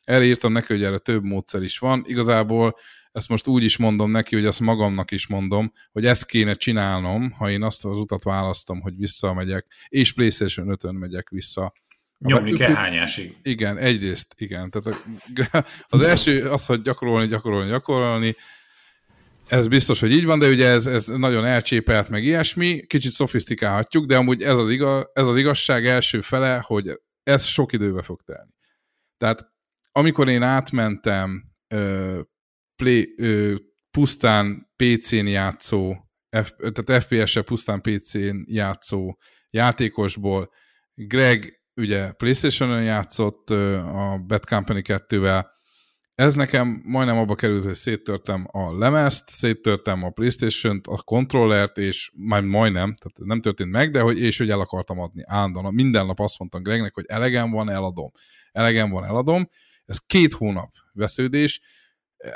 erre 0.04 0.24
írtam 0.24 0.52
neki, 0.52 0.74
hogy 0.74 0.84
erre 0.84 0.98
több 0.98 1.24
módszer 1.24 1.64
is 1.64 1.78
van. 1.78 2.04
Igazából 2.08 2.76
ezt 3.12 3.30
most 3.30 3.48
úgy 3.48 3.64
is 3.64 3.78
mondom 3.78 4.12
neki, 4.12 4.36
hogy 4.36 4.46
ezt 4.46 4.60
magamnak 4.60 5.12
is 5.12 5.28
mondom, 5.28 5.74
hogy 5.92 6.06
ezt 6.06 6.26
kéne 6.26 6.54
csinálnom, 6.54 7.32
ha 7.32 7.50
én 7.50 7.64
azt 7.64 7.86
az 7.86 7.98
utat 7.98 8.24
választom, 8.24 8.82
hogy 8.82 8.98
visszamegyek, 8.98 9.66
és 9.88 10.14
PlayStation 10.14 10.78
5-ön 10.80 10.96
megyek 10.96 11.30
vissza. 11.30 11.74
Nyomni 12.18 12.54
kell 12.54 12.74
hányásig. 12.74 13.38
Igen, 13.44 13.78
egyrészt, 13.78 14.34
igen. 14.38 14.70
Tehát 14.70 15.04
az 15.90 16.02
első 16.02 16.50
az, 16.50 16.66
hogy 16.66 16.82
gyakorolni, 16.82 17.28
gyakorolni, 17.28 17.70
gyakorolni, 17.70 18.36
ez 19.48 19.68
biztos, 19.68 20.00
hogy 20.00 20.12
így 20.12 20.26
van, 20.26 20.40
de 20.40 20.50
ugye 20.50 20.68
ez, 20.68 20.88
ez 20.88 21.08
nagyon 21.08 21.46
elcsépelt, 21.46 22.10
meg 22.10 22.24
ilyesmi, 22.24 22.86
kicsit 22.88 23.12
szofisztikálhatjuk, 23.12 24.06
de 24.06 24.18
amúgy 24.18 24.42
ez 24.42 24.58
az, 24.58 24.70
igaz, 24.70 25.06
ez 25.14 25.28
az 25.28 25.36
igazság 25.36 25.86
első 25.86 26.22
fele, 26.22 26.64
hogy 26.66 27.02
ez 27.24 27.46
sok 27.46 27.74
időbe 27.74 28.02
fog 28.02 28.22
telni. 28.26 28.52
Tehát 29.18 29.53
amikor 29.96 30.30
én 30.30 30.42
átmentem 30.42 31.44
ö, 31.68 32.22
play, 32.76 33.14
ö, 33.18 33.56
pusztán 33.92 34.72
PC-n 34.76 35.26
játszó, 35.26 35.96
F, 36.44 36.52
tehát 36.72 37.04
FPS-e 37.04 37.42
pusztán 37.42 37.82
PC-n 37.82 38.36
játszó 38.46 39.18
játékosból, 39.50 40.50
Greg 40.94 41.62
ugye 41.76 42.12
PlayStation-on 42.12 42.84
játszott 42.84 43.50
ö, 43.50 43.78
a 43.78 44.18
Bad 44.18 44.46
Company 44.46 44.82
2-vel, 44.84 45.46
ez 46.16 46.36
nekem 46.36 46.82
majdnem 46.86 47.18
abba 47.18 47.36
került, 47.36 47.64
hogy 47.64 47.74
széttörtem 47.74 48.48
a 48.52 48.78
lemezt, 48.78 49.30
széttörtem 49.30 50.04
a 50.04 50.10
Playstation-t, 50.10 50.88
a 50.88 51.02
kontrollert, 51.04 51.78
és 51.78 52.12
majd 52.16 52.44
majdnem, 52.44 52.96
tehát 52.96 53.18
nem 53.30 53.42
történt 53.42 53.72
meg, 53.72 53.92
de 53.92 54.02
hogy, 54.02 54.20
és 54.20 54.38
hogy 54.38 54.50
el 54.50 54.60
akartam 54.60 55.00
adni 55.00 55.22
állandóan. 55.26 55.74
Minden 55.74 56.06
nap 56.06 56.20
azt 56.20 56.40
mondtam 56.40 56.64
Gregnek, 56.64 56.94
hogy 56.94 57.06
elegem 57.08 57.52
van, 57.52 57.70
eladom. 57.70 58.12
Elegem 58.52 58.90
van, 58.90 59.06
eladom. 59.06 59.50
Ez 59.94 60.00
két 60.00 60.34
hónap 60.34 60.70
vesződés. 60.94 61.62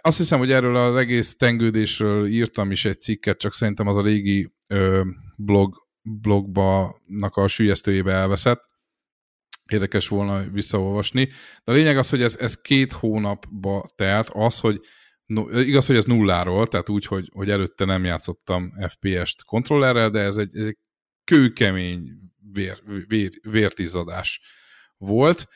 Azt 0.02 0.18
hiszem, 0.18 0.40
hogy 0.40 0.52
erről 0.52 0.76
az 0.76 0.96
egész 0.96 1.36
tengődésről 1.36 2.28
írtam 2.28 2.72
is 2.72 2.86
egy 2.86 3.00
cikket, 3.00 3.38
csak 3.38 3.54
szerintem 3.54 3.88
az 3.88 3.98
a 3.98 4.02
régi 4.02 4.54
ö, 4.68 5.04
blog, 5.38 5.88
blogba 6.02 7.02
a 7.20 7.48
sülyeztőjébe 7.48 8.12
elveszett 8.12 8.64
érdekes 9.72 10.08
volna 10.08 10.50
visszaolvasni. 10.50 11.26
De 11.64 11.72
a 11.72 11.76
lényeg 11.76 11.98
az, 11.98 12.10
hogy 12.10 12.22
ez, 12.22 12.36
ez 12.36 12.62
két 12.62 12.92
hónapba 12.92 13.86
telt, 13.96 14.30
az, 14.30 14.60
hogy 14.60 14.80
no, 15.26 15.60
igaz, 15.60 15.86
hogy 15.86 15.96
ez 15.96 16.06
nulláról, 16.06 16.68
tehát 16.68 16.90
úgy, 16.90 17.06
hogy, 17.06 17.30
hogy 17.34 17.50
előtte 17.50 17.86
nem 17.86 18.04
játszottam 18.04 18.74
FPS-t 18.90 19.44
kontrollerrel, 19.44 20.10
de 20.10 20.20
ez 20.20 20.38
egy, 20.38 20.56
ez 20.56 20.66
egy 20.66 20.78
kőkemény 21.24 22.10
vér, 22.52 22.84
vér, 23.08 23.30
vértizadás 23.42 24.42
volt, 24.98 25.48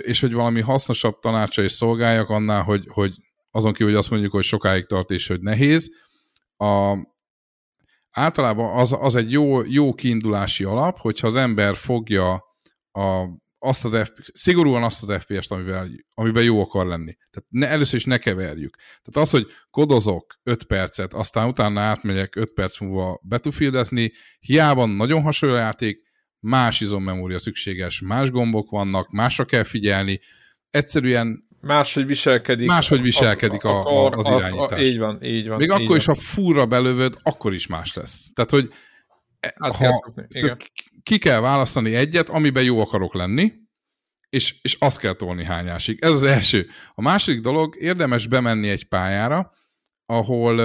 és 0.00 0.20
hogy 0.20 0.32
valami 0.32 0.60
hasznosabb 0.60 1.18
tanácsa 1.18 1.62
is 1.62 1.72
szolgáljak 1.72 2.28
annál, 2.28 2.62
hogy, 2.62 2.86
hogy 2.88 3.14
azon 3.50 3.72
kívül, 3.72 3.88
hogy 3.88 3.98
azt 3.98 4.10
mondjuk, 4.10 4.32
hogy 4.32 4.44
sokáig 4.44 4.84
tart 4.84 5.10
és 5.10 5.26
hogy 5.26 5.40
nehéz, 5.40 5.90
a, 6.56 6.96
általában 8.10 8.78
az, 8.78 8.96
az 9.00 9.16
egy 9.16 9.32
jó, 9.32 9.62
jó 9.64 9.94
kiindulási 9.94 10.64
alap, 10.64 10.98
hogyha 10.98 11.26
az 11.26 11.36
ember 11.36 11.76
fogja 11.76 12.44
a, 12.92 13.26
azt 13.58 13.84
az 13.84 13.96
F, 14.04 14.10
szigorúan 14.32 14.82
azt 14.82 15.08
az 15.08 15.22
FPS-t, 15.22 15.50
amivel, 15.50 15.88
amiben 16.14 16.42
jó 16.42 16.60
akar 16.60 16.86
lenni. 16.86 17.16
Tehát 17.30 17.48
ne, 17.48 17.68
először 17.68 17.94
is 17.94 18.04
ne 18.04 18.18
keverjük. 18.18 18.76
Tehát 18.76 19.28
az, 19.28 19.30
hogy 19.30 19.46
kodozok 19.70 20.34
5 20.42 20.64
percet, 20.64 21.14
aztán 21.14 21.48
utána 21.48 21.80
átmegyek 21.80 22.36
5 22.36 22.52
perc 22.52 22.80
múlva 22.80 23.20
Battlefieldezni, 23.28 24.12
hiába 24.38 24.86
nagyon 24.86 25.22
hasonló 25.22 25.54
játék, 25.54 26.10
más 26.42 26.80
izommemória 26.80 27.38
szükséges, 27.38 28.00
más 28.00 28.30
gombok 28.30 28.70
vannak, 28.70 29.10
másra 29.10 29.44
kell 29.44 29.62
figyelni, 29.62 30.20
egyszerűen 30.70 31.50
Máshogy 31.60 32.06
viselkedik. 32.06 32.68
Máshogy 32.68 33.02
viselkedik 33.02 33.64
a, 33.64 33.86
a, 33.86 34.06
a, 34.06 34.10
az 34.10 34.26
irányítás. 34.26 34.70
A, 34.70 34.74
a, 34.74 34.84
így 34.84 34.98
van, 34.98 35.22
így 35.22 35.48
van. 35.48 35.56
Még 35.56 35.66
így 35.66 35.72
akkor 35.72 35.86
van. 35.86 35.96
is, 35.96 36.04
ha 36.04 36.14
furra 36.14 36.66
belövöd, 36.66 37.16
akkor 37.22 37.54
is 37.54 37.66
más 37.66 37.94
lesz. 37.94 38.30
Tehát, 38.34 38.50
hogy 38.50 38.72
hát 39.58 39.76
ha, 39.76 40.14
tehát 40.28 40.72
ki 41.02 41.18
kell 41.18 41.40
választani 41.40 41.94
egyet, 41.94 42.28
amiben 42.28 42.64
jó 42.64 42.80
akarok 42.80 43.14
lenni, 43.14 43.52
és, 44.28 44.54
és 44.62 44.76
azt 44.78 44.98
kell 44.98 45.12
tolni 45.12 45.44
hányásig. 45.44 45.98
Ez 46.00 46.10
az 46.10 46.22
első. 46.22 46.68
A 46.90 47.02
második 47.02 47.40
dolog, 47.40 47.76
érdemes 47.78 48.26
bemenni 48.26 48.68
egy 48.68 48.84
pályára, 48.84 49.52
ahol 50.06 50.60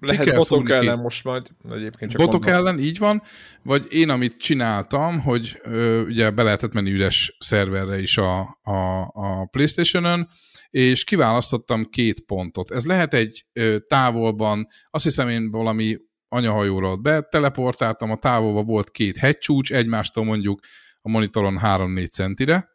lehet 0.00 0.36
botok 0.36 0.70
ellen 0.70 0.96
ki. 0.96 1.02
most 1.02 1.24
majd 1.24 1.46
egyébként 1.70 2.10
csak 2.10 2.20
Botok 2.20 2.44
mondom. 2.44 2.66
ellen, 2.66 2.78
így 2.78 2.98
van. 2.98 3.22
Vagy 3.62 3.86
én, 3.90 4.08
amit 4.08 4.36
csináltam, 4.36 5.20
hogy 5.20 5.60
ö, 5.62 6.02
ugye 6.04 6.30
be 6.30 6.42
lehetett 6.42 6.72
menni 6.72 6.90
üres 6.90 7.36
szerverre 7.38 8.00
is 8.00 8.18
a, 8.18 8.58
a, 8.62 9.00
a 9.12 9.46
Playstation-ön, 9.50 10.28
és 10.70 11.04
kiválasztottam 11.04 11.84
két 11.84 12.20
pontot. 12.20 12.70
Ez 12.70 12.86
lehet 12.86 13.14
egy 13.14 13.46
ö, 13.52 13.76
távolban, 13.86 14.66
azt 14.90 15.04
hiszem 15.04 15.28
én 15.28 15.50
valami 15.50 15.96
anyahajóra 16.28 16.90
ott 16.90 17.00
beteleportáltam, 17.00 18.10
a 18.10 18.16
távolban 18.16 18.64
volt 18.64 18.90
két 18.90 19.16
hegycsúcs, 19.16 19.72
egymástól 19.72 20.24
mondjuk 20.24 20.60
a 21.00 21.08
monitoron 21.08 21.60
3-4 21.62 22.10
centire, 22.10 22.68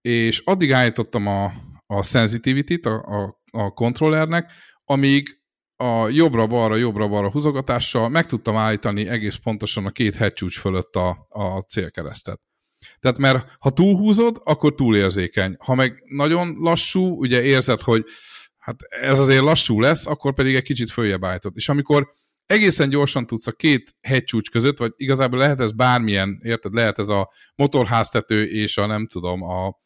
és 0.00 0.38
addig 0.44 0.72
állítottam 0.72 1.26
a, 1.26 1.52
a 1.86 2.02
sensitivity-t 2.02 2.86
a, 2.86 2.94
a, 2.94 3.40
a 3.50 3.70
kontrollernek, 3.70 4.52
amíg 4.84 5.39
a 5.80 6.08
jobbra-balra, 6.08 6.76
jobbra-balra 6.76 7.30
húzogatással 7.30 8.08
meg 8.08 8.26
tudtam 8.26 8.56
állítani 8.56 9.08
egész 9.08 9.36
pontosan 9.36 9.86
a 9.86 9.90
két 9.90 10.14
hegycsúcs 10.14 10.58
fölött 10.58 10.96
a, 10.96 11.26
a 11.28 11.60
célkeresztet. 11.60 12.40
Tehát 12.98 13.18
mert 13.18 13.56
ha 13.58 13.70
túlhúzod, 13.70 14.40
akkor 14.44 14.74
túlérzékeny. 14.74 15.56
Ha 15.58 15.74
meg 15.74 16.02
nagyon 16.06 16.56
lassú, 16.58 17.18
ugye 17.18 17.42
érzed, 17.42 17.80
hogy 17.80 18.04
hát 18.58 18.76
ez 18.88 19.18
azért 19.18 19.42
lassú 19.42 19.80
lesz, 19.80 20.06
akkor 20.06 20.34
pedig 20.34 20.54
egy 20.54 20.62
kicsit 20.62 20.90
följebb 20.90 21.24
állítod. 21.24 21.52
És 21.56 21.68
amikor 21.68 22.10
egészen 22.46 22.88
gyorsan 22.88 23.26
tudsz 23.26 23.46
a 23.46 23.52
két 23.52 23.90
hegycsúcs 24.00 24.50
között, 24.50 24.78
vagy 24.78 24.92
igazából 24.96 25.38
lehet 25.38 25.60
ez 25.60 25.72
bármilyen, 25.72 26.40
érted, 26.42 26.74
lehet 26.74 26.98
ez 26.98 27.08
a 27.08 27.30
motorháztető 27.54 28.44
és 28.44 28.76
a 28.76 28.86
nem 28.86 29.06
tudom, 29.06 29.42
a, 29.42 29.78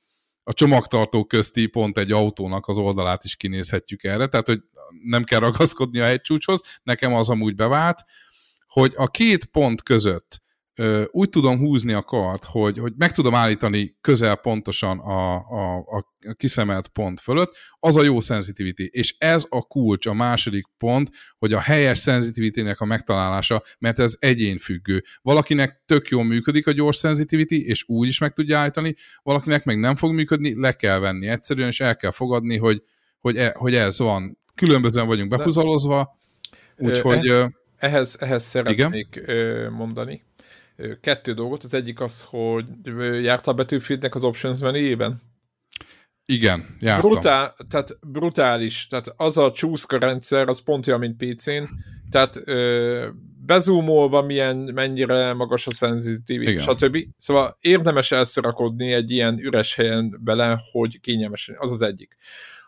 a 0.45 0.53
csomagtartó 0.53 1.25
közti 1.25 1.67
pont 1.67 1.99
egy 1.99 2.13
autónak 2.13 2.69
az 2.69 2.79
oldalát 2.79 3.25
is 3.25 3.37
kinézhetjük 3.37 4.05
erre, 4.05 4.27
tehát 4.27 4.47
hogy 4.47 4.61
nem 5.05 5.25
kell 5.25 5.41
ragaszkodni 5.41 5.99
a 6.01 6.05
hegycsúcshoz, 6.05 6.61
nekem 6.83 7.15
az 7.15 7.31
amúgy 7.31 7.55
bevált, 7.55 8.05
hogy 8.67 8.93
a 8.97 9.07
két 9.07 9.45
pont 9.45 9.83
között 9.83 10.43
úgy 11.11 11.29
tudom 11.29 11.59
húzni 11.59 11.93
a 11.93 12.03
kart, 12.03 12.45
hogy, 12.45 12.79
hogy 12.79 12.93
meg 12.97 13.13
tudom 13.13 13.35
állítani 13.35 13.97
közel 14.01 14.37
pontosan 14.37 14.99
a, 14.99 15.35
a, 15.35 15.77
a 15.77 16.15
kiszemelt 16.37 16.89
pont 16.89 17.21
fölött, 17.21 17.57
az 17.79 17.97
a 17.97 18.03
jó 18.03 18.21
sensitivity. 18.21 18.83
És 18.91 19.15
ez 19.19 19.45
a 19.49 19.63
kulcs, 19.63 20.07
a 20.07 20.13
második 20.13 20.67
pont, 20.79 21.11
hogy 21.39 21.53
a 21.53 21.61
helyes 21.61 22.01
sensitivity 22.01 22.61
a 22.77 22.85
megtalálása, 22.85 23.63
mert 23.79 23.99
ez 23.99 24.15
egyénfüggő. 24.19 25.03
Valakinek 25.23 25.83
tök 25.87 26.09
jól 26.09 26.25
működik 26.25 26.67
a 26.67 26.73
gyors 26.73 26.99
sensitivity, 26.99 27.67
és 27.67 27.85
úgy 27.87 28.09
is 28.09 28.19
meg 28.19 28.33
tudja 28.33 28.59
állítani, 28.59 28.95
valakinek 29.23 29.65
meg 29.65 29.79
nem 29.79 29.97
fog 29.97 30.13
működni, 30.13 30.61
le 30.61 30.73
kell 30.73 30.99
venni 30.99 31.27
egyszerűen, 31.27 31.69
és 31.69 31.81
el 31.81 31.97
kell 31.97 32.11
fogadni, 32.11 32.57
hogy, 32.57 32.83
hogy, 33.21 33.37
e, 33.37 33.55
hogy 33.59 33.75
ez 33.75 33.99
van. 33.99 34.39
Különbözően 34.55 35.07
vagyunk 35.07 35.31
behúzalozva, 35.31 36.19
úgyhogy... 36.77 37.29
E, 37.29 37.51
ehhez, 37.77 38.17
ehhez 38.21 38.43
szeretnék 38.45 39.23
igen? 39.25 39.73
mondani 39.73 40.23
kettő 41.01 41.33
dolgot. 41.33 41.63
Az 41.63 41.75
egyik 41.75 42.01
az, 42.01 42.25
hogy 42.29 42.67
jártál 43.23 43.55
Battlefieldnek 43.55 44.15
az 44.15 44.25
Options 44.25 44.61
menüjében? 44.61 45.21
Igen, 46.27 46.77
jártam. 46.81 47.11
Brutál, 47.11 47.55
tehát 47.69 47.99
brutális. 48.01 48.87
Tehát 48.87 49.13
az 49.17 49.39
a 49.39 49.53
csúszka 49.53 49.99
rendszer, 49.99 50.49
az 50.49 50.63
pont 50.63 50.87
olyan, 50.87 50.99
mint 50.99 51.25
PC-n. 51.25 51.63
Tehát 52.11 52.41
ö, 52.45 53.09
bezúmolva 53.47 54.23
milyen, 54.23 54.57
mennyire 54.57 55.33
magas 55.33 55.67
a 55.67 55.71
szenzitivitás, 55.71 56.63
stb. 56.63 56.99
Szóval 57.17 57.57
érdemes 57.61 58.13
elszarakodni 58.13 58.93
egy 58.93 59.11
ilyen 59.11 59.39
üres 59.39 59.75
helyen 59.75 60.21
bele, 60.21 60.61
hogy 60.73 61.01
kényelmesen. 61.01 61.57
Az 61.59 61.73
az 61.73 61.83
egyik. 61.83 62.17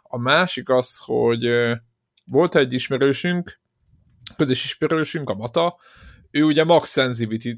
A 0.03 0.19
másik 0.19 0.69
az, 0.69 0.99
hogy 1.05 1.45
ö, 1.45 1.73
volt 2.24 2.55
egy 2.55 2.73
ismerősünk, 2.73 3.61
közös 4.37 4.65
ismerősünk, 4.65 5.31
a 5.31 5.35
Mata, 5.35 5.77
ő 6.31 6.43
ugye 6.43 6.65
max 6.65 6.98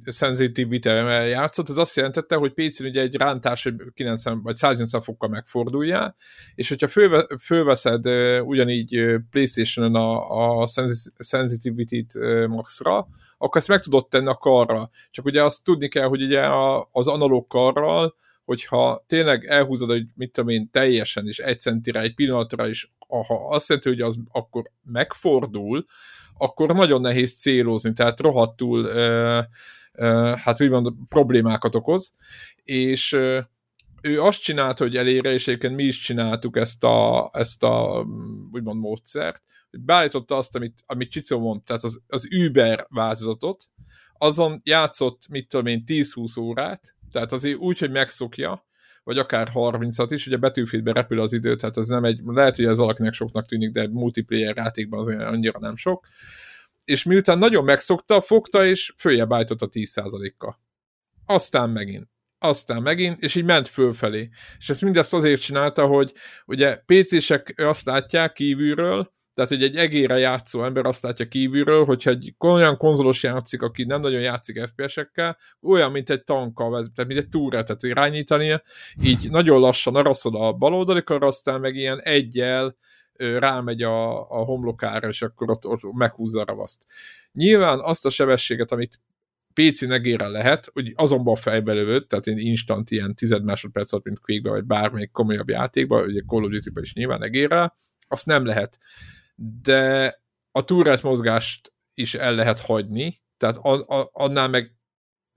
sensitivity-vel 0.07 1.27
játszott, 1.27 1.69
ez 1.69 1.77
azt 1.77 1.97
jelentette, 1.97 2.37
hogy 2.37 2.53
PC-n 2.53 2.85
ugye 2.85 3.01
egy 3.01 3.17
rántás 3.17 3.69
90 3.95 4.43
vagy 4.43 4.57
180 4.57 5.03
fokkal 5.03 5.29
megforduljál, 5.29 6.17
és 6.55 6.69
hogyha 6.69 6.89
fölve, 6.89 7.27
fölveszed 7.41 8.07
ugyanígy 8.43 9.15
Playstation-on 9.31 9.95
a, 9.95 10.61
a 10.61 10.67
sensitivity-t 11.19 12.15
maxra, 12.49 13.09
akkor 13.39 13.57
ezt 13.57 13.69
meg 13.69 13.81
tudod 13.81 14.09
tenni 14.09 14.29
a 14.29 14.35
karra. 14.35 14.91
Csak 15.11 15.25
ugye 15.25 15.43
azt 15.43 15.65
tudni 15.65 15.89
kell, 15.89 16.07
hogy 16.07 16.23
ugye 16.23 16.49
az 16.93 17.09
analóg 17.09 17.47
karral, 17.47 18.17
hogyha 18.45 19.05
tényleg 19.07 19.45
elhúzod, 19.47 19.91
hogy 19.91 20.07
mit 20.15 20.33
tudom 20.33 20.51
én, 20.51 20.71
teljesen, 20.71 21.27
és 21.27 21.39
egy 21.39 21.61
centire, 21.61 22.01
egy 22.01 22.15
pillanatra 22.15 22.69
is, 22.69 22.93
ha 23.09 23.49
azt 23.51 23.69
jelenti, 23.69 23.89
hogy 23.89 24.01
az 24.01 24.19
akkor 24.33 24.71
megfordul, 24.83 25.85
akkor 26.39 26.75
nagyon 26.75 27.01
nehéz 27.01 27.41
célozni, 27.41 27.93
tehát 27.93 28.21
rohadtul 28.21 28.85
uh, 28.85 29.45
uh, 29.93 30.37
hát 30.37 30.61
úgymond 30.61 30.93
problémákat 31.09 31.75
okoz, 31.75 32.15
és 32.65 33.13
uh, 33.13 33.39
ő 34.03 34.23
azt 34.23 34.43
csinált, 34.43 34.79
hogy 34.79 34.97
elére, 34.97 35.33
és 35.33 35.49
egyébként 35.49 35.75
mi 35.75 35.85
is 35.85 35.99
csináltuk 35.99 36.57
ezt 36.57 36.85
a, 36.85 37.31
ezt 37.33 37.63
a 37.63 38.07
úgymond 38.53 38.81
módszert, 38.81 39.43
hogy 39.71 39.81
beállította 39.81 40.37
azt, 40.37 40.57
amit, 40.57 40.83
amit 40.87 41.11
Csicó 41.11 41.39
mond, 41.39 41.63
tehát 41.63 41.85
az, 41.85 42.03
az 42.09 42.29
Uber 42.47 42.87
változatot, 42.89 43.65
azon 44.19 44.61
játszott, 44.65 45.29
mit 45.29 45.49
tudom 45.49 45.67
én, 45.67 45.83
10-20 45.87 46.41
órát, 46.41 46.97
tehát 47.11 47.33
azért 47.33 47.59
úgy, 47.59 47.79
hogy 47.79 47.91
megszokja, 47.91 48.67
vagy 49.09 49.19
akár 49.19 49.51
30-at 49.55 50.07
is, 50.09 50.27
ugye 50.27 50.37
Betűfitben 50.37 50.95
repül 50.95 51.21
az 51.21 51.33
idő, 51.33 51.57
tehát 51.57 51.77
ez 51.77 51.89
nem 51.89 52.05
egy, 52.05 52.21
lehet, 52.25 52.57
hogy 52.57 52.65
ez 52.65 52.79
valakinek 52.79 53.13
soknak 53.13 53.47
tűnik, 53.47 53.71
de 53.71 53.89
multiplayer 53.89 54.57
játékban 54.57 54.99
azért 54.99 55.21
annyira 55.21 55.59
nem 55.59 55.77
sok. 55.77 56.07
És 56.85 57.03
miután 57.03 57.39
nagyon 57.39 57.65
megszokta, 57.65 58.21
fogta 58.21 58.65
és 58.65 58.95
följebb 58.99 59.33
állította 59.33 59.69
10%-kal. 59.73 60.61
Aztán 61.27 61.71
megint 61.71 62.09
aztán 62.39 62.83
megint, 62.83 63.23
és 63.23 63.35
így 63.35 63.45
ment 63.45 63.69
fölfelé. 63.69 64.29
És 64.59 64.69
ezt 64.69 64.83
mindezt 64.83 65.15
azért 65.15 65.41
csinálta, 65.41 65.87
hogy 65.87 66.13
ugye 66.47 66.77
PC-sek 66.87 67.55
azt 67.57 67.87
látják 67.87 68.33
kívülről, 68.33 69.13
tehát, 69.39 69.53
hogy 69.53 69.63
egy 69.63 69.77
egére 69.77 70.19
játszó 70.19 70.65
ember 70.65 70.87
azt 70.87 71.03
látja 71.03 71.29
kívülről, 71.29 71.85
hogyha 71.85 72.11
egy 72.11 72.35
olyan 72.39 72.77
konzolos 72.77 73.23
játszik, 73.23 73.63
aki 73.63 73.85
nem 73.85 74.01
nagyon 74.01 74.21
játszik 74.21 74.67
FPS-ekkel, 74.67 75.37
olyan, 75.63 75.91
mint 75.91 76.11
egy 76.11 76.25
tankkal, 76.25 76.71
tehát 76.71 77.07
mint 77.07 77.21
egy 77.21 77.29
túretet 77.29 77.83
irányítania, 77.83 78.63
így 79.03 79.31
nagyon 79.31 79.61
lassan 79.61 79.95
araszol 79.95 80.43
a 80.43 80.53
baloldali 80.53 81.03
karra, 81.03 81.27
aztán 81.27 81.61
meg 81.61 81.75
ilyen 81.75 82.01
egyel 82.03 82.77
rámegy 83.17 83.83
a, 83.83 84.31
a 84.31 84.45
homlokára, 84.45 85.09
és 85.09 85.23
akkor 85.23 85.51
ott, 85.51 85.67
ott 85.67 85.93
meghúzza 85.93 86.41
a 86.41 86.45
ravaszt. 86.45 86.87
Nyilván 87.33 87.79
azt 87.81 88.07
a 88.07 88.11
sebességet, 88.11 88.73
amit 88.73 89.01
PC 89.55 89.81
negére 89.81 90.29
lehet, 90.29 90.71
hogy 90.73 90.93
azonban 90.97 91.37
fejbe 91.37 91.73
lövött, 91.73 92.09
tehát 92.09 92.27
én 92.27 92.39
instant 92.39 92.91
ilyen 92.91 93.15
tized 93.15 93.45
másodperc 93.45 93.93
alatt, 93.93 94.05
mint 94.05 94.21
quake 94.21 94.49
vagy 94.49 94.65
bármelyik 94.65 95.11
komolyabb 95.11 95.49
játékban, 95.49 96.05
ugye 96.05 96.23
Call 96.27 96.45
of 96.45 96.51
duty 96.51 96.71
is 96.81 96.93
nyilván 96.93 97.19
negére, 97.19 97.73
azt 98.09 98.27
nem 98.27 98.45
lehet 98.45 98.79
de 99.41 100.15
a 100.53 100.65
túrát 100.65 101.03
mozgást 101.03 101.73
is 101.95 102.15
el 102.15 102.35
lehet 102.35 102.61
hagyni, 102.61 103.21
tehát 103.37 103.57
a, 103.57 104.01
a, 104.01 104.11
annál 104.13 104.49
meg 104.49 104.73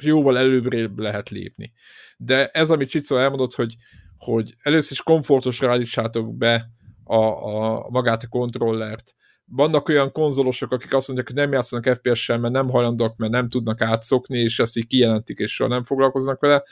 jóval 0.04 0.38
előbb 0.38 1.00
lehet 1.00 1.30
lépni. 1.30 1.72
De 2.18 2.48
ez, 2.48 2.70
amit 2.70 2.90
Csicó 2.90 3.18
elmondott, 3.18 3.54
hogy, 3.54 3.76
hogy 4.18 4.56
először 4.62 4.92
is 4.92 5.02
komfortosra 5.02 5.72
állítsátok 5.72 6.38
be 6.38 6.70
a, 7.04 7.16
a, 7.16 7.90
magát 7.90 8.24
a 8.24 8.28
kontrollert. 8.28 9.16
Vannak 9.46 9.90
olyan 9.90 10.12
konzolosok, 10.12 10.72
akik 10.72 10.94
azt 10.94 11.08
mondják, 11.08 11.28
hogy 11.28 11.38
nem 11.38 11.52
játszanak 11.52 11.98
FPS-sel, 11.98 12.38
mert 12.38 12.54
nem 12.54 12.70
hajlandók, 12.70 13.18
mert 13.18 13.32
nem 13.32 13.50
tudnak 13.50 13.82
átszokni, 13.82 14.38
és 14.38 14.60
ezt 14.60 14.78
így 14.78 14.88
kijelentik, 14.88 15.40
és 15.40 15.54
soha 15.54 15.70
nem 15.70 15.84
foglalkoznak 15.84 16.40
vele. 16.40 16.64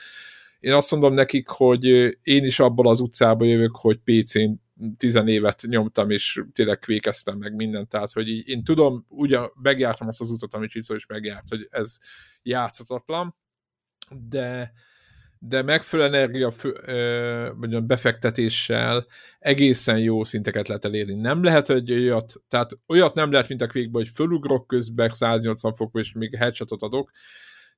Én 0.59 0.73
azt 0.73 0.91
mondom 0.91 1.13
nekik, 1.13 1.47
hogy 1.47 1.85
én 2.23 2.43
is 2.43 2.59
abból 2.59 2.87
az 2.87 2.99
utcába 2.99 3.45
jövök, 3.45 3.75
hogy 3.75 3.99
PC-n 4.03 4.51
tizenévet 4.97 5.61
nyomtam, 5.67 6.09
és 6.09 6.43
tényleg 6.53 6.79
kvékeztem 6.79 7.37
meg 7.37 7.55
mindent, 7.55 7.89
tehát 7.89 8.11
hogy 8.11 8.27
így, 8.27 8.47
én 8.47 8.63
tudom, 8.63 9.05
ugyan 9.07 9.51
megjártam 9.61 10.07
azt 10.07 10.21
az 10.21 10.29
utat, 10.29 10.53
amit 10.53 10.69
Csicó 10.69 10.95
is 10.95 11.05
megjárt, 11.05 11.49
hogy 11.49 11.67
ez 11.69 11.97
játszhatatlan, 12.41 13.35
de, 14.29 14.71
de 15.39 15.61
megfelelő 15.61 16.15
energia 16.15 16.53
a 17.59 17.79
befektetéssel 17.79 19.05
egészen 19.39 19.99
jó 19.99 20.23
szinteket 20.23 20.67
lehet 20.67 20.85
elérni. 20.85 21.13
Nem 21.13 21.43
lehet, 21.43 21.67
hogy 21.67 21.91
olyat, 21.91 22.33
tehát 22.47 22.71
olyat 22.87 23.13
nem 23.13 23.31
lehet, 23.31 23.47
mint 23.47 23.61
a 23.61 23.67
kvékben, 23.67 24.01
hogy 24.01 24.11
fölugrok 24.13 24.67
közben 24.67 25.09
180 25.09 25.73
fokba, 25.73 25.99
és 25.99 26.13
még 26.13 26.35
headshotot 26.35 26.81
adok, 26.81 27.11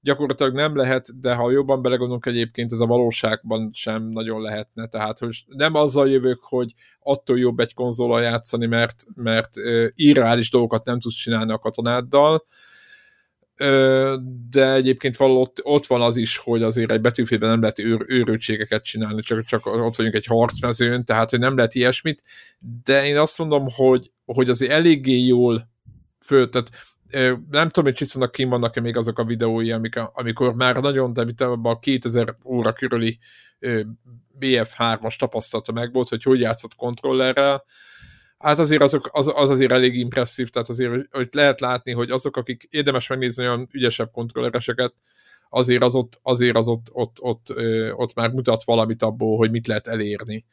gyakorlatilag 0.02 0.54
nem 0.54 0.76
lehet, 0.76 1.20
de 1.20 1.34
ha 1.34 1.52
jobban 1.52 1.82
belegondolunk 1.82 2.26
egyébként, 2.26 2.72
ez 2.72 2.80
a 2.80 2.86
valóságban 2.86 3.70
sem 3.74 4.04
nagyon 4.04 4.42
lehetne, 4.42 4.88
tehát 4.88 5.20
hogy 5.20 5.44
nem 5.48 5.76
azzal 5.76 6.10
jövök, 6.10 6.40
hogy 6.42 6.74
attól 7.00 7.40
jobb 7.40 7.60
egy 7.60 7.74
konzolal 7.74 8.22
játszani, 8.22 8.66
mert, 8.66 9.06
mert 9.16 9.50
irreális 9.96 10.50
dolgokat 10.50 10.86
nem 10.86 11.00
tudsz 11.00 11.16
csinálni 11.16 11.52
a 11.52 11.60
katonáddal, 11.60 12.46
de 14.50 14.74
egyébként 14.74 15.16
ott, 15.20 15.60
ott 15.64 15.86
van 15.86 16.02
az 16.02 16.18
is, 16.18 16.38
hogy 16.38 16.64
azért 16.64 16.92
egy 16.92 17.02
betűfélben 17.02 17.50
nem 17.50 17.62
lehet 17.62 17.80
őr, 17.80 18.04
őrültségeket 18.08 18.84
csinálni, 18.84 19.22
csak, 19.22 19.44
csak 19.44 19.66
ott 19.66 19.96
vagyunk 19.96 20.16
egy 20.16 20.26
harcmezőn, 20.26 21.06
tehát 21.06 21.30
hogy 21.30 21.40
nem 21.40 21.56
lehet 21.56 21.76
ilyesmit, 21.76 22.24
de 22.84 23.06
én 23.06 23.18
azt 23.18 23.38
mondom, 23.38 23.68
hogy, 23.76 24.12
hogy 24.26 24.50
azért 24.50 24.72
eléggé 24.72 25.18
jól 25.18 25.70
föl, 26.26 26.50
tehát 26.50 26.70
nem 27.50 27.68
tudom, 27.68 27.84
hogy 27.84 27.94
Csicónak 27.94 28.32
kim 28.32 28.50
vannak-e 28.50 28.82
még 28.82 28.98
azok 28.98 29.20
a 29.20 29.24
videói, 29.24 29.72
amik, 29.72 29.96
amikor 29.96 30.54
már 30.54 30.76
nagyon, 30.76 31.14
de 31.14 31.24
mit 31.24 31.42
a 31.42 31.80
2000 31.82 32.36
óra 32.44 32.74
körüli 32.74 33.20
BF3-as 34.40 35.16
tapasztalata 35.18 35.72
meg 35.72 35.94
volt, 35.94 36.10
hogy 36.10 36.24
hogy 36.24 36.40
játszott 36.40 36.76
kontrollerrel, 36.76 37.66
hát 38.38 38.60
azért 38.60 38.82
azok, 38.82 39.10
az, 39.12 39.32
az 39.36 39.50
azért 39.50 39.72
elég 39.72 39.96
impresszív, 39.96 40.50
tehát 40.50 40.70
azért 40.70 41.08
hogy 41.12 41.30
lehet 41.32 41.60
látni, 41.60 41.92
hogy 41.92 42.10
azok, 42.10 42.38
akik 42.38 42.68
érdemes 42.70 43.08
megnézni 43.08 43.44
olyan 43.44 43.70
ügyesebb 43.72 44.12
kontrollereseket, 44.12 44.94
azért 45.50 45.84
az 45.84 45.96
ott, 45.96 46.20
azért 46.24 46.56
az 46.56 46.68
ott, 46.68 46.88
ott, 46.92 47.22
ott, 47.22 47.56
ott, 47.56 47.94
ott 47.96 48.14
már 48.14 48.30
mutat 48.30 48.64
valamit 48.64 49.04
abból, 49.04 49.38
hogy 49.38 49.52
mit 49.52 49.68
lehet 49.68 49.88
elérni. 49.88 50.46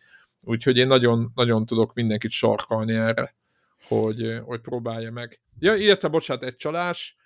Úgyhogy 0.44 0.76
én 0.76 0.86
nagyon, 0.86 1.32
nagyon 1.35 1.66
tudok 1.66 1.94
mindenkit 1.94 2.30
sarkalni 2.30 2.94
erre 2.94 3.35
hogy, 3.89 4.40
hogy 4.44 4.60
próbálja 4.60 5.10
meg. 5.10 5.40
Ja, 5.59 5.74
illetve, 5.74 6.09
bocsánat, 6.09 6.43
egy 6.43 6.56
csalás, 6.56 7.16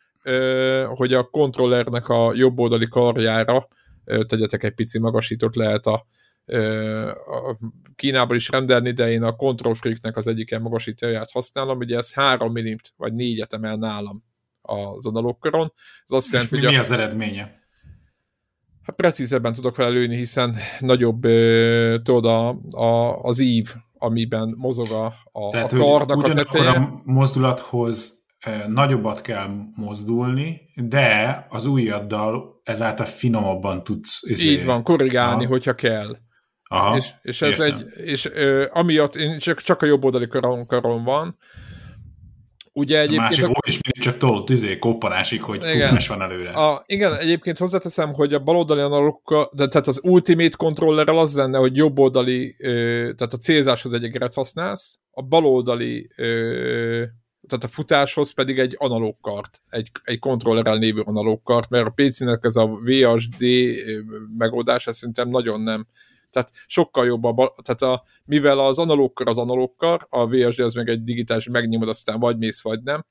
hogy 0.94 1.12
a 1.12 1.24
kontrollernek 1.30 2.09
a 2.09 2.32
jobb 2.34 2.59
oldali 2.59 2.89
karjára 2.89 3.68
tegyetek 4.05 4.62
egy 4.62 4.74
pici 4.74 4.98
magasítót, 4.98 5.56
lehet 5.56 5.86
a, 5.86 6.06
a 7.26 7.56
Kínában 7.97 8.36
is 8.36 8.48
rendelni, 8.48 8.93
de 8.93 9.10
én 9.10 9.22
a 9.22 9.36
Control 9.36 9.74
Freaknek 9.74 10.16
az 10.16 10.26
egyik 10.26 10.59
magasítóját 10.59 11.30
használom, 11.30 11.78
ugye 11.78 11.97
ez 11.97 12.14
3 12.14 12.52
mm 12.60 12.74
vagy 12.97 13.14
4 13.14 13.44
emel 13.51 13.76
nálam 13.76 14.24
az 14.60 15.06
analógkaron. 15.06 15.72
Ez 16.05 16.16
azt 16.16 16.32
jelenti, 16.32 16.55
mi, 16.55 16.62
hogy 16.62 16.72
mi 16.72 16.78
az 16.78 16.90
eredménye? 16.90 17.60
Hát 18.82 18.97
precízebben 18.97 19.52
tudok 19.52 19.76
vele 19.76 19.90
lőni, 19.90 20.16
hiszen 20.16 20.56
nagyobb 20.78 21.20
tudod, 22.02 22.24
a, 22.24 22.48
a, 22.70 23.18
az 23.18 23.39
ív 23.39 23.74
amiben 24.02 24.54
mozog 24.56 24.90
a, 24.90 25.04
a, 25.32 25.48
Tehát, 25.50 25.72
a 25.72 25.76
karnak 25.76 26.24
a 26.24 26.32
teteje. 26.32 26.70
a 26.70 27.00
mozdulathoz 27.04 28.20
nagyobbat 28.66 29.20
kell 29.20 29.48
mozdulni, 29.76 30.60
de 30.74 31.46
az 31.48 31.66
ujjaddal 31.66 32.60
ezáltal 32.62 33.06
finomabban 33.06 33.84
tudsz... 33.84 34.22
Izé, 34.22 34.50
Így 34.50 34.64
van, 34.64 34.82
korrigálni, 34.82 35.42
aha. 35.44 35.52
hogyha 35.52 35.74
kell. 35.74 36.16
Aha, 36.68 36.96
és, 36.96 37.10
és 37.22 37.42
ez 37.42 37.60
értem. 37.60 37.76
egy, 37.76 38.04
és 38.04 38.26
ö, 38.32 38.66
amiatt 38.72 39.14
én 39.14 39.38
csak, 39.38 39.60
csak 39.60 39.82
a 39.82 39.86
jobb 39.86 40.04
oldali 40.04 40.26
karon, 40.26 40.66
karon 40.66 41.04
van, 41.04 41.36
Ugye 42.72 42.98
egyébként... 42.98 43.20
A 43.20 43.22
másik 43.22 43.44
a... 43.44 43.58
is 43.66 43.78
mindig 43.82 44.02
csak 44.02 44.16
tolott 44.16 44.50
izé, 44.50 44.78
koppanásig, 44.78 45.42
hogy 45.42 45.64
igen. 45.64 45.88
futás 45.88 46.08
van 46.08 46.22
előre. 46.22 46.50
A, 46.50 46.82
igen, 46.86 47.14
egyébként 47.14 47.58
hozzáteszem, 47.58 48.12
hogy 48.12 48.34
a 48.34 48.38
baloldali 48.38 48.80
analogokkal, 48.80 49.50
de 49.54 49.68
tehát 49.68 49.86
az 49.86 50.00
Ultimate 50.02 50.56
controllerrel 50.56 51.18
az 51.18 51.36
lenne, 51.36 51.58
hogy 51.58 51.76
jobb 51.76 51.98
oldali, 51.98 52.56
ö, 52.58 52.70
tehát 53.16 53.32
a 53.32 53.36
célzáshoz 53.36 53.92
egy 53.92 54.04
egeret 54.04 54.34
használsz, 54.34 54.98
a 55.10 55.22
baloldali 55.22 56.10
ö, 56.16 57.04
tehát 57.48 57.64
a 57.64 57.68
futáshoz 57.68 58.32
pedig 58.32 58.58
egy 58.58 58.74
analóg 58.78 59.16
kart, 59.20 59.62
egy, 59.68 59.90
egy 60.04 60.18
kontrollerrel 60.18 60.76
névő 60.76 61.00
analóg 61.00 61.42
kart, 61.42 61.70
mert 61.70 61.86
a 61.86 61.92
PC-nek 61.94 62.44
ez 62.44 62.56
a 62.56 62.66
VHD 62.66 63.44
megoldás, 64.38 64.86
ez 64.86 64.96
szerintem 64.96 65.28
nagyon 65.28 65.60
nem 65.60 65.86
tehát 66.32 66.50
sokkal 66.66 67.06
jobb, 67.06 67.24
a, 67.24 67.54
tehát 67.62 67.82
a, 67.82 68.02
mivel 68.24 68.59
az 68.59 68.78
analógkar 68.78 69.28
az 69.28 69.38
analógkar, 69.38 70.06
a 70.10 70.26
VSD 70.26 70.60
az 70.60 70.74
meg 70.74 70.88
egy 70.88 71.04
digitális, 71.04 71.48
megnyomod, 71.48 71.88
aztán 71.88 72.20
vagy 72.20 72.38
mész, 72.38 72.62
vagy 72.62 72.82
nem, 72.82 73.04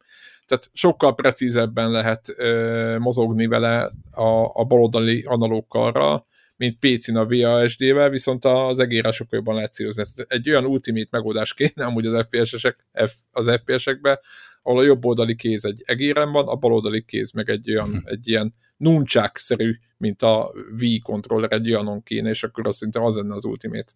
tehát 0.45 0.69
sokkal 0.73 1.15
precízebben 1.15 1.91
lehet 1.91 2.33
ö, 2.37 2.95
mozogni 2.99 3.47
vele 3.47 3.91
a, 4.11 4.59
a 4.59 4.63
baloldali 4.63 5.23
analógkarral, 5.27 6.25
mint 6.55 6.77
PC-n 6.79 7.15
a 7.15 7.25
VASD-vel, 7.25 8.09
viszont 8.09 8.45
az 8.45 8.79
egérre 8.79 9.11
sokkal 9.11 9.37
jobban 9.37 9.55
lehet 9.55 9.73
célozni. 9.73 10.03
Egy 10.27 10.49
olyan 10.49 10.65
ultimate 10.65 11.07
megoldás 11.11 11.53
kéne 11.53 11.85
amúgy 11.85 12.05
az 12.05 12.25
FPS-esek, 12.25 12.85
az 13.31 13.51
FPS-ekbe, 13.63 14.19
ahol 14.61 14.79
a 14.79 14.83
jobb 14.83 15.05
oldali 15.05 15.35
kéz 15.35 15.65
egy 15.65 15.83
egéren 15.85 16.31
van, 16.31 16.47
a 16.47 16.55
bal 16.55 16.73
oldali 16.73 17.03
kéz 17.03 17.31
meg 17.31 17.49
egy 17.49 17.71
olyan, 17.71 17.89
hm. 17.89 17.97
egy 18.03 18.27
ilyen 18.27 18.53
nunchak-szerű, 18.81 19.77
mint 19.97 20.21
a 20.21 20.53
Wii 20.79 20.99
controller 20.99 21.51
egy 21.51 21.73
olyanon 21.73 22.03
kéne, 22.03 22.29
és 22.29 22.43
akkor 22.43 22.67
azt 22.67 22.77
szerintem 22.77 23.03
az 23.03 23.15
lenne 23.15 23.33
az 23.33 23.45
ultimate 23.45 23.93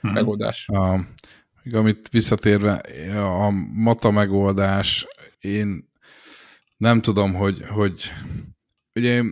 hmm. 0.00 0.12
megoldás. 0.12 0.68
A, 0.68 1.00
amit 1.72 2.08
visszatérve, 2.08 2.74
a 3.14 3.50
mata 3.72 4.10
megoldás, 4.10 5.06
én 5.40 5.90
nem 6.76 7.00
tudom, 7.00 7.34
hogy, 7.34 7.62
hogy 7.68 8.12
ugye 8.94 9.22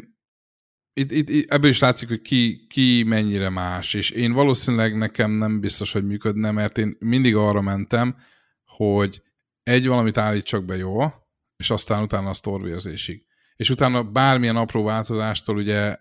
itt, 0.92 1.10
itt, 1.10 1.28
itt, 1.28 1.50
ebből 1.50 1.70
is 1.70 1.78
látszik, 1.78 2.08
hogy 2.08 2.22
ki, 2.22 2.66
ki 2.68 3.02
mennyire 3.06 3.48
más, 3.48 3.94
és 3.94 4.10
én 4.10 4.32
valószínűleg 4.32 4.96
nekem 4.96 5.30
nem 5.30 5.60
biztos, 5.60 5.92
hogy 5.92 6.06
működne, 6.06 6.50
mert 6.50 6.78
én 6.78 6.96
mindig 6.98 7.36
arra 7.36 7.60
mentem, 7.60 8.16
hogy 8.64 9.22
egy 9.62 9.86
valamit 9.86 10.16
állítsak 10.16 10.64
be 10.64 10.76
jól, 10.76 11.28
és 11.56 11.70
aztán 11.70 12.02
utána 12.02 12.28
a 12.28 12.34
sztorvérzésig 12.34 13.26
és 13.56 13.70
utána 13.70 14.02
bármilyen 14.02 14.56
apró 14.56 14.84
változástól 14.84 15.56
ugye 15.56 15.96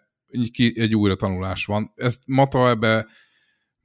egy 0.56 0.96
újra 0.96 1.16
tanulás 1.16 1.66
van. 1.66 1.94
Ezt 1.96 2.22
Mata 2.26 2.70
ebbe 2.70 3.08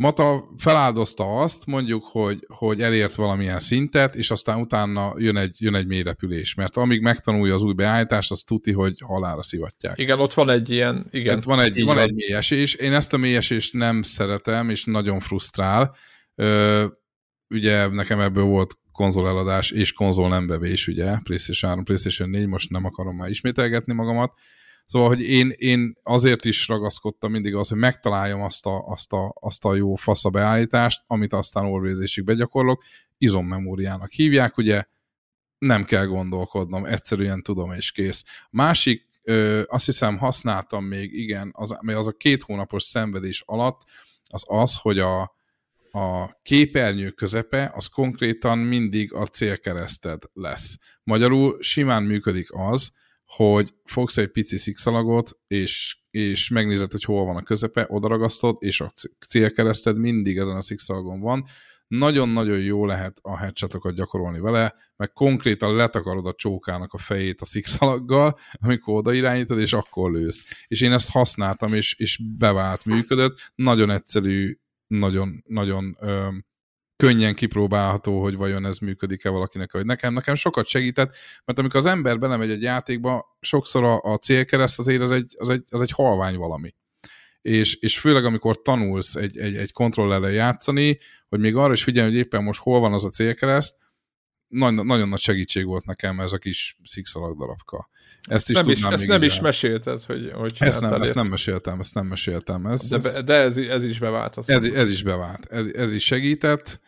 Mata 0.01 0.49
feláldozta 0.57 1.41
azt, 1.41 1.67
mondjuk, 1.67 2.05
hogy, 2.05 2.47
hogy 2.49 2.83
elért 2.83 3.15
valamilyen 3.15 3.59
szintet, 3.59 4.15
és 4.15 4.31
aztán 4.31 4.61
utána 4.61 5.15
jön 5.17 5.37
egy, 5.37 5.57
jön 5.59 5.75
egy 5.75 5.87
mélyrepülés, 5.87 6.55
mert 6.55 6.77
amíg 6.77 7.01
megtanulja 7.01 7.55
az 7.55 7.63
új 7.63 7.73
beállítást, 7.73 8.31
az 8.31 8.41
tuti, 8.41 8.73
hogy 8.73 9.01
halára 9.05 9.43
szivatják. 9.43 9.99
Igen, 9.99 10.21
ott 10.21 10.35
van 10.35 10.51
egy 10.51 10.71
ilyen, 10.71 11.07
igen. 11.11 11.37
Ott 11.37 11.45
van 11.45 11.61
egy, 11.61 11.85
van, 11.85 11.95
van 11.95 12.05
egy 12.05 12.15
mélyesés. 12.15 12.75
Én 12.75 12.93
ezt 12.93 13.13
a 13.13 13.17
mélyesést 13.17 13.73
nem 13.73 14.03
szeretem, 14.03 14.71
és 14.71 14.85
nagyon 14.85 15.21
frusztrál. 15.21 15.97
Ö, 16.35 16.87
ugye 17.49 17.87
nekem 17.87 18.21
ebből 18.21 18.45
volt 18.45 18.79
konzoleladás 18.99 19.71
és 19.71 19.93
konzol 19.93 20.29
nem 20.29 20.47
bevés, 20.47 20.87
ugye, 20.87 21.19
PlayStation 21.23 21.71
3, 21.71 21.85
PlayStation 21.85 22.31
4, 22.31 22.47
most 22.47 22.71
nem 22.71 22.85
akarom 22.85 23.17
már 23.17 23.29
ismételgetni 23.29 23.93
magamat. 23.93 24.33
Szóval, 24.85 25.09
hogy 25.09 25.23
én, 25.23 25.53
én 25.57 25.95
azért 26.03 26.45
is 26.45 26.69
ragaszkodtam 26.69 27.31
mindig 27.31 27.55
az, 27.55 27.69
hogy 27.69 27.79
megtaláljam 27.79 28.41
azt 28.41 28.67
a, 28.67 28.87
azt 28.87 29.13
a, 29.13 29.35
azt 29.41 29.65
a 29.65 29.75
jó 29.75 29.95
fasza 29.95 30.31
beállítást, 30.31 31.03
amit 31.07 31.33
aztán 31.33 31.65
orvézésig 31.65 32.25
begyakorlok. 32.25 32.83
Izommemóriának 33.19 34.11
hívják, 34.11 34.57
ugye, 34.57 34.85
nem 35.59 35.85
kell 35.85 36.07
gondolkodnom, 36.07 36.85
egyszerűen 36.85 37.43
tudom 37.43 37.73
és 37.73 37.93
kész. 37.93 38.25
Másik, 38.51 39.07
ö, 39.25 39.63
azt 39.67 39.85
hiszem 39.85 40.19
használtam 40.19 40.85
még, 40.85 41.13
igen, 41.13 41.51
az, 41.53 41.77
az 41.87 42.07
a 42.07 42.13
két 42.13 42.43
hónapos 42.43 42.83
szenvedés 42.83 43.43
alatt, 43.47 43.81
az 44.31 44.45
az, 44.47 44.77
hogy 44.77 44.99
a, 44.99 45.37
a 45.91 46.39
képernyő 46.43 47.11
közepe 47.11 47.73
az 47.75 47.87
konkrétan 47.87 48.59
mindig 48.59 49.13
a 49.13 49.27
célkereszted 49.27 50.23
lesz. 50.33 50.79
Magyarul 51.03 51.57
simán 51.61 52.03
működik 52.03 52.49
az, 52.51 52.93
hogy 53.25 53.75
fogsz 53.85 54.17
egy 54.17 54.31
pici 54.31 54.57
szikszalagot, 54.57 55.31
és, 55.47 55.99
és 56.11 56.49
megnézed, 56.49 56.91
hogy 56.91 57.05
hol 57.05 57.25
van 57.25 57.37
a 57.37 57.43
közepe, 57.43 57.87
odaragasztod, 57.89 58.57
és 58.59 58.81
a 58.81 58.89
célkereszted 59.29 59.99
mindig 59.99 60.37
ezen 60.37 60.57
a 60.57 60.63
szikszalagon 60.63 61.21
van. 61.21 61.45
Nagyon-nagyon 61.89 62.59
jó 62.59 62.87
lehet 62.87 63.19
a 63.23 63.37
headshotokat 63.37 63.95
gyakorolni 63.95 64.41
vele, 64.41 64.75
meg 64.97 65.13
konkrétan 65.13 65.75
letakarod 65.75 66.27
a 66.27 66.35
csókának 66.35 66.93
a 66.93 66.99
fejét 66.99 67.41
a 67.41 67.45
szikszalaggal, 67.45 68.39
amikor 68.53 68.95
oda 68.95 69.13
irányítod, 69.13 69.59
és 69.59 69.73
akkor 69.73 70.13
lősz. 70.13 70.45
És 70.67 70.81
én 70.81 70.93
ezt 70.93 71.11
használtam, 71.11 71.75
és, 71.75 71.95
és 71.99 72.21
bevált, 72.39 72.85
működött. 72.85 73.53
Nagyon 73.55 73.91
egyszerű 73.91 74.59
nagyon, 74.89 75.45
nagyon 75.47 75.97
ö, 76.01 76.29
könnyen 76.97 77.35
kipróbálható, 77.35 78.23
hogy 78.23 78.37
vajon 78.37 78.67
ez 78.67 78.79
működik-e 78.79 79.29
valakinek, 79.29 79.73
vagy 79.73 79.85
nekem. 79.85 80.13
Nekem 80.13 80.35
sokat 80.35 80.67
segített, 80.67 81.15
mert 81.45 81.59
amikor 81.59 81.81
az 81.81 81.87
ember 81.87 82.19
belemegy 82.19 82.51
egy 82.51 82.63
játékba, 82.63 83.37
sokszor 83.41 83.85
a, 83.85 84.01
a 84.01 84.17
célkereszt 84.17 84.79
azért 84.79 85.03
az 85.03 85.11
egy, 85.11 85.35
az, 85.39 85.51
egy, 85.51 85.63
az 85.71 85.81
egy 85.81 85.91
halvány 85.91 86.37
valami. 86.37 86.75
És, 87.41 87.75
és 87.75 87.99
főleg 87.99 88.25
amikor 88.25 88.63
tanulsz 88.63 89.15
egy, 89.15 89.39
egy, 89.39 89.57
egy 89.57 89.73
kontrollerrel 89.73 90.31
játszani, 90.31 90.99
hogy 91.29 91.41
még 91.41 91.57
arra 91.57 91.73
is 91.73 91.83
figyelni, 91.83 92.11
hogy 92.11 92.21
éppen 92.21 92.43
most 92.43 92.61
hol 92.61 92.81
van 92.81 92.93
az 92.93 93.05
a 93.05 93.09
célkereszt, 93.09 93.77
nagyon, 94.49 94.87
nagyon 94.87 95.09
nagy 95.09 95.19
segítség 95.19 95.65
volt 95.65 95.85
nekem 95.85 96.21
ez 96.21 96.33
a 96.33 96.39
kis 96.39 96.77
szikszalag 96.85 97.39
darabka. 97.39 97.89
Ezt 98.23 98.49
is 98.49 98.55
nem 98.55 98.65
tudnám 98.65 98.93
is, 98.93 99.01
Ezt 99.01 99.09
nem 99.09 99.23
is 99.23 99.41
mesélted, 99.41 100.03
hogy, 100.03 100.31
hogy 100.35 100.53
ezt 100.59 100.81
nem, 100.81 101.03
ezt 101.03 101.15
nem 101.15 101.27
meséltem, 101.27 101.81
ezt 101.81 101.95
nem 101.95 102.07
meséltem. 102.07 102.67
Ez, 102.67 102.89
de, 102.89 102.97
ez, 102.97 103.25
de 103.25 103.35
ez, 103.35 103.57
ez 103.57 103.85
is 103.85 103.99
bevált. 103.99 104.39
Ez, 104.47 104.65
ez 104.65 104.91
is 104.91 105.03
bevált, 105.03 105.47
ez, 105.47 105.67
ez 105.67 105.93
is 105.93 106.05
segített. 106.05 106.81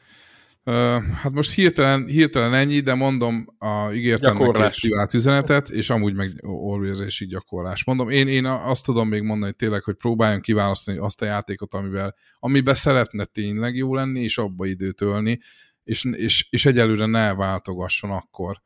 Uh, 0.64 1.02
hát 1.12 1.32
most 1.32 1.54
hirtelen, 1.54 2.06
hirtelen 2.06 2.54
ennyi, 2.54 2.80
de 2.80 2.94
mondom, 2.94 3.46
a, 3.58 3.90
ígértem 3.92 4.36
neki 4.36 4.62
egy 4.62 4.80
privát 4.80 5.14
üzenetet, 5.14 5.70
és 5.70 5.90
amúgy 5.90 6.14
meg 6.14 6.32
orvérzési 6.42 7.26
gyakorlás. 7.26 7.84
Mondom, 7.84 8.08
én, 8.08 8.28
én 8.28 8.46
azt 8.46 8.84
tudom 8.84 9.08
még 9.08 9.22
mondani 9.22 9.44
hogy 9.44 9.56
tényleg, 9.56 9.82
hogy 9.82 9.94
próbáljon 9.94 10.40
kiválasztani 10.40 10.98
azt 10.98 11.22
a 11.22 11.24
játékot, 11.24 11.74
amivel, 11.74 12.14
amiben 12.38 12.74
szeretne 12.74 13.24
tényleg 13.24 13.76
jó 13.76 13.94
lenni, 13.94 14.22
és 14.22 14.38
abba 14.38 14.66
időt 14.66 15.00
ölni, 15.00 15.40
és, 15.84 16.04
és, 16.04 16.46
és 16.50 16.66
egyelőre 16.66 17.06
ne 17.06 17.34
váltogasson 17.34 18.10
akkor. 18.10 18.60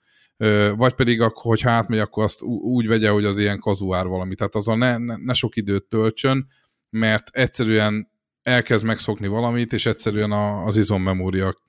Vagy 0.77 0.95
pedig, 0.95 1.20
akkor, 1.20 1.43
hogyha 1.43 1.70
átmegy, 1.70 1.99
akkor 1.99 2.23
azt 2.23 2.43
úgy 2.43 2.86
vegye, 2.86 3.11
hogy 3.11 3.24
az 3.24 3.39
ilyen 3.39 3.59
kazuár 3.59 4.07
valami. 4.07 4.35
Tehát 4.35 4.55
azon 4.55 4.78
ne, 4.78 4.97
ne, 4.97 5.16
ne 5.16 5.32
sok 5.32 5.57
időt 5.57 5.85
töltsön, 5.85 6.47
mert 6.91 7.28
egyszerűen 7.32 8.11
elkezd 8.43 8.85
megszokni 8.85 9.27
valamit, 9.27 9.73
és 9.73 9.86
egyszerűen 9.86 10.32
a, 10.32 10.65
az 10.65 10.77
izommemória 10.77 11.62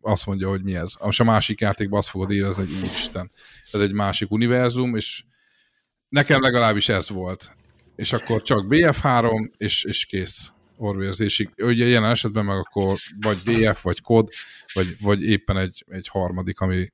azt 0.00 0.26
mondja, 0.26 0.48
hogy 0.48 0.62
mi 0.62 0.76
ez. 0.76 0.94
Most 1.02 1.20
a 1.20 1.24
másik 1.24 1.60
játékban 1.60 1.98
azt 1.98 2.08
fogod 2.08 2.30
érezni, 2.30 2.64
hogy 2.64 2.82
Isten, 2.82 3.30
ez 3.72 3.80
egy 3.80 3.92
másik 3.92 4.30
univerzum, 4.30 4.96
és 4.96 5.24
nekem 6.08 6.40
legalábbis 6.40 6.88
ez 6.88 7.08
volt. 7.08 7.56
És 7.96 8.12
akkor 8.12 8.42
csak 8.42 8.66
BF3, 8.68 9.50
és, 9.56 9.84
és 9.84 10.06
kész 10.06 10.52
orvérzésig. 10.76 11.50
Ugye 11.56 11.86
jelen 11.86 12.10
esetben 12.10 12.44
meg 12.44 12.56
akkor 12.56 12.96
vagy 13.20 13.38
BF, 13.44 13.82
vagy 13.82 14.00
kod, 14.00 14.28
vagy, 14.72 14.96
vagy 15.00 15.22
éppen 15.22 15.56
egy, 15.56 15.84
egy 15.88 16.08
harmadik, 16.08 16.60
ami 16.60 16.92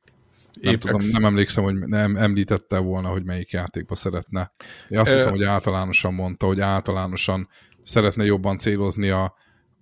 nem, 0.61 0.79
tudom, 0.79 1.01
nem 1.13 1.25
emlékszem, 1.25 1.65
hogy 1.65 1.75
nem 1.75 2.17
említette 2.17 2.79
volna, 2.79 3.09
hogy 3.09 3.25
melyik 3.25 3.51
játékba 3.51 3.95
szeretne. 3.95 4.53
Én 4.89 4.99
azt 4.99 5.13
hiszem, 5.13 5.31
hogy 5.31 5.45
általánosan 5.45 6.15
mondta, 6.15 6.47
hogy 6.47 6.61
általánosan 6.61 7.49
szeretne 7.83 8.25
jobban 8.25 8.57
célozni 8.57 9.09
a, 9.09 9.35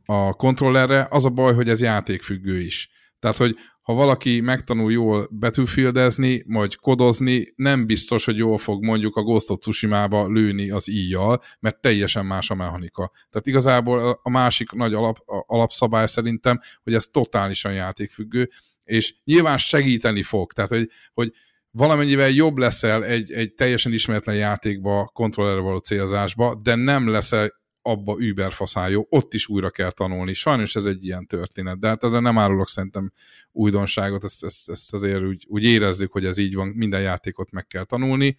a 0.05 0.33
kontrollerre. 0.33 1.07
Az 1.11 1.25
a 1.25 1.31
baj, 1.31 1.55
hogy 1.55 1.69
ez 1.69 1.81
játékfüggő 1.81 2.61
is. 2.61 2.91
Tehát, 3.19 3.37
hogy 3.37 3.57
ha 3.91 3.97
valaki 3.97 4.41
megtanul 4.41 4.93
jól 4.93 5.29
betűfildezni, 5.31 6.45
vagy 6.47 6.77
kodozni, 6.77 7.53
nem 7.57 7.87
biztos, 7.87 8.25
hogy 8.25 8.37
jól 8.37 8.59
fog 8.59 8.85
mondjuk 8.85 9.17
a 9.17 9.23
Ghost 9.23 9.51
of 9.51 9.59
Tsushima-ba 9.59 10.29
lőni 10.29 10.71
az 10.71 10.89
íjjal, 10.89 11.43
mert 11.61 11.81
teljesen 11.81 12.27
más 12.27 12.51
a 12.51 12.55
mechanika. 12.55 13.11
Tehát 13.31 13.47
igazából 13.47 14.21
a 14.23 14.31
másik 14.31 14.71
nagy 14.71 14.95
alap, 14.95 15.17
alapszabály 15.47 16.07
szerintem, 16.07 16.61
hogy 16.83 16.95
ez 16.95 17.07
totálisan 17.07 17.73
játékfüggő, 17.73 18.49
és 18.85 19.15
nyilván 19.25 19.57
segíteni 19.57 20.23
fog. 20.23 20.53
Tehát, 20.53 20.71
hogy, 20.71 20.89
hogy 21.13 21.33
valamennyivel 21.71 22.31
jobb 22.31 22.57
leszel 22.57 23.05
egy, 23.05 23.33
egy 23.33 23.55
teljesen 23.55 23.93
ismeretlen 23.93 24.37
játékba, 24.37 25.11
kontrollerre 25.15 25.61
való 25.61 25.79
célzásba, 25.79 26.61
de 26.63 26.75
nem 26.75 27.09
leszel 27.09 27.60
abba 27.83 28.17
überfaszán 28.19 28.91
jó, 28.91 29.07
ott 29.09 29.35
is 29.35 29.49
újra 29.49 29.71
kell 29.71 29.91
tanulni. 29.91 30.33
Sajnos 30.33 30.77
ez 30.77 30.87
egy 30.87 31.05
ilyen 31.05 31.27
történet, 31.27 31.79
de 31.79 31.89
hát 31.89 32.05
ezzel 32.05 32.21
nem 32.21 32.39
árulok 32.39 32.69
szerintem 32.69 33.13
újdonságot, 33.53 34.25
ezt, 34.25 34.45
ezt, 34.45 34.71
ezt 34.71 34.95
azért 34.95 35.23
úgy, 35.23 35.47
úgy 35.49 35.65
érezzük, 35.65 36.13
hogy 36.13 36.25
ez 36.25 36.39
így 36.39 36.55
van, 36.55 36.69
minden 36.69 37.01
játékot 37.01 37.51
meg 37.51 37.67
kell 37.67 37.85
tanulni. 37.85 38.37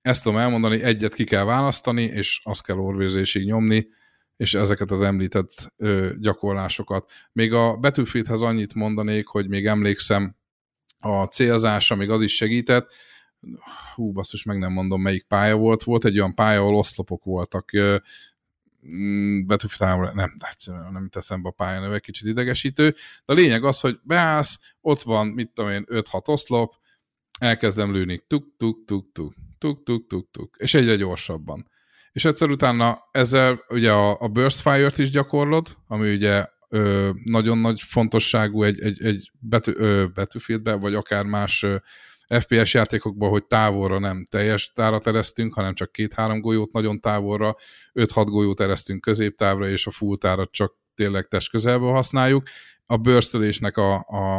Ezt 0.00 0.22
tudom 0.22 0.38
elmondani, 0.38 0.82
egyet 0.82 1.14
ki 1.14 1.24
kell 1.24 1.44
választani, 1.44 2.02
és 2.02 2.40
azt 2.44 2.62
kell 2.62 2.76
orvérzésig 2.76 3.44
nyomni, 3.44 3.88
és 4.36 4.54
ezeket 4.54 4.90
az 4.90 5.02
említett 5.02 5.72
ö, 5.76 6.12
gyakorlásokat. 6.18 7.10
Még 7.32 7.52
a 7.52 7.76
Battlefieldhez 7.76 8.42
annyit 8.42 8.74
mondanék, 8.74 9.26
hogy 9.26 9.48
még 9.48 9.66
emlékszem, 9.66 10.36
a 10.98 11.24
célzása 11.24 11.94
még 11.94 12.10
az 12.10 12.22
is 12.22 12.34
segített, 12.34 12.94
hú, 13.94 14.12
basszus, 14.12 14.42
meg 14.42 14.58
nem 14.58 14.72
mondom, 14.72 15.02
melyik 15.02 15.24
pálya 15.24 15.56
volt, 15.56 15.82
volt 15.82 16.04
egy 16.04 16.18
olyan 16.18 16.34
pálya, 16.34 16.60
ahol 16.60 16.74
oszlopok 16.74 17.24
voltak, 17.24 17.70
Mm, 18.86 19.46
Battlefield 19.46 19.92
3 19.92 20.16
nem, 20.16 20.36
egyszerűen 20.50 20.92
nem 20.92 21.08
teszem 21.08 21.42
be 21.42 21.48
a 21.48 21.52
pályán, 21.52 21.92
egy 21.92 22.00
kicsit 22.00 22.28
idegesítő, 22.28 22.90
de 23.24 23.32
a 23.32 23.36
lényeg 23.36 23.64
az, 23.64 23.80
hogy 23.80 23.98
beállsz, 24.02 24.60
ott 24.80 25.02
van, 25.02 25.26
mit 25.26 25.50
tudom 25.54 25.70
én, 25.70 25.84
5-6 25.88 26.28
oszlop, 26.28 26.74
elkezdem 27.40 27.92
lőni, 27.92 28.24
tuk-tuk-tuk-tuk, 28.26 29.34
tuk-tuk-tuk-tuk, 29.58 30.54
és 30.58 30.74
egyre 30.74 30.96
gyorsabban. 30.96 31.70
És 32.12 32.24
egyszer 32.24 32.48
utána 32.48 32.98
ezzel 33.10 33.64
ugye 33.68 33.92
a, 33.92 34.20
a 34.20 34.28
burst 34.28 34.60
fire-t 34.60 34.98
is 34.98 35.10
gyakorlod, 35.10 35.76
ami 35.86 36.14
ugye 36.14 36.46
ö, 36.68 37.10
nagyon 37.24 37.58
nagy 37.58 37.80
fontosságú 37.80 38.62
egy, 38.62 38.80
egy, 38.80 39.04
egy 39.04 39.30
betű, 39.38 39.72
ö, 39.76 40.06
betűfieldbe, 40.14 40.74
vagy 40.74 40.94
akár 40.94 41.24
más 41.24 41.62
ö, 41.62 41.76
FPS 42.28 42.74
játékokban, 42.74 43.30
hogy 43.30 43.46
távolra 43.46 43.98
nem 43.98 44.24
teljes 44.30 44.72
tára 44.72 44.98
tereztünk, 44.98 45.54
hanem 45.54 45.74
csak 45.74 45.92
két-három 45.92 46.40
golyót 46.40 46.72
nagyon 46.72 47.00
távolra, 47.00 47.56
5-6 47.94 48.26
golyót 48.28 48.60
eresztünk 48.60 49.00
középtávra, 49.00 49.68
és 49.68 49.86
a 49.86 49.90
full 49.90 50.16
tárat 50.16 50.50
csak 50.50 50.74
tényleg 50.94 51.26
test 51.26 51.50
közelből 51.50 51.90
használjuk. 51.90 52.48
A 52.86 52.96
bőrszölésnek 52.96 53.76
a, 53.76 53.94
a, 53.94 54.38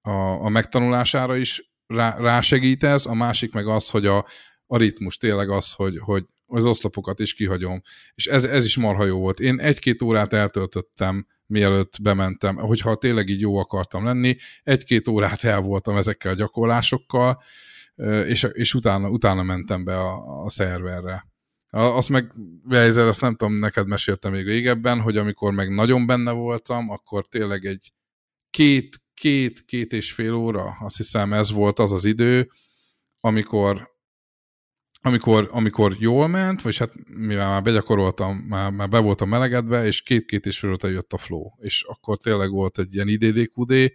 a, 0.00 0.44
a 0.44 0.48
megtanulására 0.48 1.36
is 1.36 1.72
rá, 1.86 2.16
rásegít 2.18 2.82
ez, 2.82 3.06
a 3.06 3.14
másik 3.14 3.52
meg 3.52 3.66
az, 3.66 3.90
hogy 3.90 4.06
a, 4.06 4.26
a 4.66 4.76
ritmus 4.76 5.16
tényleg 5.16 5.50
az, 5.50 5.72
hogy, 5.72 5.98
hogy 5.98 6.24
az 6.46 6.66
oszlopokat 6.66 7.20
is 7.20 7.34
kihagyom. 7.34 7.82
És 8.14 8.26
ez, 8.26 8.44
ez 8.44 8.64
is 8.64 8.76
marha 8.76 9.04
jó 9.04 9.18
volt. 9.18 9.40
Én 9.40 9.60
egy-két 9.60 10.02
órát 10.02 10.32
eltöltöttem, 10.32 11.26
mielőtt 11.50 12.02
bementem, 12.02 12.56
hogyha 12.56 12.94
tényleg 12.94 13.28
így 13.28 13.40
jó 13.40 13.56
akartam 13.56 14.04
lenni, 14.04 14.36
egy-két 14.62 15.08
órát 15.08 15.44
el 15.44 15.60
voltam 15.60 15.96
ezekkel 15.96 16.32
a 16.32 16.34
gyakorlásokkal, 16.34 17.42
és, 18.26 18.46
és 18.52 18.74
utána, 18.74 19.08
utána 19.08 19.42
mentem 19.42 19.84
be 19.84 19.98
a, 19.98 20.42
a 20.44 20.48
szerverre. 20.48 21.28
Azt 21.70 22.08
meg, 22.08 22.32
Weiser, 22.68 23.06
azt 23.06 23.20
nem 23.20 23.36
tudom, 23.36 23.54
neked 23.54 23.86
meséltem 23.86 24.32
még 24.32 24.46
régebben, 24.46 25.00
hogy 25.00 25.16
amikor 25.16 25.52
meg 25.52 25.74
nagyon 25.74 26.06
benne 26.06 26.30
voltam, 26.32 26.90
akkor 26.90 27.26
tényleg 27.26 27.64
egy 27.64 27.92
két, 28.50 28.96
két, 29.14 29.64
két 29.64 29.92
és 29.92 30.12
fél 30.12 30.34
óra, 30.34 30.76
azt 30.80 30.96
hiszem 30.96 31.32
ez 31.32 31.50
volt 31.50 31.78
az 31.78 31.92
az 31.92 32.04
idő, 32.04 32.50
amikor 33.20 33.89
amikor, 35.02 35.48
amikor 35.52 35.96
jól 35.98 36.26
ment, 36.26 36.62
vagy 36.62 36.76
hát 36.76 36.92
mivel 37.06 37.48
már 37.48 37.62
begyakoroltam, 37.62 38.36
már, 38.36 38.70
már 38.70 38.88
be 38.88 38.98
voltam 38.98 39.28
melegedve, 39.28 39.86
és 39.86 40.02
két-két 40.02 40.46
és 40.46 40.58
fél 40.58 40.76
jött 40.82 41.12
a 41.12 41.18
flow, 41.18 41.50
és 41.58 41.84
akkor 41.88 42.18
tényleg 42.18 42.50
volt 42.50 42.78
egy 42.78 42.94
ilyen 42.94 43.08
IDDQD, 43.08 43.92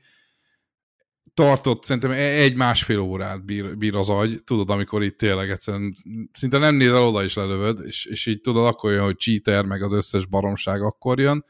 tartott 1.35 1.83
szerintem 1.83 2.11
e- 2.11 2.39
egy-másfél 2.41 2.99
órát 2.99 3.45
bír, 3.45 3.77
bír 3.77 3.95
az 3.95 4.09
agy, 4.09 4.43
tudod, 4.43 4.69
amikor 4.69 5.03
itt 5.03 5.17
tényleg 5.17 5.49
egyszerűen 5.49 5.93
szinte 6.31 6.57
nem 6.57 6.75
nézel 6.75 7.07
oda 7.07 7.23
is 7.23 7.33
lelövöd, 7.33 7.79
és, 7.85 8.05
és 8.05 8.25
így 8.25 8.41
tudod, 8.41 8.65
akkor 8.65 8.91
jön, 8.91 9.03
hogy 9.03 9.17
cheater, 9.17 9.65
meg 9.65 9.81
az 9.81 9.93
összes 9.93 10.25
baromság 10.25 10.81
akkor 10.81 11.19
jön, 11.19 11.45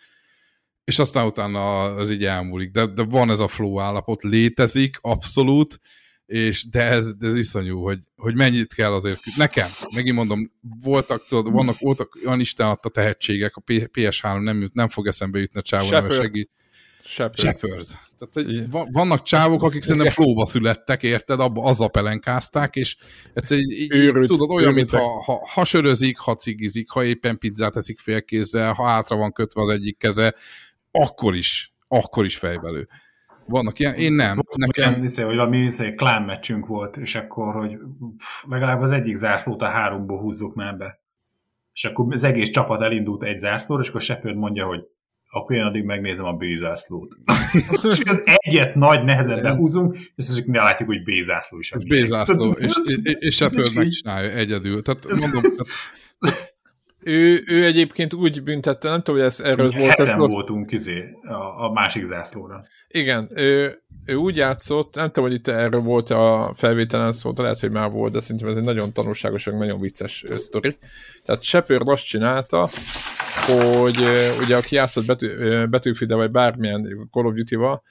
és 0.84 1.00
aztán 1.00 1.26
utána 1.26 1.82
az 1.82 2.12
így 2.12 2.26
elmúlik. 2.26 2.72
De, 2.72 2.86
de 2.86 3.04
van 3.04 3.30
ez 3.30 3.40
a 3.40 3.48
flow 3.48 3.80
állapot, 3.80 4.22
létezik, 4.22 4.98
abszolút, 5.02 5.80
és 6.26 6.70
de 6.70 6.84
ez, 6.84 7.16
de 7.18 7.28
ez 7.28 7.38
iszonyú, 7.38 7.82
hogy, 7.82 8.00
hogy 8.16 8.36
mennyit 8.36 8.74
kell 8.74 8.92
azért, 8.92 9.20
nekem, 9.38 9.70
megint 9.96 10.16
mondom, 10.16 10.52
voltak, 10.82 11.28
tudod, 11.28 11.54
vannak, 11.54 11.80
voltak 11.80 12.18
olyan 12.26 12.40
Isten 12.40 12.68
adta 12.68 12.90
tehetségek, 12.90 13.56
a 13.56 13.62
PS3 13.64 14.44
nem, 14.44 14.62
jut, 14.62 14.74
nem 14.74 14.88
fog 14.88 15.08
eszembe 15.08 15.40
jutni 15.40 15.60
a 15.60 15.64
csávó, 15.64 15.90
nem 15.90 16.12
segít. 16.12 16.50
Shepard. 17.08 17.38
Shepard. 17.38 17.86
Tehát, 18.18 18.34
hogy 18.34 18.70
vannak 18.92 19.22
csávok, 19.22 19.64
akik 19.64 19.82
szerintem 19.82 20.12
flóba 20.12 20.46
születtek, 20.46 21.04
érted, 21.04 21.40
abba 21.40 21.64
azzal 21.64 21.90
pelenkázták, 21.90 22.76
és 22.76 22.98
egyszerűen 23.34 23.68
így, 23.70 23.94
így, 23.94 24.12
tudod, 24.12 24.50
olyan, 24.50 24.74
mintha 24.74 25.22
ha, 25.24 25.48
ha 25.54 25.64
sörözik, 25.64 26.18
ha 26.18 26.36
cigizik, 26.36 26.90
ha 26.90 27.04
éppen 27.04 27.38
pizzát 27.38 27.76
eszik 27.76 28.00
félkézzel, 28.00 28.74
ha 28.74 28.88
hátra 28.88 29.16
van 29.16 29.34
kötve 29.34 29.62
az 29.62 29.70
egyik 29.70 29.98
keze, 29.98 30.36
akkor 30.92 31.36
is, 31.36 31.74
akkor 31.88 32.26
is 32.26 32.38
fejbelő. 32.38 32.88
Vannak 33.48 33.80
ilyen, 33.80 33.94
én 33.94 34.14
nem. 34.14 34.42
Nekem... 34.56 35.02
Hiszem, 35.02 35.26
hogy 35.26 35.36
valami 35.36 35.62
hiszem, 35.62 35.96
klán 35.96 36.24
meccsünk 36.24 36.68
volt, 36.68 36.98
és 36.98 37.16
akkor, 37.16 37.54
hogy 37.54 37.78
pff, 38.18 38.44
legalább 38.48 38.82
az 38.82 38.92
egyik 38.92 39.16
zászlót 39.16 39.62
a 39.62 39.68
háromból 39.68 40.20
húzzuk 40.20 40.56
már 40.56 40.78
be. 40.78 41.00
És 41.74 41.86
akkor 41.86 42.14
az 42.14 42.24
egész 42.24 42.50
csapat 42.50 42.82
elindult 42.82 43.24
egy 43.24 43.38
zászlóra, 43.38 43.82
és 43.82 43.90
akkor 43.90 44.02
Shepard 44.02 44.36
mondja, 44.36 44.66
hogy 44.66 44.84
akkor 45.30 45.56
én 45.56 45.62
addig 45.62 45.84
megnézem 45.84 46.26
a 46.26 46.34
B-zászlót. 46.34 47.18
egyet 48.24 48.76
nagy 48.76 49.04
nehezen 49.04 49.42
behúzunk, 49.42 49.98
és 50.16 50.36
csak 50.36 50.46
mi 50.46 50.58
látjuk, 50.58 50.90
hogy 50.90 51.04
B-zászló 51.04 51.60
is. 51.60 51.72
B-zászló, 51.88 52.52
és, 52.52 52.74
és, 52.84 53.16
és 53.20 53.36
Shepard 53.36 53.74
megcsinálja 53.74 54.32
egyedül. 54.32 54.82
Tehát 54.82 55.06
mondom, 55.22 55.44
ő, 57.06 57.44
ő 57.48 57.66
egyébként 57.66 58.14
úgy 58.14 58.44
büntette, 58.44 58.90
nem 58.90 59.02
tudom, 59.02 59.20
hogy 59.20 59.30
ez 59.30 59.40
erről 59.40 59.68
Mi 59.68 59.80
volt. 59.80 60.00
Ez 60.00 60.16
voltunk 60.16 60.72
izé, 60.72 61.04
a, 61.22 61.66
a 61.66 61.72
másik 61.74 62.04
zászlóra. 62.04 62.64
Igen, 62.88 63.30
ő, 63.36 63.84
ő 64.06 64.16
úgy 64.16 64.36
játszott, 64.36 64.96
nem 64.96 65.08
tudom, 65.08 65.30
hogy 65.30 65.38
itt 65.38 65.48
erről 65.48 65.82
volt 65.82 66.10
a 66.10 66.54
felvételen 66.56 67.12
szó, 67.12 67.32
de 67.32 67.42
lehet, 67.42 67.60
hogy 67.60 67.72
már 67.72 67.92
volt, 67.92 68.14
de 68.14 68.20
szerintem 68.20 68.50
ez 68.50 68.58
egy 68.58 68.64
nagyon 68.64 68.94
tanulságos, 68.94 69.46
meg 69.46 69.58
nagyon 69.58 69.80
vicces 69.80 70.26
sztori. 70.36 70.78
Tehát 71.24 71.42
Shepard 71.42 71.88
azt 71.88 72.06
csinálta, 72.06 72.70
hogy 73.48 73.98
ugye 74.42 74.56
aki 74.56 74.76
játszott 74.76 75.06
betű, 75.06 75.28
betűfide, 75.66 76.16
vagy 76.16 76.32
bármilyen 76.32 77.10
Call 77.12 77.26
of 77.26 77.34
Duty-val, 77.34 77.84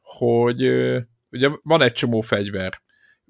hogy 0.00 0.62
ugye 1.30 1.48
van 1.62 1.82
egy 1.82 1.92
csomó 1.92 2.20
fegyver, 2.20 2.80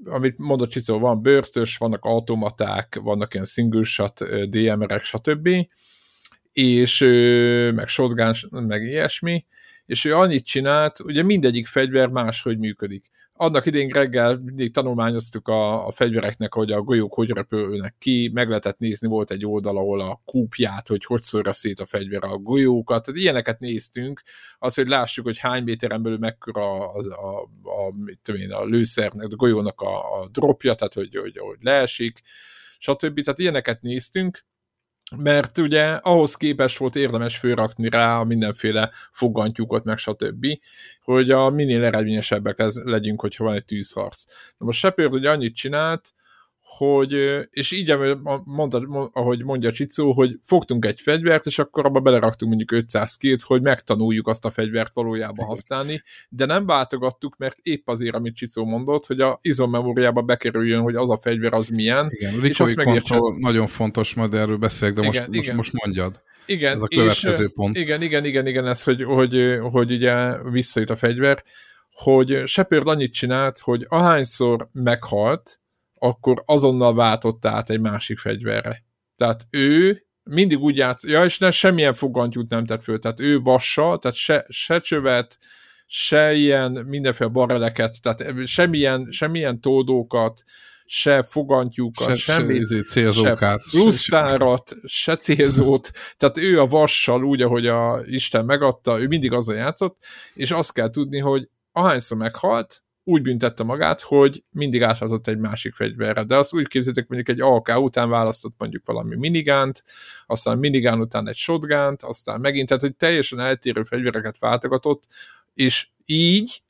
amit 0.04 0.38
mondott 0.38 0.70
Csicó, 0.70 0.98
van 0.98 1.22
bőrztös, 1.22 1.76
vannak 1.76 2.04
automaták, 2.04 2.98
vannak 3.02 3.34
ilyen 3.34 3.46
single 3.46 3.82
shot, 3.82 4.48
DMR-ek, 4.48 5.04
stb. 5.04 5.48
És 6.52 7.00
meg 7.74 7.88
shotgun, 7.88 8.34
meg 8.50 8.82
ilyesmi, 8.82 9.44
és 9.86 10.04
ő 10.04 10.16
annyit 10.16 10.44
csinált, 10.44 11.00
ugye 11.00 11.22
mindegyik 11.22 11.66
fegyver 11.66 12.08
máshogy 12.08 12.58
működik 12.58 13.10
annak 13.42 13.66
idén 13.66 13.88
reggel 13.88 14.36
mindig 14.36 14.72
tanulmányoztuk 14.72 15.48
a, 15.48 15.86
a 15.86 15.90
fegyvereknek, 15.90 16.54
hogy 16.54 16.72
a 16.72 16.82
golyók 16.82 17.14
hogy 17.14 17.30
repülnek 17.30 17.94
ki, 17.98 18.30
meg 18.32 18.48
lehetett 18.48 18.78
nézni, 18.78 19.08
volt 19.08 19.30
egy 19.30 19.46
oldal, 19.46 19.76
ahol 19.76 20.00
a 20.00 20.22
kúpját, 20.24 20.88
hogy 20.88 21.04
hogy 21.04 21.20
szórja 21.20 21.52
szét 21.52 21.80
a 21.80 21.86
fegyver 21.86 22.24
a 22.24 22.36
golyókat, 22.36 23.04
tehát 23.04 23.20
ilyeneket 23.20 23.60
néztünk, 23.60 24.22
az, 24.58 24.74
hogy 24.74 24.88
lássuk, 24.88 25.24
hogy 25.24 25.38
hány 25.38 25.62
méteren 25.62 26.02
belül 26.02 26.18
mekkora 26.18 26.92
az, 26.92 27.06
a, 27.06 27.42
a, 27.62 27.92
mit 28.04 28.20
tudom 28.22 28.40
én, 28.40 28.50
a 28.50 28.64
lőszernek, 28.64 29.32
a 29.32 29.36
golyónak 29.36 29.80
a, 29.80 30.20
a 30.20 30.28
dropja, 30.28 30.74
tehát 30.74 30.94
hogy, 30.94 31.16
hogy, 31.16 31.38
hogy 31.38 31.58
leesik, 31.60 32.20
stb. 32.78 33.20
Tehát 33.20 33.38
ilyeneket 33.38 33.82
néztünk, 33.82 34.44
mert 35.16 35.58
ugye 35.58 35.84
ahhoz 35.84 36.34
képest 36.34 36.78
volt 36.78 36.96
érdemes 36.96 37.36
fölrakni 37.36 37.88
rá 37.88 38.18
a 38.18 38.24
mindenféle 38.24 38.90
fogantyúkat, 39.12 39.84
meg 39.84 39.98
stb., 39.98 40.46
hogy 41.02 41.30
a 41.30 41.50
minél 41.50 41.84
eredményesebbek 41.84 42.62
legyünk, 42.84 43.20
hogyha 43.20 43.44
van 43.44 43.54
egy 43.54 43.64
tűzharc. 43.64 44.24
Na 44.58 44.66
most 44.66 44.78
Shepard 44.78 45.14
ugye 45.14 45.30
annyit 45.30 45.54
csinált, 45.54 46.14
hogy, 46.76 47.12
és 47.50 47.72
így, 47.72 47.94
mondta, 48.44 49.10
ahogy 49.12 49.44
mondja 49.44 49.72
Csicó, 49.72 50.12
hogy 50.12 50.38
fogtunk 50.42 50.84
egy 50.84 51.00
fegyvert, 51.00 51.46
és 51.46 51.58
akkor 51.58 51.86
abba 51.86 52.00
beleraktunk 52.00 52.50
mondjuk 52.50 52.82
500 52.82 53.16
két, 53.16 53.42
hogy 53.42 53.62
megtanuljuk 53.62 54.28
azt 54.28 54.44
a 54.44 54.50
fegyvert 54.50 54.90
valójában 54.94 55.46
használni, 55.46 56.02
de 56.28 56.44
nem 56.44 56.66
váltogattuk, 56.66 57.36
mert 57.36 57.58
épp 57.62 57.88
azért, 57.88 58.14
amit 58.14 58.36
Csicó 58.36 58.64
mondott, 58.64 59.06
hogy 59.06 59.20
a 59.20 59.38
izommemóriába 59.42 60.22
bekerüljön, 60.22 60.80
hogy 60.80 60.94
az 60.94 61.10
a 61.10 61.18
fegyver 61.22 61.52
az 61.52 61.68
milyen, 61.68 62.10
igen, 62.10 62.44
és 62.44 62.60
azt 62.60 62.76
megértsed. 62.76 63.20
Nagyon 63.36 63.66
fontos, 63.66 64.14
majd 64.14 64.34
erről 64.34 64.56
beszélek, 64.56 64.94
de 64.94 65.00
igen, 65.00 65.22
most, 65.22 65.34
igen. 65.34 65.54
most, 65.54 65.72
most 65.72 65.84
mondjad. 65.84 66.20
Igen, 66.46 66.74
ez 66.74 66.82
a 66.82 66.86
következő 66.86 67.44
és, 67.44 67.50
pont. 67.54 67.76
Igen, 67.76 68.02
igen, 68.02 68.24
igen, 68.24 68.46
igen, 68.46 68.66
ez, 68.66 68.82
hogy, 68.82 69.02
hogy, 69.02 69.58
hogy 69.60 69.92
ugye 69.92 70.42
visszajut 70.42 70.90
a 70.90 70.96
fegyver, 70.96 71.44
hogy 71.92 72.42
Shepard 72.46 72.88
annyit 72.88 73.12
csinált, 73.12 73.58
hogy 73.58 73.86
ahányszor 73.88 74.68
meghalt, 74.72 75.61
akkor 76.02 76.42
azonnal 76.44 76.94
váltott 76.94 77.46
át 77.46 77.70
egy 77.70 77.80
másik 77.80 78.18
fegyverre. 78.18 78.84
Tehát 79.16 79.46
ő 79.50 80.06
mindig 80.22 80.58
úgy 80.58 80.76
játsz, 80.76 81.04
ja, 81.04 81.24
és 81.24 81.38
ne, 81.38 81.50
semmilyen 81.50 81.94
fogantyút 81.94 82.50
nem 82.50 82.64
tett 82.64 82.82
föl, 82.82 82.98
tehát 82.98 83.20
ő 83.20 83.40
vassal, 83.40 83.98
tehát 83.98 84.16
se, 84.16 84.46
se 84.48 84.80
csövet, 84.80 85.38
se 85.86 86.32
ilyen 86.32 86.72
mindenféle 86.72 87.30
bareleket, 87.30 88.02
tehát 88.02 88.46
semmilyen, 88.46 89.06
semmilyen 89.10 89.60
tódókat, 89.60 90.42
se 90.84 91.22
fogantyúkat, 91.22 92.08
se, 92.08 92.14
semmit, 92.14 92.68
se, 92.68 92.82
célzókát, 92.82 93.62
se 93.62 93.70
plusztárat, 93.70 94.76
se 94.84 95.16
célzót, 95.16 95.90
tehát 96.16 96.38
ő 96.38 96.60
a 96.60 96.66
vassal 96.66 97.24
úgy, 97.24 97.42
ahogy 97.42 97.66
a 97.66 98.00
Isten 98.04 98.44
megadta, 98.44 99.00
ő 99.00 99.06
mindig 99.06 99.32
azzal 99.32 99.56
játszott, 99.56 100.04
és 100.34 100.50
azt 100.50 100.72
kell 100.72 100.90
tudni, 100.90 101.18
hogy 101.18 101.48
ahányszor 101.72 102.16
meghalt, 102.16 102.82
úgy 103.04 103.22
büntette 103.22 103.62
magát, 103.62 104.00
hogy 104.00 104.44
mindig 104.50 104.82
áthazott 104.82 105.26
egy 105.26 105.38
másik 105.38 105.74
fegyverre. 105.74 106.24
De 106.24 106.36
azt 106.36 106.54
úgy 106.54 106.66
képzeljétek, 106.66 107.08
mondjuk 107.08 107.38
egy 107.38 107.40
AK 107.40 107.80
után 107.80 108.08
választott 108.08 108.54
mondjuk 108.58 108.86
valami 108.86 109.16
minigánt, 109.16 109.84
aztán 110.26 110.58
minigán 110.58 111.00
után 111.00 111.28
egy 111.28 111.36
shotgunt, 111.36 112.02
aztán 112.02 112.40
megint, 112.40 112.68
tehát 112.68 112.82
hogy 112.82 112.96
teljesen 112.96 113.40
eltérő 113.40 113.82
fegyvereket 113.82 114.38
váltogatott, 114.38 115.08
és 115.54 115.88
így, 116.06 116.62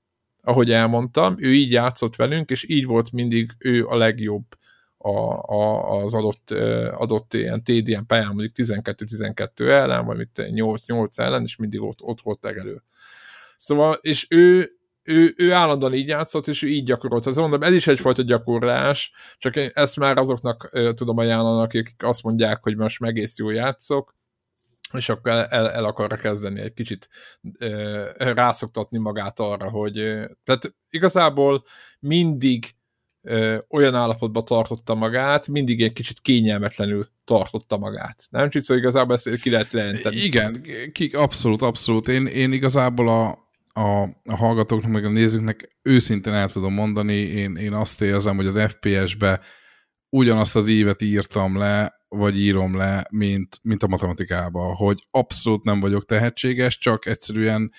ahogy 0.43 0.71
elmondtam, 0.71 1.37
ő 1.39 1.53
így 1.53 1.73
játszott 1.73 2.17
velünk, 2.17 2.51
és 2.51 2.69
így 2.69 2.85
volt 2.85 3.13
mindig 3.13 3.51
ő 3.59 3.87
a 3.87 3.97
legjobb 3.97 4.45
a, 4.99 5.33
a, 5.55 5.97
az 6.03 6.15
adott, 6.15 6.51
adott 6.91 7.35
ilyen 7.35 7.65
TDM 7.65 8.03
pályán, 8.07 8.35
mondjuk 8.35 8.53
12-12 8.57 9.69
ellen, 9.69 10.05
vagy 10.05 10.29
8-8 10.35 11.19
ellen, 11.19 11.43
és 11.43 11.57
mindig 11.57 11.81
ott, 11.81 12.03
ott 12.03 12.21
volt 12.21 12.43
legelő. 12.43 12.83
Szóval, 13.57 13.99
és 14.01 14.27
ő 14.31 14.71
ő, 15.03 15.35
ő 15.37 15.53
állandóan 15.53 15.95
így 15.95 16.09
játszott, 16.09 16.47
és 16.47 16.63
ő 16.63 16.69
így 16.69 16.85
gyakorolt. 16.85 17.27
Ez 17.27 17.37
mondom, 17.37 17.63
ez 17.63 17.73
is 17.73 17.87
egyfajta 17.87 18.23
gyakorlás, 18.23 19.13
csak 19.39 19.57
én 19.57 19.71
ezt 19.73 19.97
már 19.97 20.19
azoknak 20.19 20.71
uh, 20.73 20.93
tudom 20.93 21.19
ajánlani, 21.19 21.63
akik 21.63 21.95
azt 21.99 22.23
mondják, 22.23 22.63
hogy 22.63 22.77
most 22.77 23.03
egész 23.03 23.39
jól 23.39 23.55
játszok, 23.55 24.15
és 24.93 25.09
akkor 25.09 25.33
el, 25.33 25.45
el, 25.45 25.71
el 25.71 25.85
akarra 25.85 26.17
kezdeni 26.17 26.61
egy 26.61 26.73
kicsit 26.73 27.09
uh, 27.61 28.07
rászoktatni 28.17 28.99
magát 28.99 29.41
arra, 29.41 29.71
hogy 29.71 29.99
uh, 29.99 30.25
tehát 30.45 30.75
igazából 30.91 31.65
mindig 31.99 32.75
ö, 33.23 33.59
olyan 33.69 33.95
állapotban 33.95 34.45
tartotta 34.45 34.95
magát, 34.95 35.49
mindig 35.49 35.83
egy 35.83 35.93
kicsit 35.93 36.21
kényelmetlenül 36.21 37.07
tartotta 37.25 37.79
magát. 37.79 38.27
Nem 38.31 38.51
szóval 38.51 38.83
igazából 38.83 39.15
ezt 39.15 39.37
ki 39.37 39.51
lehet 39.51 39.73
jelenteni. 39.73 40.17
Igen, 40.17 40.67
ki, 40.93 41.11
abszolút, 41.13 41.63
abszolút. 41.63 42.09
Én, 42.09 42.27
én 42.27 42.53
igazából 42.53 43.09
a, 43.09 43.51
a, 43.73 44.03
a 44.25 44.37
hallgatóknak, 44.37 44.93
meg 44.93 45.05
a 45.05 45.09
nézőknek 45.09 45.77
őszintén 45.83 46.33
el 46.33 46.49
tudom 46.49 46.73
mondani, 46.73 47.15
én, 47.15 47.57
én 47.57 47.73
azt 47.73 48.03
érzem, 48.03 48.37
hogy 48.37 48.47
az 48.47 48.61
FPS-be 48.69 49.41
ugyanazt 50.09 50.57
az 50.57 50.69
évet 50.69 51.03
írtam 51.03 51.57
le, 51.57 52.01
vagy 52.09 52.41
írom 52.41 52.77
le, 52.77 53.07
mint, 53.11 53.59
mint 53.63 53.83
a 53.83 53.87
matematikában, 53.87 54.75
hogy 54.75 55.07
abszolút 55.11 55.65
nem 55.65 55.81
vagyok 55.81 56.05
tehetséges, 56.05 56.79
csak 56.79 57.07
egyszerűen 57.07 57.73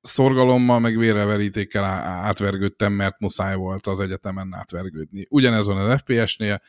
szorgalommal, 0.00 0.78
meg 0.78 0.98
vérreverítékkel 0.98 1.84
átvergődtem, 1.84 2.92
mert 2.92 3.20
muszáj 3.20 3.54
volt 3.54 3.86
az 3.86 4.00
egyetemen 4.00 4.54
átvergődni. 4.54 5.26
Ugyanez 5.28 5.66
van 5.66 5.76
az 5.76 6.00
FPS-nél, 6.00 6.62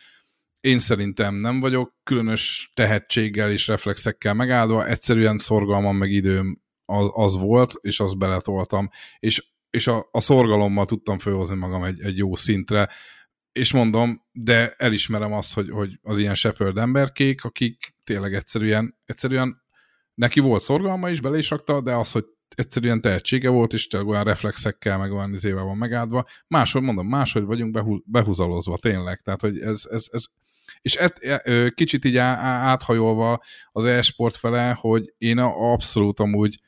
én 0.59 0.79
szerintem 0.79 1.35
nem 1.35 1.59
vagyok 1.59 1.95
különös 2.03 2.71
tehetséggel 2.73 3.51
és 3.51 3.67
reflexekkel 3.67 4.33
megáldva, 4.33 4.87
egyszerűen 4.87 5.37
szorgalmam 5.37 5.97
meg 5.97 6.11
időm 6.11 6.62
az, 6.85 7.09
az 7.13 7.37
volt, 7.37 7.73
és 7.81 7.99
azt 7.99 8.17
beletoltam, 8.17 8.89
és, 9.19 9.51
és 9.69 9.87
a, 9.87 10.07
a 10.11 10.19
szorgalommal 10.19 10.85
tudtam 10.85 11.17
fölhozni 11.17 11.55
magam 11.55 11.83
egy, 11.83 12.01
egy 12.01 12.17
jó 12.17 12.35
szintre, 12.35 12.89
és 13.51 13.71
mondom, 13.71 14.21
de 14.31 14.73
elismerem 14.77 15.33
azt, 15.33 15.53
hogy, 15.53 15.69
hogy 15.69 15.99
az 16.01 16.17
ilyen 16.19 16.35
Shepard 16.35 16.77
emberkék, 16.77 17.43
akik 17.43 17.93
tényleg 18.03 18.33
egyszerűen, 18.33 18.97
egyszerűen 19.05 19.61
neki 20.13 20.39
volt 20.39 20.61
szorgalma 20.61 21.09
is, 21.09 21.21
bele 21.21 21.37
is 21.37 21.49
rakta, 21.49 21.81
de 21.81 21.93
az, 21.93 22.11
hogy 22.11 22.25
egyszerűen 22.55 23.01
tehetsége 23.01 23.49
volt, 23.49 23.73
és 23.73 23.87
tényleg 23.87 24.09
olyan 24.09 24.23
reflexekkel, 24.23 24.97
meg 24.97 25.11
olyan 25.11 25.33
izével 25.33 25.63
van 25.63 25.77
megáldva. 25.77 26.25
Máshogy 26.47 26.81
mondom, 26.81 27.07
máshogy 27.07 27.43
vagyunk 27.43 27.71
behu, 27.71 27.99
behuzalozva 28.05 28.77
tényleg. 28.77 29.21
Tehát, 29.21 29.41
hogy 29.41 29.59
ez, 29.59 29.83
ez, 29.91 30.05
ez 30.11 30.23
és 30.81 30.95
et, 30.95 31.23
e, 31.23 31.69
kicsit 31.69 32.05
így 32.05 32.17
áthajolva 32.17 33.43
az 33.71 33.85
e-sport 33.85 34.35
fele, 34.35 34.77
hogy 34.79 35.13
én 35.17 35.37
abszolút 35.37 36.19
amúgy 36.19 36.59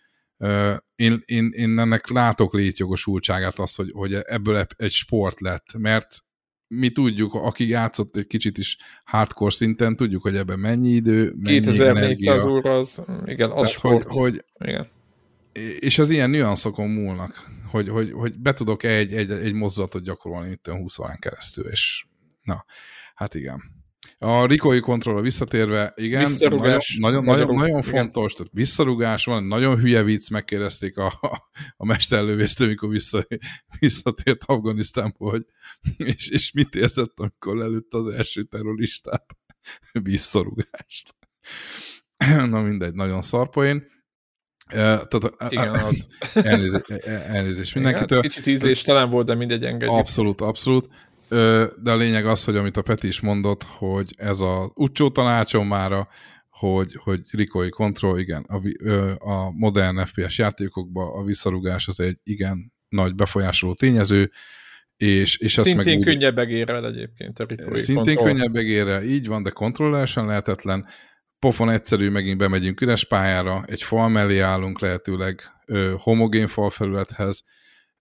én, 0.95 1.21
én, 1.25 1.49
én 1.51 1.79
ennek 1.79 2.09
látok 2.09 2.53
létjogosultságát 2.53 3.59
azt, 3.59 3.75
hogy, 3.75 3.91
hogy 3.93 4.13
ebből 4.13 4.67
egy 4.75 4.91
sport 4.91 5.39
lett, 5.39 5.77
mert 5.77 6.23
mi 6.67 6.89
tudjuk, 6.89 7.33
aki 7.33 7.67
játszott 7.67 8.15
egy 8.15 8.27
kicsit 8.27 8.57
is 8.57 8.77
hardcore 9.03 9.51
szinten, 9.51 9.95
tudjuk, 9.95 10.21
hogy 10.21 10.35
ebben 10.35 10.59
mennyi 10.59 10.89
idő, 10.89 11.33
mennyi 11.37 11.59
2400 11.59 12.45
óra 12.45 12.73
az, 12.73 13.03
igen, 13.25 13.49
az 13.49 13.55
Tehát, 13.55 13.71
sport. 13.71 14.13
Hogy, 14.13 14.43
hogy, 14.53 14.67
igen. 14.67 14.87
És 15.79 15.99
az 15.99 16.09
ilyen 16.09 16.29
nüanszokon 16.29 16.89
múlnak, 16.89 17.49
hogy, 17.71 17.89
hogy, 17.89 18.11
hogy 18.11 18.39
be 18.39 18.53
tudok 18.53 18.83
egy, 18.83 19.13
egy, 19.13 19.31
egy 19.31 19.53
mozdulatot 19.53 20.03
gyakorolni 20.03 20.51
itt 20.51 20.67
20 20.67 20.99
órán 20.99 21.19
keresztül, 21.19 21.65
és 21.65 22.05
na, 22.41 22.65
hát 23.15 23.33
igen. 23.33 23.74
A 24.25 24.45
Rikoi 24.45 24.79
kontrollra 24.79 25.21
visszatérve, 25.21 25.93
igen, 25.95 26.19
visszarugás, 26.19 26.97
nagyon, 27.01 27.23
nagyon, 27.23 27.45
nagyon, 27.45 27.55
nagyon 27.55 27.81
fontos, 27.81 28.33
tehát 28.33 28.51
visszarugás 28.53 29.25
van, 29.25 29.43
nagyon 29.43 29.77
hülye 29.79 30.03
vicc, 30.03 30.29
megkérdezték 30.29 30.97
a, 30.97 31.19
a 31.77 31.85
mesterlövésztől, 31.85 32.67
amikor 32.67 32.89
vissza, 32.89 33.27
visszatért 33.79 34.43
Afganisztánból, 34.45 35.29
hogy 35.29 35.45
és, 35.97 36.29
és 36.29 36.51
mit 36.51 36.75
érzett, 36.75 37.19
amikor 37.19 37.55
lelőtt 37.55 37.93
az 37.93 38.07
első 38.07 38.43
terroristát? 38.43 39.37
Visszarugást. 39.91 41.15
Na 42.49 42.61
mindegy, 42.61 42.93
nagyon 42.93 43.21
szarpoén. 43.21 43.87
Tehát, 44.67 45.35
Igen, 45.49 45.69
az. 45.69 46.07
Elnézést, 46.33 46.89
elnézést 47.07 47.73
mindenkitől. 47.75 48.17
Igen, 48.17 48.29
kicsit 48.29 48.47
ízléstelen 48.47 49.09
volt, 49.09 49.25
de 49.25 49.35
mindegy 49.35 49.63
engedjük. 49.63 49.97
Abszolút, 49.97 50.41
abszolút 50.41 50.89
de 51.77 51.91
a 51.91 51.95
lényeg 51.95 52.25
az, 52.25 52.43
hogy 52.43 52.55
amit 52.55 52.77
a 52.77 52.81
Peti 52.81 53.07
is 53.07 53.19
mondott, 53.19 53.63
hogy 53.63 54.13
ez 54.17 54.39
a 54.39 54.71
utcsó 54.75 55.09
tanácsom 55.09 55.67
mára, 55.67 56.07
hogy, 56.49 56.95
hogy 57.03 57.19
Rikoi 57.31 57.69
Control, 57.69 58.19
igen, 58.19 58.41
a, 58.41 58.61
a 59.31 59.51
modern 59.51 60.05
FPS 60.05 60.37
játékokban 60.37 61.19
a 61.19 61.23
visszarugás 61.23 61.87
az 61.87 61.99
egy 61.99 62.17
igen 62.23 62.73
nagy 62.89 63.15
befolyásoló 63.15 63.73
tényező, 63.73 64.31
és, 64.97 65.37
és 65.37 65.57
azt 65.57 65.67
Szintén 65.67 65.97
meg 65.97 65.97
úgy, 65.97 66.13
könnyebb 66.13 66.37
egérrel 66.37 66.85
egyébként 66.85 67.39
a 67.39 67.45
Rikoi 67.47 67.75
Szintén 67.75 68.15
control. 68.15 68.33
könnyebb 68.33 68.55
egérrel, 68.55 69.03
így 69.03 69.27
van, 69.27 69.43
de 69.43 69.49
kontrollásan 69.49 70.25
lehetetlen. 70.25 70.85
Pofon 71.39 71.69
egyszerű, 71.69 72.09
megint 72.09 72.37
bemegyünk 72.37 72.81
üres 72.81 73.05
pályára, 73.05 73.63
egy 73.67 73.83
fal 73.83 74.09
mellé 74.09 74.39
állunk 74.39 74.79
lehetőleg 74.79 75.41
ö, 75.65 75.93
homogén 75.97 76.47
falfelülethez, 76.47 77.43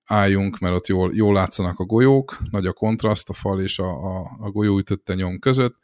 álljunk, 0.06 0.58
mert 0.58 0.74
ott 0.74 0.86
jól, 0.86 1.14
jól 1.14 1.34
látszanak 1.34 1.78
a 1.78 1.84
golyók, 1.84 2.38
nagy 2.50 2.66
a 2.66 2.72
kontraszt 2.72 3.28
a 3.28 3.32
fal 3.32 3.60
és 3.60 3.78
a, 3.78 3.88
a, 3.88 4.36
a 4.40 4.50
golyó 4.50 4.78
ütötte 4.78 5.14
nyom 5.14 5.38
között, 5.38 5.76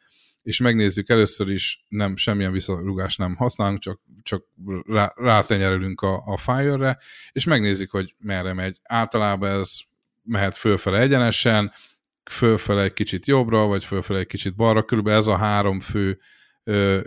és 0.42 0.60
megnézzük 0.60 1.08
először 1.08 1.50
is, 1.50 1.84
nem, 1.88 2.16
semmilyen 2.16 2.52
visszarúgást 2.52 3.18
nem 3.18 3.36
használunk, 3.36 3.78
csak, 3.78 4.00
csak 4.22 4.44
rá, 4.86 5.12
rátenyerülünk 5.16 6.00
a, 6.00 6.22
a 6.26 6.36
Fire-re, 6.36 6.98
és 7.32 7.44
megnézzük, 7.44 7.90
hogy 7.90 8.14
merre 8.18 8.52
megy. 8.52 8.78
Általában 8.82 9.50
ez 9.50 9.70
mehet 10.22 10.56
fölfele 10.56 10.98
egyenesen, 10.98 11.72
fölfele 12.30 12.82
egy 12.82 12.92
kicsit 12.92 13.26
jobbra, 13.26 13.66
vagy 13.66 13.84
fölfele 13.84 14.18
egy 14.18 14.26
kicsit 14.26 14.56
balra, 14.56 14.84
körülbelül 14.84 15.18
ez 15.18 15.26
a 15.26 15.36
három 15.36 15.80
fő 15.80 16.18
ö, 16.64 17.00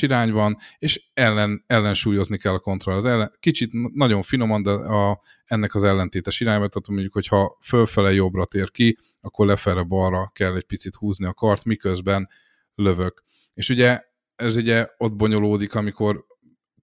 irány 0.00 0.32
van, 0.32 0.56
és 0.78 1.10
ellen, 1.14 1.64
ellensúlyozni 1.66 2.38
kell 2.38 2.52
a 2.52 2.58
kontroll. 2.58 2.96
Az 2.96 3.04
ellen, 3.04 3.32
kicsit 3.40 3.70
nagyon 3.94 4.22
finoman, 4.22 4.62
de 4.62 4.70
a, 4.70 5.20
ennek 5.44 5.74
az 5.74 5.84
ellentétes 5.84 6.40
irányba, 6.40 6.68
tehát 6.68 6.88
mondjuk, 6.88 7.12
hogyha 7.12 7.58
fölfele 7.62 8.12
jobbra 8.12 8.44
tér 8.44 8.70
ki, 8.70 8.98
akkor 9.20 9.46
lefelé 9.46 9.82
balra 9.82 10.30
kell 10.34 10.56
egy 10.56 10.64
picit 10.64 10.94
húzni 10.94 11.26
a 11.26 11.32
kart, 11.32 11.64
miközben 11.64 12.28
lövök. 12.74 13.22
És 13.54 13.68
ugye 13.68 14.00
ez 14.36 14.56
ugye 14.56 14.88
ott 14.96 15.16
bonyolódik, 15.16 15.74
amikor 15.74 16.24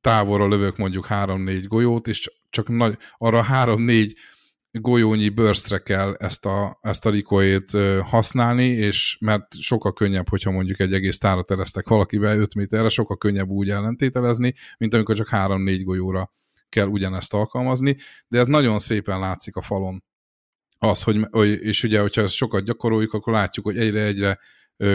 távolra 0.01 0.47
lövök 0.47 0.77
mondjuk 0.77 1.05
3-4 1.09 1.63
golyót, 1.67 2.07
és 2.07 2.31
csak 2.49 2.67
nagy, 2.67 2.97
arra 3.17 3.45
3-4 3.49 4.13
golyónyi 4.72 5.30
burstre 5.30 5.77
kell 5.77 6.14
ezt 6.14 6.45
a, 6.45 6.80
ezt 6.81 7.06
a 7.06 7.10
rikoét 7.10 7.72
használni, 8.03 8.65
és 8.65 9.18
mert 9.19 9.60
sokkal 9.60 9.93
könnyebb, 9.93 10.30
hogyha 10.30 10.52
mondjuk 10.52 10.80
egy 10.80 10.93
egész 10.93 11.18
tárat 11.18 11.52
eresztek 11.52 11.88
valakivel 11.88 12.38
5 12.39 12.56
méterre, 12.56 12.89
sokkal 12.89 13.18
könnyebb 13.18 13.49
úgy 13.49 13.69
ellentételezni, 13.69 14.53
mint 14.77 14.93
amikor 14.93 15.15
csak 15.15 15.27
3-4 15.31 15.81
golyóra 15.84 16.31
kell 16.69 16.88
ugyanezt 16.88 17.34
alkalmazni, 17.34 17.95
de 18.27 18.39
ez 18.39 18.48
nagyon 18.48 18.80
szépen 18.80 19.19
látszik 19.19 19.56
a 19.56 19.61
falon. 19.61 20.03
Az, 20.77 21.03
hogy, 21.03 21.27
és 21.61 21.84
ugye, 21.84 22.02
hogyha 22.02 22.22
ezt 22.22 22.34
sokat 22.34 22.64
gyakoroljuk, 22.64 23.14
akkor 23.14 23.34
látjuk, 23.34 23.65
hogy 23.65 23.77
egyre-egyre 23.77 24.39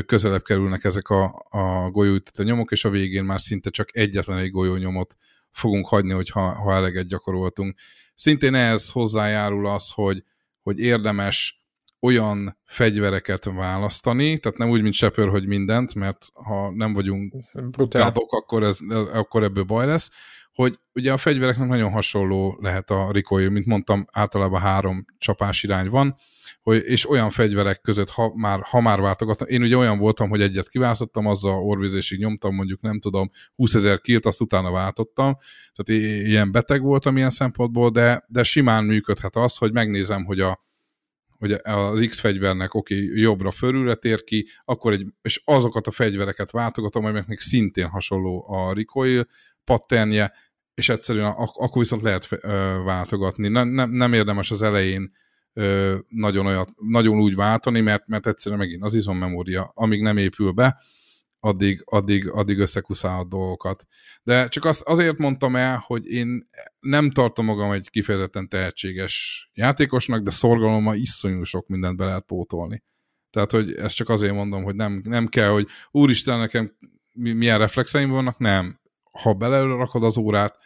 közelebb 0.07 0.43
kerülnek 0.43 0.85
ezek 0.85 1.09
a, 1.09 1.47
a 1.49 1.91
golyóütető 1.91 2.45
nyomok, 2.45 2.71
és 2.71 2.85
a 2.85 2.91
végén 2.91 3.25
már 3.25 3.41
szinte 3.41 3.71
csak 3.71 3.97
egyetlen 3.97 4.39
egy 4.39 4.51
golyónyomot 4.51 5.17
fogunk 5.57 5.89
hagyni, 5.89 6.13
hogyha, 6.13 6.55
ha 6.55 6.73
eleget 6.73 7.07
gyakoroltunk. 7.07 7.79
Szintén 8.15 8.55
ehhez 8.55 8.91
hozzájárul 8.91 9.67
az, 9.67 9.91
hogy, 9.91 10.25
hogy 10.63 10.79
érdemes 10.79 11.65
olyan 12.01 12.59
fegyvereket 12.65 13.45
választani, 13.45 14.39
tehát 14.39 14.59
nem 14.59 14.71
úgy, 14.71 14.83
mint 14.83 14.95
Shepard, 14.95 15.31
hogy 15.31 15.47
mindent, 15.47 15.95
mert 15.95 16.27
ha 16.33 16.71
nem 16.71 16.93
vagyunk 16.93 17.35
gádok, 17.89 18.33
akkor, 18.33 18.63
ez, 18.63 18.79
akkor 19.13 19.43
ebből 19.43 19.65
baj 19.65 19.87
lesz, 19.87 20.11
hogy 20.57 20.79
ugye 20.95 21.13
a 21.13 21.17
fegyvereknek 21.17 21.69
nagyon 21.69 21.91
hasonló 21.91 22.59
lehet 22.61 22.91
a 22.91 23.13
recoil, 23.13 23.51
mint 23.51 23.67
mondtam, 23.67 24.07
általában 24.13 24.61
három 24.61 25.05
csapás 25.19 25.63
irány 25.63 25.89
van, 25.89 26.17
hogy, 26.63 26.83
és 26.85 27.11
olyan 27.11 27.31
fegyverek 27.31 27.81
között, 27.81 28.11
ha 28.11 28.33
már, 28.35 28.61
ha 28.63 28.81
már 28.81 29.01
váltogattam, 29.01 29.49
én 29.49 29.63
ugye 29.63 29.77
olyan 29.77 29.99
voltam, 29.99 30.29
hogy 30.29 30.41
egyet 30.41 30.69
kiválasztottam, 30.69 31.27
azzal 31.27 31.63
orvizésig 31.63 32.19
nyomtam, 32.19 32.55
mondjuk 32.55 32.81
nem 32.81 33.01
tudom, 33.01 33.31
20 33.55 33.75
ezer 33.75 34.01
kilt, 34.01 34.27
azt 34.27 34.41
utána 34.41 34.71
váltottam, 34.71 35.37
tehát 35.75 36.03
ilyen 36.25 36.53
beteg 36.53 36.83
voltam 36.83 37.17
ilyen 37.17 37.31
szempontból, 37.31 37.91
de, 37.91 38.25
de 38.29 38.43
simán 38.43 38.85
működhet 38.85 39.37
az, 39.37 39.57
hogy 39.57 39.73
megnézem, 39.73 40.25
hogy 40.25 40.41
a, 40.41 40.65
hogy 41.39 41.53
az 41.63 42.07
X 42.09 42.21
fegyvernek 42.21 42.75
oké, 42.75 43.05
okay, 43.05 43.21
jobbra 43.21 43.51
fölülre 43.51 43.95
tér 43.95 44.25
ki, 44.25 44.47
akkor 44.65 44.93
egy, 44.93 45.07
és 45.23 45.43
azokat 45.45 45.87
a 45.87 45.91
fegyvereket 45.91 46.51
váltogatom, 46.51 47.05
amelyeknek 47.05 47.39
szintén 47.39 47.87
hasonló 47.87 48.47
a 48.49 48.75
recoil 48.75 49.27
patternje, 49.67 50.33
és 50.75 50.89
egyszerűen 50.89 51.33
ak 51.33 51.57
akkor 51.57 51.83
viszont 51.83 52.03
lehet 52.03 52.29
váltogatni. 52.85 53.49
Nem, 53.49 53.69
nem, 53.69 53.91
nem 53.91 54.13
érdemes 54.13 54.51
az 54.51 54.63
elején 54.63 55.11
nagyon, 56.09 56.47
olyat, 56.47 56.73
nagyon 56.77 57.19
úgy 57.19 57.35
váltani, 57.35 57.81
mert, 57.81 58.07
mert 58.07 58.27
egyszerűen 58.27 58.61
megint 58.61 58.83
az 58.83 58.95
izommemória, 58.95 59.71
amíg 59.75 60.03
nem 60.03 60.17
épül 60.17 60.51
be, 60.51 60.83
addig, 61.41 61.83
addig, 61.85 62.29
addig 62.29 62.59
összekuszál 62.59 63.19
a 63.19 63.25
dolgokat. 63.25 63.87
De 64.23 64.49
csak 64.49 64.65
az, 64.65 64.83
azért 64.85 65.19
mondtam 65.19 65.57
el, 65.57 65.83
hogy 65.87 66.07
én 66.07 66.47
nem 66.81 67.11
tartom 67.11 67.45
magam 67.45 67.71
egy 67.71 67.91
kifejezetten 67.91 68.49
tehetséges 68.49 69.49
játékosnak, 69.55 70.23
de 70.23 70.31
szorgalommal 70.31 70.95
iszonyú 70.95 71.43
sok 71.43 71.67
mindent 71.69 71.97
be 71.97 72.05
lehet 72.05 72.25
pótolni. 72.25 72.85
Tehát, 73.31 73.51
hogy 73.51 73.75
ezt 73.75 73.97
csak 73.97 74.09
azért 74.09 74.35
mondom, 74.35 74.63
hogy 74.63 74.75
nem, 74.75 75.01
nem 75.05 75.27
kell, 75.27 75.49
hogy 75.49 75.69
úristen, 75.91 76.39
nekem 76.39 76.77
milyen 77.13 77.59
reflexeim 77.59 78.11
vannak, 78.11 78.39
nem. 78.39 78.81
Ha 79.23 79.35
belerakod 79.35 80.03
az 80.03 80.17
órát, 80.17 80.57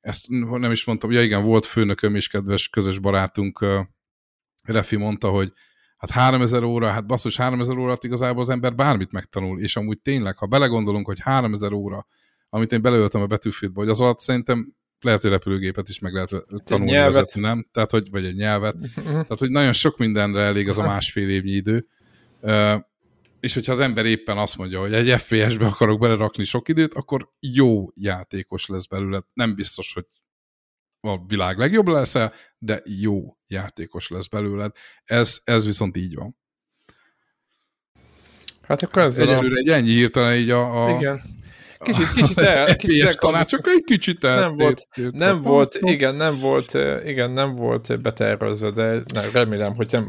ezt 0.00 0.24
nem 0.28 0.70
is 0.70 0.84
mondtam, 0.84 1.10
ja 1.10 1.22
igen, 1.22 1.42
volt 1.42 1.64
főnököm 1.64 2.14
és 2.14 2.28
kedves 2.28 2.68
közös 2.68 2.98
barátunk, 2.98 3.66
Refi 4.64 4.96
mondta, 4.96 5.28
hogy 5.28 5.52
hát 5.96 6.10
3000 6.10 6.62
óra, 6.62 6.90
hát 6.90 7.06
basszus 7.06 7.36
3000 7.36 7.78
óra 7.78 7.96
igazából 8.00 8.42
az 8.42 8.50
ember 8.50 8.74
bármit 8.74 9.12
megtanul, 9.12 9.60
és 9.60 9.76
amúgy 9.76 10.00
tényleg, 10.00 10.36
ha 10.36 10.46
belegondolunk, 10.46 11.06
hogy 11.06 11.20
3000 11.20 11.72
óra, 11.72 12.06
amit 12.48 12.72
én 12.72 12.82
beleöltem 12.82 13.20
a 13.20 13.26
betűfitbe, 13.26 13.80
hogy 13.80 13.88
az 13.88 14.00
alatt 14.00 14.20
szerintem 14.20 14.76
lehet, 15.00 15.22
hogy 15.22 15.30
repülőgépet 15.30 15.88
is 15.88 15.98
meg 15.98 16.12
lehet 16.12 16.30
tanulni 16.64 16.90
nyelvet. 16.90 17.14
vezetni, 17.14 17.40
nem? 17.40 17.68
Tehát, 17.72 17.90
hogy, 17.90 18.10
vagy 18.10 18.24
egy 18.24 18.34
nyelvet. 18.34 18.76
Tehát, 19.04 19.38
hogy 19.38 19.50
nagyon 19.50 19.72
sok 19.72 19.98
mindenre 19.98 20.42
elég 20.42 20.68
az 20.68 20.78
a 20.78 20.86
másfél 20.86 21.28
évnyi 21.28 21.52
idő. 21.52 21.86
És 23.40 23.54
hogyha 23.54 23.72
az 23.72 23.80
ember 23.80 24.06
éppen 24.06 24.38
azt 24.38 24.56
mondja, 24.56 24.80
hogy 24.80 24.94
egy 24.94 25.20
FPS-be 25.20 25.66
akarok 25.66 26.00
belerakni 26.00 26.44
sok 26.44 26.68
időt, 26.68 26.94
akkor 26.94 27.32
jó 27.40 27.86
játékos 27.94 28.66
lesz 28.66 28.86
belőle. 28.86 29.22
Nem 29.32 29.54
biztos, 29.54 29.92
hogy 29.92 30.06
a 31.00 31.26
világ 31.26 31.58
legjobb 31.58 31.86
leszel, 31.86 32.32
de 32.58 32.82
jó 32.84 33.36
játékos 33.46 34.08
lesz 34.08 34.26
belőled. 34.26 34.76
Ez, 35.04 35.40
ez 35.44 35.64
viszont 35.64 35.96
így 35.96 36.14
van. 36.14 36.36
Hát 38.62 38.82
akkor 38.82 39.02
ezzel 39.02 39.28
Egyelőre 39.28 39.54
a... 39.54 39.58
egy 39.58 39.68
ennyi 39.68 39.90
hirtelen 39.90 40.36
így 40.36 40.50
a... 40.50 40.84
a 40.84 40.96
Igen. 40.96 41.20
Kicsit, 41.78 42.12
kicsit 42.12 42.38
el, 42.38 42.76
kicsit 42.76 43.04
el, 43.04 43.14
tanácsok 43.14 43.66
egy 43.66 43.82
kicsit 43.84 44.24
el. 44.24 44.40
Nem 44.40 44.56
volt, 44.56 44.88
nem 45.10 45.42
volt, 45.42 45.78
igen, 45.80 46.14
nem 46.14 46.38
volt, 46.40 46.74
igen, 47.04 47.30
nem 47.30 47.54
volt 47.54 48.00
betervezve, 48.02 48.70
de 48.70 49.02
nem, 49.14 49.30
remélem, 49.32 49.74
hogy 49.74 49.88
nem 49.90 50.06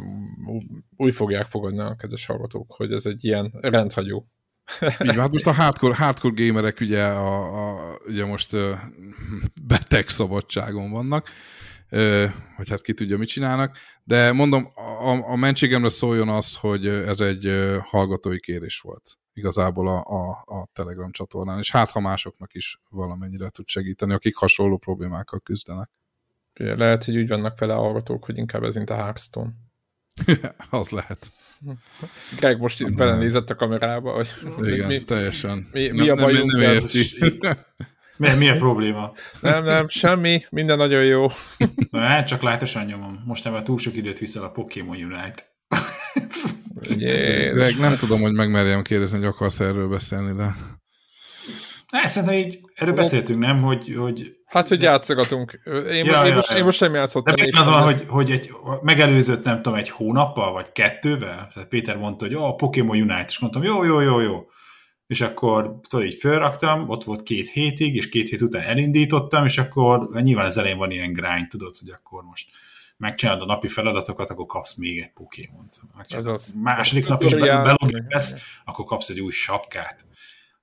úgy 0.97 1.13
fogják 1.13 1.45
fogadni 1.45 1.79
a 1.79 1.95
kedves 1.99 2.25
hallgatók, 2.25 2.73
hogy 2.75 2.91
ez 2.91 3.05
egy 3.05 3.25
ilyen 3.25 3.51
rendhagyó 3.61 4.27
így 4.81 5.15
hát 5.15 5.31
most 5.31 5.47
a 5.47 5.51
hardcore, 5.51 5.95
hardcore 5.95 6.45
gamerek 6.45 6.79
ugye, 6.79 7.03
a, 7.05 7.69
a, 7.69 7.97
ugye 8.07 8.25
most 8.25 8.57
beteg 9.61 10.07
szabadságon 10.07 10.91
vannak, 10.91 11.29
hogy 12.55 12.69
hát 12.69 12.81
ki 12.81 12.93
tudja, 12.93 13.17
mit 13.17 13.27
csinálnak, 13.27 13.77
de 14.03 14.31
mondom, 14.31 14.71
a, 14.75 15.31
a 15.31 15.35
mentségemre 15.35 15.89
szóljon 15.89 16.29
az, 16.29 16.55
hogy 16.55 16.87
ez 16.87 17.21
egy 17.21 17.51
hallgatói 17.83 18.39
kérés 18.39 18.79
volt 18.79 19.19
igazából 19.39 19.87
a, 19.87 20.03
a, 20.05 20.43
a 20.59 20.67
Telegram 20.73 21.11
csatornán, 21.11 21.57
és 21.57 21.71
hát 21.71 21.91
ha 21.91 21.99
másoknak 21.99 22.53
is 22.53 22.79
valamennyire 22.89 23.49
tud 23.49 23.67
segíteni, 23.67 24.13
akik 24.13 24.35
hasonló 24.35 24.77
problémákkal 24.77 25.39
küzdenek. 25.39 25.89
Lehet, 26.57 27.03
hogy 27.03 27.17
úgy 27.17 27.27
vannak 27.27 27.59
vele 27.59 27.73
a 27.73 27.79
hallgatók, 27.79 28.25
hogy 28.25 28.37
inkább 28.37 28.63
ez 28.63 28.75
mint 28.75 28.89
a 28.89 28.95
Hearthstone. 28.95 29.51
az 30.69 30.89
lehet. 30.89 31.31
Greg 32.39 32.59
most 32.59 32.81
itt 32.81 32.95
belenézett 32.95 33.49
a 33.49 33.55
kamerába, 33.55 34.11
hogy 34.11 34.29
Igen, 34.61 34.87
mi, 34.87 35.03
teljesen. 35.03 35.69
Mi, 35.71 35.89
mi 35.89 36.05
nem, 36.05 36.17
a 36.17 36.21
bajunk? 36.21 36.51
Nem, 36.51 36.61
nem 36.61 36.71
érti. 36.71 37.17
Mi, 38.19 38.29
mi 38.37 38.49
a 38.49 38.55
probléma? 38.55 39.11
Nem, 39.39 39.63
nem, 39.63 39.87
semmi, 39.87 40.41
minden 40.49 40.77
nagyon 40.77 41.03
jó. 41.03 41.27
Na, 41.91 41.99
hát 41.99 42.27
csak 42.27 42.41
látosan 42.41 42.85
nyomom. 42.85 43.23
Most 43.25 43.43
nem 43.43 43.63
túl 43.63 43.77
sok 43.77 43.95
időt 43.95 44.19
viszel 44.19 44.43
a 44.43 44.49
Pokémon 44.49 44.95
Unite. 44.95 45.57
Greg, 47.53 47.77
nem 47.77 47.95
tudom, 47.99 48.21
hogy 48.21 48.33
megmerjem 48.33 48.81
kérdezni, 48.81 49.17
hogy 49.17 49.27
akarsz 49.27 49.59
erről 49.59 49.87
beszélni, 49.87 50.33
de... 50.33 50.55
Ne, 51.89 52.07
szerintem 52.07 52.37
így, 52.37 52.59
erről 52.75 52.93
beszéltünk, 52.93 53.39
nem? 53.39 53.61
Hogy, 53.61 53.95
hogy 53.97 54.37
Hát, 54.45 54.67
hogy 54.67 54.81
játszogatunk. 54.81 55.59
Én, 55.65 56.05
ja, 56.05 56.23
én, 56.23 56.29
ja, 56.29 56.35
most, 56.35 56.49
ja. 56.49 56.57
én 56.57 56.63
most 56.63 56.79
nem 56.79 56.93
játszottam. 56.93 57.35
De 57.35 57.59
az 57.59 57.65
van, 57.65 57.83
hogy, 57.83 58.03
hogy 58.07 58.31
egy, 58.31 58.49
megelőzött, 58.81 59.43
nem 59.43 59.55
tudom, 59.61 59.77
egy 59.77 59.89
hónappal, 59.89 60.51
vagy 60.51 60.71
kettővel? 60.71 61.49
Tehát 61.53 61.69
Péter 61.69 61.97
mondta, 61.97 62.25
hogy 62.25 62.33
a 62.33 62.55
Pokémon 62.55 62.97
Unite, 62.97 63.25
és 63.27 63.39
mondtam, 63.39 63.63
jó, 63.63 63.83
jó, 63.83 63.99
jó, 63.99 64.19
jó. 64.19 64.45
És 65.09 65.21
akkor 65.21 65.79
tudod, 65.87 66.05
így 66.05 66.15
felraktam, 66.15 66.89
ott 66.89 67.03
volt 67.03 67.23
két 67.23 67.49
hétig, 67.49 67.95
és 67.95 68.09
két 68.09 68.29
hét 68.29 68.41
után 68.41 68.61
elindítottam, 68.61 69.45
és 69.45 69.57
akkor 69.57 70.09
nyilván 70.21 70.45
az 70.45 70.57
elején 70.57 70.77
van 70.77 70.91
ilyen 70.91 71.13
grind, 71.13 71.47
tudod, 71.47 71.77
hogy 71.77 71.89
akkor 71.89 72.23
most 72.23 72.49
megcsinálod 72.97 73.41
a 73.41 73.45
napi 73.45 73.67
feladatokat, 73.67 74.29
akkor 74.29 74.45
kapsz 74.45 74.75
még 74.75 74.99
egy 74.99 75.11
Pokémont. 75.11 75.81
Ez 76.07 76.25
az. 76.25 76.53
Második 76.61 77.07
nap 77.07 77.23
is 77.23 77.35
belogolsz, 77.35 78.35
akkor 78.65 78.85
kapsz 78.85 79.09
egy 79.09 79.19
új 79.19 79.31
sapkát 79.31 80.05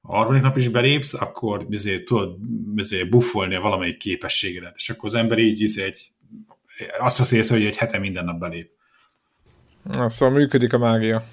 a 0.09 0.16
harmadik 0.16 0.43
nap 0.43 0.56
is 0.56 0.68
belépsz, 0.68 1.14
akkor 1.14 1.66
bizé, 1.66 2.02
tudod 2.02 2.36
bizé, 2.74 3.05
buffolni 3.05 3.56
valamelyik 3.56 3.97
képességedet, 3.97 4.77
és 4.77 4.90
akkor 4.90 5.09
az 5.09 5.14
ember 5.14 5.39
így 5.39 5.59
bizé, 5.59 5.82
egy, 5.82 6.12
azt 6.98 7.20
az 7.20 7.32
észre, 7.32 7.56
hogy 7.56 7.64
egy 7.64 7.77
hete 7.77 7.98
minden 7.98 8.24
nap 8.24 8.39
belép. 8.39 8.70
Na, 9.82 10.09
szóval 10.09 10.35
működik 10.35 10.73
a 10.73 10.78
mágia. 10.78 11.24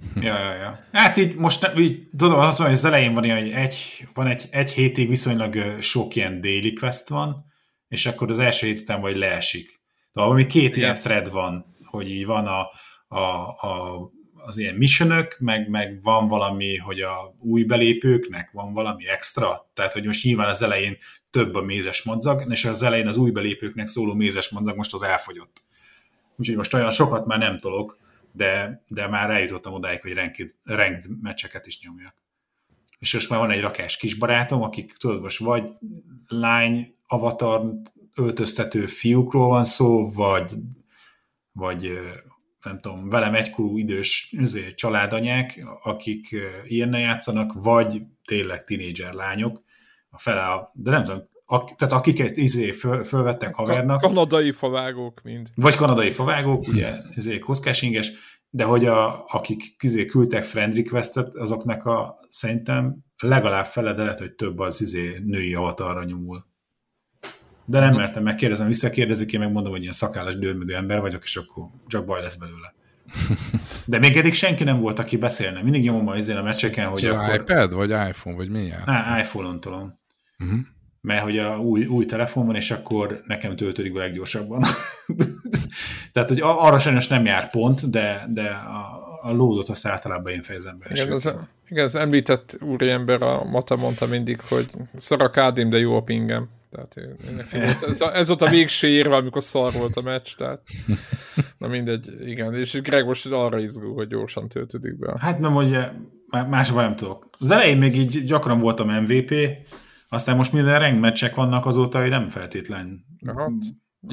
Ja, 0.20 0.38
ja, 0.38 0.54
ja. 0.54 0.84
Hát 0.92 1.16
így 1.16 1.34
most 1.34 1.70
így, 1.76 2.08
tudom, 2.16 2.38
az 2.38 2.56
hogy 2.56 2.70
az 2.70 2.84
elején 2.84 3.14
van 3.14 3.24
ilyen, 3.24 3.40
hogy 3.40 3.50
egy, 3.50 4.06
van 4.14 4.26
egy, 4.26 4.48
egy 4.50 4.70
hétig 4.70 5.08
viszonylag 5.08 5.56
sok 5.80 6.14
ilyen 6.14 6.40
daily 6.40 6.72
quest 6.72 7.08
van, 7.08 7.44
és 7.88 8.06
akkor 8.06 8.30
az 8.30 8.38
első 8.38 8.66
hét 8.66 8.80
után 8.80 9.00
vagy 9.00 9.16
leesik. 9.16 9.80
De 10.12 10.20
valami 10.20 10.46
két 10.46 10.76
ilyen 10.76 10.96
thread 10.96 11.30
van, 11.30 11.76
hogy 11.84 12.10
így 12.10 12.26
van 12.26 12.46
a, 12.46 12.70
a, 13.16 13.48
a 13.48 13.98
az 14.46 14.58
ilyen 14.58 14.74
missionök, 14.74 15.36
meg, 15.38 15.68
meg 15.68 16.02
van 16.02 16.28
valami, 16.28 16.76
hogy 16.76 17.00
a 17.00 17.34
új 17.38 17.64
belépőknek 17.64 18.50
van 18.52 18.72
valami 18.72 19.08
extra, 19.08 19.70
tehát 19.74 19.92
hogy 19.92 20.04
most 20.04 20.24
nyilván 20.24 20.48
az 20.48 20.62
elején 20.62 20.96
több 21.30 21.54
a 21.54 21.62
mézes 21.62 22.02
madzag, 22.02 22.44
és 22.48 22.64
az 22.64 22.82
elején 22.82 23.06
az 23.06 23.16
új 23.16 23.30
belépőknek 23.30 23.86
szóló 23.86 24.14
mézes 24.14 24.48
madzag 24.48 24.76
most 24.76 24.94
az 24.94 25.02
elfogyott. 25.02 25.64
Úgyhogy 26.36 26.56
most 26.56 26.74
olyan 26.74 26.90
sokat 26.90 27.26
már 27.26 27.38
nem 27.38 27.58
tolok, 27.58 27.98
de, 28.32 28.82
de 28.88 29.08
már 29.08 29.30
eljutottam 29.30 29.72
odáig, 29.72 30.00
hogy 30.00 30.12
ranked, 30.12 30.50
ranked 30.64 31.20
meccseket 31.22 31.66
is 31.66 31.80
nyomjak. 31.80 32.14
És 32.98 33.12
most 33.12 33.30
már 33.30 33.38
van 33.38 33.50
egy 33.50 33.60
rakás 33.60 33.96
kisbarátom, 33.96 34.62
akik 34.62 34.92
tudod, 34.92 35.22
most 35.22 35.38
vagy 35.38 35.72
lány 36.28 36.94
avatar 37.06 37.74
öltöztető 38.14 38.86
fiúkról 38.86 39.48
van 39.48 39.64
szó, 39.64 40.10
vagy, 40.10 40.54
vagy 41.52 41.98
nem 42.62 42.80
tudom, 42.80 43.08
velem 43.08 43.34
egykorú 43.34 43.78
idős 43.78 44.28
izé, 44.30 44.74
családanyák, 44.74 45.62
akik 45.82 46.36
ilyennel 46.64 47.00
játszanak, 47.00 47.52
vagy 47.54 48.02
tényleg 48.24 48.62
tinédzser 48.62 49.12
lányok, 49.12 49.64
a 50.10 50.18
fele 50.18 50.42
a, 50.42 50.70
de 50.74 50.90
nem 50.90 51.04
tudom, 51.04 51.28
a, 51.52 51.64
tehát 51.76 51.94
akiket 51.94 52.36
izé 52.36 52.70
föl, 52.70 53.04
fölvettek 53.04 53.54
havernak. 53.54 54.00
Kanadai 54.00 54.52
favágók 54.52 55.20
mind. 55.22 55.48
Vagy 55.54 55.74
kanadai 55.74 56.10
favágók, 56.10 56.68
ugye, 56.68 56.94
izé 57.14 57.38
koszkásinges, 57.38 58.12
de 58.50 58.64
hogy 58.64 58.86
a, 58.86 59.24
akik 59.26 59.76
izé 59.80 60.06
küldtek 60.06 60.42
friend 60.42 60.74
requestet, 60.74 61.34
azoknak 61.34 61.84
a 61.84 62.16
szerintem 62.28 62.96
legalább 63.18 63.64
fele, 63.64 63.92
de 63.92 64.02
lehet, 64.02 64.18
hogy 64.18 64.32
több 64.32 64.58
az 64.58 64.80
izé 64.80 65.18
női 65.24 65.54
avatarra 65.54 66.04
nyomul. 66.04 66.46
De 67.64 67.80
nem 67.80 67.94
mertem 67.94 68.22
megkérdezem, 68.22 68.66
visszakérdezik, 68.66 69.32
én 69.32 69.40
megmondom, 69.40 69.72
hogy 69.72 69.80
ilyen 69.80 69.92
szakállas 69.92 70.38
dőrmögő 70.38 70.74
ember 70.74 71.00
vagyok, 71.00 71.22
és 71.24 71.36
akkor 71.36 71.64
csak 71.86 72.04
baj 72.04 72.22
lesz 72.22 72.36
belőle. 72.36 72.74
De 73.86 73.98
még 73.98 74.16
eddig 74.16 74.34
senki 74.34 74.64
nem 74.64 74.80
volt, 74.80 74.98
aki 74.98 75.16
beszélne. 75.16 75.62
Mindig 75.62 75.82
nyomom 75.82 76.08
a 76.08 76.16
izén 76.16 76.36
a 76.36 76.42
meccseken, 76.42 76.88
hogy 76.88 77.04
akkor... 77.04 77.34
iPad, 77.34 77.74
vagy 77.74 77.90
iPhone, 77.90 78.36
vagy 78.36 78.48
mi 78.48 78.62
játsz? 78.62 78.86
Á, 78.86 79.20
iPhone-on 79.20 79.60
tolom. 79.60 79.94
Uh-huh. 80.38 80.58
Mert 81.00 81.22
hogy 81.22 81.38
a 81.38 81.58
új, 81.58 81.86
új 81.86 82.06
telefon 82.06 82.46
van, 82.46 82.54
és 82.54 82.70
akkor 82.70 83.22
nekem 83.26 83.56
töltődik 83.56 83.94
a 83.94 83.98
leggyorsabban. 83.98 84.64
Tehát, 86.12 86.28
hogy 86.28 86.40
arra 86.42 86.78
sajnos 86.78 87.08
nem 87.08 87.24
jár 87.24 87.50
pont, 87.50 87.90
de, 87.90 88.26
de 88.28 88.48
a, 88.48 89.08
a 89.22 89.32
lódot 89.32 89.68
azt 89.68 89.86
általában 89.86 90.32
én 90.32 90.42
fejezem 90.42 90.78
be. 90.78 90.86
Igen, 90.90 91.12
az, 91.12 91.34
igen, 91.68 91.84
az 91.84 91.94
említett 91.94 92.58
úriember 92.60 93.22
a 93.22 93.44
Mata 93.44 93.76
mondta 93.76 94.06
mindig, 94.06 94.40
hogy 94.40 94.70
szar 94.94 95.22
a 95.22 95.30
kádim, 95.30 95.70
de 95.70 95.78
jó 95.78 95.96
a 95.96 96.02
pingem. 96.02 96.48
Tehát 96.70 96.96
ez, 97.82 98.00
ez 98.00 98.28
volt 98.28 98.42
a 98.42 98.48
végső 98.48 98.88
érve, 98.88 99.16
amikor 99.16 99.42
szar 99.42 99.72
volt 99.72 99.96
a 99.96 100.00
meccs, 100.00 100.28
tehát 100.36 100.62
na 101.58 101.68
mindegy, 101.68 102.28
igen, 102.28 102.54
és 102.54 102.80
Greg 102.80 103.06
most 103.06 103.26
arra 103.26 103.58
izgul, 103.58 103.94
hogy 103.94 104.08
gyorsan 104.08 104.48
töltődik 104.48 104.98
be. 104.98 105.14
Hát 105.20 105.38
mert 105.38 105.52
mondja, 105.52 105.94
másban 106.48 106.84
nem 106.84 106.96
tudok. 106.96 107.28
Az 107.38 107.50
elején 107.50 107.78
még 107.78 107.96
így 107.96 108.24
gyakran 108.24 108.58
voltam 108.60 108.88
MVP, 108.88 109.34
aztán 110.12 110.36
most 110.36 110.52
minden 110.52 110.78
reng 110.78 111.00
meccsek 111.00 111.34
vannak 111.34 111.66
azóta, 111.66 112.00
hogy 112.00 112.08
nem 112.08 112.28
feltétlen. 112.28 113.04
Hát, 113.26 113.50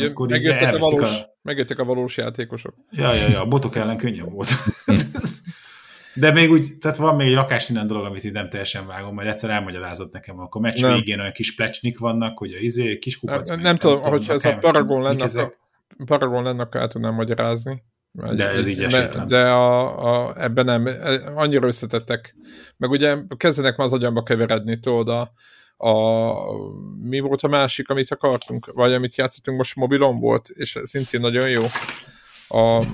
akkor 0.09 0.27
megjöttek, 0.29 0.73
a 0.73 0.77
valós, 0.77 1.21
a... 1.21 1.25
megjöttek 1.41 1.79
a 1.79 1.83
valós 1.83 2.17
játékosok. 2.17 2.75
Ja, 2.91 3.13
ja, 3.13 3.27
ja, 3.27 3.41
a 3.41 3.47
botok 3.47 3.75
ellen 3.75 3.97
könnyebb 3.97 4.31
volt. 4.31 4.49
De 6.19 6.31
még 6.31 6.51
úgy, 6.51 6.67
tehát 6.79 6.97
van 6.97 7.15
még 7.15 7.27
egy 7.27 7.33
rakás 7.33 7.67
minden 7.67 7.87
dolog, 7.87 8.05
amit 8.05 8.23
így 8.23 8.31
nem 8.31 8.49
teljesen 8.49 8.87
vágom, 8.87 9.13
majd 9.13 9.27
egyszer 9.27 9.49
elmagyarázott 9.49 10.13
nekem, 10.13 10.39
akkor 10.39 10.61
meccs 10.61 10.81
nem. 10.81 10.93
végén 10.93 11.19
olyan 11.19 11.31
kis 11.31 11.55
plecsnik 11.55 11.99
vannak, 11.99 12.37
hogy 12.37 12.53
a 12.53 12.57
izé, 12.59 12.97
kis 12.97 13.19
kupac. 13.19 13.49
Nem, 13.49 13.59
nem 13.59 13.75
tudom, 13.75 14.01
hogyha 14.01 14.33
ez 14.33 14.45
a 14.45 14.57
Paragon 14.57 15.01
lenne, 15.01 15.23
akkor, 15.23 15.55
Paragon 16.05 16.43
lenne, 16.43 16.61
akkor 16.61 16.81
el 16.81 16.87
tudnám 16.87 17.13
magyarázni. 17.13 17.83
De 18.11 18.49
ez 18.49 18.67
így 18.67 18.83
esetlen. 18.83 19.27
De 19.27 19.49
a, 19.49 20.27
a, 20.27 20.43
ebben 20.43 20.65
nem, 20.65 20.87
annyira 21.35 21.67
összetettek. 21.67 22.35
Meg 22.77 22.89
ugye 22.89 23.17
kezdenek 23.37 23.75
már 23.75 23.87
az 23.87 23.93
agyamba 23.93 24.23
keveredni, 24.23 24.79
tudod, 24.79 25.09
a, 25.09 25.31
a, 25.77 26.31
mi 27.01 27.19
volt 27.19 27.41
a 27.41 27.47
másik, 27.47 27.89
amit 27.89 28.11
akartunk, 28.11 28.71
vagy 28.73 28.93
amit 28.93 29.15
játszottunk 29.15 29.57
most 29.57 29.75
mobilon 29.75 30.19
volt, 30.19 30.49
és 30.49 30.79
szintén 30.83 31.21
nagyon 31.21 31.49
jó. 31.49 31.63
A, 32.47 32.85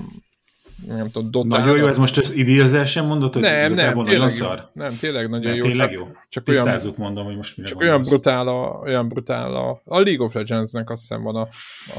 nem 0.86 1.10
tudom, 1.10 1.30
Dota. 1.30 1.58
Nagyon 1.58 1.76
jó, 1.76 1.86
ez 1.86 1.98
most 1.98 2.18
az 2.18 2.32
idézésen 2.32 3.06
mondott, 3.06 3.32
hogy 3.32 3.42
nem, 3.42 3.72
nem, 3.72 4.02
tényleg 4.02 4.28
szar? 4.28 4.70
Nem, 4.72 4.96
tényleg 4.96 5.28
nagyon 5.28 5.50
nem, 5.50 5.56
jó. 5.56 5.62
Tényleg 5.62 5.92
jó? 5.92 6.08
Csak 6.28 6.44
Tisztázzuk, 6.44 6.98
olyan, 6.98 7.04
mondom, 7.04 7.24
hogy 7.24 7.36
most 7.36 7.56
mire 7.56 7.68
Csak 7.68 7.80
olyan 7.80 8.02
brutál, 8.02 8.48
a, 8.48 8.78
olyan 8.82 9.08
brutál 9.08 9.54
a, 9.54 9.80
a 9.84 10.00
League 10.00 10.26
of 10.26 10.34
Legends-nek 10.34 10.90
azt 10.90 11.00
hiszem 11.00 11.22
van 11.22 11.36
a, 11.36 11.48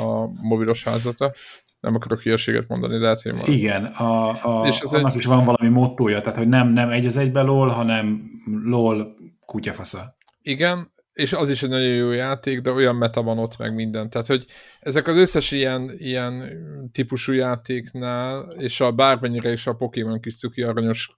a 0.06 0.30
mobilos 0.42 0.84
házata. 0.84 1.34
Nem 1.80 1.96
akarok 1.96 2.22
hülyeséget 2.22 2.68
mondani, 2.68 3.00
lehet, 3.00 3.22
hogy 3.22 3.32
van. 3.32 3.46
Igen, 3.46 3.86
a, 3.86 4.30
a, 4.30 4.68
és 4.68 4.82
az 4.82 4.94
annak 4.94 5.12
egy... 5.12 5.18
is 5.18 5.26
van 5.26 5.46
valami 5.46 5.74
mottója, 5.74 6.22
tehát 6.22 6.38
hogy 6.38 6.48
nem, 6.48 6.68
nem 6.68 6.90
egy 6.90 7.06
az 7.06 7.18
egybe 7.18 7.42
LOL, 7.42 7.68
hanem 7.68 8.30
LOL 8.64 9.16
kutyafasza. 9.46 10.15
Igen, 10.48 10.92
és 11.14 11.34
az 11.34 11.50
is 11.50 11.64
egy 11.64 11.70
nagyon 11.70 11.94
jó 11.96 12.12
játék, 12.12 12.60
de 12.60 12.72
olyan 12.72 12.96
meta 12.96 13.24
van 13.24 13.38
ott 13.40 13.58
meg 13.58 13.76
minden. 13.76 14.10
Tehát, 14.10 14.28
hogy 14.28 14.46
ezek 14.80 15.08
az 15.08 15.16
összes 15.16 15.52
ilyen, 15.52 15.92
ilyen 15.98 16.52
típusú 16.92 17.34
játéknál, 17.34 18.48
és 18.58 18.82
a 18.82 18.92
bármennyire 18.92 19.52
is 19.52 19.68
a 19.68 19.74
Pokémon 19.74 20.20
kis 20.20 20.38
cuki 20.38 20.62
aranyos 20.62 21.10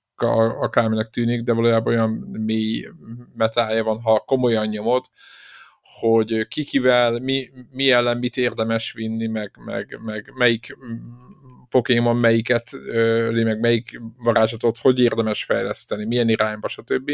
akárminek 0.60 1.10
tűnik, 1.10 1.42
de 1.42 1.54
valójában 1.54 1.94
olyan 1.94 2.10
mély 2.32 2.88
metája 3.36 3.84
van, 3.84 4.02
ha 4.02 4.20
komolyan 4.20 4.68
nyomod, 4.68 5.06
hogy 6.00 6.48
kikivel, 6.48 7.20
mi, 7.20 7.50
mi 7.72 7.92
ellen 7.92 8.18
mit 8.18 8.38
érdemes 8.38 8.92
vinni, 8.92 9.28
meg, 9.28 9.52
meg, 9.66 10.00
meg 10.04 10.32
melyik 10.36 10.78
Pokémon 11.70 12.16
melyiket 12.16 12.70
meg 13.32 13.60
melyik 13.60 14.02
varázslatot 14.18 14.78
hogy 14.78 15.00
érdemes 15.00 15.44
fejleszteni, 15.44 16.06
milyen 16.06 16.30
irányba, 16.30 16.68
stb 16.68 17.12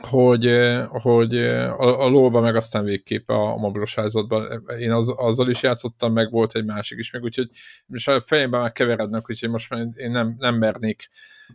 hogy, 0.00 0.60
hogy 0.88 1.36
a, 1.36 2.04
a 2.04 2.08
lóba 2.08 2.40
meg 2.40 2.56
aztán 2.56 2.84
végképp 2.84 3.28
a 3.28 3.56
mobilos 3.56 3.94
házatban. 3.94 4.64
Én 4.78 4.92
az, 4.92 5.14
azzal 5.16 5.48
is 5.48 5.62
játszottam, 5.62 6.12
meg 6.12 6.30
volt 6.30 6.54
egy 6.54 6.64
másik 6.64 6.98
is, 6.98 7.10
meg 7.10 7.22
úgyhogy 7.22 7.48
és 7.92 8.06
a 8.06 8.20
fejemben 8.20 8.60
már 8.60 8.72
keverednek, 8.72 9.30
úgyhogy 9.30 9.50
most 9.50 9.70
már 9.70 9.86
én 9.96 10.10
nem, 10.10 10.34
nem 10.38 10.54
mernék 10.54 11.08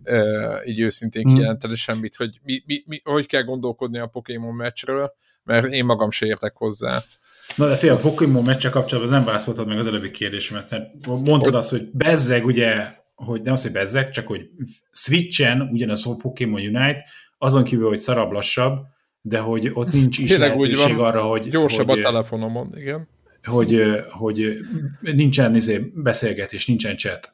e, 0.04 0.24
így 0.66 0.80
őszintén 0.80 1.30
mm. 1.30 1.34
kijelenteni 1.34 1.76
semmit, 1.76 2.16
hogy 2.16 2.40
mi, 2.44 2.64
mi, 2.66 2.84
mi, 2.86 3.02
hogy 3.04 3.26
kell 3.26 3.44
gondolkodni 3.44 4.00
a 4.00 4.08
Pokémon 4.08 4.56
meccsről, 4.56 5.14
mert 5.44 5.72
én 5.72 5.86
magam 5.86 6.12
se 6.12 6.26
értek 6.26 6.56
hozzá. 6.56 7.04
Na 7.56 7.68
de 7.68 7.76
fél, 7.76 7.92
a 7.92 7.96
Pokémon 7.96 8.44
meccse 8.44 8.70
kapcsolatban 8.70 9.14
nem 9.14 9.26
válaszoltad 9.26 9.68
meg 9.68 9.78
az 9.78 9.88
előbbi 9.88 10.12
kérdésemet, 10.12 10.70
mert 10.70 11.06
mondtad 11.06 11.56
azt, 11.56 11.70
hogy 11.70 11.90
bezzeg 11.92 12.46
ugye, 12.46 12.98
hogy 13.16 13.42
nem 13.42 13.54
az, 13.54 13.62
hogy 13.62 13.72
bezzeg, 13.72 14.10
csak 14.10 14.28
hogy 14.28 14.50
Switchen 14.92 15.62
ugyanaz 15.62 16.06
a 16.06 16.16
Pokémon 16.16 16.62
Unite, 16.62 17.06
azon 17.40 17.64
kívül, 17.64 17.88
hogy 17.88 17.98
szarabb 17.98 18.32
lassabb, 18.32 18.86
de 19.22 19.40
hogy 19.40 19.70
ott 19.74 19.92
nincs 19.92 20.18
is 20.18 20.30
Tényleg 20.30 20.58
lehetőség 20.58 20.96
van, 20.96 21.06
arra, 21.06 21.22
hogy... 21.22 21.50
Gyorsabb 21.50 21.88
hogy, 21.88 22.00
a 22.00 22.02
telefonomon, 22.02 22.74
igen. 22.76 23.08
Hogy, 23.44 23.82
hogy 24.10 24.60
nincsen 25.02 25.56
izé, 25.56 25.92
beszélgetés, 25.96 26.68
nincsen 26.68 26.98
chat. 26.98 27.34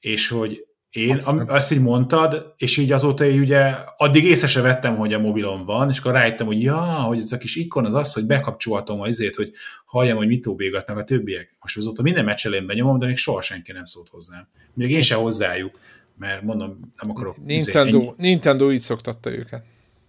És 0.00 0.28
hogy 0.28 0.66
én 0.90 1.12
azt, 1.12 1.36
azt 1.46 1.72
így 1.72 1.80
mondtad, 1.80 2.54
és 2.56 2.76
így 2.76 2.92
azóta 2.92 3.26
így 3.26 3.38
ugye 3.38 3.74
addig 3.96 4.24
észre 4.24 4.46
se 4.46 4.60
vettem, 4.60 4.96
hogy 4.96 5.12
a 5.12 5.18
mobilon 5.18 5.64
van, 5.64 5.88
és 5.88 5.98
akkor 5.98 6.12
rájöttem, 6.12 6.46
hogy 6.46 6.62
ja, 6.62 6.80
hogy 6.80 7.18
ez 7.18 7.32
a 7.32 7.36
kis 7.36 7.56
ikon 7.56 7.84
az 7.84 7.94
az, 7.94 8.12
hogy 8.12 8.24
bekapcsolhatom 8.24 9.00
a 9.00 9.08
izét, 9.08 9.36
hogy 9.36 9.52
halljam, 9.84 10.16
hogy 10.16 10.26
mit 10.26 10.46
óbégatnak 10.46 10.98
a 10.98 11.04
többiek. 11.04 11.56
Most 11.60 11.76
azóta 11.76 12.02
minden 12.02 12.24
meccselén 12.24 12.66
benyomom, 12.66 12.98
de 12.98 13.06
még 13.06 13.16
soha 13.16 13.40
senki 13.40 13.72
nem 13.72 13.84
szólt 13.84 14.08
hozzám. 14.08 14.48
Még 14.74 14.90
én 14.90 15.00
se 15.00 15.14
hozzájuk 15.14 15.78
mert 16.18 16.42
mondom, 16.42 16.92
nem 17.02 17.10
akarok... 17.10 17.44
Nintendo, 17.44 17.98
ennyi... 17.98 18.12
Nintendo 18.16 18.72
így 18.72 18.80
szoktatta 18.80 19.32
őket. 19.32 19.64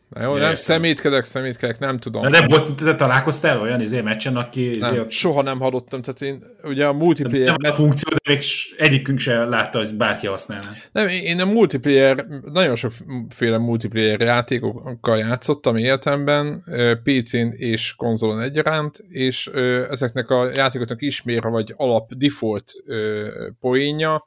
Na 0.09 0.23
jó, 0.23 0.37
nem 0.37 0.53
szemétkedek, 0.53 1.23
szemétkedek, 1.23 1.79
nem 1.79 1.99
tudom. 1.99 2.21
De 2.21 2.29
nem 2.29 2.47
volt, 2.47 2.75
te 2.75 2.95
találkoztál 2.95 3.61
olyan 3.61 3.81
izé 3.81 4.01
meccsen, 4.01 4.35
aki... 4.35 4.69
Izé 4.69 4.79
nem, 4.79 4.99
a... 4.99 5.09
soha 5.09 5.41
nem 5.41 5.59
hallottam, 5.59 6.01
tehát 6.01 6.21
én 6.21 6.43
ugye 6.63 6.85
a 6.85 6.93
multiplayer... 6.93 7.57
Nem 7.57 7.71
a 7.71 7.73
funkció, 7.73 8.09
de 8.09 8.33
még 8.33 8.43
egyikünk 8.77 9.19
se 9.19 9.43
látta, 9.43 9.77
hogy 9.77 9.93
bárki 9.93 10.27
használná. 10.27 10.69
Nem, 10.91 11.07
én 11.07 11.39
a 11.39 11.45
multiplayer, 11.45 12.25
nagyon 12.51 12.75
sokféle 12.75 13.57
multiplayer 13.57 14.19
játékokkal 14.19 15.17
játszottam 15.17 15.75
életemben, 15.75 16.63
PC-n 17.03 17.47
és 17.51 17.93
konzolon 17.95 18.41
egyaránt, 18.41 18.97
és 19.09 19.47
ezeknek 19.89 20.29
a 20.29 20.51
játékoknak 20.55 21.01
ismérve 21.01 21.49
vagy 21.49 21.73
alap 21.77 22.13
default 22.13 22.71
poénja, 23.59 24.25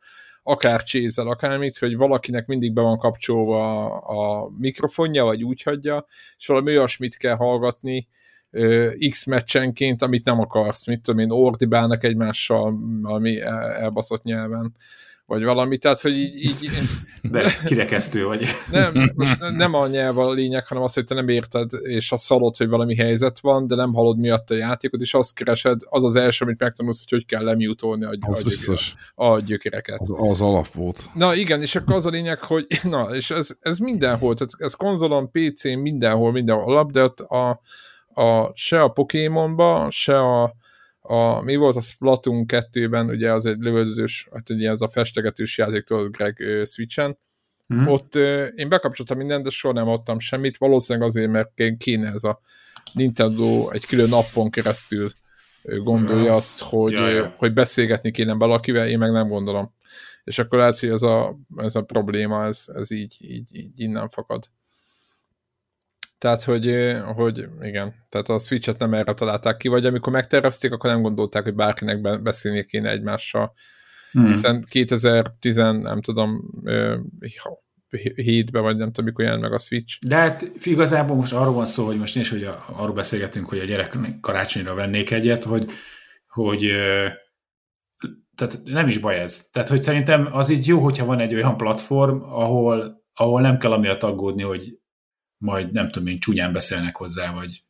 akár 0.48 0.82
csézel, 0.82 1.28
akármit, 1.28 1.78
hogy 1.78 1.96
valakinek 1.96 2.46
mindig 2.46 2.72
be 2.72 2.80
van 2.80 2.98
kapcsolva 2.98 3.84
a, 3.84 4.44
a 4.44 4.50
mikrofonja, 4.58 5.24
vagy 5.24 5.44
úgy 5.44 5.62
hagyja, 5.62 6.06
és 6.38 6.46
valami 6.46 6.70
olyasmit 6.70 7.16
kell 7.16 7.36
hallgatni, 7.36 8.08
X 9.10 9.24
meccsenként, 9.26 10.02
amit 10.02 10.24
nem 10.24 10.40
akarsz, 10.40 10.86
mit 10.86 11.00
tudom 11.00 11.20
én, 11.20 11.30
ordibálnak 11.30 12.04
egymással 12.04 12.78
valami 13.02 13.40
elbaszott 13.40 14.22
nyelven 14.22 14.74
vagy 15.26 15.42
valami, 15.42 15.78
tehát, 15.78 16.00
hogy 16.00 16.12
így... 16.12 16.44
így 16.44 16.70
De 17.22 17.52
kirekesztő 17.64 18.24
vagy. 18.24 18.44
Nem, 18.70 19.12
most 19.14 19.38
nem 19.56 19.74
a 19.74 19.86
nyelv 19.86 20.18
a 20.18 20.32
lényeg, 20.32 20.66
hanem 20.66 20.82
az, 20.82 20.94
hogy 20.94 21.04
te 21.04 21.14
nem 21.14 21.28
érted, 21.28 21.70
és 21.82 22.12
azt 22.12 22.28
hallod, 22.28 22.56
hogy 22.56 22.68
valami 22.68 22.96
helyzet 22.96 23.40
van, 23.40 23.66
de 23.66 23.74
nem 23.74 23.92
hallod 23.92 24.18
miatt 24.18 24.50
a 24.50 24.54
játékot, 24.54 25.00
és 25.00 25.14
azt 25.14 25.34
keresed, 25.34 25.80
az 25.88 26.04
az 26.04 26.16
első, 26.16 26.44
amit 26.44 26.60
megtanulsz, 26.60 26.98
hogy 26.98 27.18
hogy 27.18 27.26
kell 27.26 27.44
lemutolni 27.44 28.04
a, 28.04 28.16
az 28.20 28.40
a, 28.40 28.44
biztos. 28.44 28.94
a 29.14 29.40
gyökereket. 29.40 30.00
Az, 30.00 30.12
az 30.16 30.40
alap 30.40 30.72
volt. 30.72 31.08
Na 31.14 31.34
igen, 31.34 31.62
és 31.62 31.74
akkor 31.74 31.94
az 31.94 32.06
a 32.06 32.10
lényeg, 32.10 32.38
hogy 32.38 32.66
na, 32.82 33.14
és 33.14 33.30
ez, 33.30 33.56
ez 33.60 33.78
mindenhol, 33.78 34.34
tehát 34.34 34.52
ez 34.58 34.74
konzolon, 34.74 35.30
PC-n, 35.30 35.78
mindenhol, 35.78 36.32
mindenhol 36.32 36.72
alap, 36.72 36.90
de 36.90 37.02
ott 37.02 37.20
a, 37.20 37.60
a, 38.14 38.50
se 38.54 38.82
a 38.82 38.88
Pokémonba, 38.88 39.88
se 39.90 40.18
a 40.18 40.54
a, 41.06 41.40
mi 41.40 41.56
volt 41.56 41.76
a 41.76 41.80
Splatoon 41.80 42.44
2-ben, 42.48 43.08
ugye 43.08 43.32
az 43.32 43.46
egy 43.46 43.58
lövözős, 43.58 44.28
hát 44.32 44.50
ugye 44.50 44.70
ez 44.70 44.80
a 44.80 44.88
festegetős 44.88 45.58
játék, 45.58 45.84
tudod, 45.84 46.16
Greg 46.16 46.36
uh, 46.38 46.64
Switchen, 46.64 47.18
mm. 47.74 47.86
ott 47.86 48.14
uh, 48.14 48.46
én 48.54 48.68
bekapcsoltam 48.68 49.16
mindent, 49.16 49.44
de 49.44 49.50
soha 49.50 49.74
nem 49.74 49.88
adtam 49.88 50.18
semmit, 50.18 50.56
valószínűleg 50.56 51.08
azért, 51.08 51.30
mert 51.30 51.76
kéne 51.78 52.10
ez 52.10 52.24
a 52.24 52.40
Nintendo 52.92 53.70
egy 53.70 53.86
külön 53.86 54.12
appon 54.12 54.50
keresztül 54.50 55.08
gondolja 55.62 56.24
ja. 56.24 56.34
azt, 56.34 56.60
hogy, 56.60 56.92
ja, 56.92 57.08
ja. 57.08 57.34
hogy 57.36 57.52
beszélgetni 57.52 58.10
kéne 58.10 58.32
valakivel, 58.32 58.88
én 58.88 58.98
meg 58.98 59.12
nem 59.12 59.28
gondolom. 59.28 59.74
És 60.24 60.38
akkor 60.38 60.58
lehet, 60.58 60.78
hogy 60.78 60.90
ez 60.90 61.02
a, 61.02 61.38
ez 61.56 61.74
a 61.74 61.82
probléma, 61.82 62.44
ez, 62.44 62.64
ez 62.74 62.90
így, 62.90 63.16
így, 63.20 63.48
így 63.52 63.80
innen 63.80 64.08
fakad. 64.08 64.44
Tehát, 66.18 66.42
hogy, 66.42 66.96
hogy 67.14 67.48
igen, 67.60 67.94
tehát 68.08 68.28
a 68.28 68.38
Switch-et 68.38 68.78
nem 68.78 68.94
erre 68.94 69.14
találták 69.14 69.56
ki, 69.56 69.68
vagy 69.68 69.86
amikor 69.86 70.12
megtervezték, 70.12 70.72
akkor 70.72 70.90
nem 70.90 71.02
gondolták, 71.02 71.42
hogy 71.42 71.54
bárkinek 71.54 72.22
beszélni 72.22 72.64
kéne 72.64 72.90
egymással. 72.90 73.52
Hmm. 74.12 74.26
Hiszen 74.26 74.64
2010, 74.70 75.56
nem 75.56 76.00
tudom, 76.00 76.50
7-ben, 77.90 78.62
vagy 78.62 78.76
nem 78.76 78.86
tudom, 78.86 79.04
mikor 79.04 79.24
jelent 79.24 79.42
meg 79.42 79.52
a 79.52 79.58
Switch. 79.58 80.06
De 80.06 80.16
hát 80.16 80.50
igazából 80.62 81.16
most 81.16 81.32
arról 81.32 81.52
van 81.52 81.66
szó, 81.66 81.86
hogy 81.86 81.98
most 81.98 82.14
nincs, 82.14 82.30
hogy 82.30 82.44
a, 82.44 82.64
arról 82.76 82.94
beszélgetünk, 82.94 83.48
hogy 83.48 83.58
a 83.58 83.64
gyerek 83.64 83.98
karácsonyra 84.20 84.74
vennék 84.74 85.10
egyet, 85.10 85.44
hogy, 85.44 85.70
hogy 86.28 86.70
tehát 88.34 88.60
nem 88.64 88.88
is 88.88 88.98
baj 88.98 89.18
ez. 89.18 89.48
Tehát, 89.52 89.68
hogy 89.68 89.82
szerintem 89.82 90.28
az 90.32 90.48
így 90.48 90.66
jó, 90.66 90.78
hogyha 90.78 91.04
van 91.04 91.20
egy 91.20 91.34
olyan 91.34 91.56
platform, 91.56 92.22
ahol, 92.22 93.04
ahol 93.14 93.40
nem 93.40 93.58
kell 93.58 93.72
amiatt 93.72 94.02
aggódni, 94.02 94.42
hogy 94.42 94.78
majd 95.38 95.72
nem 95.72 95.90
tudom 95.90 96.08
én, 96.08 96.18
csúnyán 96.18 96.52
beszélnek 96.52 96.96
hozzá, 96.96 97.32
vagy, 97.32 97.62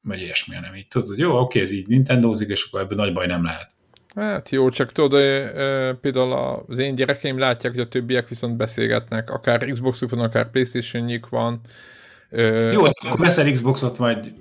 vagy 0.00 0.20
ilyesmi, 0.20 0.56
nem 0.60 0.74
így 0.74 0.88
tudod, 0.88 1.08
hogy 1.08 1.18
jó, 1.18 1.38
oké, 1.38 1.60
ez 1.60 1.72
így 1.72 1.86
Nintendozik, 1.86 2.48
és 2.48 2.64
akkor 2.64 2.80
ebből 2.80 2.98
nagy 2.98 3.12
baj 3.12 3.26
nem 3.26 3.44
lehet. 3.44 3.78
Hát 4.14 4.50
jó, 4.50 4.70
csak 4.70 4.92
tudod, 4.92 5.20
például 6.00 6.64
az 6.68 6.78
én 6.78 6.94
gyerekeim 6.94 7.38
látják, 7.38 7.72
hogy 7.72 7.82
a 7.82 7.88
többiek 7.88 8.28
viszont 8.28 8.56
beszélgetnek, 8.56 9.30
akár 9.30 9.64
Xbox-uk 9.64 10.10
van, 10.10 10.20
akár 10.20 10.50
Playstation-nyik 10.50 11.26
van. 11.26 11.60
Jó, 12.72 12.84
az, 12.84 13.04
akkor 13.04 13.18
veszel 13.18 13.52
Xboxot, 13.52 13.98
majd 13.98 14.32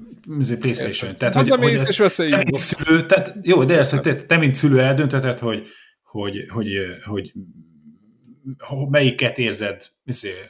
Playstation. 0.60 1.16
Tehát, 1.16 1.36
az 1.36 1.50
hogy, 1.50 1.60
hogy 1.60 1.72
és 1.72 1.98
veszel 1.98 2.30
te, 2.30 2.58
szülő, 2.58 3.06
tehát, 3.06 3.36
jó, 3.42 3.64
de 3.64 3.78
ez, 3.78 3.90
hogy 3.92 4.02
te, 4.02 4.16
te, 4.16 4.38
mint 4.38 4.56
szülő 4.56 4.80
eldönteted, 4.80 5.40
hogy, 5.40 5.68
hogy, 6.04 6.46
hogy, 6.50 6.68
hogy, 7.06 7.34
hogy 8.58 8.88
melyiket 8.90 9.38
érzed 9.38 9.86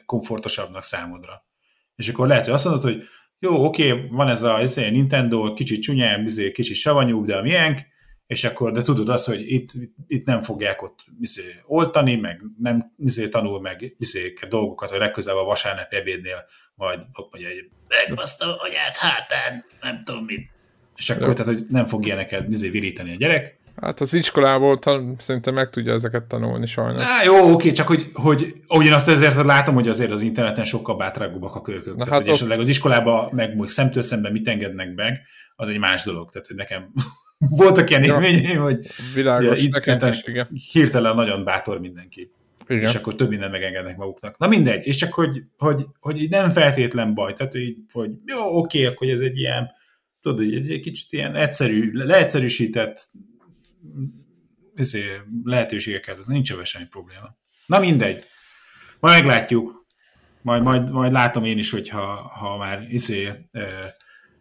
komfortosabbnak 0.06 0.82
számodra. 0.82 1.48
És 2.00 2.08
akkor 2.08 2.26
lehet, 2.26 2.44
hogy 2.44 2.54
azt 2.54 2.64
mondod, 2.64 2.82
hogy 2.82 3.02
jó, 3.38 3.64
oké, 3.64 4.06
van 4.10 4.28
ez 4.28 4.42
a 4.42 4.58
ez 4.58 4.76
a 4.76 4.90
Nintendo, 4.90 5.52
kicsit 5.52 5.82
csúnyán, 5.82 6.26
kicsit 6.52 6.76
savanyúbb, 6.76 7.26
de 7.26 7.36
a 7.36 7.42
miénk, 7.42 7.80
és 8.26 8.44
akkor, 8.44 8.72
de 8.72 8.82
tudod 8.82 9.08
azt, 9.08 9.26
hogy 9.26 9.50
itt, 9.50 9.70
itt 10.06 10.26
nem 10.26 10.42
fogják 10.42 10.82
ott 10.82 11.04
izé, 11.20 11.42
oltani, 11.66 12.16
meg 12.16 12.40
nem 12.58 12.92
izé, 12.96 13.28
tanul 13.28 13.60
meg 13.60 13.94
izé, 13.98 14.34
dolgokat, 14.48 14.90
hogy 14.90 14.98
legközelebb 14.98 15.38
a 15.38 15.44
vasárnap 15.44 15.92
ebédnél 15.92 16.44
majd 16.74 17.00
ott 17.12 17.32
mondja, 17.32 17.50
hogy 17.50 17.70
megbaszta 17.88 18.56
anyát 18.56 18.96
hátán, 18.96 19.64
nem 19.82 20.02
tudom 20.04 20.24
mit. 20.24 20.48
És 20.96 21.10
akkor, 21.10 21.34
tehát, 21.34 21.54
hogy 21.54 21.64
nem 21.68 21.86
fog 21.86 22.06
ilyeneket 22.06 22.52
izé, 22.52 22.68
virítani 22.68 23.12
a 23.12 23.16
gyerek. 23.16 23.59
Hát 23.80 24.00
az 24.00 24.14
iskolából 24.14 24.78
szerintem 25.18 25.54
meg 25.54 25.70
tudja 25.70 25.92
ezeket 25.92 26.22
tanulni 26.22 26.66
sajnos. 26.66 27.02
Á, 27.04 27.24
jó, 27.24 27.52
oké, 27.52 27.72
csak 27.72 27.86
hogy, 27.86 28.06
hogy 28.12 28.54
ugyanazt 28.68 29.08
ezért 29.08 29.44
látom, 29.44 29.74
hogy 29.74 29.88
azért 29.88 30.10
az 30.10 30.20
interneten 30.20 30.64
sokkal 30.64 30.96
bátrágúbbak 30.96 31.54
a 31.54 31.60
kölykök. 31.60 31.96
Na, 31.96 32.04
tehát, 32.04 32.28
hát 32.28 32.38
hogy 32.38 32.50
ott... 32.50 32.56
az 32.56 32.68
iskolába 32.68 33.30
meg 33.32 33.56
most 33.56 33.72
szemtől 33.72 34.02
szemben 34.02 34.32
mit 34.32 34.48
engednek 34.48 34.94
meg, 34.94 35.20
az 35.56 35.68
egy 35.68 35.78
más 35.78 36.02
dolog. 36.02 36.30
Tehát, 36.30 36.46
hogy 36.46 36.56
nekem 36.56 36.92
voltak 37.58 37.90
ilyen 37.90 38.04
ja, 38.04 38.14
élményeim, 38.14 38.60
hogy 38.60 38.86
világos, 39.14 39.62
ja, 39.62 39.68
nekem 39.70 40.08
is, 40.08 40.22
igen. 40.24 40.48
hirtelen 40.72 41.14
nagyon 41.14 41.44
bátor 41.44 41.80
mindenki. 41.80 42.30
Igen. 42.68 42.82
És 42.82 42.94
akkor 42.94 43.14
több 43.14 43.28
mindent 43.28 43.52
megengednek 43.52 43.96
maguknak. 43.96 44.38
Na 44.38 44.48
mindegy, 44.48 44.86
és 44.86 44.96
csak 44.96 45.12
hogy, 45.12 45.42
hogy, 45.56 45.86
hogy 45.98 46.22
így 46.22 46.30
nem 46.30 46.50
feltétlen 46.50 47.14
baj, 47.14 47.32
tehát 47.32 47.54
így, 47.54 47.76
hogy 47.92 48.10
jó, 48.24 48.58
oké, 48.58 48.86
akkor 48.86 49.08
ez 49.08 49.20
egy 49.20 49.38
ilyen, 49.38 49.70
tudod, 50.20 50.38
hogy 50.38 50.70
egy 50.70 50.80
kicsit 50.80 51.12
ilyen 51.12 51.34
egyszerű, 51.34 51.92
leegyszerűsített 51.92 53.10
izé, 54.74 55.04
lehetőségeket, 55.44 56.18
az 56.18 56.26
nincs 56.26 56.52
ebben 56.52 56.64
semmi 56.64 56.86
probléma. 56.86 57.36
Na 57.66 57.78
mindegy, 57.78 58.24
majd 59.00 59.22
meglátjuk, 59.22 59.86
majd, 60.42 60.62
majd, 60.62 60.90
majd 60.90 61.12
látom 61.12 61.44
én 61.44 61.58
is, 61.58 61.70
hogyha 61.70 62.04
ha 62.14 62.56
már 62.56 62.86
izé, 62.88 63.30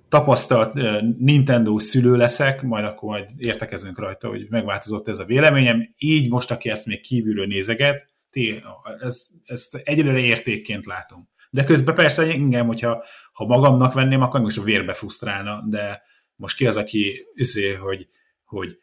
tapasztalt 0.10 0.74
Nintendo 1.18 1.80
szülő 1.80 2.16
leszek, 2.16 2.62
majd 2.62 2.86
akkor 2.86 3.10
majd 3.10 3.30
értekezünk 3.38 4.00
rajta, 4.00 4.28
hogy 4.28 4.46
megváltozott 4.50 5.08
ez 5.08 5.20
a 5.20 5.26
véleményem. 5.26 5.94
Így 5.98 6.30
most, 6.30 6.52
aki 6.52 6.70
ezt 6.70 6.86
még 6.86 7.02
kívülről 7.02 7.46
nézeget, 7.46 8.08
té, 8.30 8.64
ez, 9.00 9.28
ezt 9.46 9.76
egyelőre 9.76 10.20
értékként 10.20 10.86
látom. 10.86 11.30
De 11.50 11.64
közben 11.64 11.96
persze 11.96 12.24
engem, 12.24 12.68
hogyha 12.68 13.04
ha 13.34 13.46
magamnak 13.46 13.94
venném, 13.94 14.22
akkor 14.22 14.40
most 14.40 14.58
a 14.58 14.64
vérbe 14.64 14.94
frusztrálna, 14.94 15.64
de 15.68 16.02
most 16.36 16.58
ki 16.58 16.68
az, 16.68 16.76
aki 16.76 17.28
üzé, 17.36 17.74
hogy, 17.74 18.08
hogy 18.44 18.78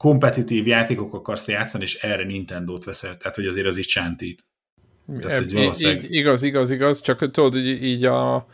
kompetitív 0.00 0.66
játékok 0.66 1.14
akarsz 1.14 1.48
játszani, 1.48 1.82
és 1.82 1.94
erre 1.94 2.24
Nintendo-t 2.24 2.84
veszel, 2.84 3.16
tehát 3.16 3.36
hogy 3.36 3.46
azért 3.46 3.66
az 3.66 3.78
így 3.78 3.88
sántít. 3.88 4.42
Tehát, 5.20 5.36
hogy 5.36 5.52
valószínűleg... 5.52 6.10
Igaz, 6.10 6.42
igaz, 6.42 6.70
igaz, 6.70 7.00
csak 7.00 7.30
tudod, 7.30 7.52
hogy 7.52 7.66
így 7.66 8.04
a 8.04 8.46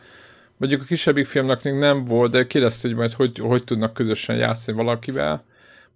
mondjuk 0.57 0.81
a 0.81 0.85
kisebbik 0.85 1.25
filmnek 1.25 1.63
még 1.63 1.73
nem 1.73 2.05
volt, 2.05 2.31
de 2.31 2.59
lesz, 2.59 2.81
hogy 2.81 2.95
majd 2.95 3.11
hogy, 3.11 3.37
hogy 3.39 3.63
tudnak 3.63 3.93
közösen 3.93 4.35
játszani 4.35 4.77
valakivel, 4.77 5.45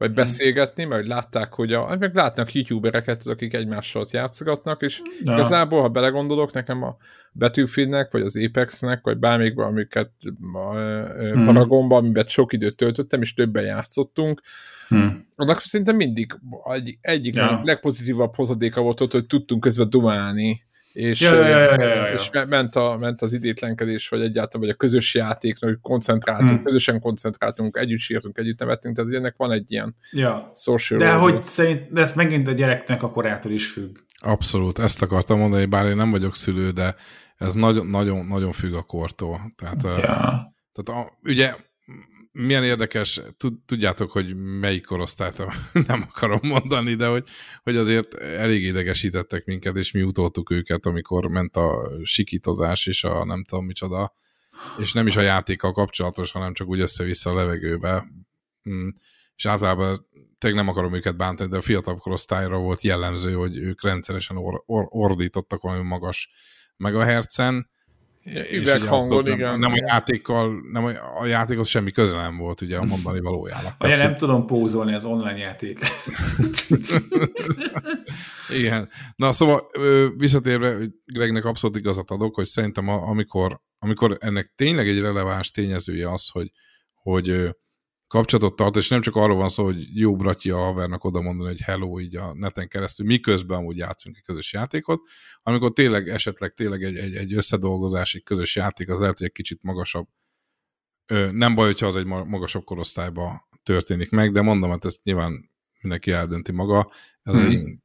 vagy 0.01 0.09
hmm. 0.09 0.23
beszélgetni, 0.23 0.83
mert 0.83 1.07
látták, 1.07 1.53
hogy 1.53 1.73
a, 1.73 1.95
meg 1.99 2.15
látnak 2.15 2.53
youtubereket, 2.53 3.27
akik 3.27 3.53
egymással 3.53 4.05
játszogatnak, 4.11 4.81
és 4.81 5.01
ja. 5.23 5.33
igazából, 5.33 5.81
ha 5.81 5.87
belegondolok, 5.87 6.53
nekem 6.53 6.83
a 6.83 6.97
Battlefieldnek, 7.33 8.11
vagy 8.11 8.21
az 8.21 8.37
Apexnek, 8.37 9.03
vagy 9.03 9.17
bármikben, 9.17 9.67
amiket 9.67 10.11
a, 10.53 10.73
hmm. 10.73 11.45
Paragonban, 11.45 12.03
amiben 12.03 12.25
sok 12.27 12.53
időt 12.53 12.75
töltöttem, 12.75 13.21
és 13.21 13.33
többen 13.33 13.63
játszottunk, 13.63 14.41
hmm. 14.87 15.27
annak 15.35 15.59
szinte 15.59 15.91
mindig 15.91 16.39
egy, 16.73 16.97
egyik 17.01 17.35
ja. 17.35 17.61
legpozitívabb 17.63 18.35
hozadéka 18.35 18.81
volt 18.81 19.01
ott, 19.01 19.11
hogy 19.11 19.25
tudtunk 19.25 19.61
közben 19.61 19.89
dumálni, 19.89 20.61
és, 20.93 21.21
ja, 21.21 21.33
ja, 21.33 21.47
ja, 21.47 21.81
ja, 21.81 21.95
ja. 21.95 22.13
és 22.13 22.29
ment, 22.49 22.75
a, 22.75 22.97
ment 22.97 23.21
az 23.21 23.33
idétlenkedés, 23.33 24.09
vagy 24.09 24.21
egyáltalán, 24.21 24.67
vagy 24.67 24.75
a 24.75 24.77
közös 24.77 25.15
játék, 25.15 25.57
hogy 25.59 25.77
koncentráltunk, 25.81 26.49
hmm. 26.49 26.63
közösen 26.63 26.99
koncentráltunk, 26.99 27.77
együtt 27.77 27.99
sírtunk, 27.99 28.37
együtt 28.37 28.59
nevettünk, 28.59 28.95
tehát 28.95 29.13
ennek 29.13 29.33
van 29.37 29.51
egy 29.51 29.71
ilyen 29.71 29.95
ja. 30.11 30.51
social 30.53 30.99
De 30.99 31.11
hogy 31.11 31.43
szerint, 31.43 31.93
de 31.93 32.01
ez 32.01 32.13
megint 32.13 32.47
a 32.47 32.51
gyereknek 32.51 33.03
a 33.03 33.09
korától 33.09 33.51
is 33.51 33.67
függ. 33.67 33.97
Abszolút, 34.17 34.79
ezt 34.79 35.01
akartam 35.01 35.39
mondani, 35.39 35.65
bár 35.65 35.85
én 35.85 35.95
nem 35.95 36.09
vagyok 36.09 36.35
szülő, 36.35 36.71
de 36.71 36.95
ez 37.37 37.53
nagyon, 37.53 37.87
nagyon, 37.87 38.25
nagyon 38.25 38.51
függ 38.51 38.73
a 38.73 38.81
kortól. 38.81 39.53
Tehát, 39.57 39.83
ja. 39.83 40.53
tehát 40.73 41.05
a, 41.05 41.17
ugye 41.23 41.55
milyen 42.31 42.63
érdekes, 42.63 43.21
tudjátok, 43.65 44.11
hogy 44.11 44.35
melyik 44.35 44.85
korosztályt 44.85 45.43
nem 45.87 46.05
akarom 46.09 46.39
mondani, 46.43 46.93
de 46.93 47.07
hogy, 47.07 47.27
hogy 47.63 47.75
azért 47.75 48.13
elég 48.13 48.63
idegesítettek 48.63 49.45
minket, 49.45 49.77
és 49.77 49.91
mi 49.91 50.01
utoltuk 50.01 50.51
őket, 50.51 50.85
amikor 50.85 51.27
ment 51.27 51.55
a 51.55 51.89
sikítozás 52.03 52.85
és 52.85 53.03
a 53.03 53.25
nem 53.25 53.43
tudom 53.43 53.65
micsoda, 53.65 54.13
és 54.77 54.93
nem 54.93 55.07
is 55.07 55.15
a 55.15 55.21
játékkal 55.21 55.71
kapcsolatos, 55.71 56.31
hanem 56.31 56.53
csak 56.53 56.67
úgy 56.67 56.79
össze-vissza 56.79 57.29
a 57.29 57.35
levegőbe. 57.35 58.07
Mm. 58.69 58.87
És 59.35 59.45
általában 59.45 60.07
tényleg 60.37 60.59
nem 60.59 60.69
akarom 60.69 60.93
őket 60.93 61.17
bántani, 61.17 61.49
de 61.49 61.57
a 61.57 61.61
fiatal 61.61 61.97
korosztályra 61.97 62.57
volt 62.57 62.81
jellemző, 62.81 63.33
hogy 63.33 63.57
ők 63.57 63.83
rendszeresen 63.83 64.37
or, 64.37 64.63
or, 64.65 64.85
ordítottak 64.89 65.61
valami 65.61 65.83
magas 65.83 66.29
megahertzen, 66.77 67.69
Üveghangon, 68.51 69.27
igen. 69.27 69.59
Nem, 69.59 69.71
a 69.71 69.75
játékkal, 69.77 70.61
nem 70.71 70.85
a, 70.85 71.19
a 71.19 71.25
játékhoz 71.25 71.67
semmi 71.67 71.91
köze 71.91 72.15
nem 72.17 72.37
volt, 72.37 72.61
ugye 72.61 72.77
a 72.77 72.83
mondani 72.83 73.19
valójának. 73.19 73.83
Ugye 73.83 73.95
nem 73.95 74.17
tudom 74.17 74.45
pózolni 74.45 74.93
az 74.93 75.05
online 75.05 75.37
játék. 75.37 75.79
igen. 78.59 78.89
Na 79.15 79.31
szóval 79.31 79.69
visszatérve, 80.17 80.77
Gregnek 81.05 81.45
abszolút 81.45 81.75
igazat 81.75 82.11
adok, 82.11 82.35
hogy 82.35 82.45
szerintem 82.45 82.87
amikor, 82.87 83.59
amikor 83.79 84.17
ennek 84.19 84.53
tényleg 84.55 84.87
egy 84.87 84.99
releváns 84.99 85.51
tényezője 85.51 86.11
az, 86.11 86.29
hogy, 86.29 86.51
hogy 86.93 87.55
kapcsolatot 88.11 88.55
tart, 88.55 88.75
és 88.75 88.89
nem 88.89 89.01
csak 89.01 89.15
arról 89.15 89.35
van 89.35 89.47
szó, 89.47 89.63
hogy 89.63 89.97
jó 89.97 90.15
bratya 90.15 90.55
a 90.55 90.63
havernak 90.63 91.03
oda 91.03 91.21
mondani, 91.21 91.49
hogy 91.49 91.61
hello 91.61 91.99
így 91.99 92.15
a 92.15 92.33
neten 92.33 92.67
keresztül, 92.67 93.05
miközben 93.05 93.57
amúgy 93.57 93.77
játszunk 93.77 94.17
egy 94.17 94.23
közös 94.23 94.53
játékot, 94.53 95.01
amikor 95.43 95.71
tényleg 95.71 96.07
esetleg 96.07 96.53
tényleg 96.53 96.83
egy, 96.83 96.95
egy, 96.95 97.15
egy 97.15 97.33
összedolgozás, 97.33 98.15
egy 98.15 98.23
közös 98.23 98.55
játék, 98.55 98.89
az 98.89 98.99
lehet, 98.99 99.17
hogy 99.17 99.27
egy 99.27 99.33
kicsit 99.33 99.59
magasabb. 99.61 100.07
Nem 101.31 101.55
baj, 101.55 101.65
hogyha 101.65 101.87
az 101.87 101.95
egy 101.95 102.05
magasabb 102.05 102.63
korosztályba 102.63 103.47
történik 103.63 104.09
meg, 104.09 104.31
de 104.31 104.41
mondom, 104.41 104.69
hát 104.69 104.85
ezt 104.85 105.03
nyilván 105.03 105.49
mindenki 105.81 106.11
eldönti 106.11 106.51
maga, 106.51 106.91
ez 107.21 107.35
az 107.35 107.41
hmm. 107.41 107.51
én 107.51 107.83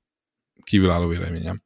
kívülálló 0.62 1.08
véleményem. 1.08 1.62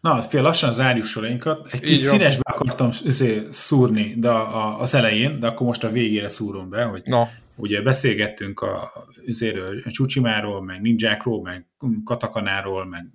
Na, 0.00 0.12
hát 0.12 0.24
fél 0.24 0.42
lassan 0.42 0.72
zárjuk 0.72 1.04
sorainkat. 1.04 1.72
Egy 1.72 1.80
kis 1.80 1.98
színesbe 1.98 2.50
akartam 2.52 2.90
izé, 3.04 3.46
szúrni 3.50 4.14
de 4.18 4.28
a, 4.30 4.80
az 4.80 4.94
elején, 4.94 5.40
de 5.40 5.46
akkor 5.46 5.66
most 5.66 5.84
a 5.84 5.88
végére 5.88 6.28
szúrom 6.28 6.70
be, 6.70 6.84
hogy 6.84 7.02
Na. 7.04 7.28
ugye 7.54 7.82
beszélgettünk 7.82 8.60
a, 8.60 8.92
izéről, 9.24 9.82
a 9.84 9.90
Csucsimáról, 9.90 10.62
meg 10.62 10.80
ninjákról, 10.80 11.42
meg 11.42 11.66
katakanáról, 12.04 12.86
meg 12.86 13.06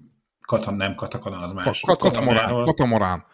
katan, 0.41 0.75
nem 0.75 0.95
katakana, 0.95 1.39
az 1.39 1.51
más. 1.51 1.81
Ka 1.85 1.95
katamarán, 1.95 2.63
katamarán. 2.63 3.25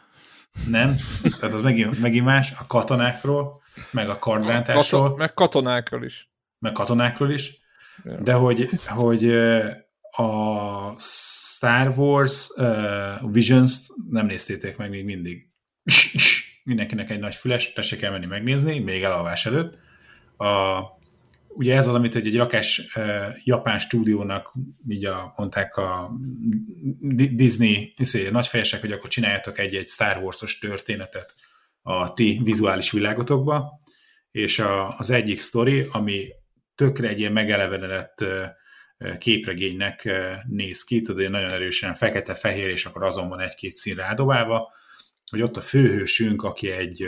Nem, 0.67 0.95
tehát 1.39 1.55
az 1.55 1.61
megint, 1.61 1.99
megint 1.99 2.25
más, 2.25 2.53
a 2.59 2.67
katonákról, 2.67 3.61
meg 3.91 4.09
a 4.09 4.19
kardrántásról. 4.19 5.01
Kato, 5.01 5.15
meg 5.15 5.33
katonákról 5.33 6.03
is. 6.03 6.31
Meg 6.59 6.71
katonákról 6.71 7.31
is. 7.31 7.57
De 8.19 8.33
hogy, 8.33 8.69
hogy 8.87 9.23
a 10.17 10.95
Star 10.99 11.97
Wars 11.97 12.49
uh, 12.55 13.31
Visions 13.31 13.79
nem 14.09 14.25
néztétek 14.25 14.77
meg 14.77 14.89
még 14.89 15.05
mindig. 15.05 15.49
Mindenkinek 16.63 17.09
egy 17.09 17.19
nagy 17.19 17.35
füles, 17.35 17.73
tessék 17.73 18.01
elmenni 18.01 18.25
megnézni, 18.25 18.79
még 18.79 19.03
elalvás 19.03 19.45
előtt. 19.45 19.79
A, 20.37 20.79
ugye 21.47 21.75
ez 21.75 21.87
az, 21.87 21.95
amit 21.95 22.13
hogy 22.13 22.27
egy 22.27 22.35
rakás 22.35 22.89
uh, 22.95 23.27
japán 23.43 23.79
stúdiónak, 23.79 24.53
így 24.87 25.05
a, 25.05 25.33
mondták 25.35 25.75
a 25.75 26.11
Disney 27.31 27.93
iszé, 27.97 28.29
nagyfejesek, 28.29 28.79
hogy 28.79 28.91
akkor 28.91 29.09
csináljátok 29.09 29.57
egy-egy 29.57 29.87
Star 29.87 30.17
Wars-os 30.23 30.57
történetet 30.57 31.35
a 31.81 32.13
ti 32.13 32.39
vizuális 32.43 32.91
világotokba, 32.91 33.79
és 34.31 34.59
a, 34.59 34.97
az 34.97 35.09
egyik 35.09 35.39
sztori, 35.39 35.87
ami 35.91 36.27
tökre 36.75 37.07
egy 37.07 37.19
ilyen 37.19 37.31
megelevenedett 37.31 38.21
uh, 38.21 38.45
képregénynek 39.17 40.09
néz 40.47 40.83
ki, 40.83 41.01
tudod, 41.01 41.29
nagyon 41.29 41.51
erősen 41.51 41.93
fekete-fehér, 41.93 42.69
és 42.69 42.85
akkor 42.85 43.03
azon 43.03 43.29
van 43.29 43.39
egy-két 43.39 43.73
szín 43.73 43.95
rádobálva, 43.95 44.73
hogy 45.31 45.41
ott 45.41 45.57
a 45.57 45.61
főhősünk, 45.61 46.43
aki 46.43 46.69
egy 46.71 47.05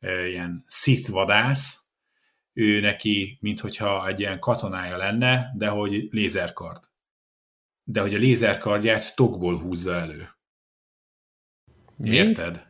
ilyen 0.00 0.64
Sith 0.66 1.10
vadász, 1.10 1.84
ő 2.52 2.80
neki, 2.80 3.38
minthogyha 3.40 4.08
egy 4.08 4.20
ilyen 4.20 4.38
katonája 4.38 4.96
lenne, 4.96 5.52
de 5.56 5.68
hogy 5.68 6.08
lézerkard. 6.10 6.84
De 7.84 8.00
hogy 8.00 8.14
a 8.14 8.18
lézerkardját 8.18 9.16
tokból 9.16 9.58
húzza 9.58 9.94
elő. 9.94 10.28
Mi? 11.96 12.10
Érted? 12.10 12.69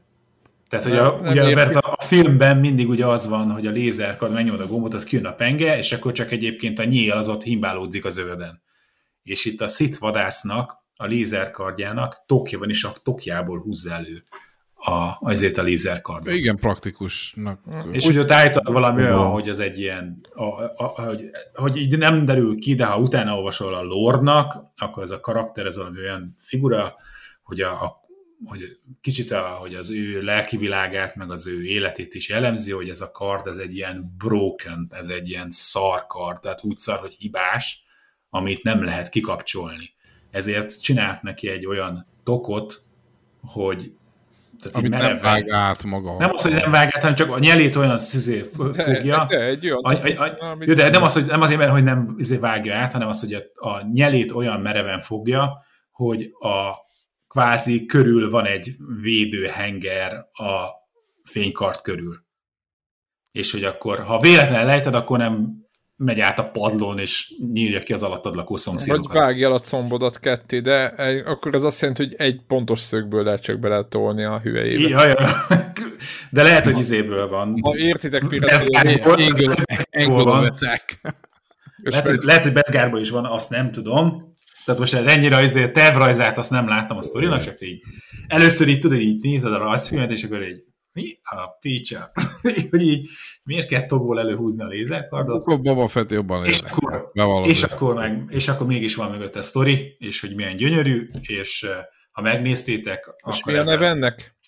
Tehát, 0.71 0.85
hogy 0.85 0.97
a, 0.97 1.13
ugye, 1.31 1.55
mert 1.55 1.75
a, 1.75 1.93
a 1.99 2.03
filmben 2.03 2.57
mindig 2.57 2.89
ugye 2.89 3.07
az 3.07 3.29
van, 3.29 3.51
hogy 3.51 3.67
a 3.67 3.71
lézerkard 3.71 4.33
megnyomod 4.33 4.61
a 4.61 4.67
gombot, 4.67 4.95
az 4.95 5.05
kijön 5.05 5.27
a 5.27 5.33
penge, 5.33 5.79
és 5.79 5.93
akkor 5.93 6.13
csak 6.13 6.31
egyébként 6.31 6.79
a 6.79 6.85
nyíl 6.85 7.13
az 7.13 7.29
ott 7.29 7.43
himbálódzik 7.43 8.05
az 8.05 8.17
öveden. 8.17 8.63
És 9.23 9.45
itt 9.45 9.61
a 9.61 9.69
szit 9.69 9.99
vadásznak, 9.99 10.79
a 10.97 11.07
lézerkardjának 11.07 12.23
tokja 12.27 12.59
van, 12.59 12.69
és 12.69 12.85
a 12.85 12.93
tokjából 13.03 13.61
húzza 13.61 13.93
elő 13.93 14.23
a, 14.75 15.17
azért 15.21 15.59
a 15.59 15.63
lézerkardot. 15.63 16.35
Igen, 16.35 16.57
praktikusnak. 16.57 17.61
És 17.93 18.07
úgy 18.07 18.19
ott 18.19 18.31
állított 18.31 18.67
valami 18.67 19.03
olyan, 19.03 19.27
hogy 19.27 19.49
az 19.49 19.59
egy 19.59 19.79
ilyen, 19.79 20.21
a, 20.35 20.45
a, 20.45 20.73
a, 20.77 21.03
hogy, 21.03 21.31
hogy 21.55 21.77
így 21.77 21.99
nem 21.99 22.25
derül 22.25 22.59
ki, 22.59 22.75
de 22.75 22.85
ha 22.85 23.01
utána 23.01 23.37
olvasol 23.37 23.75
a 23.75 23.83
lordnak, 23.83 24.55
akkor 24.77 25.03
ez 25.03 25.11
a 25.11 25.21
karakter, 25.21 25.67
ez 25.67 25.77
valami 25.77 25.99
olyan 25.99 26.35
figura, 26.39 26.95
hogy 27.43 27.61
a, 27.61 27.83
a 27.83 28.00
hogy 28.45 28.79
kicsit 29.01 29.31
a, 29.31 29.41
hogy 29.41 29.75
az 29.75 29.91
ő 29.91 30.23
lelki 30.23 30.57
világát, 30.57 31.17
meg 31.17 31.31
az 31.31 31.47
ő 31.47 31.65
életét 31.65 32.15
is 32.15 32.29
jellemzi, 32.29 32.73
hogy 32.73 32.89
ez 32.89 33.01
a 33.01 33.11
kard, 33.11 33.47
ez 33.47 33.57
egy 33.57 33.75
ilyen 33.75 34.15
broken, 34.19 34.87
ez 34.91 35.09
egy 35.09 35.29
ilyen 35.29 35.51
szar 35.51 36.07
kard, 36.07 36.41
tehát 36.41 36.65
úgy 36.65 36.77
szar, 36.77 36.99
hogy 36.99 37.15
hibás, 37.15 37.85
amit 38.31 38.63
nem 38.63 38.85
lehet 38.85 39.09
kikapcsolni. 39.09 39.93
Ezért 40.31 40.83
csinált 40.83 41.23
neki 41.23 41.49
egy 41.49 41.67
olyan 41.67 42.07
tokot, 42.25 42.83
hogy 43.43 43.93
tehát 44.61 44.77
Amit 44.77 44.91
nem 44.91 45.19
vág 45.23 45.51
át 45.51 45.85
maga. 45.85 46.19
Nem 46.19 46.31
az, 46.33 46.43
hogy 46.43 46.53
nem 46.53 46.71
vág 46.71 46.87
át, 46.95 47.01
hanem 47.01 47.15
csak 47.15 47.31
a 47.31 47.39
nyelét 47.39 47.77
olyan 47.77 47.99
szizé 47.99 48.43
fogja. 48.43 49.25
De, 49.29 49.37
de 49.37 49.45
egy 49.45 49.65
olyan. 49.65 49.81
A, 49.83 50.23
a, 50.23 50.51
a, 50.51 50.57
jó, 50.61 50.75
de 50.75 50.89
nem, 50.89 51.03
az, 51.03 51.13
hogy, 51.13 51.25
nem 51.25 51.41
azért, 51.41 51.59
mert 51.59 51.71
hogy 51.71 51.85
nem 51.85 52.15
izé 52.19 52.37
vágja 52.37 52.77
át, 52.77 52.93
hanem 52.93 53.09
az, 53.09 53.21
hogy 53.21 53.33
a, 53.33 53.69
a 53.69 53.87
nyelét 53.93 54.31
olyan 54.31 54.61
mereven 54.61 55.01
fogja, 55.01 55.65
hogy 55.91 56.31
a 56.41 56.75
kvázi 57.31 57.87
körül 57.87 58.31
van 58.31 58.47
egy 58.47 58.75
védőhenger 59.03 60.13
a 60.33 60.69
fénykart 61.23 61.83
körül. 61.83 62.25
És 63.33 63.53
hogy 63.53 63.65
akkor, 63.65 63.99
ha 63.99 64.19
véletlenül 64.19 64.67
lejted, 64.67 64.95
akkor 64.95 65.19
nem 65.19 65.59
megy 65.97 66.21
át 66.21 66.39
a 66.39 66.51
padlón, 66.51 66.99
és 66.99 67.35
nyílja 67.53 67.81
ki 67.81 67.93
az 67.93 68.03
alattad 68.03 68.35
lakó 68.35 68.57
szomszédokat. 68.57 69.07
Vagy 69.07 69.17
vágja 69.17 69.47
el 69.47 69.55
a 69.55 69.59
combodat 69.59 70.19
ketté, 70.19 70.61
de 70.61 70.85
akkor 71.27 71.55
ez 71.55 71.63
azt 71.63 71.81
jelenti, 71.81 72.03
hogy 72.03 72.15
egy 72.19 72.41
pontos 72.47 72.81
szögből 72.81 73.25
lehet 73.25 73.43
csak 73.43 73.59
beletolni 73.59 74.25
a 74.25 74.39
hüvelyébe. 74.39 74.89
Ja, 74.89 75.07
ja. 75.07 75.47
De 76.31 76.43
lehet, 76.43 76.65
hogy 76.65 76.79
izéből 76.79 77.29
van. 77.29 77.55
Ha 77.63 77.77
értitek, 77.77 78.23
lehet, 81.83 82.25
lehet, 82.25 82.43
hogy 82.43 82.53
Bezgárból 82.53 83.01
is 83.01 83.11
van, 83.11 83.25
azt 83.25 83.51
nem 83.51 83.73
tudom. 83.73 84.30
Tehát 84.65 84.81
most 84.81 84.95
ennyire 84.95 85.37
azért 85.37 85.73
tervrajzát 85.73 86.39
azt 86.39 86.51
nem 86.51 86.69
láttam 86.69 86.97
a 86.97 87.03
sztorinak, 87.03 87.43
csak 87.43 87.61
így 87.61 87.83
először 88.27 88.69
így 88.69 88.79
tudod, 88.79 89.01
így 89.01 89.23
nézed 89.23 89.53
a 89.53 89.59
rajzfilmet, 89.59 90.11
és 90.11 90.25
akkor 90.25 90.43
így 90.43 90.65
mi 90.93 91.09
a 91.23 91.49
picsa? 91.61 92.11
hogy 92.71 92.81
így 92.81 93.09
miért 93.43 93.69
kell 93.69 93.87
tokból 93.87 94.19
előhúzni 94.19 94.63
a 94.63 94.67
lézerkardot? 94.67 95.41
Akkor 95.41 95.61
Boba 95.61 95.89
Fett 95.89 96.11
jobban 96.11 96.45
és 96.45 96.61
akkor, 96.61 97.11
és, 97.45 97.63
akkor 97.63 97.95
meg, 97.95 98.25
és 98.29 98.49
akkor 98.49 98.67
mégis 98.67 98.95
van 98.95 99.11
mögött 99.11 99.37
a 99.37 99.43
sztori, 99.43 99.97
és 99.99 100.21
hogy 100.21 100.35
milyen 100.35 100.57
gyönyörű, 100.57 101.11
és 101.21 101.67
ha 102.11 102.23
megnéztétek... 102.23 103.15
És 103.31 103.45
mi 103.45 103.57
a 103.57 103.63
neve 103.63 103.89
ennek? 103.89 104.39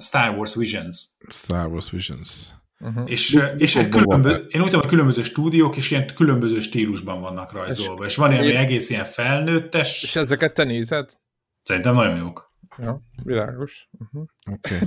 Star 0.00 0.36
Wars 0.36 0.54
Visions. 0.54 1.08
Star 1.28 1.66
Wars 1.66 1.90
Visions. 1.90 2.48
Uh-huh. 2.80 3.10
És, 3.10 3.38
és 3.56 3.76
egy 3.76 3.88
különböző, 3.88 4.36
én 4.36 4.60
úgy 4.60 4.66
tudom, 4.66 4.80
hogy 4.80 4.90
különböző 4.90 5.22
stúdiók 5.22 5.76
és 5.76 5.90
ilyen 5.90 6.06
különböző 6.14 6.60
stílusban 6.60 7.20
vannak 7.20 7.52
rajzolva, 7.52 8.04
és, 8.04 8.10
és 8.10 8.16
van 8.16 8.32
ilyen 8.32 8.56
egész 8.56 8.90
ilyen 8.90 9.04
felnőttes. 9.04 10.02
És 10.02 10.16
ezeket 10.16 10.54
te 10.54 10.64
nézed? 10.64 11.10
Szerintem 11.62 11.94
nagyon 11.94 12.16
jók. 12.16 12.52
Ja, 12.78 13.02
világos. 13.24 13.88
Uh-huh. 13.98 14.28
Okay. 14.52 14.78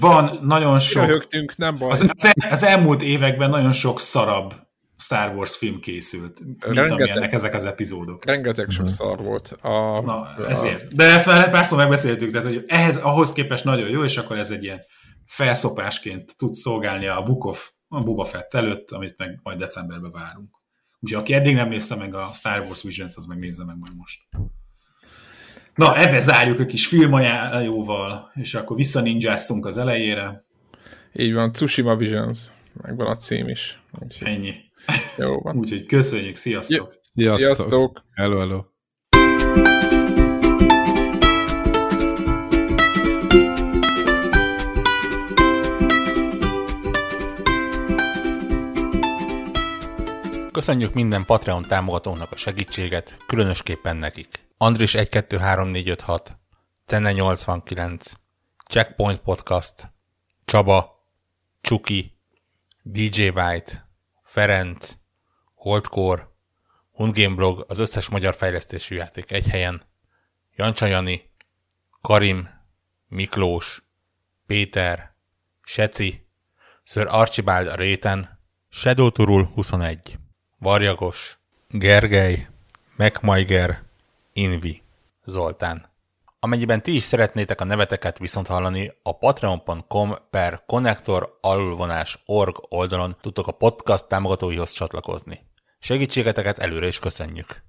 van 0.00 0.38
nagyon 0.42 0.78
sok... 0.78 1.06
Röhögtünk, 1.06 1.56
nem 1.56 1.78
baj. 1.78 1.90
Az, 1.90 2.04
az, 2.08 2.32
az 2.50 2.62
elmúlt 2.62 3.02
években 3.02 3.50
nagyon 3.50 3.72
sok 3.72 4.00
szarabb 4.00 4.54
Star 4.98 5.36
Wars 5.36 5.56
film 5.56 5.80
készült, 5.80 6.40
mint 6.44 6.64
rengeteg, 6.64 6.90
amilyenek 6.90 7.32
ezek 7.32 7.54
az 7.54 7.64
epizódok. 7.64 8.24
Rengeteg 8.24 8.70
sok 8.70 8.88
szar 8.88 9.18
volt. 9.18 9.56
A, 9.60 10.00
Na, 10.00 10.34
ezért. 10.48 10.82
A... 10.82 10.94
De 10.94 11.04
ezt 11.04 11.26
már 11.26 11.50
párszor 11.50 11.78
megbeszéltük, 11.78 12.30
tehát 12.30 12.46
hogy 12.46 12.64
ehhez, 12.66 12.96
ahhoz 12.96 13.32
képest 13.32 13.64
nagyon 13.64 13.88
jó, 13.88 14.04
és 14.04 14.16
akkor 14.16 14.38
ez 14.38 14.50
egy 14.50 14.62
ilyen 14.62 14.80
felszopásként 15.28 16.36
tud 16.36 16.52
szolgálni 16.54 17.06
a 17.06 17.22
Book 17.22 17.44
of 17.44 17.70
a 17.88 18.02
Boba 18.02 18.24
Fett 18.24 18.54
előtt, 18.54 18.90
amit 18.90 19.14
meg 19.16 19.40
majd 19.42 19.58
decemberben 19.58 20.10
várunk. 20.10 20.56
Úgyhogy 21.00 21.20
aki 21.20 21.32
eddig 21.32 21.54
nem 21.54 21.68
nézte 21.68 21.94
meg 21.94 22.14
a 22.14 22.30
Star 22.32 22.60
Wars 22.60 22.82
Visions, 22.82 23.16
az 23.16 23.24
meg 23.24 23.38
nézze 23.38 23.64
meg 23.64 23.76
majd 23.78 23.96
most. 23.96 24.20
Na, 25.74 25.96
ebbe 25.96 26.20
zárjuk 26.20 26.58
a 26.58 26.66
kis 26.66 26.86
filmajájóval, 26.86 28.30
és 28.34 28.54
akkor 28.54 28.76
visszaninjáztunk 28.76 29.66
az 29.66 29.76
elejére. 29.76 30.44
Így 31.12 31.34
van, 31.34 31.52
Tsushima 31.52 31.96
Visions, 31.96 32.50
megvan 32.82 33.06
a 33.06 33.16
cím 33.16 33.48
is. 33.48 33.82
Úgyhogy... 34.00 34.28
Ennyi. 34.28 34.54
Jó 35.16 35.40
van. 35.40 35.56
Úgyhogy 35.60 35.86
köszönjük, 35.86 36.36
sziasztok! 36.36 36.98
Sziasztok! 37.00 37.38
sziasztok. 37.38 38.02
Hello, 38.14 38.38
hello! 38.38 38.77
Köszönjük 50.58 50.94
minden 50.94 51.24
Patreon 51.24 51.62
támogatónak 51.62 52.32
a 52.32 52.36
segítséget, 52.36 53.16
különösképpen 53.26 53.96
nekik. 53.96 54.46
Andris 54.56 54.94
123456, 54.94 56.38
Cenne 56.86 57.12
89, 57.12 58.12
Checkpoint 58.68 59.18
Podcast, 59.18 59.94
Csaba, 60.44 61.04
Csuki, 61.60 62.18
DJ 62.82 63.28
White, 63.28 63.90
Ferenc, 64.22 64.92
Holdcore, 65.54 66.28
Hundgame 66.90 67.34
Blog, 67.34 67.64
az 67.68 67.78
összes 67.78 68.08
magyar 68.08 68.34
fejlesztésű 68.34 68.94
játék 68.94 69.30
egy 69.30 69.48
helyen, 69.48 69.82
Jancsa 70.56 70.86
Jani, 70.86 71.30
Karim, 72.00 72.48
Miklós, 73.08 73.82
Péter, 74.46 75.14
Seci, 75.62 76.26
Sir 76.82 77.06
Archibald 77.08 77.66
a 77.66 77.74
réten, 77.74 78.40
Shadow 78.68 79.10
Turul 79.10 79.44
21. 79.54 80.18
Varjagos, 80.60 81.38
Gergely, 81.68 82.48
Megmajger, 82.96 83.82
Invi, 84.32 84.82
Zoltán. 85.24 85.90
Amennyiben 86.40 86.82
ti 86.82 86.94
is 86.94 87.02
szeretnétek 87.02 87.60
a 87.60 87.64
neveteket 87.64 88.18
viszont 88.18 88.46
hallani, 88.46 88.92
a 89.02 89.18
patreon.com 89.18 90.14
per 90.30 90.62
connector 90.66 91.38
alulvonás 91.40 92.22
org 92.26 92.56
oldalon 92.68 93.16
tudtok 93.20 93.46
a 93.46 93.52
podcast 93.52 94.08
támogatóihoz 94.08 94.70
csatlakozni. 94.70 95.40
Segítségeteket 95.78 96.58
előre 96.58 96.86
is 96.86 96.98
köszönjük! 96.98 97.67